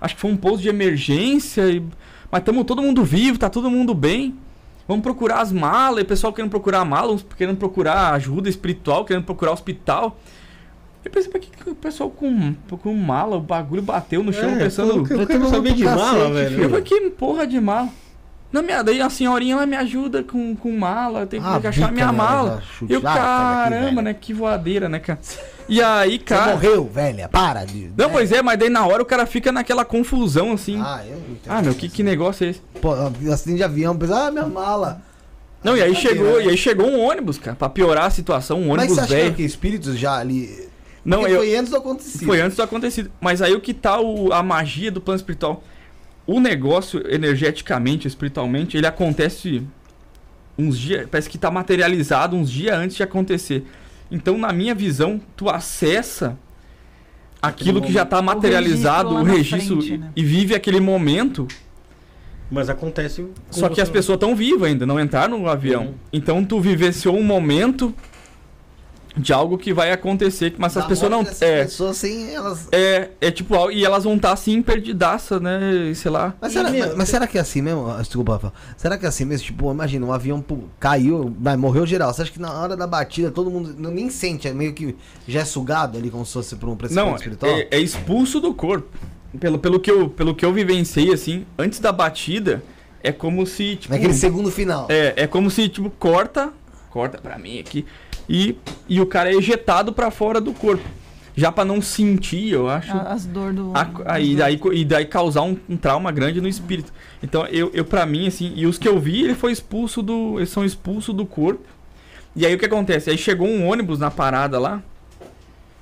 [0.00, 1.68] Acho que foi um pouso de emergência.
[1.70, 1.82] E...
[2.30, 4.34] Mas estamos todo mundo vivo, tá todo mundo bem.
[4.88, 9.04] Vamos procurar as malas, e o pessoal querendo procurar malas, uns querendo procurar ajuda espiritual,
[9.04, 10.18] querendo procurar hospital.
[11.04, 14.50] Eu pensei, por que, que o pessoal com, com mala, o bagulho bateu no chão,
[14.50, 15.06] É, pensando.
[15.08, 16.62] eu- eu quero tomar saber de mala, velho.
[16.62, 17.88] Eu falei, que porra de mala?
[18.52, 21.70] Na minha, daí a senhorinha ela me ajuda com, com mala, tem que Ah, achar
[21.70, 22.62] bica, minha né, mala.
[22.88, 24.02] eu, daqui, caramba, velho.
[24.02, 24.14] né?
[24.14, 25.18] Que voadeira, né, cara?
[25.68, 26.52] E aí, Você cara.
[26.52, 27.28] morreu, velha.
[27.30, 27.90] Para de.
[27.96, 30.78] Não, pois é, mas daí na hora o cara fica naquela confusão assim.
[30.80, 31.36] Ah, eu não.
[31.56, 32.60] Ah, meu, que, que negócio é esse?
[32.80, 32.92] Pô,
[33.32, 35.00] acidente de avião, pensa, ah, minha mala.
[35.64, 36.44] Não, e aí chegou, né?
[36.46, 39.14] e aí chegou um ônibus, cara, pra piorar a situação, um Mas ônibus você acha
[39.14, 39.34] velho.
[39.34, 40.68] que espíritos já ali.
[41.04, 42.26] Não, eu, foi antes do acontecido.
[42.26, 43.10] Foi antes do acontecido.
[43.20, 45.62] Mas aí o que tá o- a magia do plano espiritual?
[46.26, 49.62] O negócio, energeticamente, espiritualmente, ele acontece
[50.56, 51.06] uns dias.
[51.10, 53.64] Parece que tá materializado uns dias antes de acontecer.
[54.10, 56.38] Então, na minha visão, tu acessa
[57.40, 60.10] aquilo que já tá materializado, o registro frente, né?
[60.14, 61.48] e vive aquele momento.
[62.50, 63.26] Mas acontece.
[63.50, 65.86] Só que as pessoas estão vivas ainda, não entraram no avião.
[65.86, 65.94] Uhum.
[66.12, 67.94] Então tu vivenciou um momento
[69.16, 71.20] de algo que vai acontecer, mas as pessoas não.
[71.40, 72.66] É, pessoas sem elas.
[72.72, 75.60] é, é tipo, e elas vão estar assim perdidaça, né?
[75.94, 76.34] Sei lá.
[76.40, 77.88] Mas será, meu, mas- mas será que é assim mesmo?
[77.90, 78.52] Ah, Desculpa, Rafael.
[78.76, 79.46] Será que é assim mesmo?
[79.46, 82.12] Tipo, imagina, um avião pô, caiu, vai, morreu geral.
[82.12, 84.48] Você acha que na hora da batida todo mundo não- nem sente?
[84.48, 84.96] É meio que
[85.28, 87.52] já é sugado ali como se fosse por um precipício Não, espiritual?
[87.54, 88.88] é, é expulso do corpo.
[89.38, 92.62] Pelo, pelo, que eu, pelo que eu vivenciei, assim, antes da batida,
[93.02, 93.92] é como se, tipo...
[93.92, 94.86] Naquele segundo final.
[94.90, 96.52] É, é como se, tipo, corta,
[96.90, 97.86] corta pra mim aqui,
[98.28, 98.56] e,
[98.88, 100.82] e o cara é ejetado pra fora do corpo.
[101.34, 102.94] Já pra não sentir, eu acho...
[102.94, 103.72] As dores do.
[103.74, 104.60] A- aí, dores.
[104.60, 106.92] daí, e daí causar um, um trauma grande no espírito.
[107.22, 110.38] Então, eu, eu para mim, assim, e os que eu vi, ele foi expulso do.
[110.38, 111.64] Eles são expulsos do corpo.
[112.36, 113.08] E aí o que acontece?
[113.08, 114.82] Aí chegou um ônibus na parada lá,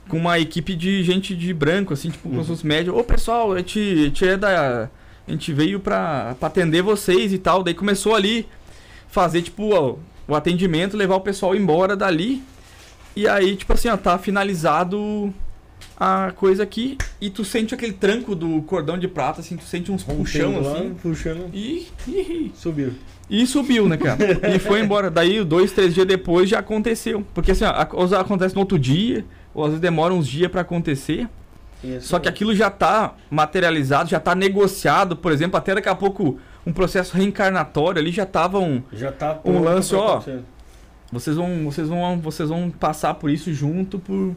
[0.09, 2.97] com uma equipe de gente de branco, assim, tipo, com os médios.
[2.97, 4.89] Ô pessoal, a gente, a gente é da.
[5.27, 7.65] A gente veio pra, pra atender vocês e tal.
[7.65, 8.49] Daí começou ali
[9.09, 9.97] fazer, tipo, ó,
[10.33, 12.43] o atendimento, levar o pessoal embora dali.
[13.15, 15.33] E aí, tipo assim, ó, tá finalizado
[15.97, 19.91] a coisa aqui e tu sente aquele tranco do cordão de prata, assim, tu sente
[19.93, 20.95] uns puxão Rompendo lá, assim.
[20.95, 21.51] Puxando.
[21.53, 22.95] E, e, Subiu.
[23.29, 24.19] e subiu, né, cara?
[24.55, 25.11] e foi embora.
[25.11, 27.25] Daí, dois, três dias depois já aconteceu.
[27.35, 31.29] Porque assim, ó, acontece no outro dia, ou às vezes demora uns dias pra acontecer.
[32.01, 36.39] Só que aquilo já tá materializado, já tá negociado, por exemplo, até daqui a pouco
[36.67, 38.83] um processo reencarnatório ali já tava um.
[38.93, 40.23] Já tá Um lance, ó.
[41.13, 44.35] Vocês vão, vocês vão, vocês vão passar por isso junto por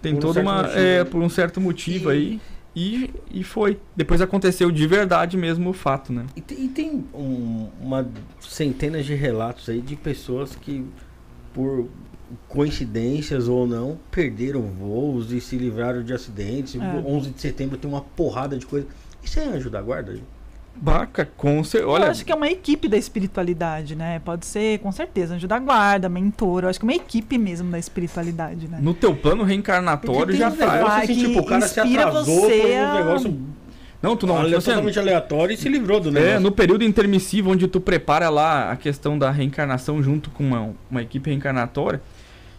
[0.00, 1.04] tem Por um toda certo uma motivo, é, né?
[1.04, 2.40] por um certo motivo E- aí
[2.76, 3.80] e, e foi.
[3.96, 6.26] Depois aconteceu de verdade mesmo o fato, né?
[6.36, 8.06] E tem, e tem um- uma
[8.40, 10.84] centenas de relatos aí de pessoas que,
[11.52, 11.88] por
[12.46, 16.76] coincidências ou não, perderam voos e se livraram de acidentes.
[16.76, 16.78] É.
[17.04, 18.86] 11 de setembro tem uma porrada de coisa.
[19.22, 20.12] Isso é anjo da guarda?
[20.12, 20.24] gente?
[20.80, 24.20] Baca, com cer- Eu olha, acho que é uma equipe da espiritualidade, né?
[24.24, 26.62] Pode ser, com certeza, anjo da guarda, mentor.
[26.64, 28.78] Eu acho que é uma equipe mesmo da espiritualidade, né?
[28.80, 30.82] no teu plano reencarnatório já negócios faz.
[30.86, 33.40] Vai assim, que tipo, o cara se atrasou você por um a- negócio
[34.00, 34.34] Não, tu não.
[34.36, 36.40] Olha, tipo assim, totalmente aleatório e se livrou do É, negócio.
[36.40, 41.02] no período intermissivo, onde tu prepara lá a questão da reencarnação junto com uma, uma
[41.02, 42.00] equipe reencarnatória,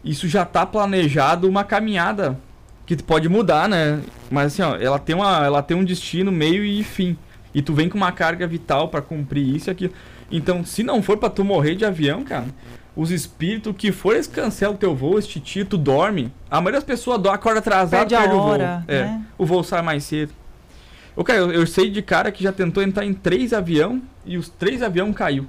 [0.03, 2.38] isso já tá planejado uma caminhada
[2.85, 4.01] que pode mudar, né?
[4.30, 7.15] Mas assim, ó, ela tem, uma, ela tem um destino, meio e fim.
[7.53, 9.94] E tu vem com uma carga vital pra cumprir isso e aquilo.
[10.32, 12.45] Então, se não for pra tu morrer de avião, cara,
[12.95, 16.32] os espíritos que for, eles cancelam o teu voo, esse titio, tu dorme.
[16.50, 18.48] A maioria das pessoas do- acorda atrasado, Perde a perde o voo.
[18.50, 19.26] hora, É, né?
[19.38, 20.32] o voo sai mais cedo.
[21.16, 24.38] Ô, cara, eu, eu sei de cara que já tentou entrar em três avião e
[24.38, 25.48] os três avião caiu.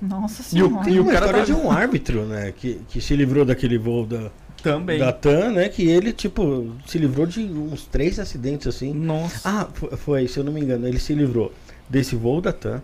[0.00, 0.84] Nossa E o- senhora.
[0.84, 2.52] Tem e uma cara tá- de um árbitro, né?
[2.56, 4.30] Que, que se livrou daquele voo da,
[4.64, 4.98] Também.
[4.98, 5.68] da TAM, né?
[5.68, 8.92] Que ele, tipo, se livrou de uns três acidentes assim.
[8.92, 9.48] Nossa.
[9.48, 11.52] Ah, foi, se eu não me engano, ele se livrou
[11.88, 12.82] desse voo da TAM.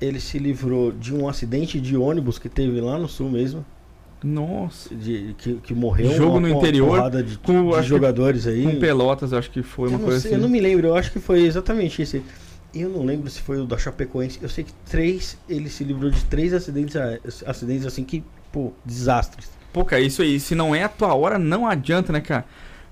[0.00, 3.64] Ele se livrou de um acidente de ônibus que teve lá no sul mesmo.
[4.24, 4.94] Nossa.
[4.94, 8.46] De, que, que morreu Jogo no uma interior, porrada de, com- de acho que jogadores
[8.46, 8.62] aí.
[8.64, 10.36] Com Pelotas, acho que foi eu, uma não coisa sei, assim.
[10.36, 12.22] eu não me lembro, eu acho que foi exatamente esse.
[12.74, 14.38] Eu não lembro se foi o da Chapecoense.
[14.42, 16.94] Eu sei que três, ele se livrou de três acidentes,
[17.46, 19.48] acidentes assim que, pô, desastres.
[19.76, 22.46] Pô, cara, isso aí, se não é a tua hora, não adianta, né, cara?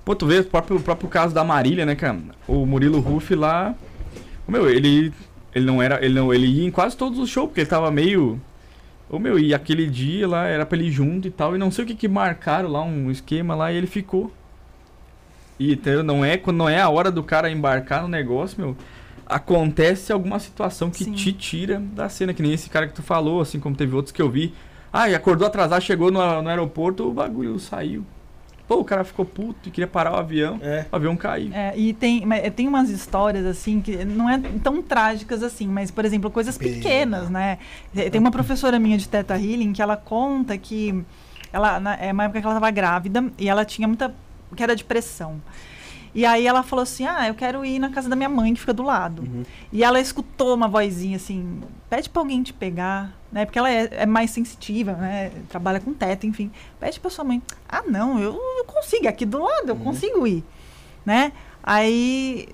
[0.04, 2.18] Pô, tu vê o próprio, o próprio caso da Marília, né, cara?
[2.46, 3.74] O Murilo Ruff lá.
[4.46, 5.10] Meu, ele.
[5.54, 6.04] Ele não era.
[6.04, 8.38] Ele, não, ele ia em quase todos os shows, porque ele tava meio.
[9.08, 11.54] Ô meu, e aquele dia lá era pra ele ir junto e tal.
[11.54, 14.30] E não sei o que que marcaram lá, um esquema lá, e ele ficou.
[15.58, 16.02] E entendeu?
[16.02, 18.76] não é quando não é a hora do cara embarcar no negócio, meu.
[19.24, 21.12] Acontece alguma situação que Sim.
[21.12, 24.12] te tira da cena, que nem esse cara que tu falou, assim como teve outros
[24.12, 24.52] que eu vi.
[24.96, 28.06] Ah, e acordou atrasado, chegou no, no aeroporto, o bagulho saiu.
[28.68, 30.60] Pô, o cara ficou puto e queria parar o avião.
[30.62, 30.86] É.
[30.90, 31.52] O avião caiu.
[31.52, 35.90] É, e tem, mas tem umas histórias assim que não é tão trágicas assim, mas
[35.90, 36.74] por exemplo, coisas Pena.
[36.76, 37.58] pequenas, né?
[37.94, 41.04] Eh, Tem uma professora minha de Teta Healing que ela conta que
[41.52, 44.14] ela na, é uma época que ela estava grávida e ela tinha muita
[44.54, 45.42] que era depressão.
[46.14, 48.60] E aí ela falou assim: "Ah, eu quero ir na casa da minha mãe que
[48.60, 49.22] fica do lado".
[49.72, 51.60] E ela escutou uma vozinha assim:
[51.90, 53.44] "Pede pra alguém te pegar", né?
[53.44, 55.32] Porque ela é, é mais sensitiva, né?
[55.48, 56.50] Trabalha com teto, enfim.
[56.78, 57.42] Pede pra sua mãe.
[57.68, 60.44] Ah, não, eu, eu consigo, é aqui do lado, eu consigo ir,
[61.04, 61.32] né?
[61.62, 62.48] Aí,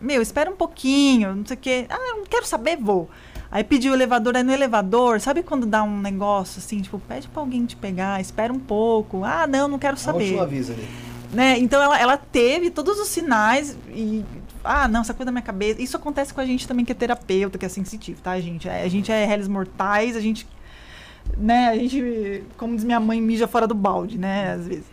[0.00, 1.86] meu, espera um pouquinho, não sei o quê.
[1.88, 3.10] Ah, eu não quero saber, vou.
[3.50, 7.26] Aí pediu o elevador, aí no elevador, sabe quando dá um negócio assim, tipo, pede
[7.26, 9.24] pra alguém te pegar, espera um pouco.
[9.24, 10.38] Ah, não, não quero saber.
[10.40, 10.86] aviso ali.
[11.32, 11.58] Né?
[11.58, 14.24] Então ela, ela teve todos os sinais e.
[14.64, 15.80] Ah, não, essa coisa da minha cabeça.
[15.80, 18.68] Isso acontece com a gente também que é terapeuta, que é sensitivo, tá, gente?
[18.68, 20.46] É, A gente é réis mortais, a gente.
[21.36, 24.86] Né, a gente, como diz minha mãe, mija fora do balde, né, às vezes.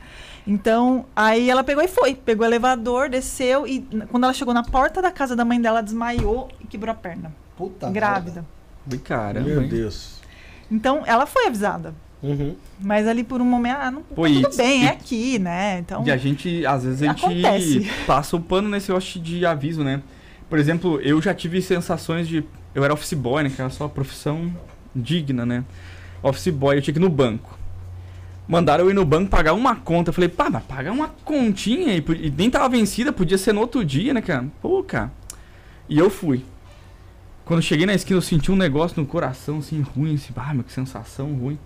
[0.46, 2.14] Então, aí ela pegou e foi.
[2.14, 5.82] Pegou o elevador, desceu e quando ela chegou na porta da casa da mãe dela,
[5.82, 7.34] desmaiou e quebrou a perna.
[7.58, 8.46] Puta grávida.
[8.90, 9.48] Ui, Caramba.
[9.48, 9.68] Meu hein?
[9.68, 10.22] Deus.
[10.72, 11.94] Então, ela foi avisada.
[12.22, 12.56] Uhum.
[12.80, 15.40] Mas ali por um momento, ah, não, tá Pô, tudo e- bem, e- é aqui,
[15.40, 15.80] né?
[15.80, 17.92] Então, E a gente, às vezes, a gente Acontece.
[18.08, 20.02] passa o pano nesse negócio de aviso, né?
[20.50, 22.44] Por exemplo, eu já tive sensações de.
[22.74, 23.50] Eu era office boy, né?
[23.54, 24.52] Que era só uma profissão
[24.96, 25.64] digna, né?
[26.24, 27.58] Office boy, eu tinha que ir no banco.
[28.48, 30.10] Mandaram eu ir no banco pagar uma conta.
[30.10, 33.60] Eu falei, pá, mas pagar uma continha e, e nem tava vencida, podia ser no
[33.62, 34.46] outro dia, né, cara?
[34.62, 35.12] Pô, cara.
[35.90, 36.44] E eu fui.
[37.46, 40.54] Quando eu cheguei na esquina, eu senti um negócio no coração, assim, ruim, assim, ah,
[40.54, 41.60] meu, que sensação ruim.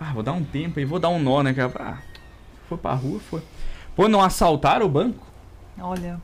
[0.00, 1.72] Ah, vou dar um tempo aí, vou dar um nó, né, cara?
[1.78, 1.98] Ah,
[2.68, 3.42] foi pra rua, foi.
[3.96, 5.26] Pô, não assaltaram o banco?
[5.80, 6.20] olha.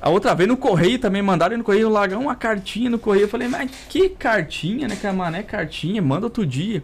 [0.00, 3.24] A outra vez no correio também mandaram no correio largar uma cartinha no correio.
[3.24, 5.12] Eu falei, mas que cartinha, né, cara?
[5.14, 6.82] Mané, cartinha, manda outro dia.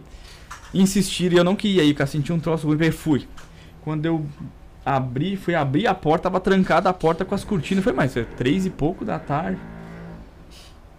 [0.73, 2.07] Insistiram e eu não queria ir, cara.
[2.07, 3.25] Senti um troço ruim, fui.
[3.81, 4.25] Quando eu
[4.85, 7.83] abri, fui abrir a porta, tava trancada a porta com as cortinas.
[7.83, 9.59] Falei, mas é três e pouco da tarde.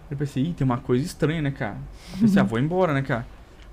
[0.09, 1.77] Eu pensei, ih, tem uma coisa estranha, né, cara?
[2.13, 3.27] Eu pensei, ah, vou embora, né, cara?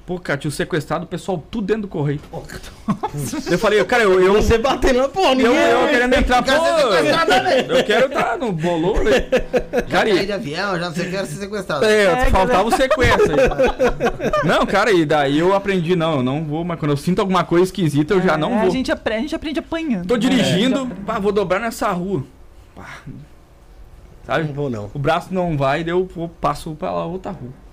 [0.07, 2.21] Pô, cara, tinha sequestrado o pessoal tudo dentro do correio.
[3.51, 5.55] eu falei, cara, eu, eu, Você batendo na porra, eu, ninguém.
[5.57, 9.13] eu querendo entrar, pô, eu quero estar no bolor, né?
[9.91, 11.87] Cara, e, de avião, já não sei o que era ser sequestrado.
[11.87, 14.47] é, É, faltava o sequestro aí.
[14.47, 17.43] Não, cara, e daí eu aprendi, não, eu não vou, mas quando eu sinto alguma
[17.43, 18.71] coisa esquisita, eu já É, não A vou.
[18.71, 20.07] gente, apre- a gente aprende apanhando.
[20.07, 20.21] Tô né?
[20.21, 22.25] dirigindo, pá, vou dobrar nessa rua.
[22.77, 22.99] Pá.
[24.27, 24.45] Sabe?
[24.49, 24.91] Não vou não.
[24.93, 27.64] O braço não vai, daí eu vou- passo pra lá outra rua.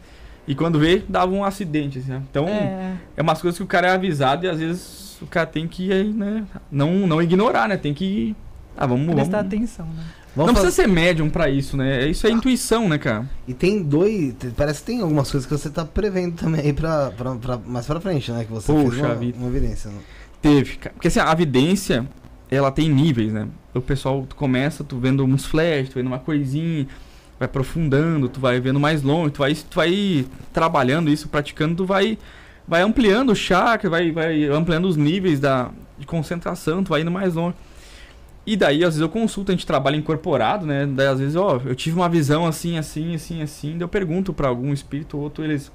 [0.47, 2.21] E quando vê, dava um acidente, assim, né?
[2.29, 2.93] Então, é.
[3.15, 5.87] É, umas coisas que o cara é avisado e às vezes o cara tem que,
[6.03, 7.77] né, não, não ignorar, né?
[7.77, 8.35] Tem que...
[8.75, 9.13] Ah, vamos...
[9.13, 9.53] prestar vamos...
[9.53, 10.03] atenção, né?
[10.35, 12.07] Vamos não fazer- precisa ser médium pra isso, né?
[12.07, 13.29] Isso é intuição, né, cara?
[13.47, 14.33] E tem dois.
[14.55, 17.85] Parece que tem algumas coisas que você tá prevendo também aí pra, pra, pra- mais
[17.85, 18.45] pra frente, né?
[18.45, 19.37] Que você Poxa fez uma, vida.
[19.37, 19.91] uma evidência.
[19.91, 19.97] né?
[20.41, 20.93] Teve, cara.
[20.93, 22.07] Porque assim, a evidência,
[22.49, 23.45] ela tem níveis, né?
[23.73, 26.87] O pessoal, tu começa, tu vendo uns flashes, tu vendo uma coisinha,
[27.41, 31.85] vai aprofundando, tu vai vendo mais longe, tu vai, tu vai trabalhando isso, praticando, tu
[31.85, 32.15] vai,
[32.67, 37.09] vai ampliando o chakra, vai, vai ampliando os níveis da, de concentração, tu vai indo
[37.09, 37.55] mais longe.
[38.45, 40.85] E daí, às vezes, eu consulto, a gente trabalha incorporado, né?
[40.85, 43.71] Daí, às vezes, ó, eu tive uma visão assim, assim, assim, assim.
[43.71, 45.71] Daí eu pergunto pra algum espírito ou outro, eles.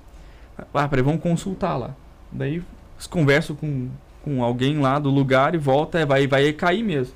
[0.72, 1.94] Ah, peraí, vamos consultar lá.
[2.30, 2.62] Daí,
[2.94, 3.88] eles conversam com,
[4.22, 7.14] com alguém lá do lugar e volta, é, vai, vai cair mesmo.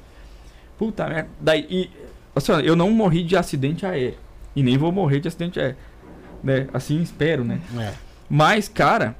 [0.79, 1.29] Puta merda.
[1.41, 1.91] Daí, e,
[2.35, 4.30] assim, eu não morri de acidente aéreo.
[4.55, 5.77] E nem vou morrer de acidente aéreo.
[6.43, 6.67] Né?
[6.73, 7.61] Assim espero, né?
[7.79, 7.93] É.
[8.29, 9.17] Mas, cara,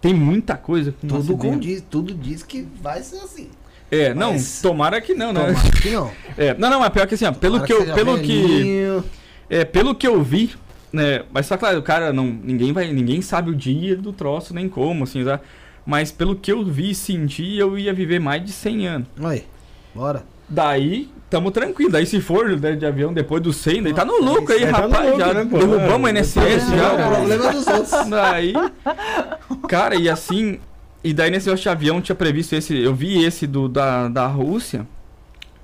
[0.00, 3.50] tem muita coisa com Tudo, condiz, tudo diz que vai ser assim.
[3.90, 5.52] É, não, Mas- tomara que não, né?
[5.52, 6.10] Tomara que não.
[6.36, 9.02] É, não, não, mas pior que assim, ó, pelo Tomara que eu, pelo que,
[9.50, 10.54] é, pelo que eu vi,
[10.92, 14.54] né, mas só claro, o cara não, ninguém vai, ninguém sabe o dia do troço
[14.54, 15.40] nem como, assim, tá?
[15.84, 19.08] Mas pelo que eu vi e senti, eu ia viver mais de 100 anos.
[19.22, 19.44] Aí,
[19.94, 20.24] bora.
[20.48, 21.90] Daí, tamo tranquilo.
[21.90, 24.70] Daí se for né, de avião depois do 100, daí tá no lucro aí, aí
[24.70, 26.92] tá rapaz, lucro, já né, derrubamos o É, INSS É, já.
[26.92, 27.90] o problema é dos outros.
[28.10, 28.52] Daí,
[29.66, 30.60] cara, e assim,
[31.02, 34.86] e daí nesse outro avião tinha previsto esse, eu vi esse do da, da Rússia.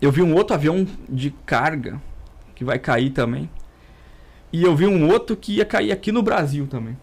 [0.00, 2.00] Eu vi um outro avião de carga
[2.54, 3.50] que vai cair também.
[4.50, 6.96] E eu vi um outro que ia cair aqui no Brasil também.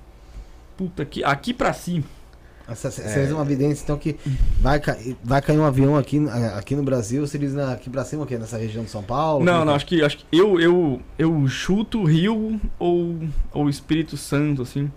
[0.75, 2.03] Puta aqui, aqui pra cima.
[2.67, 4.15] Essa, essa é uma evidência, então, que
[4.59, 6.19] vai, cair, vai cair um avião aqui,
[6.57, 8.37] aqui no Brasil, se diz na- aqui pra cima, o quê?
[8.39, 9.45] Nessa região de São Paulo?
[9.45, 13.19] Não, Como não, que acho que acho que eu eu eu chuto Rio ou
[13.53, 14.91] ou Espírito Santo assim.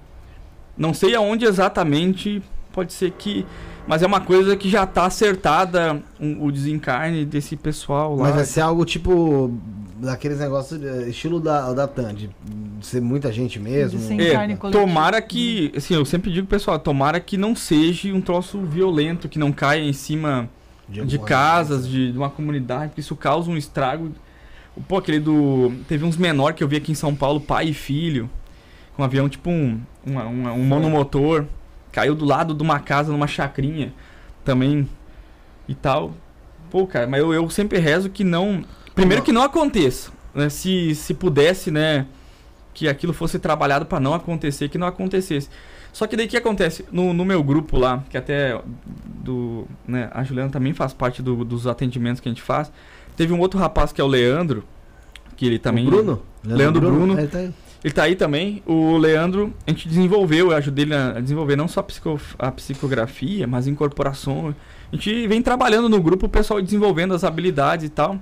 [0.76, 3.44] Não sei aonde exatamente, pode ser que
[3.88, 8.24] mas é uma coisa que já tá acertada um- o desencarne desse pessoal lá.
[8.24, 9.52] Mas vai ser algo tipo
[9.96, 12.30] daqueles negócios, de- estilo da, da TAN, de
[12.80, 13.98] ser muita gente mesmo.
[13.98, 18.60] De É, tomara que, assim, eu sempre digo pessoal, tomara que não seja um troço
[18.60, 20.48] violento, que não caia em cima
[20.88, 24.12] de alguma casas, de, de uma comunidade, porque isso causa um estrago.
[24.86, 25.72] Pô, aquele do.
[25.88, 28.30] Teve uns menor que eu vi aqui em São Paulo, pai e filho,
[28.94, 31.44] com um avião tipo um, um, um, um monomotor,
[31.98, 33.92] caiu do lado de uma casa, numa chacrinha
[34.44, 34.88] também
[35.66, 36.14] e tal.
[36.70, 38.62] Pô, cara, mas eu, eu sempre rezo que não.
[38.94, 40.12] Primeiro que não aconteça.
[40.32, 40.48] Né?
[40.48, 42.06] Se, se pudesse, né?
[42.72, 45.48] Que aquilo fosse trabalhado para não acontecer, que não acontecesse.
[45.92, 46.84] Só que daí o que acontece?
[46.92, 48.60] No, no meu grupo lá, que até
[49.06, 49.66] do.
[49.86, 52.70] Né, a Juliana também faz parte do- dos atendimentos que a gente faz.
[53.16, 54.62] Teve um outro rapaz que é o Leandro,
[55.36, 55.88] que ele também.
[55.88, 56.22] O Bruno?
[56.44, 57.18] Leandro Bruno.
[57.18, 57.52] É, tá aí.
[57.82, 58.62] Ele tá aí também.
[58.66, 62.50] O Leandro, a gente desenvolveu, eu ajudei ele a desenvolver não só a, psico- a
[62.50, 64.54] psicografia, mas a incorporação.
[64.92, 68.18] A gente vem trabalhando no grupo, o pessoal desenvolvendo as habilidades e tal.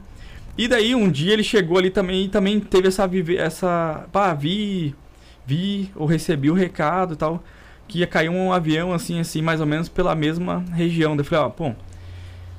[0.59, 4.95] E daí um dia ele chegou ali também e também teve essa essa, pá, vi,
[5.47, 7.43] vi ou recebi o recado e tal
[7.89, 11.17] que ia cair um avião assim assim, mais ou menos pela mesma região.
[11.17, 11.77] Daí eu falei, ó, bom,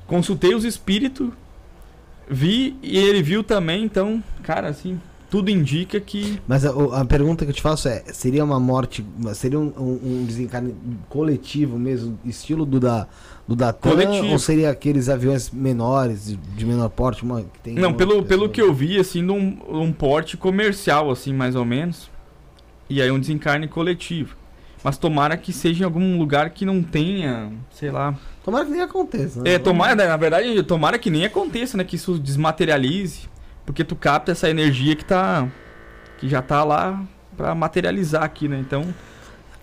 [0.05, 1.29] consultei os espíritos,
[2.29, 7.45] vi e ele viu também, então, cara, assim, tudo indica que Mas a, a pergunta
[7.45, 10.75] que eu te faço é: seria uma morte, seria um, um, desencarne
[11.09, 13.07] coletivo mesmo, estilo do da,
[13.47, 13.91] do da TAM?
[13.91, 14.31] Coletivo.
[14.31, 17.23] Ou seria aqueles aviões menores, de, de menor porte?
[17.23, 21.33] Uma, que tem Não, pelo, pelo que eu vi, assim, num um porte comercial, assim,
[21.33, 22.09] mais ou menos.
[22.89, 24.35] E aí um desencarne coletivo.
[24.83, 28.15] Mas tomara que seja em algum lugar que não tenha, sei lá.
[28.45, 29.41] Tomara que nem aconteça.
[29.41, 29.53] né?
[29.53, 31.83] É, tomara, na verdade, tomara que nem aconteça, né?
[31.83, 33.27] Que isso desmaterialize.
[33.67, 35.47] Porque tu capta essa energia que tá.
[36.17, 37.05] Que já tá lá
[37.35, 38.57] pra materializar aqui, né?
[38.57, 38.91] Então.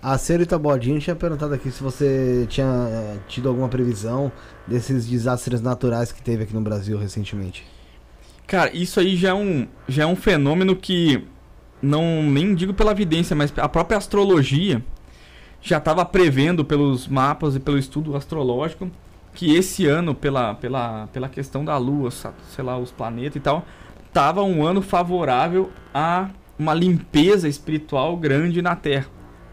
[0.01, 4.31] A senhorita Bodinho tinha perguntado aqui se você tinha eh, tido alguma previsão
[4.67, 7.65] desses desastres naturais que teve aqui no Brasil recentemente.
[8.47, 11.27] Cara, isso aí já é um, já é um fenômeno que
[11.81, 14.85] não nem digo pela evidência, mas a própria astrologia
[15.63, 18.91] já estava prevendo pelos mapas e pelo estudo astrológico
[19.35, 23.65] que esse ano, pela, pela, pela questão da Lua, sei lá, os planetas e tal,
[24.15, 26.29] tava um ano favorável a
[26.59, 29.07] uma limpeza espiritual grande na Terra.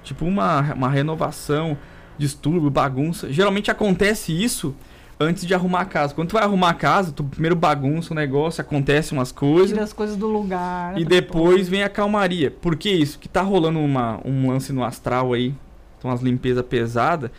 [0.03, 1.75] Tipo uma, uma renovação,
[2.17, 3.31] distúrbio, bagunça.
[3.33, 4.73] Geralmente acontece isso
[5.19, 6.13] antes de arrumar a casa.
[6.13, 9.69] Quando tu vai arrumar a casa, tu primeiro bagunça o negócio, acontece umas coisas.
[9.71, 10.97] Tira as coisas do lugar.
[10.97, 12.49] E pra depois vem a calmaria.
[12.51, 13.19] Por que isso?
[13.19, 15.53] Que tá rolando uma, um lance no astral aí,
[15.97, 17.31] então umas limpeza pesada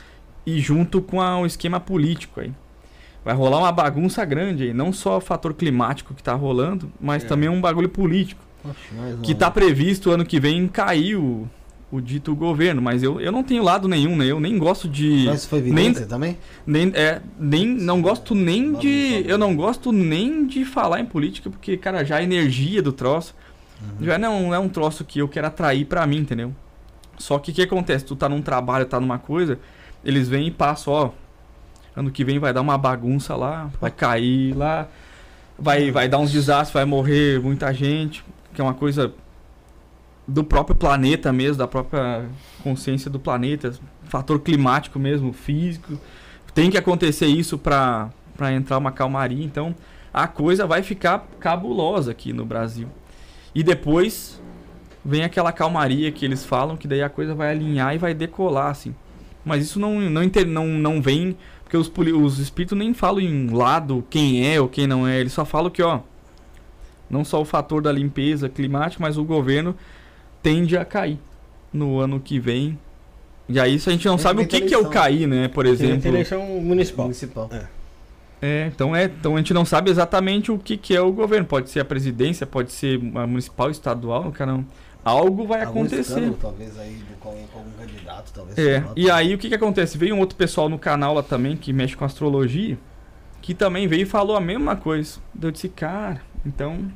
[0.46, 2.52] e junto com a- um esquema político aí.
[3.24, 7.22] Vai rolar uma bagunça grande aí, não só o fator climático que tá rolando, mas
[7.24, 7.26] É.
[7.26, 8.42] também um bagulho político.
[9.22, 11.48] Que tá previsto ano que vem cair o,
[11.90, 14.26] o dito governo, mas eu, eu não tenho lado nenhum, né?
[14.26, 15.24] Eu nem gosto de.
[15.26, 16.38] Mas isso foi evidência também?
[16.66, 19.24] Nem, é, nem, não gosto nem de.
[19.26, 23.34] Eu não gosto nem de falar em política, porque, cara, já a energia do troço
[24.00, 26.54] já não é um troço que eu quero atrair pra mim, entendeu?
[27.18, 28.04] Só que o que acontece?
[28.04, 29.58] Tu tá num trabalho, tá numa coisa,
[30.04, 31.10] eles vêm e passam, ó.
[31.94, 34.88] Ano que vem vai dar uma bagunça lá, vai cair lá,
[35.58, 39.12] vai, vai dar uns desastres, vai morrer muita gente, que é uma coisa
[40.26, 42.24] do próprio planeta mesmo, da própria
[42.62, 45.98] consciência do planeta, fator climático mesmo, físico.
[46.54, 48.10] Tem que acontecer isso pra
[48.54, 49.74] entrar uma calmaria, então
[50.12, 52.88] a coisa vai ficar cabulosa aqui no Brasil.
[53.54, 54.40] E depois
[55.04, 58.70] vem aquela calmaria que eles falam, que daí a coisa vai alinhar e vai decolar,
[58.70, 58.94] assim.
[59.44, 61.36] Mas isso não, não, não, não vem.
[61.72, 65.18] Porque os, os espíritos nem falam em lado quem é ou quem não é.
[65.18, 66.00] Eles só falam que, ó.
[67.08, 69.74] Não só o fator da limpeza climática, mas o governo
[70.42, 71.18] tende a cair
[71.72, 72.78] no ano que vem.
[73.48, 75.48] E aí isso a gente não Tem sabe o que, que é o cair, né?
[75.48, 76.08] Por Tem exemplo.
[76.08, 77.06] eleição municipal.
[77.06, 77.50] Municipal.
[78.42, 81.46] É, então é, então a gente não sabe exatamente o que, que é o governo.
[81.46, 84.52] Pode ser a presidência, pode ser a municipal, estadual, cara.
[84.52, 84.66] não.
[85.04, 86.00] Algo vai Algum acontecer.
[86.00, 88.56] escândalo, talvez aí do, com, com algum candidato, talvez.
[88.58, 89.98] É, e aí o que que acontece?
[89.98, 92.78] Veio um outro pessoal no canal lá também que mexe com astrologia,
[93.40, 95.18] que também veio e falou a mesma coisa.
[95.40, 96.88] Eu disse, cara, então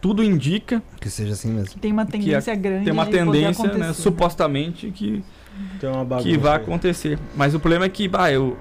[0.00, 1.78] tudo indica Que seja assim mesmo.
[1.80, 2.84] Tem uma tendência grande.
[2.84, 5.24] tem uma tendência, né, supostamente que
[5.80, 6.28] Tem uma bagunça.
[6.28, 6.62] que vai aí.
[6.62, 7.18] acontecer.
[7.36, 8.56] Mas o problema é que, bah, eu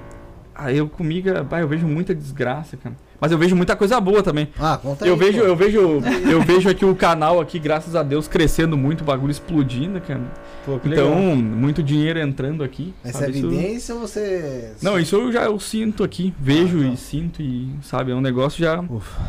[0.53, 2.95] ah, eu comigo, bah, eu vejo muita desgraça, cara.
[3.21, 4.49] Mas eu vejo muita coisa boa também.
[4.59, 5.45] Ah, conta Eu aí, vejo, pô.
[5.45, 5.79] eu vejo,
[6.27, 10.21] eu vejo aqui o canal aqui, graças a Deus, crescendo muito, o bagulho explodindo, cara.
[10.65, 11.35] Pô, Então, legal.
[11.35, 12.93] muito dinheiro entrando aqui.
[13.03, 13.37] Essa sabe?
[13.37, 14.71] Isso- evidência ou você.
[14.81, 16.93] Não, isso eu já eu sinto aqui, vejo Ah, tá.
[16.93, 19.21] e sinto e, sabe, é um negócio já, Ufa.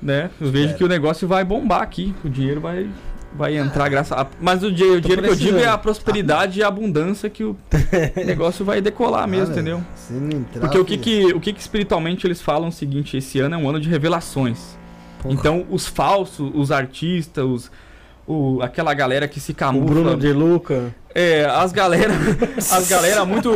[0.00, 0.30] né?
[0.40, 0.78] Eu vejo Espero.
[0.78, 2.88] que o negócio vai bombar aqui, o dinheiro vai
[3.34, 4.26] vai entrar graças a...
[4.40, 7.42] Mas o, di- o dinheiro que eu digo é a prosperidade e a abundância que
[7.44, 7.56] o
[8.24, 9.82] negócio vai decolar mesmo, Ah, entendeu?
[9.96, 12.72] Se não entrar, Porque o que que, o que que espiritualmente eles falam é o
[12.72, 14.76] seguinte, esse ano é um ano de revelações.
[15.20, 15.34] Porra.
[15.34, 17.70] Então, os falsos, os artistas, os,
[18.26, 19.86] o, aquela galera que se O camufla...
[19.90, 20.94] Bruno De Luca.
[21.14, 22.12] É, as galera,
[22.56, 23.50] as galera muito...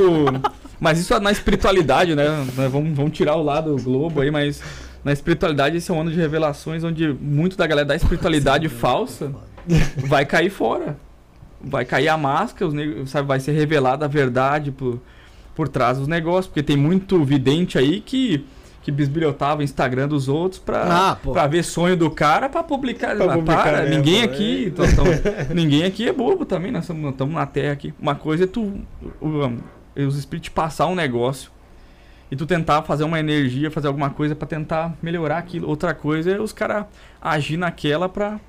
[0.81, 2.25] Mas isso é na espiritualidade, né?
[2.71, 4.63] Vamos, vamos tirar o lado globo aí, mas
[5.05, 9.33] na espiritualidade esse é um ano de revelações onde muito da galera da espiritualidade falsa
[10.07, 10.97] vai cair fora.
[11.61, 12.71] Vai cair a máscara,
[13.07, 15.01] sabe, vai ser revelada a verdade por,
[15.57, 18.45] por trás dos negócios, porque tem muito vidente aí que
[18.81, 23.15] que bisbilhotava o Instagram dos outros pra, Ah, pra ver sonho do cara pra publicar.
[23.17, 24.25] Pra Mas publicar para, mesmo, ninguém é.
[24.25, 27.93] aqui, tô- tô- ninguém aqui é bobo também, nós estamos na terra aqui.
[28.01, 28.81] Uma coisa é tu,
[29.21, 31.51] o- o- os espíritos passar um negócio
[32.31, 35.69] e tu tentar fazer uma energia, fazer alguma coisa pra tentar melhorar aquilo.
[35.69, 36.87] Outra coisa é os caras
[37.21, 38.41] agir naquela pra.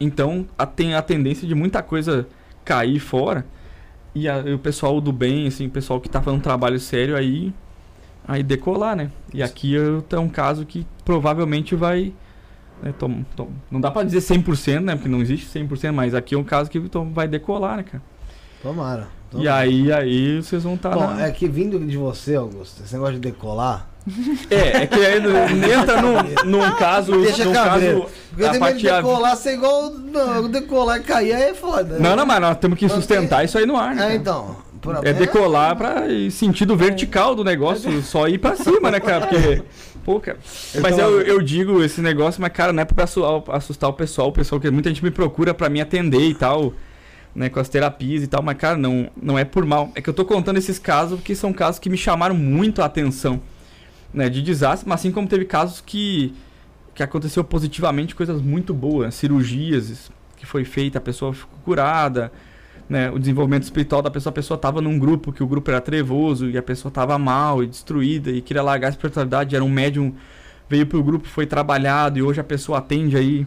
[0.00, 2.26] Então a, tem a tendência de muita coisa
[2.64, 3.44] cair fora.
[4.14, 6.80] E, a- e o pessoal do bem, assim, o pessoal que tá fazendo um trabalho
[6.80, 7.52] sério aí,
[8.26, 9.10] aí decolar, né?
[9.32, 12.12] E aqui eu- é um caso que provavelmente vai.
[12.82, 14.94] né, tom- tom- não dá pra dizer 100%, né?
[14.96, 18.02] Porque não existe 100%, mas aqui é um caso que tom- vai decolar, né, cara?
[18.62, 19.02] Tomara.
[19.02, 19.54] E tomara.
[19.56, 20.94] aí, aí vocês vão estar.
[20.94, 21.26] Bom, na...
[21.26, 23.89] é que vindo de você, Augusto, esse negócio de decolar.
[24.50, 25.46] É, é que aí não-
[25.80, 27.12] entra num, num caso.
[27.20, 29.90] Deixa num caso Porque a parte- decolar ser igual.
[29.90, 31.98] Não, decolar e cair aí é foda.
[31.98, 34.12] Não, não, mas nós temos que sustentar tem- isso aí no ar, né?
[34.12, 34.56] É, então.
[34.80, 39.26] pra- É decolar pra ir sentido vertical do negócio, só ir pra cima, né, cara?
[39.26, 39.62] Porque.
[40.02, 40.38] Pô, cara.
[40.80, 44.28] Mas eu, eu digo esse negócio, mas, cara, não é pra assu- assustar o pessoal.
[44.28, 46.72] O pessoal que muita gente me procura pra me atender e tal,
[47.34, 49.90] né, com as terapias e tal, mas, cara, não, não é por mal.
[49.94, 52.86] É que eu tô contando esses casos porque são casos que me chamaram muito a
[52.86, 53.38] atenção,
[54.12, 56.34] né, de desastre, mas assim como teve casos que,
[56.94, 62.32] que aconteceu positivamente, coisas muito boas, cirurgias que foi feita, a pessoa ficou curada,
[62.88, 65.80] né, o desenvolvimento espiritual da pessoa, a pessoa estava num grupo que o grupo era
[65.80, 69.68] trevoso e a pessoa estava mal e destruída e queria largar a espiritualidade, era um
[69.68, 70.12] médium,
[70.68, 73.46] veio pro grupo, foi trabalhado e hoje a pessoa atende aí.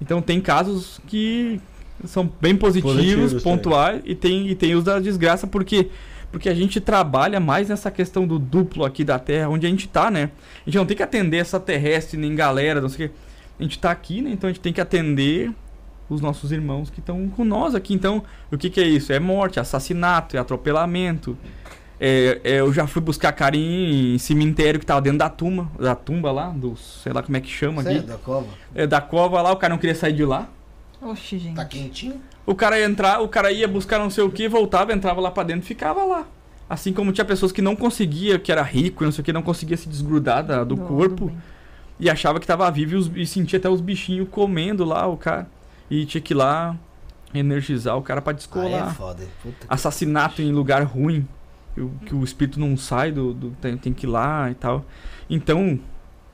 [0.00, 1.60] Então tem casos que
[2.04, 5.88] são bem positivos, Positivos, pontuais e tem e tem os da desgraça porque
[6.32, 9.86] porque a gente trabalha mais nessa questão do duplo aqui da Terra, onde a gente
[9.86, 10.30] tá, né?
[10.62, 13.14] A gente não tem que atender essa terrestre nem galera, não sei o que.
[13.60, 14.30] A gente tá aqui, né?
[14.30, 15.52] Então a gente tem que atender
[16.08, 17.92] os nossos irmãos que estão com nós aqui.
[17.92, 19.12] Então, o que, que é isso?
[19.12, 21.36] É morte, assassinato, é atropelamento.
[22.00, 25.70] É, é, eu já fui buscar cara em, em cemitério que tava dentro da tumba,
[25.78, 28.08] da tumba lá, do, sei lá como é que chama Sério, aqui.
[28.08, 28.48] da cova.
[28.74, 30.48] É, da cova lá, o cara não queria sair de lá.
[31.02, 31.56] Oxi, gente.
[31.56, 32.20] Tá quentinho?
[32.46, 35.30] O cara ia entrar, o cara ia buscar não sei o que, voltava, entrava lá
[35.30, 36.26] pra dentro e ficava lá.
[36.68, 39.32] Assim como tinha pessoas que não conseguia, que era rico e não sei o que,
[39.32, 41.32] não conseguia se desgrudar da- do Do- corpo do
[42.00, 45.16] e achava que tava vivo e, os- e sentia até os bichinhos comendo lá o
[45.16, 45.46] cara.
[45.90, 46.76] E tinha que ir lá
[47.34, 48.88] energizar o cara pra descolar.
[48.90, 49.24] é foda.
[49.42, 51.26] Puta que- Assassinato em lugar ruim,
[51.74, 54.54] que o, que o espírito não sai do, do- tem, tem que ir lá e
[54.54, 54.84] tal.
[55.28, 55.78] Então,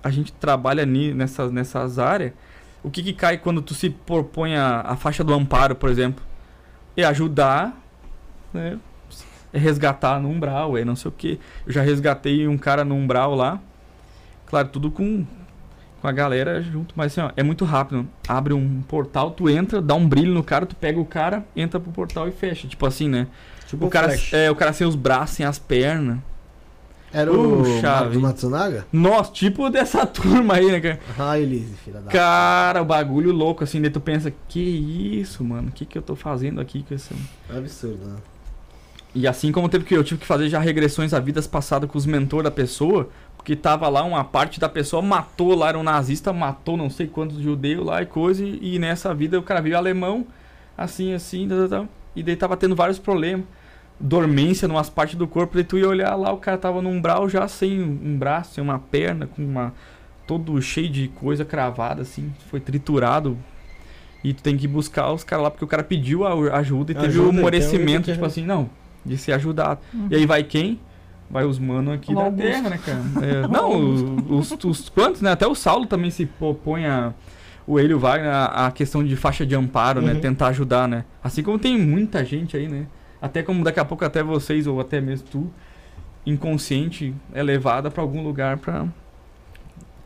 [0.03, 2.33] a gente trabalha ni, nessas, nessas áreas.
[2.83, 6.25] O que, que cai quando tu se propõe a, a faixa do amparo, por exemplo?
[6.97, 7.81] É ajudar,
[8.53, 8.79] né?
[9.53, 11.41] É resgatar no umbral, é não sei o que.
[11.67, 13.59] Eu já resgatei um cara no umbral lá.
[14.47, 15.27] Claro, tudo com,
[16.01, 18.07] com a galera junto, mas assim, ó, é muito rápido.
[18.27, 21.81] Abre um portal, tu entra, dá um brilho no cara, tu pega o cara, entra
[21.81, 22.69] pro portal e fecha.
[22.69, 23.27] Tipo assim, né?
[23.67, 24.33] Tipo o, cara, flash.
[24.33, 26.19] é, o cara sem os braços, sem as pernas.
[27.13, 28.21] Era o Puxa do.
[28.21, 28.87] Matsunaga?
[28.93, 31.01] Nossa, tipo dessa turma aí, né, cara?
[31.19, 32.11] Ah, Elise, filha da.
[32.11, 35.69] Cara, o bagulho louco, assim, daí tu pensa, que isso, mano?
[35.69, 37.15] O que, que eu tô fazendo aqui com esse.
[37.51, 38.17] É absurdo, né?
[39.15, 41.97] E assim como teve que eu tive que fazer já regressões a vidas passadas com
[41.97, 45.83] os mentores da pessoa, porque tava lá uma parte da pessoa matou lá, era um
[45.83, 49.63] nazista, matou não sei quantos judeus lá e coisa, e, e nessa vida o cara
[49.63, 50.27] veio alemão,
[50.77, 53.47] assim, assim, tal, tal, tal, e daí tava tendo vários problemas.
[54.01, 57.29] Dormência numas partes do corpo, daí tu ia olhar lá, o cara tava num umbral
[57.29, 59.75] já sem um braço, sem uma perna, com uma.
[60.27, 63.37] todo cheio de coisa cravada, assim, foi triturado.
[64.23, 66.95] E tu tem que buscar os caras lá, porque o cara pediu a ajuda e
[66.95, 68.69] teve Ajuda, o então, amorecimento, ele tipo assim, não,
[69.05, 69.81] de ser ajudado.
[70.11, 70.81] E aí vai quem?
[71.31, 72.43] Vai os mano aqui O da Augusto.
[72.47, 73.01] terra, né, cara?
[73.23, 75.31] É, não, os, os, os quantos, né?
[75.31, 77.13] Até o Saulo também se propõe a.
[77.67, 80.15] O Hélio Wagner, a, a questão de faixa de amparo, né?
[80.15, 80.21] Uhum.
[80.21, 81.05] Tentar ajudar, né?
[81.23, 82.87] Assim como tem muita gente aí, né?
[83.21, 85.51] Até como daqui a pouco até vocês, ou até mesmo tu,
[86.25, 88.87] inconsciente, é levada pra algum lugar pra,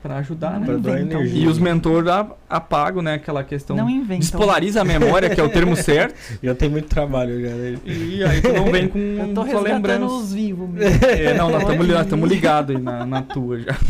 [0.02, 0.66] pra ajudar, né?
[0.66, 1.20] Pra doar inventam.
[1.20, 1.44] energia.
[1.44, 2.08] E os mentores
[2.49, 3.15] apagam, né?
[3.15, 3.76] Aquela questão.
[3.76, 4.18] Não inventam.
[4.20, 6.15] Despolariza a memória, que é o termo certo.
[6.42, 7.78] Já tem muito trabalho já, né?
[7.84, 10.15] E aí tu não vem com Eu tô sua resgatando lembrança.
[10.15, 10.68] os vivos.
[10.81, 13.76] É, não, nós estamos ligados aí na, na tua já.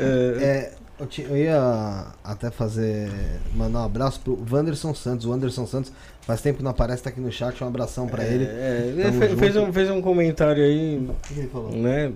[0.00, 3.08] É, eu, ti- eu ia até fazer.
[3.54, 5.26] mandar um abraço pro Wanderson Santos.
[5.26, 7.62] O Wanderson Santos faz tempo que não aparece, tá aqui no chat.
[7.62, 8.44] Um abração pra ele.
[8.44, 11.72] É, ele Tamo fe- fez, um, fez um comentário aí, O que ele falou?
[11.72, 12.12] né?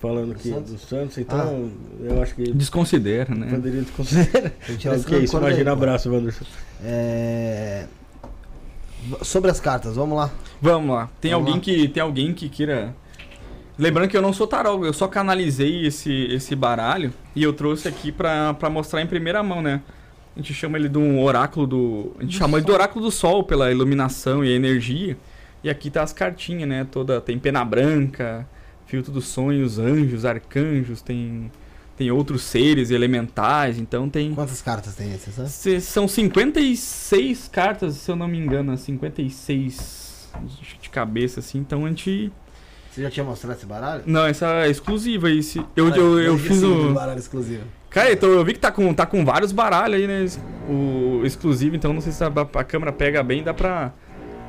[0.00, 0.72] Falando Do que Santos?
[0.72, 1.70] do Santos, então
[2.00, 3.46] eu acho que Desconsidera, né?
[3.50, 4.50] poderia desconsiderar.
[4.68, 5.76] Mas que isso, rancores aí, imagina pô.
[5.76, 6.44] abraço, Wanderson.
[6.82, 7.84] É,
[9.22, 10.30] Sobre as cartas, vamos lá.
[10.60, 11.08] Vamos lá.
[11.20, 12.94] Tem Vamos alguém que tem alguém que queira
[13.82, 17.88] Lembrando que eu não sou tarólogo, eu só canalizei esse, esse baralho e eu trouxe
[17.88, 19.80] aqui pra, pra mostrar em primeira mão, né?
[20.34, 22.12] A gente chama ele de um oráculo do.
[22.18, 25.16] A gente chama ele do oráculo do sol pela iluminação e energia.
[25.62, 26.86] E aqui tá as cartinhas, né?
[26.90, 27.20] Toda.
[27.20, 28.48] Tem pena branca,
[28.86, 31.50] filtro dos sonhos, anjos, arcanjos, tem.
[31.94, 34.34] Tem outros seres elementais, então tem.
[34.34, 35.50] Quantas cartas tem esse, sabe?
[35.50, 41.58] Se- São 56 cartas, se eu não me engano, 56 de- de cabeça, assim.
[41.58, 42.32] Então a gente.
[42.92, 44.02] Você já tinha mostrado esse baralho?
[44.04, 45.30] Não, essa é exclusiva.
[45.30, 46.92] Esse, eu, eu, eu Mas fiz esse o.
[46.92, 47.62] baralho exclusivo.
[47.88, 50.26] Cara, então eu vi que tá com, tá com vários baralhos aí, né?
[50.68, 53.92] O exclusivo, então não sei se a, a câmera pega bem, dá pra.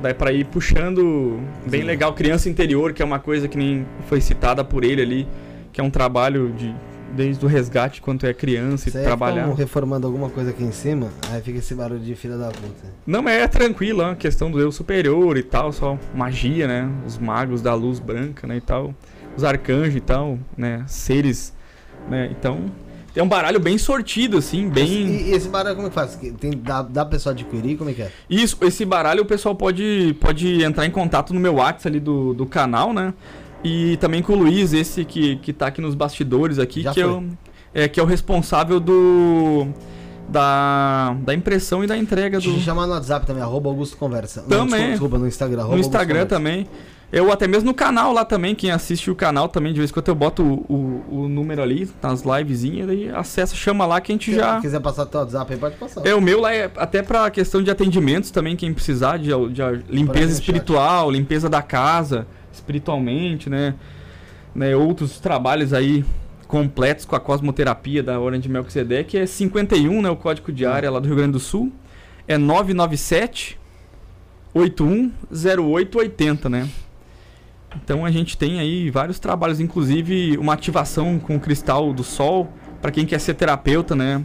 [0.02, 1.86] Dá pra ir puxando bem Sim.
[1.86, 2.12] legal.
[2.12, 5.28] Criança interior, que é uma coisa que nem foi citada por ele ali,
[5.72, 6.74] que é um trabalho de.
[7.14, 9.42] Desde o resgate quanto é criança e Você trabalhar.
[9.42, 12.92] Estamos reformando alguma coisa aqui em cima, aí fica esse barulho de filha da puta.
[13.06, 16.90] Não, mas é tranquilo, é uma questão do eu superior e tal, só magia, né?
[17.06, 18.94] Os magos da luz branca, né, e tal.
[19.36, 20.84] Os arcanjos e tal, né?
[20.88, 21.52] Seres,
[22.08, 22.30] né?
[22.36, 22.66] Então,
[23.14, 25.06] é um baralho bem sortido, assim, bem...
[25.06, 26.18] E, esse baralho como é que faz?
[26.40, 27.78] Tem, dá, dá pra pessoa adquirir?
[27.78, 28.10] Como é que é?
[28.28, 32.34] Isso, esse baralho o pessoal pode, pode entrar em contato no meu WhatsApp ali do,
[32.34, 33.14] do canal, né?
[33.64, 37.00] E também com o Luiz, esse que, que tá aqui nos bastidores aqui, Já que
[37.00, 37.24] é, o,
[37.72, 39.66] é, que é o responsável do...
[40.28, 42.54] Da, da impressão e da entrega do...
[42.54, 44.40] Te chamar no WhatsApp também, arroba Augusto Conversa.
[44.42, 44.68] Não, Também.
[44.68, 45.60] desculpa, desculpa, no Instagram.
[45.60, 46.66] arroba No Instagram também.
[47.12, 49.92] Eu até mesmo no canal lá também, quem assiste o canal também, de vez em
[49.94, 54.10] quando eu boto o, o, o número ali, nas livezinhas, daí acessa, chama lá que
[54.10, 54.60] a gente Se já.
[54.60, 56.04] quiser passar teu WhatsApp aí, pode passar.
[56.04, 59.62] É, o meu lá é até pra questão de atendimentos também, quem precisar de, de
[59.88, 63.74] limpeza espiritual, limpeza da casa, espiritualmente, né?
[64.54, 64.74] né?
[64.76, 66.04] Outros trabalhos aí
[66.46, 70.10] completos com a cosmoterapia da Ordem de Melquisedeque é 51, né?
[70.10, 71.72] O código de área lá do Rio Grande do Sul.
[72.26, 73.58] É 997
[74.54, 76.68] 810880, né?
[77.76, 82.52] Então a gente tem aí vários trabalhos, inclusive uma ativação com o cristal do sol,
[82.80, 84.24] para quem quer ser terapeuta, né?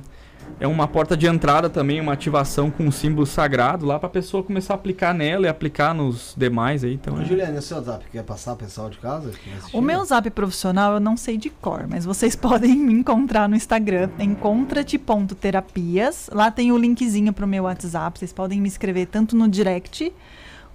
[0.59, 4.11] É uma porta de entrada também, uma ativação com um símbolo sagrado lá para a
[4.11, 6.95] pessoa começar a aplicar nela e aplicar nos demais aí.
[6.95, 9.31] Então, é- Juliane, o seu WhatsApp quer passar pessoal de casa?
[9.71, 13.55] O meu zap profissional eu não sei de cor, mas vocês podem me encontrar no
[13.55, 16.29] Instagram, encontrate.terapias.
[16.33, 18.19] Lá tem o linkzinho pro meu WhatsApp.
[18.19, 20.11] Vocês podem me escrever tanto no direct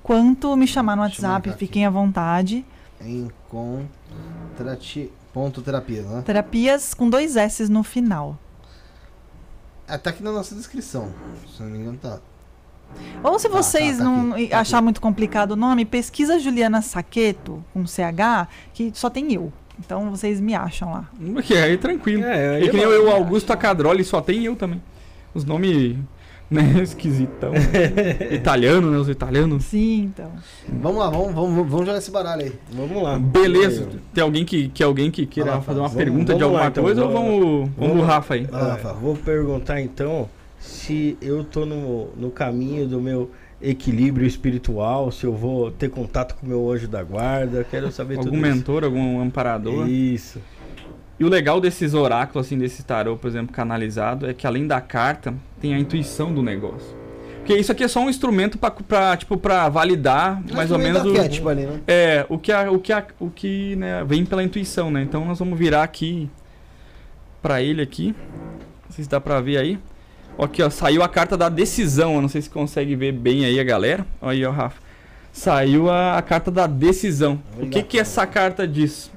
[0.03, 1.53] quanto me chamar no WhatsApp.
[1.59, 2.65] Fiquem à vontade.
[3.01, 6.23] Encontrate ponto terapia, né?
[6.25, 8.39] Terapias com dois S no final.
[9.89, 11.13] É, tá aqui na nossa descrição.
[11.55, 12.19] Se não me engano, tá.
[13.23, 14.85] Ou se Tá, vocês tá, tá não aqui, tá achar aqui.
[14.85, 19.53] muito complicado o nome, pesquisa Juliana Saqueto com CH, que só tem eu.
[19.79, 21.09] Então vocês me acham lá.
[21.43, 22.23] que aí tranquilo.
[22.25, 24.81] É, E que nem eu, eu, Augusto Acadroli, só tem eu também.
[25.35, 25.97] Os nomes,
[26.51, 27.53] né, esquisitão.
[28.31, 29.65] Italiano, né, os italianos.
[29.65, 30.31] Sim, então.
[30.69, 32.53] Vamos lá, vamos, vamos, vamos jogar esse baralho aí.
[32.73, 33.19] Vamos lá.
[33.19, 33.89] Beleza.
[34.13, 36.67] Tem alguém que, que, alguém que queira lá, fazer uma vamos- pergunta de vamos lá,
[36.67, 38.07] alguma então, coisa ou vamos- vamos, vamos, vamos lá.
[38.15, 38.47] Rafa aí?
[38.51, 38.93] Lá, Ah, Rafa.
[38.95, 43.31] vou perguntar então se eu tô no, no caminho do meu
[43.63, 48.17] equilíbrio espiritual, se eu vou ter contato com o meu anjo da guarda, quero saber
[48.19, 49.89] Algum tudo mentor, algum amparador.
[49.89, 50.39] isso.
[51.19, 54.81] E o legal desses oráculos, assim, desse tarô, por exemplo, canalizado, é que além da
[54.81, 57.05] carta, tem a intuição do negócio.
[57.39, 61.05] Porque isso aqui é só um instrumento pra, pra, tipo, pra validar mais ou menos
[61.05, 61.81] o, arquétipo ali, né?
[61.87, 65.03] é, o que, a, o que, a, o que né, vem pela intuição, né?
[65.03, 66.29] Então nós vamos virar aqui
[67.43, 68.15] pra ele aqui.
[68.87, 69.79] Não sei se dá pra ver aí.
[70.39, 72.15] Aqui, ó, saiu a carta da decisão.
[72.15, 74.07] Eu não sei se consegue ver bem aí a galera.
[74.23, 74.83] Ó Aí, ó, Rafa.
[75.31, 77.39] Saiu a, a carta da decisão.
[77.59, 79.11] O que que essa carta diz?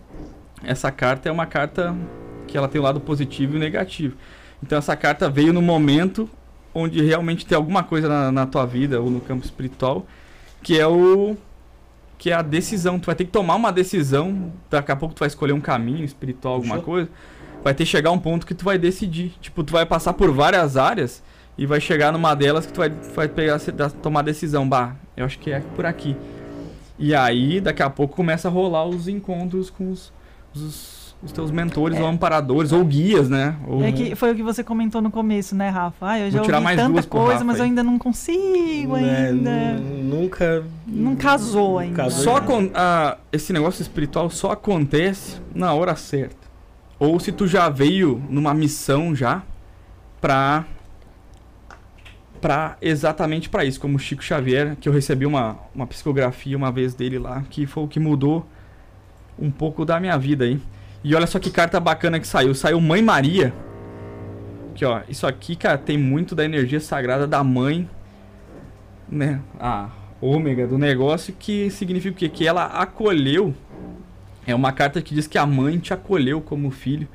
[0.64, 1.96] Essa carta é uma carta
[2.48, 4.16] que ela tem o lado positivo e negativo.
[4.62, 6.30] Então essa carta veio no momento
[6.74, 10.06] onde realmente tem alguma coisa na, na tua vida ou no campo espiritual
[10.62, 11.36] que é o
[12.18, 13.00] que é a decisão.
[13.00, 14.52] Tu vai ter que tomar uma decisão.
[14.70, 16.86] Daqui a pouco tu vai escolher um caminho espiritual, alguma Fechou.
[16.86, 17.10] coisa.
[17.64, 19.34] Vai ter que chegar um ponto que tu vai decidir.
[19.40, 21.24] Tipo, tu vai passar por várias áreas
[21.58, 23.60] e vai chegar numa delas que tu vai, vai pegar,
[24.02, 24.68] tomar decisão.
[24.68, 26.16] Bah, eu acho que é por aqui.
[27.00, 30.12] E aí, daqui a pouco começa a rolar os encontros com os,
[30.56, 33.56] os, os teus mentores ou amparadores ou guias, né?
[33.68, 36.06] Ou, É que foi o que você comentou no começo, né, Rafa?
[36.12, 37.70] Ah, eu já Vou tirar ouvi mais tanta duas coisa, Rafa mas eu aí.
[37.70, 39.74] ainda não consigo Né, ainda.
[39.80, 40.64] nu- Nunca.
[40.88, 41.96] Não casou ainda.
[42.04, 42.72] Casou Só ainda.
[42.76, 46.48] ah, esse negócio espiritual só acontece na hora certa.
[47.00, 49.44] Ou se tu já veio numa missão já
[50.22, 50.66] pra
[52.40, 56.72] para exatamente pra isso, como o Chico Xavier, que eu recebi uma, uma psicografia uma
[56.72, 58.46] vez dele lá, que foi o que mudou
[59.40, 60.60] um pouco da minha vida aí.
[61.04, 63.54] E olha só que carta bacana que saiu, saiu Mãe Maria.
[64.76, 67.90] Que ó, isso aqui, cara, tem muito da energia sagrada da mãe,
[69.10, 69.42] né?
[69.60, 69.90] A
[70.22, 72.30] ômega do negócio, que significa o quê?
[72.30, 73.54] Que ela acolheu.
[74.46, 77.08] É uma carta que diz que a mãe te acolheu como filho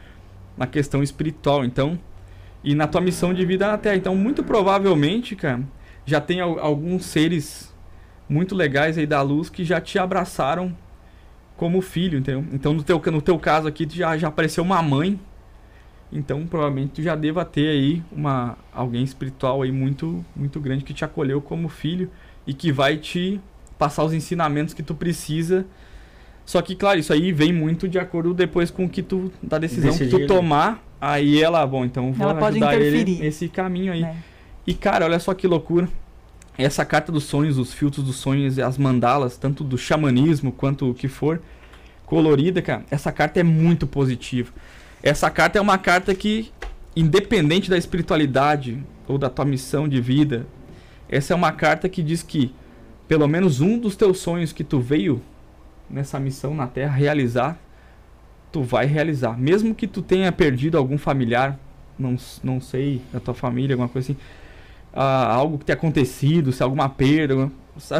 [0.56, 1.64] na questão espiritual.
[1.64, 1.98] Então,
[2.64, 3.96] e na tua missão de vida na Terra.
[3.96, 5.60] Então, muito provavelmente, cara,
[6.04, 7.72] já tem al- alguns seres
[8.28, 10.76] muito legais aí da luz que já te abraçaram
[11.62, 12.44] como filho, entendeu?
[12.52, 15.16] Então, no teu, no teu caso aqui, tu já, já apareceu uma mãe.
[16.12, 20.92] Então, provavelmente, tu já deva ter aí uma, alguém espiritual aí muito, muito grande que
[20.92, 22.10] te acolheu como filho
[22.44, 23.40] e que vai te
[23.78, 25.64] passar os ensinamentos que tu precisa.
[26.44, 29.56] Só que, claro, isso aí vem muito de acordo depois com o que tu, da
[29.56, 30.26] decisão que tu né?
[30.26, 30.82] tomar.
[31.00, 33.20] Aí ela, bom, então vou Ela pode ajudar ele interferir.
[33.20, 34.00] nesse caminho aí.
[34.00, 34.16] né?
[34.66, 35.88] E cara, olha só que loucura.
[36.56, 40.90] Essa carta dos sonhos, os filtros dos sonhos e as mandalas, tanto do xamanismo quanto
[40.90, 41.40] o que for,
[42.04, 44.52] colorida, cara, essa carta é muito positiva.
[45.02, 46.52] Essa carta é uma carta que,
[46.94, 50.46] independente da espiritualidade ou da tua missão de vida,
[51.08, 52.54] essa é uma carta que diz que
[53.08, 55.20] pelo menos um dos teus sonhos que tu veio
[55.90, 57.58] nessa missão na Terra realizar,
[58.50, 59.38] tu vai realizar.
[59.38, 61.58] Mesmo que tu tenha perdido algum familiar,
[61.98, 64.20] não, não sei, da tua família, alguma coisa assim,
[64.92, 67.50] ah, algo que tenha acontecido, se alguma perda,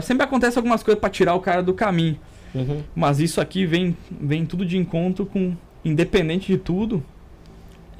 [0.02, 2.18] sempre acontece algumas coisas pra tirar o cara do caminho.
[2.54, 2.82] Uhum.
[2.94, 7.02] Mas isso aqui vem, vem tudo de encontro com, independente de tudo,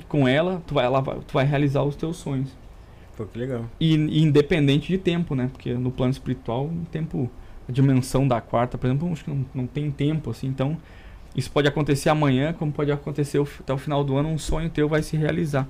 [0.08, 2.50] com ela, tu vai, ela vai- tu vai realizar os teus sonhos.
[3.16, 3.64] Pô, que legal.
[3.80, 5.48] E, e independente de tempo, né?
[5.52, 7.30] Porque no plano espiritual, o tempo,
[7.68, 10.46] a dimensão da quarta, por exemplo, acho que não, não tem tempo, assim.
[10.46, 10.76] Então,
[11.34, 14.68] isso pode acontecer amanhã, como pode acontecer o- até o final do ano, um sonho
[14.68, 15.66] teu vai se realizar.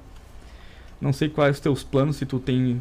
[1.02, 2.80] Não sei quais os teus planos, se tu tem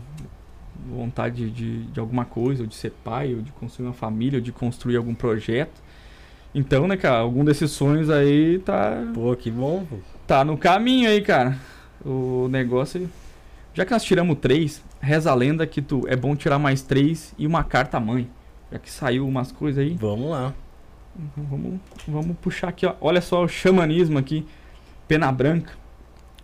[0.87, 4.43] vontade de, de alguma coisa, ou de ser pai, ou de construir uma família, ou
[4.43, 5.81] de construir algum projeto.
[6.53, 9.87] Então, né, cara, algum desses sonhos aí tá, Pô, que bom.
[9.89, 9.97] pô.
[10.27, 11.57] tá no caminho aí, cara.
[12.05, 13.09] O negócio.
[13.73, 17.33] Já que nós tiramos três, reza a lenda que tu é bom tirar mais três
[17.39, 18.29] e uma carta mãe.
[18.71, 19.95] Já que saiu umas coisas aí.
[19.99, 20.53] Vamos lá.
[21.35, 22.93] Vamos, vamos puxar aqui, ó.
[23.01, 24.45] Olha só o xamanismo aqui.
[25.07, 25.80] Pena branca.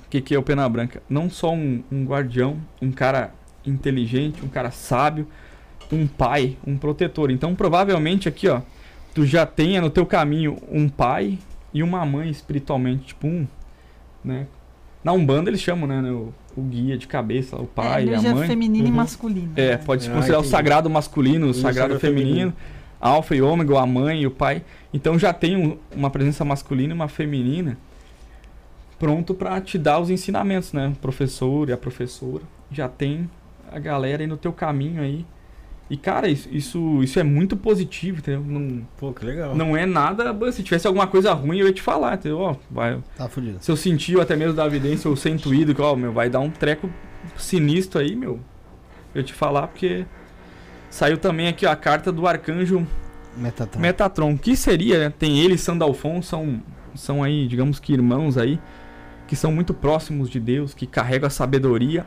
[0.08, 1.04] O que, que é o pena branca?
[1.10, 3.32] Não só um, um guardião, um cara
[3.66, 5.28] inteligente, um cara sábio,
[5.92, 7.30] um pai, um protetor.
[7.30, 8.62] Então provavelmente aqui, ó,
[9.14, 11.38] tu já tenha no teu caminho um pai
[11.74, 13.46] e uma mãe espiritualmente, tipo um,
[14.24, 14.48] né?
[15.04, 18.34] Na Umbanda eles chamam, né, o, o guia de cabeça, o É, pai, a energia
[18.36, 18.48] mãe.
[18.48, 18.98] feminina e Uhum.
[18.98, 19.52] masculina.
[19.56, 19.78] É, né?
[19.78, 20.52] pode se Ah, considerar o entendi.
[20.52, 22.54] sagrado masculino, o E o sagrado sagrado feminino, feminino.
[23.00, 24.64] alfa e ômega, a mãe e o pai.
[24.94, 27.78] Então já tem um- uma presença masculina e uma feminina
[29.00, 30.88] pronto pra te dar os ensinamentos, né?
[30.90, 33.30] O professor e a professora já tem
[33.72, 35.26] a galera aí no teu caminho aí.
[35.90, 38.44] E cara, isso, isso, isso é muito positivo, entendeu?
[38.46, 39.56] Não, Pô, que legal.
[39.56, 40.36] não é nada.
[40.52, 42.40] Se tivesse alguma coisa ruim, eu ia te falar, entendeu?
[42.40, 43.58] Ó, vai, Tá fudido.
[43.62, 46.30] se eu sentir ou até mesmo da evidência ou ser intuído que, ó, meu, vai
[46.30, 46.90] dar um treco
[47.38, 48.40] sinistro aí, meu.
[49.16, 50.06] Eu te falar porque
[50.90, 52.86] saiu também aqui ó, a carta do arcanjo
[53.38, 53.80] Metatron.
[53.82, 54.38] Metatron.
[54.38, 55.14] Que seria, né?
[55.18, 56.62] Tem ele e Sandalfon, são,
[56.96, 58.60] são aí, digamos que irmãos aí,
[59.28, 62.06] que são muito próximos de Deus, que carregam a sabedoria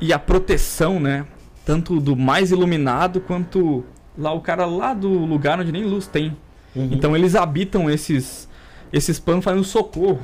[0.00, 1.26] e a proteção, né?
[1.66, 3.84] tanto do mais iluminado quanto
[4.16, 6.34] lá o cara lá do lugar onde nem luz tem.
[6.74, 6.88] Uhum.
[6.92, 8.48] Então eles habitam esses
[8.92, 10.20] esses panos fazendo socorro.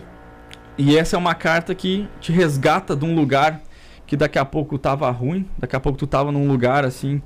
[0.79, 3.61] E essa é uma carta que te resgata de um lugar
[4.07, 7.21] que daqui a pouco tava ruim, daqui a pouco tu tava num lugar assim,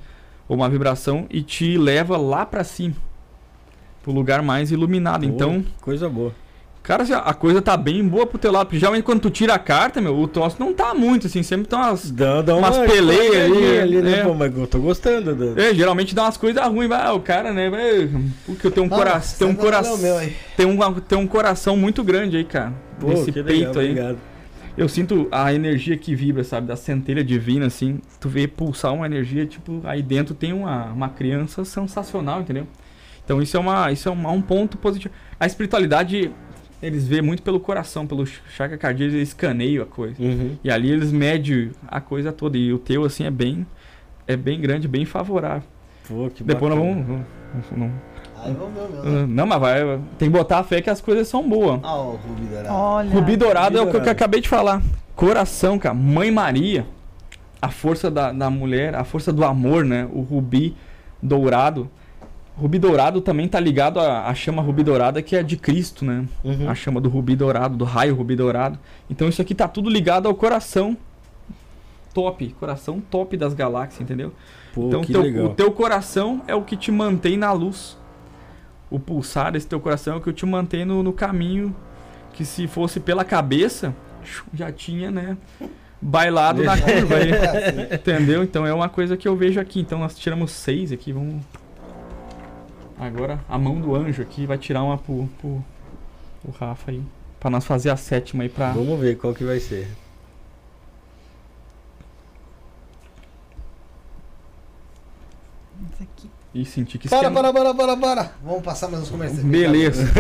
[0.49, 2.95] ou uma vibração e te leva lá pra cima.
[4.03, 5.27] Pro lugar mais iluminado.
[5.27, 6.33] Pô, Então, coisa boa.
[6.87, 8.67] Cara, assim, a coisa tá bem boa pro teu lado.
[8.67, 11.43] Porque geralmente quando tu tira a carta, meu, o troço não tá muito, assim.
[11.43, 12.13] Sempre tá umas.
[12.13, 14.21] Dá, dá Umas uma peleias escorregadinha ali, né?
[14.21, 14.23] é.
[14.23, 15.35] Pô, mas eu tô gostando.
[15.35, 15.61] Da...
[15.61, 16.89] É, geralmente dá umas coisas ruins.
[16.89, 17.69] vai, O cara, né?
[17.69, 18.09] vai-
[18.47, 19.21] Porque eu tenho um, cora...
[19.37, 19.99] tem um coração.
[20.57, 22.73] Tem um, tem um coração muito grande aí, cara.
[23.01, 23.91] Pô, nesse peito legal, aí.
[23.91, 24.19] obrigado.
[24.79, 26.69] Eu sinto a energia que vibra, sabe?
[26.69, 27.99] Da centelha divina, assim.
[28.21, 32.65] Tu vê pulsar uma energia, tipo, aí dentro tem uma, uma criança sensacional, entendeu?
[33.25, 35.13] Então isso é, uma, isso é uma- um ponto positivo.
[35.41, 36.31] A espiritualidade,
[36.87, 40.15] eles vê muito pelo coração, pelo chakra cardíaco, eles escaneiam a coisa.
[40.21, 40.57] Uhum.
[40.63, 42.57] E ali eles medem a coisa toda.
[42.57, 43.67] E o teu, assim, é bem,
[44.27, 45.63] é bem grande, bem favorável.
[46.09, 47.05] Pô, que Depois nós bacana.
[47.05, 47.25] vamos...
[47.71, 47.93] vamos-
[48.45, 49.03] Aí vamos ver o meu.
[49.03, 49.21] né?
[49.23, 51.81] não, não, mas vai, tem que botar a fé que as coisas são boas.
[51.83, 52.69] Ah, o Rubi Dourado.
[52.75, 53.11] Olha.
[53.11, 54.83] Rubi dourado é o que eu acabei de falar.
[55.15, 55.95] Coração, cara.
[55.95, 56.87] Mãe Maria.
[57.61, 60.07] A força da, da mulher, a força do amor, né?
[60.13, 60.77] O rubi
[61.23, 61.91] dourado.
[62.59, 66.25] Rubi dourado também tá ligado à, à chama rubi dourada, que é de Cristo, né?
[66.43, 66.71] Uhum.
[66.71, 68.79] A chama do rubi dourado, do raio rubi dourado.
[69.11, 70.97] Então isso aqui tá tudo ligado ao coração
[72.15, 72.55] top.
[72.59, 74.33] Coração top das galáxias, entendeu?
[74.75, 77.99] Pô, então teu- o teu coração é o que te mantém na luz.
[78.91, 81.75] O pulsar desse teu coração é o que te mantém no, no caminho
[82.33, 83.95] que se fosse pela cabeça,
[84.55, 85.37] já tinha, né?
[86.01, 87.31] Bailado na curva aí.
[87.97, 88.43] Entendeu?
[88.43, 89.81] Então é uma coisa que eu vejo aqui.
[89.81, 91.43] Então nós tiramos seis aqui, vamos.
[92.99, 95.65] Agora a mão do anjo aqui vai tirar uma pro, pro,
[96.43, 97.03] pro Rafa aí.
[97.39, 98.73] Pra nós fazer a sétima aí pra.
[98.73, 99.89] Vamos ver qual que vai ser.
[105.93, 106.31] Esse aqui.
[106.55, 108.33] E sentir que Para, para, para, para, para.
[108.43, 109.45] Vamos passar mais uns comerciais.
[109.45, 110.11] Beleza.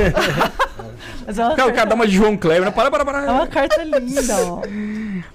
[1.26, 2.70] Mas é uma, Cara, o cara dá uma de João Kleber, né?
[2.70, 3.24] Para, para, para.
[3.24, 4.60] é uma carta linda, ó.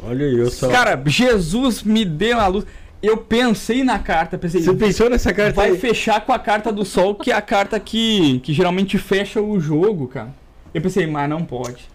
[0.03, 0.69] Olha aí, eu só.
[0.69, 2.65] Cara, Jesus me deu a luz.
[3.01, 5.77] Eu pensei na carta, pensei, você pensou nessa carta vai aí?
[5.77, 9.59] fechar com a carta do sol, que é a carta que, que geralmente fecha o
[9.59, 10.29] jogo, cara.
[10.73, 11.89] Eu pensei, mas não pode.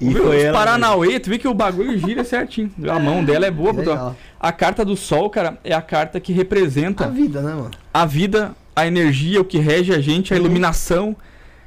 [0.00, 0.24] E Viu?
[0.24, 0.58] foi ela.
[0.58, 2.72] Paranauê, tu vê que o bagulho gira certinho.
[2.90, 3.72] A mão dela é boa.
[3.72, 4.16] Bruto.
[4.40, 7.70] A carta do sol, cara, é a carta que representa A vida, né, mano?
[7.94, 10.42] a vida, a energia, o que rege a gente, a Uhum.
[10.42, 11.16] iluminação.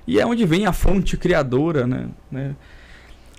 [0.06, 2.08] E é onde vem a fonte criadora, né?
[2.30, 2.52] né?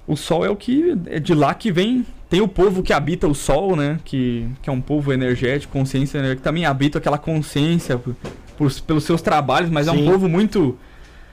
[0.06, 0.96] O sol é o que.
[1.06, 2.06] É de lá que vem.
[2.28, 4.00] Tem o povo que habita o sol, né?
[4.04, 6.34] Que, que é um povo energético, consciência, né?
[6.34, 8.14] que também habita aquela consciência por,
[8.56, 10.02] por- pelos seus trabalhos, mas é Sim.
[10.06, 10.76] um povo muito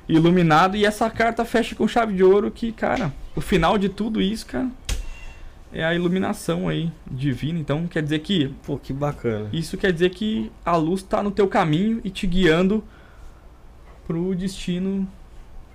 [0.08, 0.78] iluminado.
[0.78, 4.46] E essa carta fecha com chave de ouro que, cara, o final de tudo isso,
[4.46, 4.68] cara,
[5.72, 7.58] é a iluminação aí divina.
[7.58, 9.50] Então quer dizer que Pô, que bacana.
[9.52, 12.84] isso quer dizer que a luz tá no teu caminho e te guiando
[14.06, 15.08] pro destino.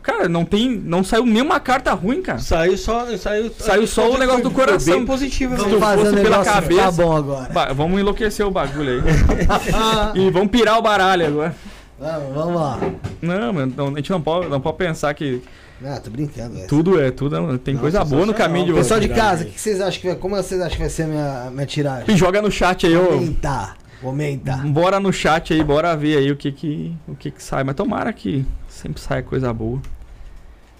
[0.08, 2.38] Cara, não tem, não saiu nenhuma carta ruim, cara.
[2.38, 3.04] Saiu só.
[3.18, 4.96] Saiu, Saiu só o negócio do coração.
[4.96, 5.68] Bem positivo, Se né?
[5.68, 7.52] tu Vamos fazer fosse pela negócio cabeça- ficar bom agora.
[7.52, 9.02] Ba- vamos enlouquecer o bagulho aí.
[10.18, 11.54] e vamos pirar o baralho agora.
[12.00, 12.80] Vamos, vamos lá.
[13.20, 15.42] Não, mano, não, a gente não pode, não pode pensar que
[15.84, 19.00] Ah, tô brincando, tudo é, tudo é- tem Não, coisa boa no caminho de Pessoal
[19.00, 20.16] de casa, o que que vocês acham que vai.
[20.16, 22.04] Como vocês acham que vai ser a minha, minha tiragem?
[22.08, 23.08] E joga no chat aí, ô.
[23.08, 23.76] Comenta.
[24.00, 24.56] Comenta.
[24.64, 27.62] Bora no chat aí, bora ver aí o que que, o que que sai.
[27.64, 29.80] Mas tomara que sempre saia coisa boa.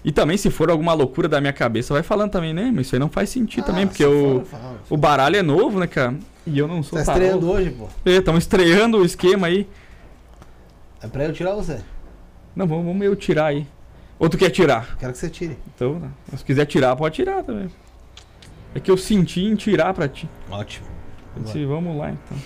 [0.03, 2.71] E também, se for alguma loucura da minha cabeça, vai falando também, né?
[2.73, 4.77] Mas isso aí não faz sentido também, Ah, porque se o, fala.
[4.89, 6.15] o baralho é novo, né, cara?
[6.47, 7.17] E eu não sou Tá tarô.
[7.19, 7.87] estreando hoje, pô.
[8.05, 9.67] Estamos estreando o esquema aí.
[11.01, 11.79] É pra eu tirar você.
[12.55, 13.67] Não, vamos, vamos eu tirar aí.
[14.17, 14.97] Ou tu quer tirar?
[14.97, 15.57] Quero que você tire.
[15.75, 17.69] Então, né, se quiser tirar, pode tirar também.
[18.73, 20.29] É que eu senti em tirar pra ti.
[20.49, 20.87] Ótimo.
[21.37, 22.37] Disse, vamos lá então.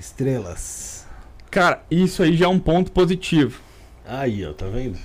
[0.00, 1.06] Estrelas.
[1.50, 3.60] Cara, isso aí já é um ponto positivo.
[4.06, 4.98] Aí, ó, tá vendo?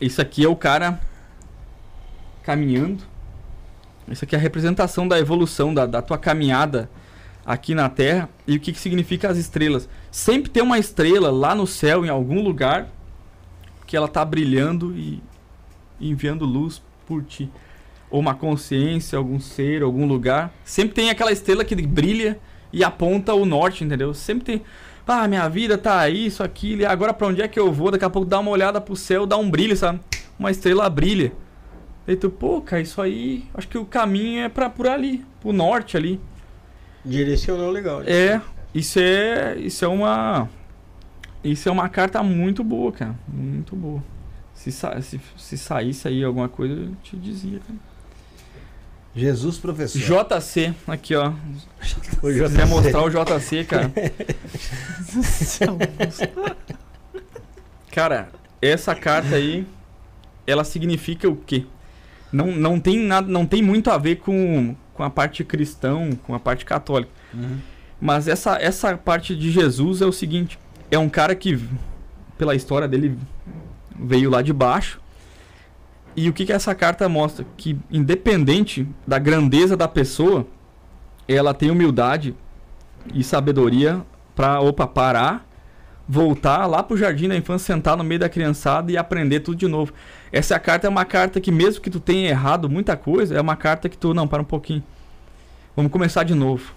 [0.00, 1.00] Isso aqui é o cara
[2.42, 3.02] caminhando.
[4.06, 6.90] Isso aqui é a representação da evolução, da, da tua caminhada
[7.44, 8.28] aqui na Terra.
[8.46, 9.88] E o que, que significa as estrelas?
[10.10, 12.88] Sempre tem uma estrela lá no céu, em algum lugar,
[13.86, 15.22] que ela tá brilhando e
[15.98, 17.50] e enviando luz por ti.
[18.10, 20.54] Ou uma consciência, algum ser, algum lugar.
[20.64, 22.38] Sempre tem aquela estrela que brilha
[22.74, 24.12] e aponta o norte, entendeu?
[24.12, 24.62] Sempre tem.
[25.06, 27.90] Ah, minha vida tá aí, isso, aquilo, e agora pra onde é que eu vou?
[27.90, 30.00] Daqui a pouco dá uma olhada pro céu, dá um brilho, sabe?
[30.38, 31.32] Uma estrela brilha.
[32.08, 35.52] Aí tu, pô, cara, isso aí, acho que o caminho é pra por ali, pro
[35.52, 36.20] norte ali.
[37.04, 38.02] Direcionou legal.
[38.02, 38.40] É,
[38.74, 40.48] isso é, isso é uma,
[41.44, 44.02] isso é uma carta muito boa, cara, muito boa.
[44.52, 47.78] Se, sa se, se saísse aí alguma coisa, eu te dizia, cara.
[49.14, 50.00] Jesus professor.
[50.00, 51.32] JC, aqui ó.
[52.22, 52.56] O JC.
[52.56, 53.92] Quer mostrar o JC, cara.
[57.92, 58.28] cara,
[58.60, 59.64] essa carta aí,
[60.46, 61.64] ela significa o quê?
[62.32, 66.34] Não, não tem nada, não tem muito a ver com, com a parte cristão, com
[66.34, 67.12] a parte católica.
[67.32, 67.58] Uhum.
[68.00, 70.58] Mas essa, essa parte de Jesus é o seguinte:
[70.90, 71.62] é um cara que,
[72.36, 73.16] pela história dele,
[73.96, 75.00] veio lá de baixo.
[76.16, 77.44] E o que, que essa carta mostra?
[77.56, 80.46] Que, independente da grandeza da pessoa,
[81.26, 82.34] ela tem humildade
[83.12, 84.02] e sabedoria
[84.34, 85.46] para, opa, parar,
[86.08, 89.66] voltar lá pro jardim da infância, sentar no meio da criançada e aprender tudo de
[89.66, 89.92] novo.
[90.30, 93.56] Essa carta é uma carta que, mesmo que tu tenha errado muita coisa, é uma
[93.56, 94.82] carta que tu, não, para um pouquinho.
[95.74, 96.72] Vamos começar de novo.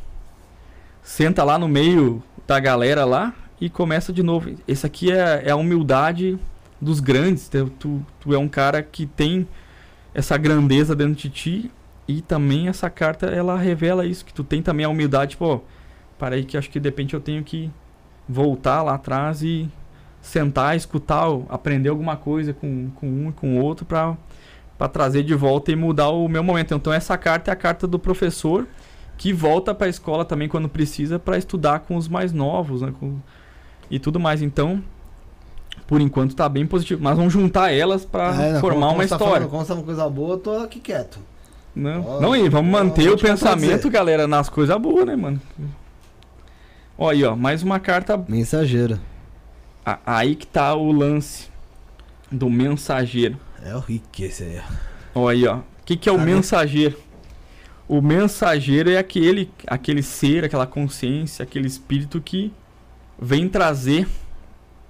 [1.04, 4.52] Senta lá no meio da galera lá e começa de novo.
[4.68, 6.40] Esse aqui é, é a humildade
[6.82, 7.50] dos grandes.
[7.50, 9.48] Tu, tu, é um cara que tem
[10.14, 11.72] essa grandeza dentro de ti.
[12.08, 15.60] E também essa carta ela revela isso, que tu tem também a humildade, pô,
[16.18, 17.70] para aí que acho que de repente eu tenho que
[18.30, 19.70] voltar lá atrás e
[20.22, 24.16] sentar, escutar, aprender alguma coisa com, com um e com o outro para
[24.78, 26.74] para trazer de volta e mudar o meu momento.
[26.76, 28.68] Então essa carta é a carta do professor
[29.18, 32.94] que volta para a escola também quando precisa para estudar com os mais novos, né,
[33.00, 33.18] com,
[33.90, 34.42] e tudo mais.
[34.42, 34.84] Então
[35.88, 37.02] por enquanto tá bem positivo.
[37.02, 39.26] Mas vamos juntar elas para é, formar uma história.
[39.26, 41.18] Tá falando, como uma coisa boa, eu tô aqui quieto.
[41.74, 45.40] Não, não e vamos manter o pensamento, galera, nas coisas boas, né, mano?
[46.98, 48.18] Olha aí, ó, mais uma carta.
[48.28, 49.00] Mensageiro.
[50.06, 51.48] aí que tá o lance
[52.32, 53.38] do mensageiro.
[53.64, 54.62] É o rico esse aí.
[55.14, 55.58] Olha aí, ó.
[55.58, 56.98] O que, que é o mensageiro?
[57.88, 62.52] O mensageiro é aquele, aquele ser, aquela consciência, aquele espírito que
[63.20, 64.08] vem trazer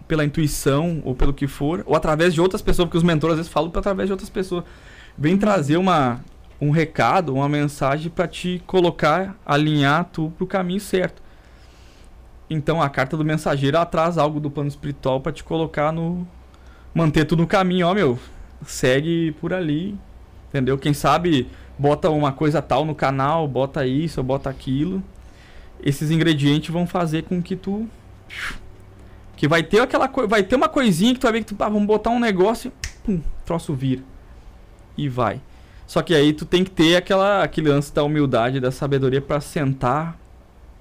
[0.07, 3.39] pela intuição ou pelo que for, ou através de outras pessoas, porque os mentores às
[3.39, 4.63] vezes falam através de outras pessoas.
[5.17, 6.21] Vem trazer uma,
[6.61, 11.21] um recado, uma mensagem para te colocar, alinhar tu pro caminho certo.
[12.49, 16.25] Então a carta do mensageiro traz algo do plano espiritual para te colocar no
[16.93, 18.17] manter tudo no caminho, ó, meu.
[18.65, 19.97] Segue por ali.
[20.49, 20.77] Entendeu?
[20.77, 25.03] Quem sabe bota uma coisa tal no canal, bota isso, bota aquilo.
[25.83, 27.87] Esses ingredientes vão fazer com que tu
[29.37, 31.69] que vai ter aquela vai ter uma coisinha que tu vai ver que tu, ah,
[31.69, 32.73] vamos botar um negócio,
[33.05, 34.01] pum, troço vira.
[34.97, 35.39] E vai.
[35.85, 39.39] Só que aí tu tem que ter aquela aquele lance da humildade, da sabedoria para
[39.39, 40.19] sentar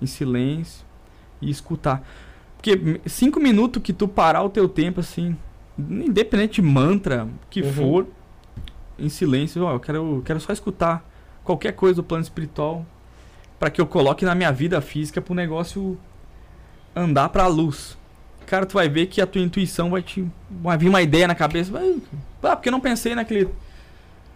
[0.01, 0.85] em silêncio
[1.41, 2.03] e escutar.
[2.57, 5.37] Porque cinco minutos que tu parar o teu tempo assim,
[5.79, 7.73] independente de mantra que uhum.
[7.73, 8.07] for,
[8.99, 11.07] em silêncio, ó, eu quero, quero só escutar
[11.45, 12.87] qualquer coisa do plano espiritual
[13.59, 15.99] para que eu coloque na minha vida física para o negócio
[16.95, 17.97] andar para a luz
[18.47, 20.25] cara, tu vai ver que a tua intuição vai te.
[20.63, 21.71] Vai vir uma ideia na cabeça.
[21.71, 21.97] Vai,
[22.43, 23.49] ah, porque eu não pensei naquele.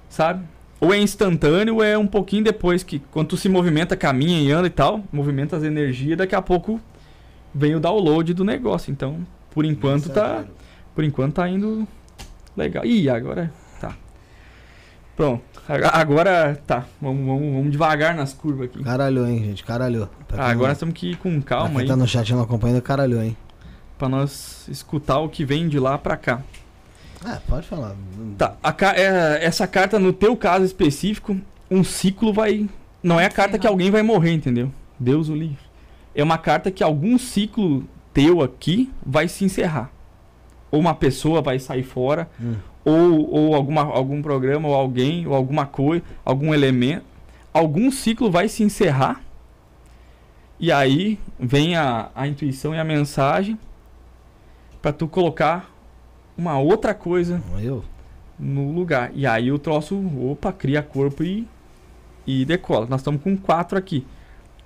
[0.08, 0.44] Sabe?
[0.80, 4.50] Ou é instantâneo, ou é um pouquinho depois, que quando tu se movimenta, caminha e
[4.50, 6.80] anda e tal, movimenta as energias, daqui a pouco
[7.54, 8.90] vem o download do negócio.
[8.90, 10.44] Então, por enquanto tá.
[10.94, 11.86] Por enquanto tá indo
[12.56, 12.84] legal.
[12.84, 13.52] Ih, agora.
[13.80, 13.94] Tá.
[15.14, 15.42] Pronto.
[15.92, 16.84] Agora tá.
[17.00, 18.82] Vamos, vamos, vamos devagar nas curvas aqui.
[18.82, 19.62] Caralho, hein, gente.
[19.62, 20.08] Caralho.
[20.36, 21.88] Ah, agora temos que ir com calma pra quem aí.
[21.88, 23.36] tá no chat não acompanhando, caralho, hein
[24.00, 26.40] para nós escutar o que vem de lá para cá.
[27.22, 27.94] Ah, pode falar.
[28.38, 31.38] Tá, a, é, essa carta, no teu caso específico,
[31.70, 32.66] um ciclo vai.
[33.02, 34.72] Não é a carta que alguém vai morrer, entendeu?
[34.98, 35.58] Deus o livre.
[36.14, 39.90] É uma carta que algum ciclo teu aqui vai se encerrar.
[40.70, 42.54] Ou uma pessoa vai sair fora, hum.
[42.82, 47.04] ou, ou alguma, algum programa, ou alguém, ou alguma coisa, algum elemento.
[47.52, 49.20] Algum ciclo vai se encerrar.
[50.58, 53.58] E aí vem a, a intuição e a mensagem
[54.80, 55.70] para tu colocar
[56.36, 57.84] uma outra coisa Eu?
[58.38, 59.10] no lugar.
[59.14, 60.00] E aí o troço,
[60.30, 61.46] opa, cria corpo e,
[62.26, 62.86] e decola.
[62.88, 64.06] Nós estamos com quatro aqui.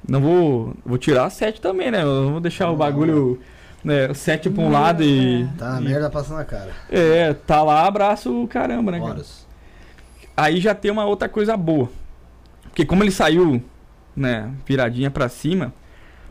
[0.09, 0.75] Não vou.
[0.85, 2.03] Vou tirar sete também, né?
[2.03, 3.41] Eu vou deixar o bagulho.
[3.83, 5.47] Né, sete pra um lado e.
[5.59, 6.71] Tá, e, merda passando na cara.
[6.91, 9.01] É, tá lá, abraço caramba, né?
[9.01, 9.23] Cara?
[10.35, 11.91] Aí já tem uma outra coisa boa.
[12.63, 13.63] Porque como ele saiu,
[14.17, 15.73] né, viradinha para cima,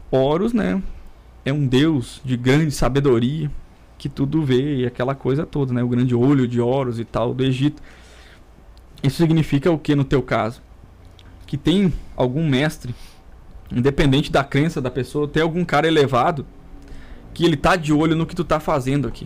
[0.09, 0.81] Horus, né,
[1.45, 3.51] é um deus de grande sabedoria,
[4.03, 5.81] que tudo vê e aquela coisa toda, né?
[5.81, 7.81] O grande olho de Horus e tal do Egito.
[9.01, 10.61] Isso significa o que no teu caso?
[11.47, 12.93] Que tem algum mestre,
[13.71, 16.45] independente da crença da pessoa, tem algum cara elevado
[17.33, 19.25] que ele tá de olho no que tu tá fazendo aqui.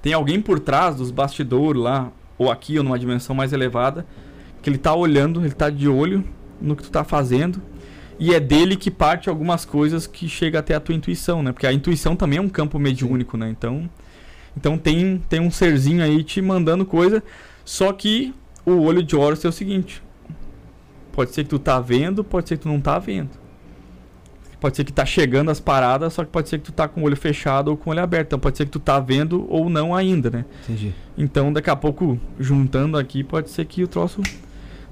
[0.00, 4.06] Tem alguém por trás dos bastidores lá, ou aqui ou numa dimensão mais elevada,
[4.62, 6.24] que ele tá olhando, ele tá de olho
[6.60, 7.60] no que tu tá fazendo
[8.18, 11.52] e é dele que parte algumas coisas que chega até a tua intuição, né?
[11.52, 13.48] Porque a intuição também é um campo mediúnico, né?
[13.50, 13.88] Então,
[14.56, 17.22] Então tem, tem um serzinho aí te mandando coisa.
[17.64, 20.02] Só que o olho de Horus é o seguinte:
[21.12, 23.30] pode ser que tu tá vendo, pode ser que tu não tá vendo.
[24.58, 27.02] Pode ser que tá chegando as paradas, só que pode ser que tu tá com
[27.02, 28.28] o olho fechado ou com o olho aberto.
[28.28, 30.44] Então pode ser que tu tá vendo ou não ainda, né?
[30.64, 30.94] Entendi.
[31.16, 34.22] Então daqui a pouco, juntando aqui, pode ser que o troço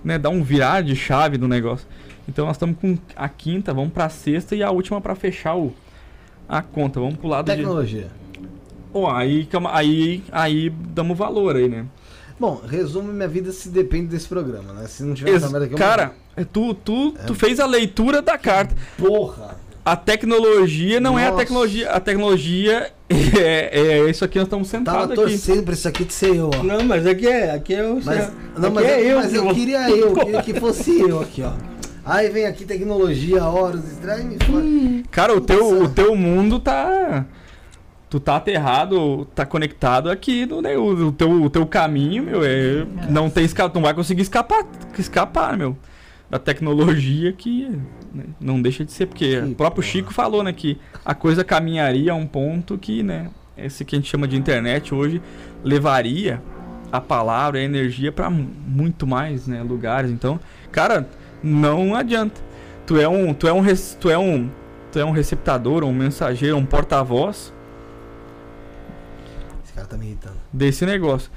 [0.04, 1.88] né, dá um virar de chave do negócio.
[2.28, 5.72] Então nós estamos com a quinta, vamos pra sexta e a última pra fechar o,
[6.48, 6.98] a conta.
[7.00, 7.56] Vamos pro lado de.
[7.56, 8.08] Tecnologia.
[8.92, 11.84] Pô, aí, calma, aí, aí damos valor aí, né?
[12.38, 14.86] Bom, resumo minha vida se depende desse programa, né?
[14.86, 17.66] Se não tiver Ex- essa merda aqui, eu cara, é tu, tu, tu fez a
[17.66, 18.74] leitura da carta.
[18.98, 19.56] Porra!
[19.84, 21.42] A tecnologia não é a Nossa.
[21.42, 21.90] tecnologia.
[21.90, 25.14] A tecnologia é, é isso aqui, nós estamos Tava sentados aqui.
[25.30, 26.62] torcendo pra isso aqui de ser eu, ó.
[26.62, 29.34] Não, mas aqui é, aqui é o Mas, não, aqui mas, é eu, eu, mas
[29.34, 31.52] eu vou- queria eu, eu queria que fosse eu aqui, ó.
[32.04, 34.62] Aí vem aqui tecnologia, horas, estranho me fala.
[35.10, 37.24] Cara, o teu, o teu mundo tá.
[38.10, 42.44] Tu tá aterrado, tá conectado aqui no né, o, o teu, o teu caminho, meu.
[42.44, 44.64] É, não tem esca- não vai conseguir escapar,
[44.98, 45.76] escapar, meu.
[46.30, 47.68] Da tecnologia que
[48.12, 49.92] né, não deixa de ser, porque Que o próprio porra.
[49.92, 53.98] Chico falou, né, que a coisa caminharia a um ponto que, né, esse que a
[53.98, 55.20] gente chama de internet hoje
[55.64, 56.40] levaria
[56.92, 60.10] a palavra, a energia para muito mais, né, lugares.
[60.10, 60.38] Então,
[60.70, 61.08] cara,
[61.44, 62.40] não adianta.
[62.86, 63.62] Tu é um, tu é um,
[64.00, 64.50] tu é um,
[64.92, 67.52] tu é um receptador, um mensageiro, um porta-voz
[69.64, 70.36] Esse cara tá me irritando.
[70.52, 71.30] desse negócio.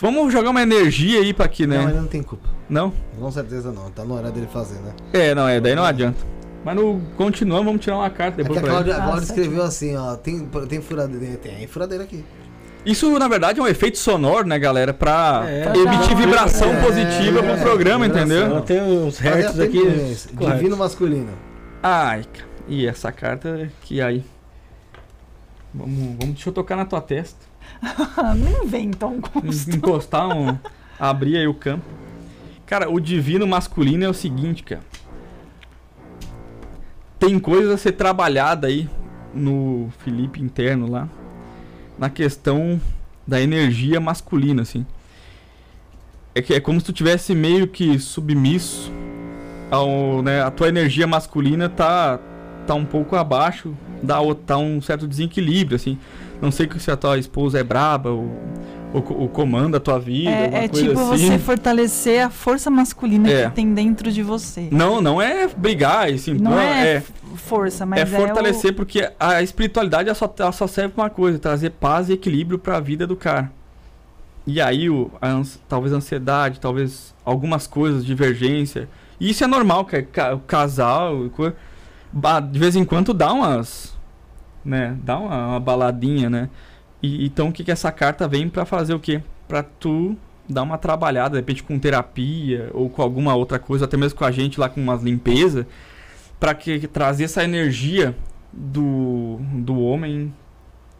[0.00, 1.90] Vamos jogar uma energia aí pra aqui, Não, né?
[1.92, 2.48] ele não tem culpa.
[2.68, 2.92] Não?
[3.18, 3.90] Com certeza não.
[3.90, 4.92] Tá na hora dele fazer, né?
[5.12, 6.18] É, não, é, daí não adianta.
[6.64, 8.84] Mas no continuamos, vamos tirar uma carta É que depois a pra ele.
[8.84, 10.16] Cláudia, a Ah, Cláudia escreveu assim, ó.
[10.16, 11.36] Tem, tem furadeira.
[11.36, 12.24] Tem furadeira aqui.
[12.90, 14.94] Isso, na verdade, é um efeito sonoro, né, galera?
[14.94, 15.72] Pra É.
[15.76, 18.36] emitir vibração É, positiva pro é, programa, vibração.
[18.36, 18.60] entendeu?
[18.62, 19.80] Tem uns hertz Cadê a aqui.
[20.34, 20.56] correto.
[20.56, 21.28] Divino masculino.
[21.82, 22.24] Ai,
[22.66, 24.24] e essa carta que aí.
[25.74, 27.38] Vamos, vamos, deixa eu tocar na tua testa.
[28.36, 30.56] não vem com En- Encostar um.
[30.98, 31.84] abrir aí o campo.
[32.64, 34.82] Cara, o divino masculino é o seguinte, cara.
[37.18, 38.88] Tem coisa a ser trabalhada aí
[39.34, 41.08] no Felipe interno lá.
[41.98, 42.80] Na questão
[43.26, 44.86] da energia masculina, assim.
[46.34, 48.92] É, que é como se tu tivesse meio que submisso
[49.70, 52.18] ao, né, a tua energia masculina tá
[52.66, 53.74] tá um pouco abaixo
[54.20, 55.98] outra, tá um certo desequilíbrio assim.
[56.40, 58.30] Não sei se a tua esposa é braba ou,
[58.92, 61.28] ou, co- ou comanda a tua vida, É, é tipo assim.
[61.28, 63.48] você fortalecer a força masculina É.
[63.48, 64.68] que tem dentro de você.
[64.70, 67.02] Não, não é brigar, assim, Não, não, é, é,
[67.36, 71.10] força, mas é é, fortalecer porque a espiritualidade ela só, ela só serve pra uma
[71.10, 73.50] coisa, trazer paz e equilíbrio pra vida do cara.
[74.46, 78.88] E aí o, a talvez a ansiedade, talvez algumas coisas, divergência.
[79.20, 81.28] E isso é normal, ca- ca- o casal,
[82.50, 83.94] de vez em quando dá umas,
[84.64, 86.48] né, dá uma, uma baladinha, né?
[87.02, 89.22] E, então o que que essa carta vem pra fazer o quê?
[89.46, 90.16] Pra tu
[90.48, 94.24] dar uma trabalhada, de repente com terapia ou com alguma outra coisa, até mesmo com
[94.24, 95.66] a gente lá com umas limpeza,
[96.40, 98.16] pra que trazer essa energia
[98.52, 100.32] do, do homem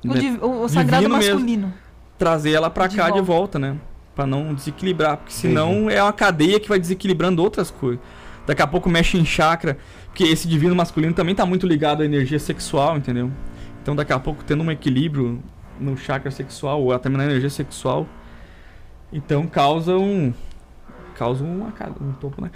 [0.05, 1.35] o, né, div- o- o sagrado divino mesmo.
[1.35, 1.75] masculino.
[2.19, 3.25] trazer ela pra De cá de volta.
[3.25, 3.77] volta, né?
[4.15, 8.01] Pra não desequilibrar, porque senão é uma cadeia que vai desequilibrando outras coisas.
[8.47, 12.05] Daqui a pouco mexe em chakra, porque esse divino masculino também tá muito ligado à
[12.05, 13.31] energia sexual, entendeu?
[13.83, 15.41] Então daqui a pouco tendo um equilíbrio
[15.81, 18.07] no chakra sexual ou até na energia sexual,
[19.13, 20.33] então causa um
[21.15, 22.51] causa uma, um topo, né?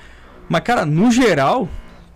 [0.48, 1.68] Mas cara, no geral,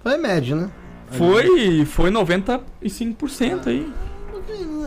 [0.03, 0.71] Foi médio, né?
[1.11, 3.93] foi foi 95% aí.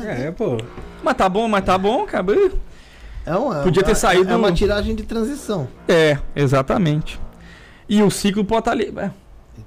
[0.06, 0.58] É, pô.
[1.04, 2.26] Mas tá bom, mas tá bom, cara.
[3.26, 5.68] É uma, Podia ter é- saído- É uma tiragem de transição.
[5.88, 7.20] É, exatamente.
[7.88, 8.94] E o ciclo pode estar ali.
[8.98, 9.12] é,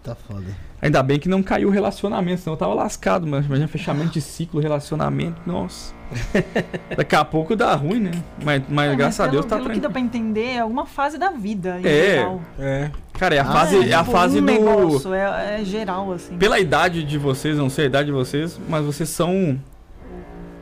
[0.03, 0.47] tá foda.
[0.83, 4.21] Ainda bem que não caiu o relacionamento, senão eu tava lascado, mas imagina fechamento de
[4.21, 5.95] ciclo, relacionamento, nossa.
[6.97, 8.11] Daqui a pouco dá ruim, né?
[8.45, 9.93] Mas, mas É, graças a pelo- Deus tá pelo que dá tranquilo.
[10.11, 11.79] pra entender, é alguma fase da vida.
[11.81, 12.17] Em É.
[12.17, 12.41] geral.
[12.59, 12.91] É.
[13.17, 14.47] Cara, é a Ah, fase, é, é, a Tipo, fase um do.
[14.53, 16.37] negócio, é, é geral, assim.
[16.37, 19.59] Pela idade de vocês, não sei a idade de vocês, mas vocês são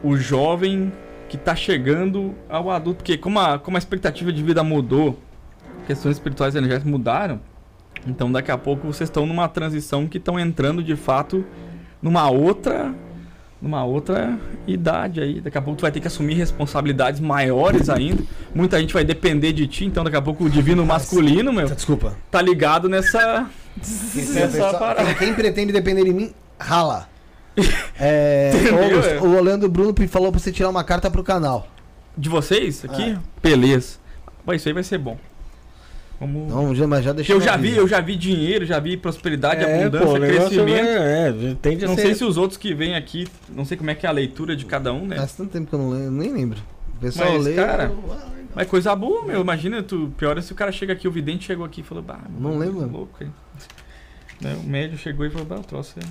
[0.04, 0.92] o jovem
[1.30, 2.98] que tá chegando ao adulto.
[2.98, 5.18] Porque como a, como a expectativa de vida mudou,
[5.86, 7.40] questões espirituais e energéticas mudaram,
[8.06, 11.44] então daqui a pouco vocês estão numa transição que estão entrando de fato
[12.02, 12.94] numa outra
[13.60, 15.40] numa outra idade aí.
[15.40, 18.22] Daqui a pouco tu vai ter que assumir responsabilidades maiores ainda.
[18.54, 22.16] Muita gente vai depender de ti, então daqui a pouco o divino masculino, meu, Desculpa.
[22.30, 23.46] tá ligado nessa
[23.76, 25.14] nessa parada.
[25.14, 27.08] Quem, pretende depender de mim, rala.
[28.02, 29.20] É, Entendeu, Augusto, é?
[29.20, 31.68] o Orlando Bruno falou pra você tirar uma carta pro canal.
[32.16, 33.10] De vocês aqui?
[33.10, 33.18] É.
[33.42, 33.98] Beleza.
[34.46, 35.18] Pô, isso aí vai ser bom.
[36.20, 36.48] Vamos...
[36.52, 39.80] Não, já, mas já eu já vi, eu já vi dinheiro, já vi prosperidade, É,
[39.80, 40.86] abundância, pô, crescimento.
[40.86, 43.76] É, é, tende a Não ser- sei se os outros que vêm aqui, não sei
[43.78, 45.16] como é que é a leitura de cada um, né?
[45.16, 46.58] Faz tanto tempo que eu não lembro, nem lembro.
[46.96, 47.54] O pessoal Mas, lê.
[47.54, 48.16] cara, eu-
[48.54, 49.40] Mas coisa boa, meu.
[49.40, 52.02] Imagina, tu, pior é se o cara chega aqui, o vidente chegou aqui e falou,
[52.02, 52.86] bah, Não lembro.
[52.86, 53.32] louco, hein?
[54.42, 56.02] Né, O médio chegou e falou, bah, o troço é.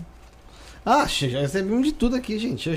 [0.85, 2.67] Ah, já recebemos de tudo aqui, gente.
[2.69, 2.73] É.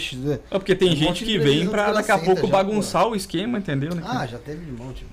[0.51, 3.15] É porque tem Um gente de que vem pra daqui a pouco já, bagunçar o
[3.17, 3.95] esquema, entendeu?
[3.95, 4.03] Né?
[4.05, 5.07] Ah, já teve um monte.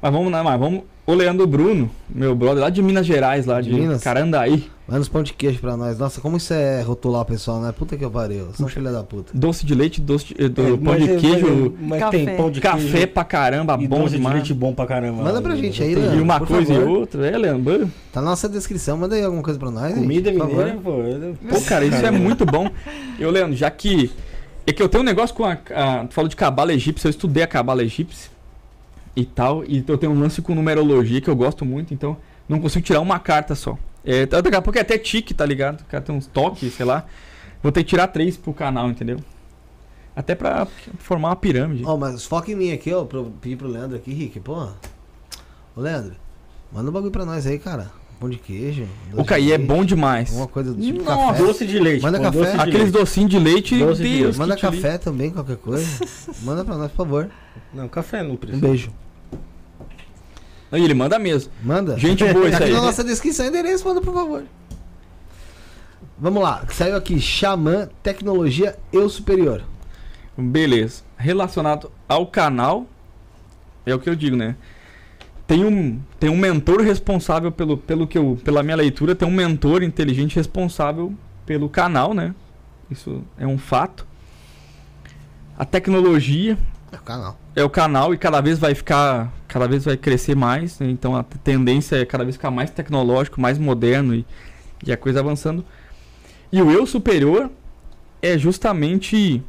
[0.00, 0.84] Mas vamos lá, mas vamos.
[1.08, 4.02] O Leandro Bruno, meu brother lá de Minas Gerais, lá de, De Minas?
[4.04, 4.64] Carandaí.
[4.86, 5.98] Manda uns pão de queijo pra nós.
[5.98, 7.72] Nossa, como isso é rotular o pessoal, né?
[7.72, 8.48] Puta que eu pariu.
[8.52, 9.32] São filha da puta.
[9.32, 12.24] Doce de leite, doce de, do É, pão mas de é- queijo, mas, Café.
[12.26, 14.34] tem pão de café queijo pra caramba, e bom doce de demais.
[14.36, 15.22] leite bom pra caramba.
[15.22, 16.18] Manda pra gente aí, Leandro.
[16.18, 16.88] E uma coisa favor.
[16.90, 17.90] e outra, é, Leandro?
[18.12, 18.98] Tá na nossa descrição.
[18.98, 19.94] Manda aí alguma coisa pra nós.
[19.94, 20.64] Comida gente, por favor.
[20.66, 21.54] mineira, pô.
[21.54, 22.70] Pô, cara, isso é muito bom.
[23.18, 24.10] Eu, Leandro, já que.
[24.66, 25.52] É que eu tenho um negócio com a.
[25.74, 28.30] a tu falou de cabala egípcia, eu estudei a cabala egípcia
[29.20, 29.64] e tal.
[29.64, 32.16] E eu tenho um lance com numerologia que eu gosto muito, então
[32.48, 33.76] não consigo tirar uma carta só.
[34.04, 35.80] É, tá- daqui a pouco é até tique, tá ligado?
[35.80, 37.04] O cara tem uns toques, sei lá.
[37.62, 39.18] Vou ter que tirar três pro canal, entendeu?
[40.14, 40.66] Até pra
[40.98, 41.82] formar uma pirâmide.
[41.84, 43.04] Ó, mas foca em mim aqui, ó.
[43.04, 44.40] Pro, pedir pro Leandro aqui, Rick.
[44.40, 44.68] Pô.
[45.76, 46.14] Ô, Leandro.
[46.72, 47.90] Manda um bagulho pra nós aí, cara.
[48.18, 48.84] Pão de queijo.
[49.14, 50.30] O Caí é bom demais.
[50.30, 51.38] Alguma coisa do tipo Nossa, café.
[51.44, 52.02] Doce de leite.
[52.02, 52.38] Manda pô, café.
[52.38, 54.36] doce de Aqueles docinhos de leite, Doce de Deus.
[54.36, 55.86] Manda café também, qualquer coisa.
[56.42, 57.30] Manda pra nós, por favor.
[57.72, 58.60] Não, café não Um precisa.
[58.66, 58.90] beijo.
[60.70, 61.50] Aí ele manda mesmo.
[61.62, 61.98] Manda.
[61.98, 62.72] Gente boa isso aqui aí.
[62.72, 64.44] na nossa descrição, endereço, manda por favor.
[66.18, 69.62] Vamos lá, saiu aqui Xamã Tecnologia Eu Superior.
[70.36, 71.02] Beleza.
[71.16, 72.86] Relacionado ao canal,
[73.86, 74.56] é o que eu digo, né?
[75.46, 79.32] Tem um, tem um mentor responsável pelo, pelo que eu, pela minha leitura, tem um
[79.32, 81.14] mentor inteligente responsável
[81.46, 82.34] pelo canal, né?
[82.90, 84.06] Isso é um fato.
[85.56, 86.58] A tecnologia
[86.92, 87.37] É o canal.
[87.54, 90.88] É o canal e cada vez vai ficar, cada vez vai crescer mais, né?
[90.90, 94.24] então a tendência é cada vez ficar mais tecnológico, mais moderno e,
[94.86, 95.64] e a coisa avançando.
[96.52, 97.50] E o eu superior
[98.22, 99.42] é justamente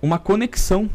[0.00, 0.88] uma conexão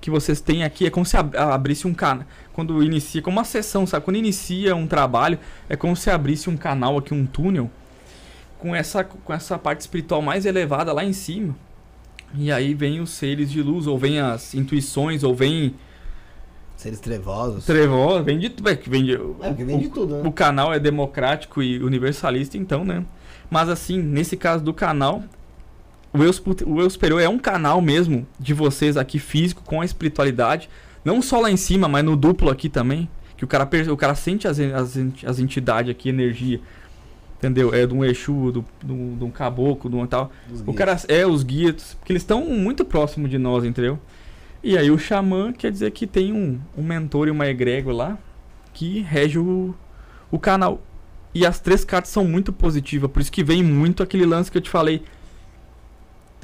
[0.00, 3.44] que vocês têm aqui, é como se ab- abrisse um canal, quando inicia, como uma
[3.44, 4.04] sessão, sabe?
[4.04, 7.70] Quando inicia um trabalho, é como se abrisse um canal aqui, um túnel,
[8.58, 11.56] com essa, com essa parte espiritual mais elevada lá em cima.
[12.34, 15.74] E aí vem os seres de luz, ou vem as intuições, ou vem
[16.76, 17.64] Seres trevosos.
[17.64, 20.28] Trevor, vem de, é, que vem de, É, vem de tudo, né?
[20.28, 23.02] o canal é democrático e universalista, então, né?
[23.48, 25.24] Mas assim, nesse caso do canal,
[26.12, 26.30] o eu,
[26.66, 30.68] o eu Superior é um canal mesmo de vocês aqui físico com a espiritualidade,
[31.02, 34.14] não só lá em cima, mas no duplo aqui também, que o cara, o cara
[34.14, 36.60] sente as, as, as entidades aqui, energia,
[37.46, 37.74] entendeu?
[37.74, 40.30] É de um Exu, do, do, de um caboclo, de um tal.
[40.50, 40.76] O guias.
[40.76, 43.98] cara é os guias, porque eles estão muito próximos de nós, entendeu?
[44.62, 48.18] E aí o xamã quer dizer que tem um, um mentor e uma egrégora lá
[48.72, 49.74] que rege o,
[50.30, 50.82] o canal.
[51.32, 54.58] E as três cartas são muito positivas, por isso que vem muito aquele lance que
[54.58, 55.02] eu te falei.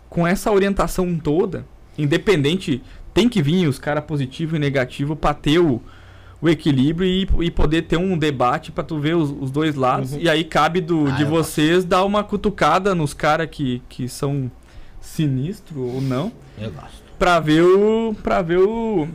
[0.08, 1.66] Com essa orientação toda,
[1.96, 2.82] independente,
[3.14, 5.80] tem que vir os caras positivo e negativo pra ter o,
[6.42, 10.12] o equilíbrio e, e poder ter um debate pra tu ver os, os dois lados.
[10.12, 10.18] Uhum.
[10.20, 14.50] E aí cabe do, Ah, de vocês dar uma cutucada nos caras que, que são
[15.00, 17.02] sinistros ou não Eu gosto.
[17.18, 19.06] pra ver o para ver o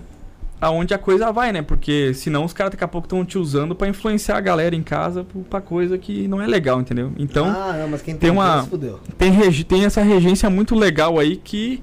[0.59, 1.61] aonde a coisa vai, né?
[1.61, 4.81] Porque senão os caras daqui a pouco estão te usando pra influenciar a galera em
[4.81, 7.11] casa pra coisa que não é legal, entendeu?
[7.17, 8.99] Então, ah, não, mas quem tem uma- se fudeu.
[9.17, 11.81] tem, regi- tem essa regência muito legal aí que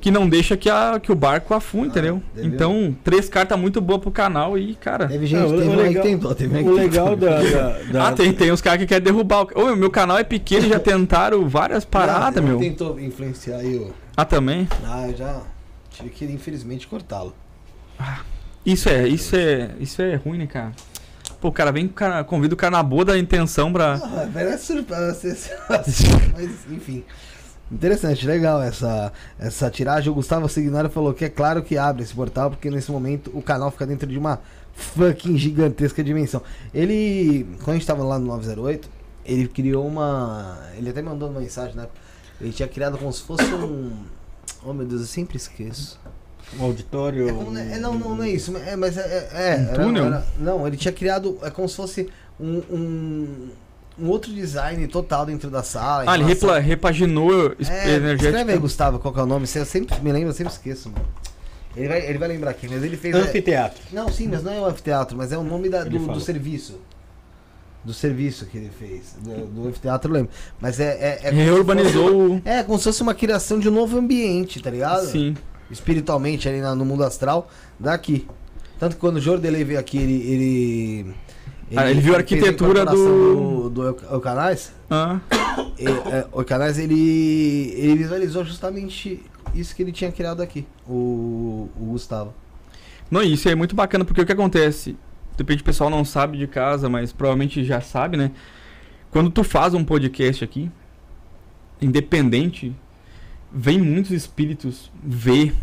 [0.00, 2.22] que não deixa que, a, que o barco afunde, entendeu?
[2.32, 2.52] entendeu?
[2.54, 5.06] Então, três cartas muito boas pro canal e, cara.
[5.06, 7.40] Teve gente, Não, o- teve o um aí que legal- tentou, teve O legal da.
[7.42, 9.60] da, da- Ah, tem, tem uns caras que querem derrubar o.
[9.72, 12.58] Ô, meu canal é pequeno já tentaram várias paradas, Não, meu.
[12.58, 13.92] Tentou influenciar aí o.
[14.16, 14.66] Ah, também?
[14.84, 15.42] Ah, eu já
[15.90, 17.34] tive que, infelizmente, cortá-lo.
[18.64, 20.72] Isso é, isso é, isso é ruim, né, cara?
[21.40, 23.94] Pô, o cara vem, o cara, convida o cara na boa da intenção pra.
[23.94, 25.38] Ah, parece surpresa.
[26.34, 27.02] Mas, enfim.
[27.70, 30.10] Interessante, legal essa, essa tiragem.
[30.10, 33.40] O Gustavo Signori falou que é claro que abre esse portal, porque nesse momento o
[33.40, 34.40] canal fica dentro de uma
[34.74, 36.42] fucking gigantesca dimensão.
[36.74, 38.88] Ele, quando a gente tava lá no 908,
[39.24, 40.58] ele criou uma.
[40.76, 41.86] Ele até mandou uma mensagem, né?
[42.40, 43.92] Ele tinha criado como se fosse um.
[44.64, 46.00] Oh meu Deus, eu sempre esqueço.
[46.58, 47.28] um auditório.
[47.28, 47.74] É como, né?
[47.74, 48.56] é, não, não, não é isso.
[48.56, 49.00] É, mas é.
[49.02, 50.04] é, é, Um era- túnel?
[50.06, 51.38] era- não, ele tinha criado.
[51.42, 52.08] É como se fosse
[52.40, 53.48] um, um,
[54.00, 56.04] um outro design total dentro da sala.
[56.06, 58.28] Ah, ele repla, relação- repaginou É, energética.
[58.28, 59.46] escreve aí, Gustavo, qual que é o nome.
[59.54, 61.04] Eu sempre me lembro, eu sempre esqueço, mano.
[61.76, 63.14] Ele vai, ele vai lembrar aqui, mas ele fez.
[63.14, 63.80] é- Anfiteatro.
[63.92, 66.80] não, sim, mas não é o anfiteatro, mas é o nome da, do, do serviço.
[67.84, 69.14] Do serviço que ele fez.
[69.22, 70.30] Do, do anfiteatro, eu lembro.
[70.60, 70.84] Mas é.
[71.00, 72.28] é, é como se Reurbanizou o.
[72.36, 75.06] fosse- É, como se fosse uma criação de um novo ambiente, tá ligado?
[75.06, 75.34] Sim.
[75.70, 77.48] espiritualmente ali na- no mundo astral
[77.78, 78.26] daqui.
[78.78, 81.14] Tanto que quando o Jordelei veio aqui, ele, ele,
[81.76, 84.72] Ah, ele viu a arquitetura do, do Eu- Eucanais.
[84.90, 85.20] Ah,
[85.78, 89.22] E, é, o Eucanais, ele, ele visualizou justamente
[89.54, 92.34] isso que ele tinha criado aqui, o, o Gustavo.
[93.10, 94.92] Não, isso é muito bacana, porque o que acontece?
[95.36, 98.30] De repente o pessoal não sabe de casa, mas provavelmente já sabe, né?
[99.10, 100.70] Quando tu faz um podcast aqui,
[101.80, 102.74] independente,
[103.52, 105.54] vem muitos espíritos ver.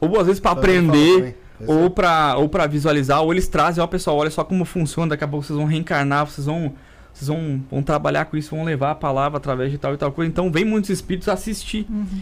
[0.00, 1.36] Ou às vezes ele falou aprender,
[1.66, 5.24] ou pra, ou pra visualizar, ou eles trazem, ó, pessoal, olha só como funciona, daqui
[5.24, 6.72] a pouco vocês vão reencarnar, vocês vão.
[7.12, 10.12] Vocês vão, vão trabalhar com isso, vão levar a palavra através de tal e tal
[10.12, 10.30] coisa.
[10.30, 11.86] Então vem muitos espíritos assistir.
[11.88, 12.20] Uhum.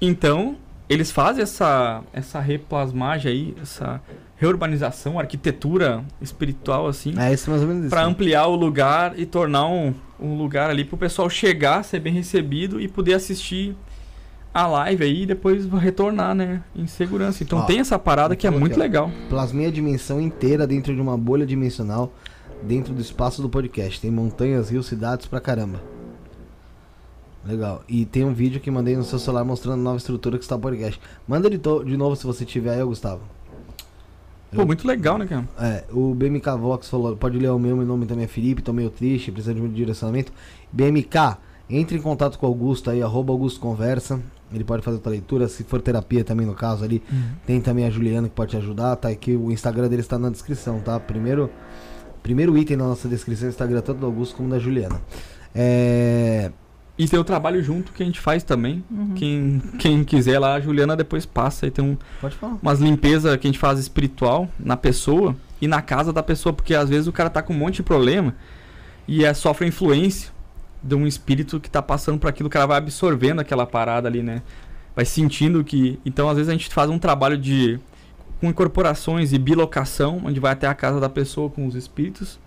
[0.00, 0.56] Então,
[0.88, 4.00] eles fazem essa, essa replasmagem aí, essa
[4.36, 8.08] reurbanização, arquitetura espiritual, assim, É isso mais ou menos para né?
[8.08, 12.80] ampliar o lugar e tornar um, um lugar ali pro pessoal chegar, ser bem recebido
[12.80, 13.76] e poder assistir
[14.54, 17.42] a live aí e depois retornar, né, em segurança.
[17.42, 19.10] Então Ó, tem essa parada que é falou muito aqui, legal.
[19.28, 22.12] Plasmei a dimensão inteira dentro de uma bolha dimensional
[22.62, 24.00] dentro do espaço do podcast.
[24.00, 25.80] Tem montanhas, rios, cidades pra caramba.
[27.44, 27.82] Legal.
[27.88, 30.54] E tem um vídeo que mandei no seu celular mostrando a nova estrutura que está
[30.54, 31.00] o podcast.
[31.26, 33.22] Manda de, to- de novo se você tiver aí, Gustavo.
[34.54, 35.48] Pô, muito legal, né, cara?
[35.58, 38.70] É, o BMK Vox falou, pode ler o meu, meu nome também é Felipe, tô
[38.72, 40.30] meio triste, precisa de um direcionamento.
[40.70, 41.38] BMK,
[41.70, 44.20] entre em contato com o Augusto aí, arroba Augusto Conversa.
[44.54, 47.02] Ele pode fazer a tua leitura, se for terapia também no caso ali.
[47.46, 50.30] Tem também a Juliana que pode te ajudar, tá aqui, o Instagram dele está na
[50.30, 50.98] descrição, tá?
[50.98, 51.50] Primeiro,
[52.22, 55.00] primeiro item na nossa descrição é o Instagram tanto do Augusto como da Juliana.
[55.54, 56.50] É...
[56.98, 58.84] E tem o trabalho junto que a gente faz também.
[58.90, 59.14] Uhum.
[59.14, 62.58] Quem, quem quiser lá, a Juliana depois passa e tem um, Pode falar.
[62.62, 66.74] umas limpezas que a gente faz espiritual na pessoa e na casa da pessoa, porque
[66.74, 68.34] às vezes o cara tá com um monte de problema
[69.08, 70.31] e é, sofre influência
[70.82, 74.22] de um espírito que tá passando por aquilo, o cara vai absorvendo aquela parada ali,
[74.22, 74.42] né?
[74.94, 75.98] Vai sentindo que.
[76.04, 77.78] Então, às vezes, a gente faz um trabalho de.
[78.40, 82.38] com incorporações e bilocação, onde vai até a casa da pessoa com os espíritos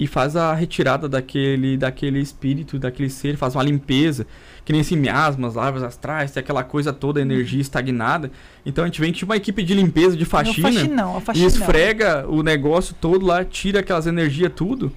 [0.00, 4.26] e faz a retirada daquele, daquele espírito, daquele ser, faz uma limpeza,
[4.64, 8.30] que nem assim, miasmas, larvas astrais, tem aquela coisa toda, energia estagnada.
[8.64, 11.20] Então a gente vem tipo uma equipe de limpeza, de faxina, faxinão, é o e
[11.20, 11.48] faxinão.
[11.48, 14.90] esfrega o negócio todo lá, tira aquelas energias tudo,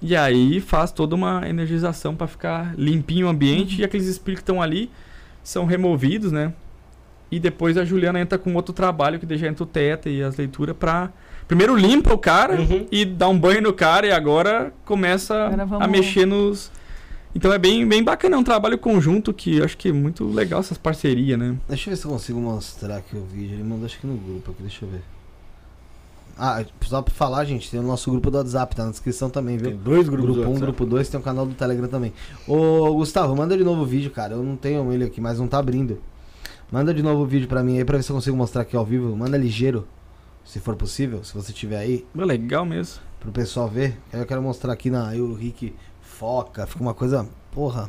[0.00, 4.50] e aí faz toda uma energização para ficar limpinho o ambiente, e aqueles espíritos que
[4.50, 4.90] estão ali
[5.42, 6.52] são removidos, né?
[7.30, 10.36] E depois a Juliana entra com outro trabalho que deixa entra o teta e as
[10.36, 11.10] leituras pra.
[11.48, 12.86] Primeiro limpa o cara Uhum.
[12.90, 16.70] e dá um banho no cara e agora começa Agora a mexer nos.
[17.34, 20.24] Então é bem, bem bacana, é um trabalho conjunto que eu acho que é muito
[20.28, 21.56] legal essas parcerias, né?
[21.68, 23.54] Deixa eu ver se eu consigo mostrar aqui o vídeo.
[23.56, 25.02] Ele mandou acho que no grupo aqui, deixa eu ver.
[26.38, 29.56] Ah, só pra falar, gente, tem o nosso grupo do WhatsApp, tá na descrição também,
[29.56, 29.70] viu?
[29.70, 30.60] Tem dois grupos Grupo do 1, WhatsApp.
[30.66, 32.12] grupo 2, tem um canal do Telegram também.
[32.46, 34.34] Ô, Gustavo, manda de novo o vídeo, cara.
[34.34, 35.98] Eu não tenho ele aqui, mas não tá abrindo.
[36.70, 38.76] Manda de novo o vídeo pra mim aí pra ver se eu consigo mostrar aqui
[38.76, 39.16] ao vivo.
[39.16, 39.86] Manda ligeiro,
[40.44, 43.00] se for possível, se você tiver aí, É legal mesmo.
[43.18, 43.96] pro pessoal ver.
[44.12, 47.88] Aí Eu quero mostrar aqui na aí o Rick foca, fica uma coisa, porra,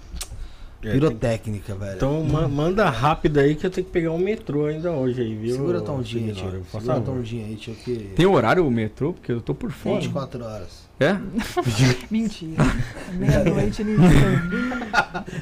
[0.83, 1.95] É, tem- pirotécnica, velho.
[1.95, 5.35] Então ma- manda rápido aí que eu tenho que pegar um metrô ainda hoje aí,
[5.35, 5.55] viu?
[5.55, 6.65] Segura a tua ondinha aí, Senhor, tio.
[6.65, 7.19] Segura a tua favor.
[7.19, 7.95] ondinha aí, tio, que...
[8.15, 9.13] Tem horário o metrô?
[9.13, 9.95] Porque eu tô por fora.
[9.99, 10.87] 24 horas.
[10.99, 11.17] É?
[12.11, 12.63] Mentira.
[13.13, 14.11] Meia-noite ele dorme.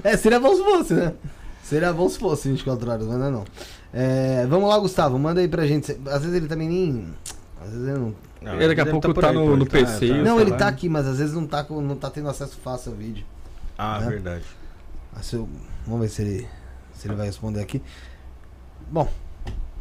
[0.03, 1.13] É, seria bom se fosse, né?
[1.63, 3.43] Seria bom se fosse 24 horas, mas não é não.
[3.93, 5.91] É, vamos lá, Gustavo, manda aí pra gente.
[6.07, 7.07] Às vezes ele também nem.
[7.61, 8.15] Às vezes ele não.
[8.41, 9.69] Não, Ele daqui a deve pouco por tá aí, no- no aí.
[9.69, 12.29] PC, Eu não, ele lá, tá aqui, mas às vezes não tá, não tá tendo
[12.29, 13.25] acesso fácil ao vídeo.
[13.77, 14.07] Ah, né?
[14.09, 14.43] verdade.
[15.33, 15.47] Eu-
[15.85, 16.47] vamos ver se ele,
[16.93, 17.81] se ele vai responder aqui.
[18.91, 19.07] Bom,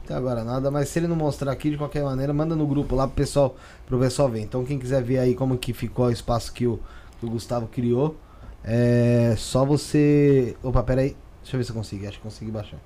[0.05, 2.95] até agora nada, mas se ele não mostrar aqui de qualquer maneira, manda no grupo
[2.95, 3.57] lá pro pessoal,
[3.87, 4.41] pro pessoal ver.
[4.41, 6.79] Então quem quiser ver aí como que ficou o espaço que o,
[7.21, 8.17] que o Gustavo criou,
[8.63, 10.57] é só você.
[10.63, 11.17] Opa, pera aí.
[11.43, 12.07] Deixa eu ver se eu consigo.
[12.09, 12.79] Acho que consegui baixar.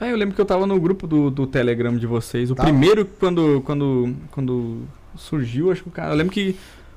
[0.00, 2.50] Ah, eu lembro que eu tava no grupo do, do Telegram de vocês.
[2.50, 2.68] O Tava?
[2.68, 4.82] primeiro, quando, quando, quando
[5.16, 6.12] surgiu, acho que o cara.
[6.12, 6.56] Eu lembro que.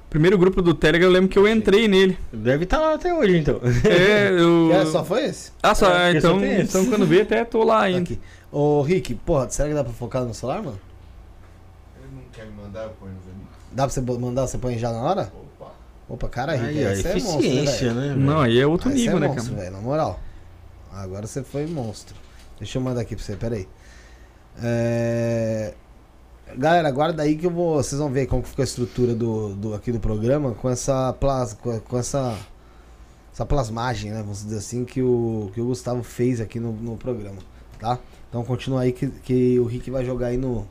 [0.10, 2.18] Primeiro grupo do Telegram, eu lembro que eu entrei nele.
[2.34, 3.60] Deve estar lá até hoje, então.
[3.86, 4.74] É, eu.
[4.74, 5.52] É, só foi esse?
[5.62, 8.00] Ah, só, É, então, só então quando vê, até tô lá Tá ainda.
[8.00, 8.20] aqui.
[8.52, 10.80] Ô, Rick, porra, será que dá pra focar no celular, mano?
[12.02, 13.50] Ele não quer me mandar, eu ponho nos amigos.
[13.72, 15.32] Dá pra você mandar, você põe já na hora?
[15.60, 15.72] Opa.
[16.10, 18.16] Opa, cara, Rick, Aí, ó, esse é monstro, né, eficiência, né?
[18.18, 19.58] Não, aí é outro Ah, esse nível, é né, monstro, cara?
[19.66, 20.20] velho, na moral.
[20.92, 22.16] Agora você foi monstro.
[22.58, 23.68] Deixa eu mandar aqui pra você, pera aí.
[24.64, 25.74] É...
[26.58, 27.76] Galera, guarda aí que eu vou.
[27.76, 31.14] Vocês vão ver como que ficou a estrutura do, do, aqui do programa com essa
[31.14, 32.36] plas, com, essa.
[33.32, 34.22] Essa plasmagem, né?
[34.22, 37.38] Vamos dizer assim, que o, que o Gustavo fez aqui no, no programa,
[37.80, 37.98] tá?
[38.28, 40.68] Então continua aí que, que o Rick vai jogar aí no.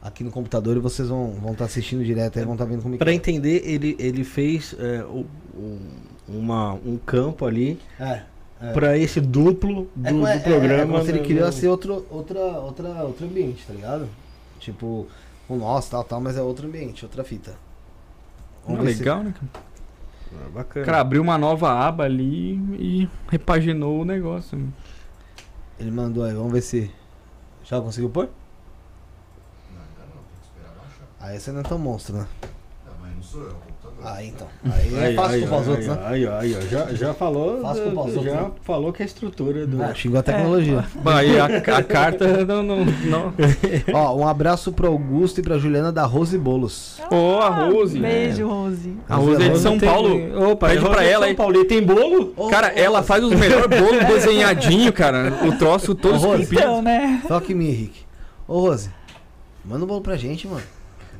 [0.00, 2.70] Aqui no computador e vocês vão estar vão tá assistindo direto aí, vão estar tá
[2.70, 5.78] vendo como é que Pra entender, ele, ele fez é, o- o-
[6.28, 8.22] uma, um campo ali é.
[8.62, 8.72] É.
[8.72, 10.82] pra esse duplo do, É é- do programa.
[10.82, 14.08] É, como se ele queria no- ser outro, outra, outra, outro ambiente, tá ligado?
[14.72, 15.06] Tipo,
[15.48, 17.56] o nosso, tal, tal, mas é outro ambiente, outra fita.
[18.66, 19.32] Vamos Ah, ver se- legal, né?
[19.32, 19.64] cara?
[20.30, 20.84] Ah, O bacana.
[20.86, 24.58] cara abriu uma nova aba ali e repaginou o negócio.
[25.78, 26.90] Ele mandou aí, vamos ver se.
[27.64, 28.28] Já conseguiu pôr?
[29.72, 31.06] Não, ainda não, tem que esperar baixar.
[31.18, 32.26] Aí você não é tão monstro, né?
[32.86, 33.56] Não, mas não sou eu.
[34.04, 34.46] Ah, então.
[34.64, 35.98] Aí, é fácil culpar os aí, outros, né?
[36.06, 37.60] Aí, aí, já, já falou.
[37.60, 38.50] Fácil culpar os outros, já né?
[38.62, 39.82] falou que é a estrutura do.
[39.82, 40.84] Ah, xingou a tecnologia.
[41.02, 42.62] Bom, aí a, a carta não.
[42.62, 43.34] não, não.
[43.92, 47.00] Ó, um abraço pro Augusto e pra Juliana da Rose Bolos.
[47.10, 47.98] Ô, a Rose.
[47.98, 48.96] Beijo, Rose.
[49.08, 50.50] A Rose é de São Tem- Paulo.
[50.52, 51.34] Opa, Pede é pra ela São aí.
[51.34, 51.60] Paulo.
[51.60, 52.48] E tem bolo?
[52.50, 55.32] Cara, ela faz os melhores bolos desenhadinho, cara.
[55.44, 56.54] O troço todo esculpido.
[56.54, 57.20] Então, né?
[57.26, 58.00] Toque em mim, Henrique.
[58.46, 58.90] Ô, Rose,
[59.64, 60.62] manda um bolo pra gente, mano.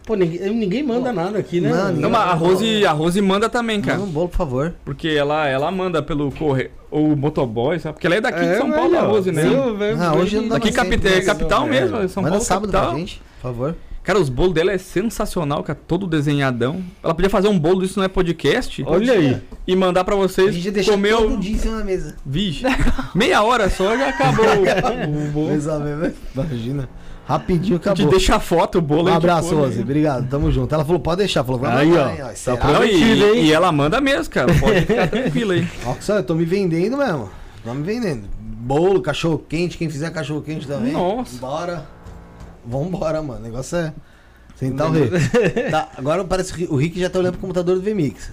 [0.08, 1.68] Pô, ninguém, ninguém manda nada aqui, né?
[1.70, 3.98] Não, Não, mas a Rose, a Rose manda também, cara.
[3.98, 4.74] Manda um bolo, por favor.
[4.82, 6.70] Porque ela, ela manda pelo correio.
[6.90, 7.92] Ou motoboy, sabe?
[7.92, 9.46] Porque ela é daqui de São É, Paulo, velho, a Rose, né?
[9.46, 11.68] eu, velho, Ah, hoje não dá Daqui tempo, é capital é.
[11.68, 12.90] mesmo, é São Manda Paulo sábado capital.
[12.92, 13.76] pra gente, por favor.
[14.02, 15.78] Cara, os bolos dela é sensacional, cara.
[15.86, 16.82] Todo desenhadão.
[17.04, 19.36] Ela podia fazer um bolo disso não é podcast Olha aí.
[19.66, 21.36] e mandar pra A vocês gente deixa comer todo o...
[21.38, 22.16] dia em cima da mesa.
[22.24, 22.64] Vixe,
[23.14, 25.50] meia hora só já acabou o, bolo.
[26.34, 26.88] Imagina.
[27.28, 28.08] Rapidinho acabou.
[28.08, 29.54] deixa a foto, o bolo Um abraço.
[29.54, 29.82] Rose.
[29.82, 30.74] Obrigado, tamo junto.
[30.74, 31.44] Ela falou, pode deixar.
[31.44, 32.08] Falou, vai Aí, ó.
[32.08, 32.32] hein, ó.
[32.32, 33.44] Tá Prometido, e, hein?
[33.44, 34.52] e ela manda mesmo, cara.
[34.58, 35.68] Pode ficar tranquilo aí.
[36.00, 37.28] Só, eu tô me vendendo mesmo.
[37.62, 38.26] Tô me vendendo.
[38.40, 40.92] Bolo, cachorro quente, quem fizer cachorro quente também.
[40.94, 41.38] Nossa.
[41.38, 41.86] Bora.
[42.64, 43.40] Vambora, mano.
[43.40, 43.92] O negócio é.
[44.56, 45.10] Sentar o rei.
[45.70, 48.32] Tá, agora parece que o Rick já tá olhando pro computador do VMix.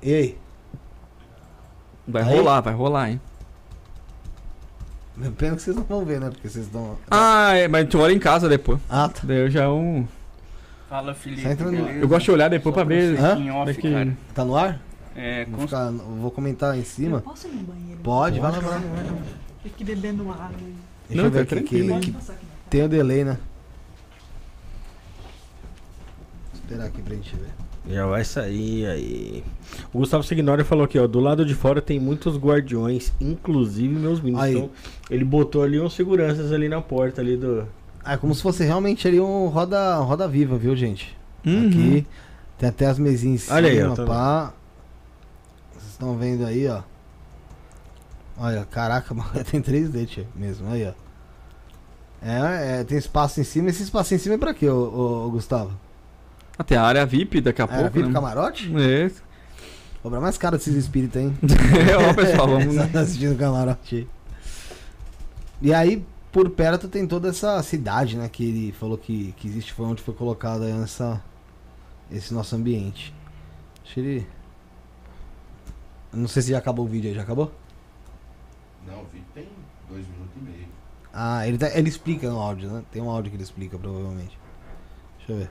[0.00, 0.38] E aí?
[2.06, 2.36] Vai Aí?
[2.36, 3.20] rolar, vai rolar, hein?
[5.38, 6.28] Pena que vocês não vão ver, né?
[6.30, 6.98] Porque vocês estão.
[7.10, 8.78] Ah, é, mas tu olha em casa depois.
[8.88, 9.20] Ah, tá.
[9.22, 10.06] Daí eu já um.
[10.90, 11.42] Fala, Felipe.
[11.56, 11.88] Tá no-?
[11.88, 13.18] Eu gosto de olhar depois pra ver.
[13.18, 13.32] Hã?
[13.54, 14.16] Off, Daqui- cara.
[14.34, 14.78] Tá no ar?
[15.16, 17.22] É, Vou, com ficar- vou comentar em cima.
[17.22, 18.00] Posso ir no banheiro?
[18.02, 18.82] Pode, vai lá, vai lá.
[19.62, 20.50] Fique bebendo água.
[21.08, 22.18] Deixa Não, eu ver tá aqui que, tranquilo, que na
[22.68, 23.38] tem o delay, né?
[26.52, 27.48] Vou esperar aqui pra gente ver.
[27.88, 29.44] Já vai sair aí.
[29.92, 31.06] O Gustavo Signori falou aqui, ó.
[31.06, 34.42] Do lado de fora tem muitos guardiões, inclusive meus meninos.
[34.42, 34.56] Aí.
[34.56, 34.70] Então,
[35.08, 37.66] ele botou ali uns seguranças ali na porta ali do.
[38.04, 41.16] Ah, é como se fosse realmente ali um roda, roda viva, viu, gente?
[41.44, 41.68] Uhum.
[41.68, 42.06] Aqui
[42.58, 44.52] tem até as mesinhas em Olha aí, cima, ó, tá pá.
[45.72, 46.82] Vocês estão vendo aí, ó.
[48.38, 49.14] Olha, caraca,
[49.50, 50.92] tem 3D, tio, mesmo, aí, ó.
[52.22, 53.68] É, é, tem espaço em cima.
[53.68, 55.70] Esse espaço em cima é pra quê, ô, ô, ô, Gustavo?
[56.58, 57.90] Até a área VIP daqui a Era pouco.
[57.90, 58.12] VIP né?
[58.12, 58.72] camarote?
[58.76, 59.10] É.
[60.02, 61.36] Cobrar mais caro desses espíritos, hein?
[61.90, 62.76] é, ó, pessoal, vamos.
[62.92, 64.08] Tá assistindo o camarote aí.
[65.60, 68.28] E aí, por perto tem toda essa cidade, né?
[68.28, 71.22] Que ele falou que, que existe, foi onde foi colocado aí essa,
[72.10, 73.12] esse nosso ambiente.
[73.84, 74.26] Deixa ele.
[76.12, 77.52] Eu Não sei se já acabou o vídeo aí, já acabou?
[78.86, 79.48] Não, o vídeo tem
[79.90, 80.66] dois minutos e meio.
[81.12, 82.82] Ah, ele, tá- ele explica no áudio, né?
[82.92, 84.38] Tem um áudio que ele explica, provavelmente.
[85.18, 85.50] Deixa eu ver.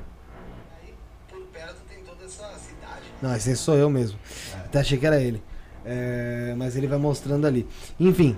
[3.22, 4.18] Não, esse sou eu mesmo.
[4.66, 5.42] Até achei que era ele.
[5.86, 7.68] É, mas ele vai mostrando ali.
[8.00, 8.36] Enfim,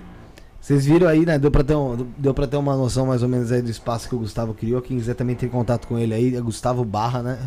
[0.60, 1.38] vocês viram aí, né?
[1.38, 4.08] Deu pra, ter um, deu pra ter uma noção mais ou menos aí do espaço
[4.08, 4.82] que o Gustavo criou.
[4.82, 7.38] Quem quiser também ter contato com ele aí, é Gustavo Barra, né?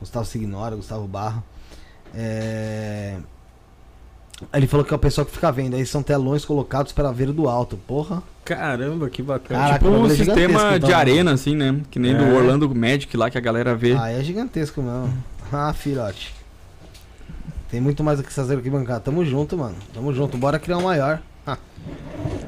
[0.00, 1.42] Gustavo Signora, Gustavo Barra.
[2.14, 3.16] É...
[4.54, 5.74] Ele falou que é o pessoal que fica vendo.
[5.74, 7.76] Aí são telões colocados para ver do alto.
[7.76, 8.22] Porra.
[8.44, 9.60] Caramba, que bacana.
[9.60, 10.98] Caraca, tipo um é sistema gigantesco, de então.
[10.98, 11.80] arena, assim, né?
[11.90, 12.32] Que nem do É.
[12.32, 13.94] Orlando Magic lá que a galera vê.
[13.98, 15.12] Ah, é gigantesco mesmo.
[15.52, 16.37] Ah, filhote.
[17.70, 19.00] Tem muito mais do que fazer aqui bancar.
[19.00, 19.76] Tamo junto, mano.
[19.92, 20.36] Tamo junto.
[20.38, 21.20] Bora criar um maior.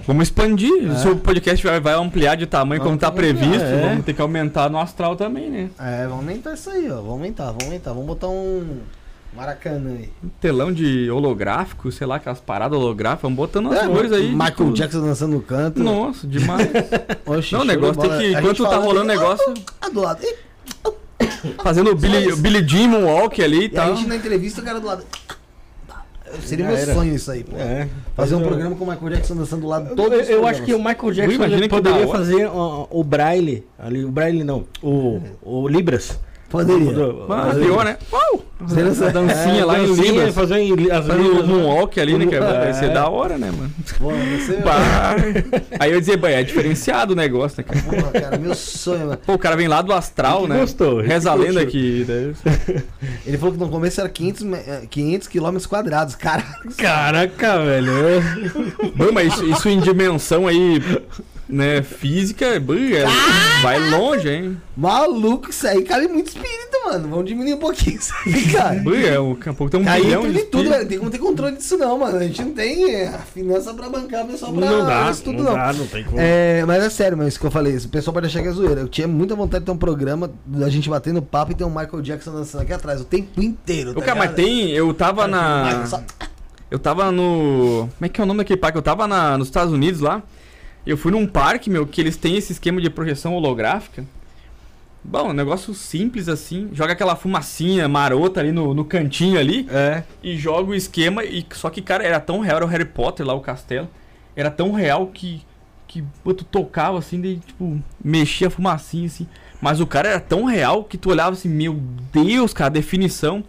[0.06, 0.90] Vamos expandir.
[0.90, 0.94] É.
[0.96, 3.88] Se o podcast vai, vai ampliar de tamanho como Vamos tá ampliar, previsto, é.
[3.88, 5.70] vamos ter que aumentar no astral também, né?
[5.78, 6.96] É, vamos aumentar isso aí, ó.
[6.96, 7.90] Vamos aumentar, vamos aumentar.
[7.92, 8.80] Vamos botar um
[9.36, 10.10] Maracanã aí.
[10.24, 14.32] Um telão de holográfico, sei lá, aquelas paradas holográficas, vamos botando as É, coisas aí.
[14.32, 14.72] Michael tudo.
[14.74, 15.80] Jackson dançando no canto.
[15.82, 16.68] Nossa, demais.
[17.52, 18.32] Não, o negócio tem que.
[18.32, 20.22] Enquanto tá rolando o negócio, Ah, do lado.
[20.24, 20.36] E,
[21.62, 23.96] fazendo o Billy, o Billy Jean Moonwalk ali e e a tal.
[23.96, 25.04] gente na entrevista, o cara do lado.
[26.44, 26.94] Seria Já meu era.
[26.94, 27.56] sonho isso aí, pô.
[27.56, 27.88] É.
[28.14, 30.72] Fazer um programa com o Michael Jackson dançando do lado de Eu, eu, acho que
[30.72, 36.18] o Michael Jackson poderia fazer ó, o Braille, ali, o Braille não, o, o Libras.
[36.50, 36.92] Poderia.
[36.92, 37.96] Do- Ah, as pior, né?
[38.12, 38.44] Uau!
[38.66, 40.34] Seria Essa dancinha É, lá em dancinha, Libras.
[40.34, 41.46] Fazer em, as Fazendo Libras.
[41.46, 42.26] Moonwalk ali, né?
[42.26, 42.40] Que É.
[42.40, 43.70] vai ser da hora, né, mano?
[43.98, 44.56] Pô, você...
[44.56, 45.14] Bah.
[45.78, 47.82] Aí eu ia dizer, bah, é diferenciado o negócio, né, cara?
[48.02, 49.18] Porra, cara, meu sonho, mano.
[49.24, 50.58] Pô, o cara vem lá do astral, né?
[50.60, 52.04] gostou, Reza a lenda que.
[52.06, 52.34] né?
[53.24, 56.14] Ele falou que no começo era 500, me- eh, 500 quilômetros quadrados.
[56.16, 57.92] Caraca, Caraca, velho.
[58.96, 60.82] Bom, mas isso, isso em dimensão aí,
[61.50, 63.04] né, física, bah, é-
[63.62, 64.56] vai longe, hein?
[64.76, 67.08] maluco, isso aí cabe muito espírito, mano.
[67.08, 68.82] Vamos diminuir um pouquinho isso aí, cara.
[68.86, 70.88] Ui, é, daqui a pouco tem um Aí bilhão de tudo, velho.
[70.88, 72.16] Tem como ter controle disso, não, mano.
[72.16, 75.22] A gente não tem é, a finança pra bancar o pessoal pra Não dá, isso
[75.22, 75.54] tudo, não não.
[75.54, 76.16] dá, não tem como.
[76.18, 78.52] É, mas é sério, mas isso que eu falei, o pessoal pode achar que é
[78.52, 78.80] zoeira.
[78.80, 81.68] Eu tinha muita vontade de ter um programa da gente batendo papo e ter um
[81.70, 83.90] Michael Jackson dançando aqui atrás o tempo inteiro.
[83.90, 84.70] O Tá cara, mas tem.
[84.70, 86.00] Eu tava Michael, na.
[86.70, 87.88] Eu tava no.
[87.98, 88.78] Como é que é o nome daquele parque?
[88.78, 90.22] Eu tava na, nos Estados Unidos lá.
[90.86, 94.04] Eu fui num parque, meu, que eles têm esse esquema de projeção holográfica.
[95.02, 96.68] Bom, um negócio simples assim.
[96.72, 99.66] Joga aquela fumacinha marota ali no, no cantinho ali.
[99.70, 100.02] É.
[100.22, 101.24] E joga o esquema.
[101.24, 103.88] E, só que, cara, era tão real, era o Harry Potter lá, o castelo.
[104.36, 105.42] Era tão real que.
[105.86, 109.26] Que pô, tu tocava assim, daí, tipo, mexia a fumacinha assim.
[109.60, 111.80] Mas o cara era tão real que tu olhava assim, meu
[112.12, 113.42] Deus, cara, a definição.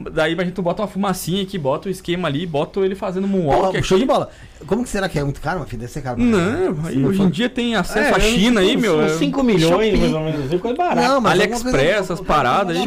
[0.00, 3.26] Daí a gente tu bota uma fumacinha aqui, bota o esquema ali, bota ele fazendo
[3.26, 4.12] moonwalk Porra, show de aqui.
[4.12, 4.30] bola.
[4.64, 5.80] Como que será que é muito caro, meu filho?
[5.80, 6.20] Deve ser caro.
[6.20, 9.02] Não, não hoje em dia tem acesso É, à China aí, meu.
[9.02, 9.96] é 5 milhões, Shopee.
[9.96, 11.08] mais ou menos assim, coisa barata.
[11.08, 12.86] Não, mas AliExpress, essas paradas aí.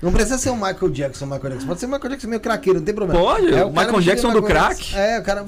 [0.00, 1.66] Não precisa ser o Michael Jackson, o Michael Jackson.
[1.66, 3.20] Pode ser o Michael Jackson meio craqueiro, não tem problema.
[3.20, 4.76] Pode, É, o cara Michael Jackson do Michael crack.
[4.82, 4.98] Jackson.
[4.98, 5.44] É, o cara.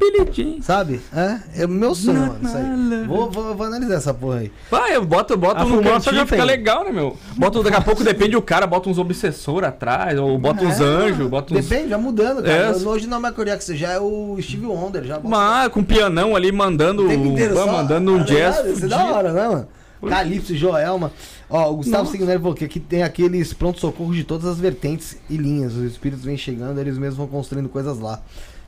[0.00, 0.62] Billie.
[0.62, 1.00] Sabe?
[1.14, 2.38] É, é o meu sonho, mano.
[2.42, 3.06] Isso aí.
[3.06, 4.52] Vou, vou, vou analisar essa porra aí.
[4.70, 6.44] Vai, eu boto, boto A no cantinho, já fica tem.
[6.46, 7.16] legal, né, meu?
[7.36, 10.84] Bota, daqui a pouco depende do cara, bota uns obsessores atrás, ou bota uns É,
[10.84, 11.66] anjos, bota uns.
[11.68, 12.52] Depende, já mudando, cara.
[12.52, 12.72] É.
[12.76, 15.04] Hoje não é o Michael Jackson, já é o Steve Wonder.
[15.04, 17.06] Já Mas com pianão ali mandando.
[17.06, 17.72] o inteiro vai só.
[17.72, 18.66] mandando um tá jazz.
[18.66, 19.68] Isso é da hora, né, mano?
[20.08, 21.12] Calypso, Joelma.
[21.50, 22.08] Ó, o Gustavo.
[22.10, 25.74] Signori falou que aqui tem aqueles pronto-socorros de todas as vertentes e linhas.
[25.74, 28.18] Os espíritos vêm chegando, eles mesmos vão construindo coisas lá.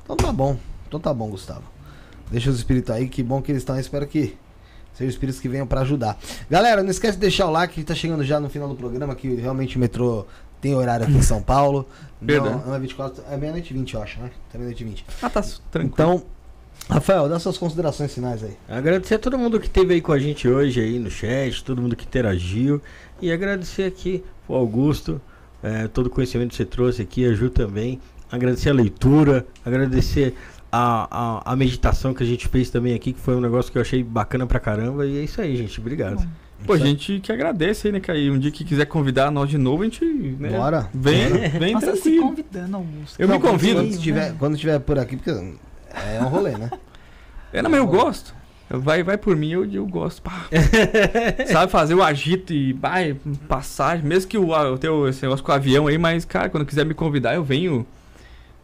[0.04, 0.58] Então tá bom.
[0.92, 1.62] Então tá bom, Gustavo.
[2.30, 3.80] Deixa os espíritos aí, que bom que eles estão.
[3.80, 4.36] Espero que
[4.92, 6.18] sejam espíritos que venham pra ajudar.
[6.50, 9.14] Galera, não esquece de deixar o like, que tá chegando já no final do programa,
[9.14, 10.26] que realmente o metrô
[10.60, 11.88] tem horário aqui em São Paulo.
[12.20, 12.56] Verdade.
[12.56, 14.30] Não, não é 24, é meia-noite e 20, eu acho, né?
[14.52, 15.06] Tá meia-noite e 20.
[15.22, 15.40] Ah, tá
[15.70, 15.94] tranquilo.
[15.94, 16.22] Então,
[16.90, 18.54] Rafael, dá suas considerações finais aí.
[18.68, 21.80] Agradecer a todo mundo que esteve aí com a gente hoje aí no chat, todo
[21.80, 22.82] mundo que interagiu.
[23.18, 25.22] E agradecer aqui o Augusto,
[25.62, 27.98] eh, todo o conhecimento que você trouxe aqui, a Ju também.
[28.30, 30.34] Agradecer a leitura, agradecer
[30.72, 31.06] a,
[31.44, 33.82] a, a meditação que a gente fez também aqui, que foi um negócio que eu
[33.82, 35.06] achei bacana pra caramba.
[35.06, 35.78] E é isso aí, gente.
[35.78, 36.26] Obrigado.
[36.64, 38.30] Pô, a gente que agradece aí, né, Caí?
[38.30, 40.04] Um dia que quiser convidar nós de novo, a gente.
[40.04, 40.88] Né, Bora.
[40.94, 41.28] Vem,
[41.58, 42.28] vem Nossa, se tranquilo.
[42.28, 43.20] convidando, Augusto.
[43.20, 43.80] Eu me quando- convido.
[43.80, 46.70] Quando estiver, quando estiver por aqui, porque é um rolê, né?
[47.52, 48.34] É, não, mas eu gosto.
[48.70, 50.22] Vai, vai por mim, eu, eu gosto.
[50.22, 50.46] Pá.
[51.50, 53.14] Sabe fazer o agito e vai,
[53.48, 54.06] passagem.
[54.06, 56.86] Mesmo que o, eu tenho esse negócio com o avião aí, mas, cara, quando quiser
[56.86, 57.84] me convidar, eu venho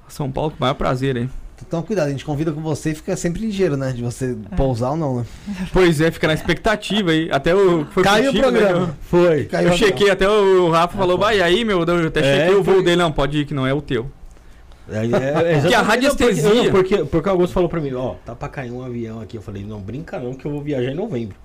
[0.06, 1.28] a São Paulo com o maior prazer aí.
[1.66, 3.92] Então, cuidado, a gente convida com você e fica sempre ligeiro, né?
[3.92, 4.54] De você É.
[4.56, 5.26] pousar ou não, né?
[5.72, 7.28] Pois é, fica na expectativa aí.
[7.30, 7.84] Até o.
[7.86, 8.96] Foi Caiu o contigo, né, programa.
[9.02, 9.40] Foi.
[9.42, 12.54] Eu, Caiu eu chequei, até o Rafa falou, vai aí, meu, eu até É, chequei
[12.54, 14.10] o voo foi- dele, não, pode ir que não é o teu.
[14.90, 17.92] É, é, Porque a exatamente, radiestesia- não, Porque, porque, porque o Augusto falou pra mim,
[17.92, 19.36] ó, tá pra cair um avião aqui.
[19.36, 21.36] Eu falei, não, brinca não, que eu vou viajar em novembro.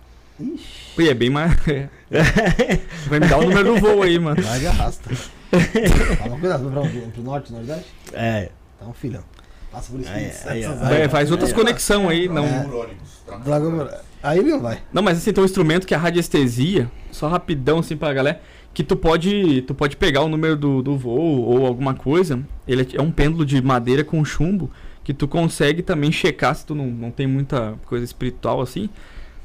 [0.95, 1.51] Pô, e é bem mais.
[1.67, 1.87] é.
[3.09, 4.41] Vai me dar o número do voo aí, mano.
[4.41, 5.09] Vai de arrasta.
[6.23, 6.99] Toma cuidado, onde?
[7.11, 7.85] Pro norte, nordeste?
[8.13, 8.49] É.
[8.77, 9.23] Então, filhão.
[9.73, 9.99] Passa por.
[10.07, 10.75] Aí, aí, aí.
[10.75, 11.11] Vai- áreas.
[11.11, 12.45] faz outras conexões aí, não.
[12.45, 12.63] É.
[12.63, 13.21] Por ônibus.
[13.27, 13.37] Tá?
[13.37, 13.89] Dragão-
[14.21, 14.79] Aí não vai.
[14.93, 18.39] Não, mas assim, tem um instrumento que é a radiestesia, só rapidão assim pra galera,
[18.73, 22.87] que tu pode, tu pode pegar o número do, do voo ou alguma coisa, ele
[22.93, 24.71] é um pêndulo de madeira com chumbo,
[25.03, 28.89] que tu consegue também checar se tu não, não tem muita coisa espiritual assim,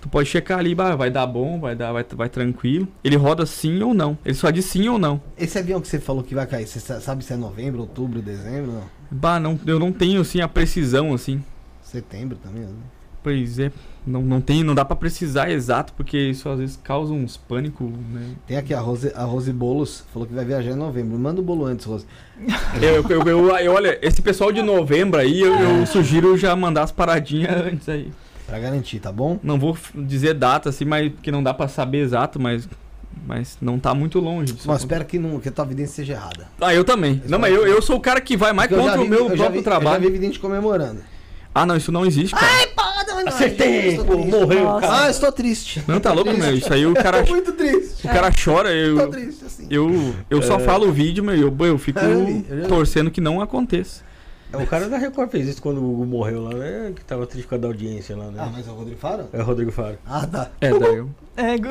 [0.00, 3.82] tu pode checar ali, vai dar bom, vai dar, vai, vai tranquilo, ele roda sim
[3.82, 5.20] ou não, ele só diz sim ou não.
[5.36, 8.22] Esse avião que você falou que vai cair, você sa- sabe se é novembro, outubro,
[8.22, 8.70] dezembro?
[8.72, 8.97] Não.
[9.10, 11.42] Bah, não, eu não tenho assim a precisão assim.
[11.82, 12.68] Setembro também, né?
[13.22, 13.72] Pois é,
[14.06, 17.84] não, não tem, não dá pra precisar exato, porque isso às vezes causa uns pânico,
[18.12, 18.30] né?
[18.46, 21.18] Tem aqui a Rose, a Rose Bolos, falou que vai viajar em novembro.
[21.18, 22.06] Manda o bolo antes, Rose.
[22.80, 26.84] Eu, eu, eu- eu- olha, esse pessoal de novembro aí, eu, eu sugiro já mandar
[26.84, 28.12] as paradinhas antes aí.
[28.46, 29.38] Pra garantir, tá bom?
[29.42, 32.68] Não vou dizer data assim, mas porque não dá pra saber exato, mas
[33.26, 34.52] mas não tá muito longe.
[34.52, 34.84] disso Mas acontecer.
[34.86, 36.46] espero que, não, que a tua evidência seja errada.
[36.60, 37.22] Ah, eu também.
[37.28, 39.10] Não, mas eu, eu sou o cara que vai mais Porque eu contra o vi-
[39.10, 40.04] meu eu já próprio vi- Eu já vi trabalho.
[40.06, 41.00] evidente comemorando.
[41.54, 42.68] Ah, não, isso não existe, cara.
[43.26, 44.30] Acertei, Estou pô, triste.
[44.30, 44.86] morreu, Nossa.
[44.86, 45.04] cara.
[45.04, 45.82] Ah, estou triste.
[45.86, 46.54] Não, tá louco, meu.
[46.54, 48.06] Isso aí o cara, Tô muito triste.
[48.06, 49.66] o cara chora, Tô eu, triste, assim.
[49.68, 52.68] eu, eu só falo o vídeo, mas eu, eu fico Eu vi, eu vi.
[52.68, 54.02] torcendo que não aconteça.
[54.52, 56.92] O cara da Record fez isso quando o Hugo morreu lá, né?
[56.96, 58.38] Que tava triste com a da audiência lá, né?
[58.38, 59.28] Ah, mas é o Rodrigo Faro?
[59.32, 59.98] É o Rodrigo Faro.
[60.06, 60.50] Ah, tá.
[60.60, 61.10] É, daí eu.
[61.36, 61.68] É, gu-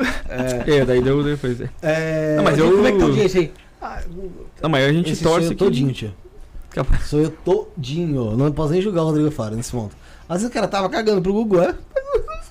[0.66, 1.60] É, daí deu depois.
[1.60, 1.68] É.
[1.82, 2.36] É...
[2.36, 3.52] Não, mas eu- Como é que tá a audiência aí?
[4.62, 5.56] Não, mas a gente Esse sou torce eu que.
[5.56, 6.14] todinho, tio.
[6.70, 7.04] Capaz.
[7.06, 8.36] Sou eu todinho.
[8.36, 9.94] Não posso nem julgar o Rodrigo Faro nesse ponto.
[10.28, 11.74] Às vezes o cara tava cagando pro Google, é?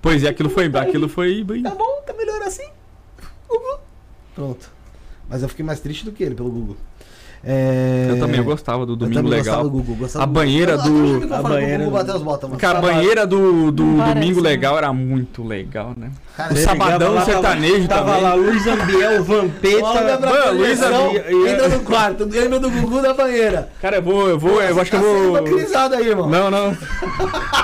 [0.00, 1.62] Pois é, aquilo foi, aquilo foi bem.
[1.64, 2.66] Tá bom, tá melhor assim.
[3.48, 3.80] Google.
[4.34, 4.70] Pronto.
[5.28, 6.76] Mas eu fiquei mais triste do que ele pelo Google.
[7.48, 9.62] É, Eu também eu gostava do Domingo Legal.
[9.62, 12.60] do Gugu, gostava A do- banheira do- a banheira do- bater as botas, mano.
[12.60, 14.48] Cara, a banheira do, do Não parece, Domingo né?
[14.50, 16.10] Legal era muito legal, né?
[16.36, 18.14] Cara, O Sabadão lá, sertanejo tava, também.
[18.14, 19.84] Tava lá Luiz Ambiel, Vampeta.
[19.84, 23.68] Olha Mano, Luiz Ambiel- entra no quarto, lembra do Gugu da banheira.
[23.80, 25.00] Cara, eu vou, eu vou, eu acho que eu
[25.72, 25.96] Tá vou.
[25.98, 26.28] aí, irmão.
[26.28, 26.76] Não, não.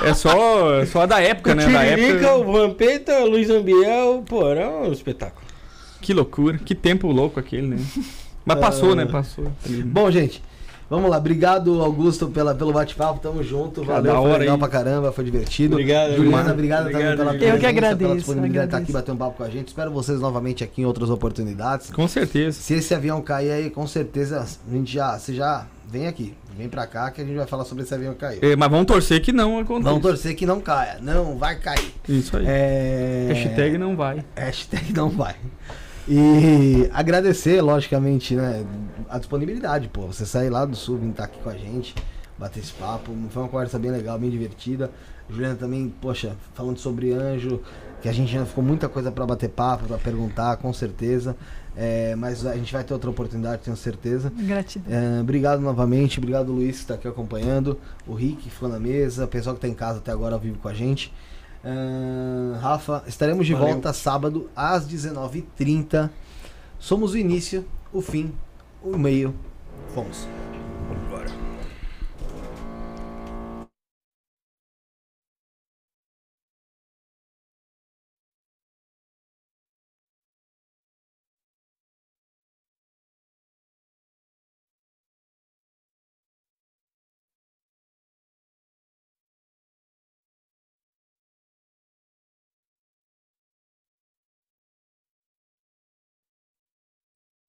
[0.04, 1.66] É só, é só da época, né?
[1.66, 2.34] Da época.
[2.36, 5.42] o Vampeta, Luiz Ambiel, pô, era um espetáculo.
[6.00, 7.78] Que loucura, que tempo louco aquele, né?
[8.44, 9.06] Mas passou, né?
[9.06, 9.50] Passou.
[9.86, 10.42] Bom, gente,
[10.90, 11.18] vamos lá.
[11.18, 13.20] Obrigado, Augusto, pela, pelo bate-papo.
[13.20, 13.80] Tamo junto.
[13.82, 14.58] Cara, Valeu, foi hora legal aí.
[14.58, 15.74] pra caramba, foi divertido.
[15.74, 16.80] Obrigado, Juliana, obrigado.
[16.82, 17.38] obrigado, também Obrigado, pela Juliana.
[17.38, 19.68] presença, Eu que agradeço, pela disponibilidade de estar aqui bater um papo com a gente.
[19.68, 21.90] Espero vocês novamente aqui em outras oportunidades.
[21.90, 22.60] Com certeza.
[22.60, 26.34] Se esse avião cair aí, com certeza, a gente já, você já vem aqui.
[26.56, 28.38] Vem pra cá que a gente vai falar sobre esse avião caiu.
[28.42, 29.88] É, mas vamos torcer que não aconteça.
[29.88, 30.98] Vamos torcer que não caia.
[31.00, 31.94] Não vai cair.
[32.06, 32.44] Isso aí.
[32.46, 33.28] É...
[33.32, 34.22] Hashtag não vai.
[34.36, 35.34] Hashtag não vai.
[36.08, 38.64] E agradecer, logicamente, né,
[39.08, 40.06] a disponibilidade, pô.
[40.06, 41.94] Você sair lá do sul, vir estar aqui com a gente,
[42.38, 43.12] bater esse papo.
[43.30, 44.90] Foi uma conversa bem legal, bem divertida.
[45.30, 47.60] Juliana também, poxa, falando sobre anjo,
[48.02, 51.36] que a gente já ficou muita coisa pra bater papo, pra perguntar, com certeza.
[51.74, 54.30] É, mas a gente vai ter outra oportunidade, tenho certeza.
[54.36, 54.92] Gratidão.
[54.92, 59.24] É, obrigado novamente, obrigado Luiz que está aqui acompanhando, o Rick que ficou na mesa,
[59.24, 61.12] o pessoal que está em casa até agora ao vivo com a gente.
[61.64, 63.74] É, Rafa, estaremos de Valeu.
[63.74, 66.10] volta sábado às 19h30.
[66.78, 68.32] Somos o início, o fim,
[68.82, 69.34] o meio.
[69.94, 70.26] Fomos.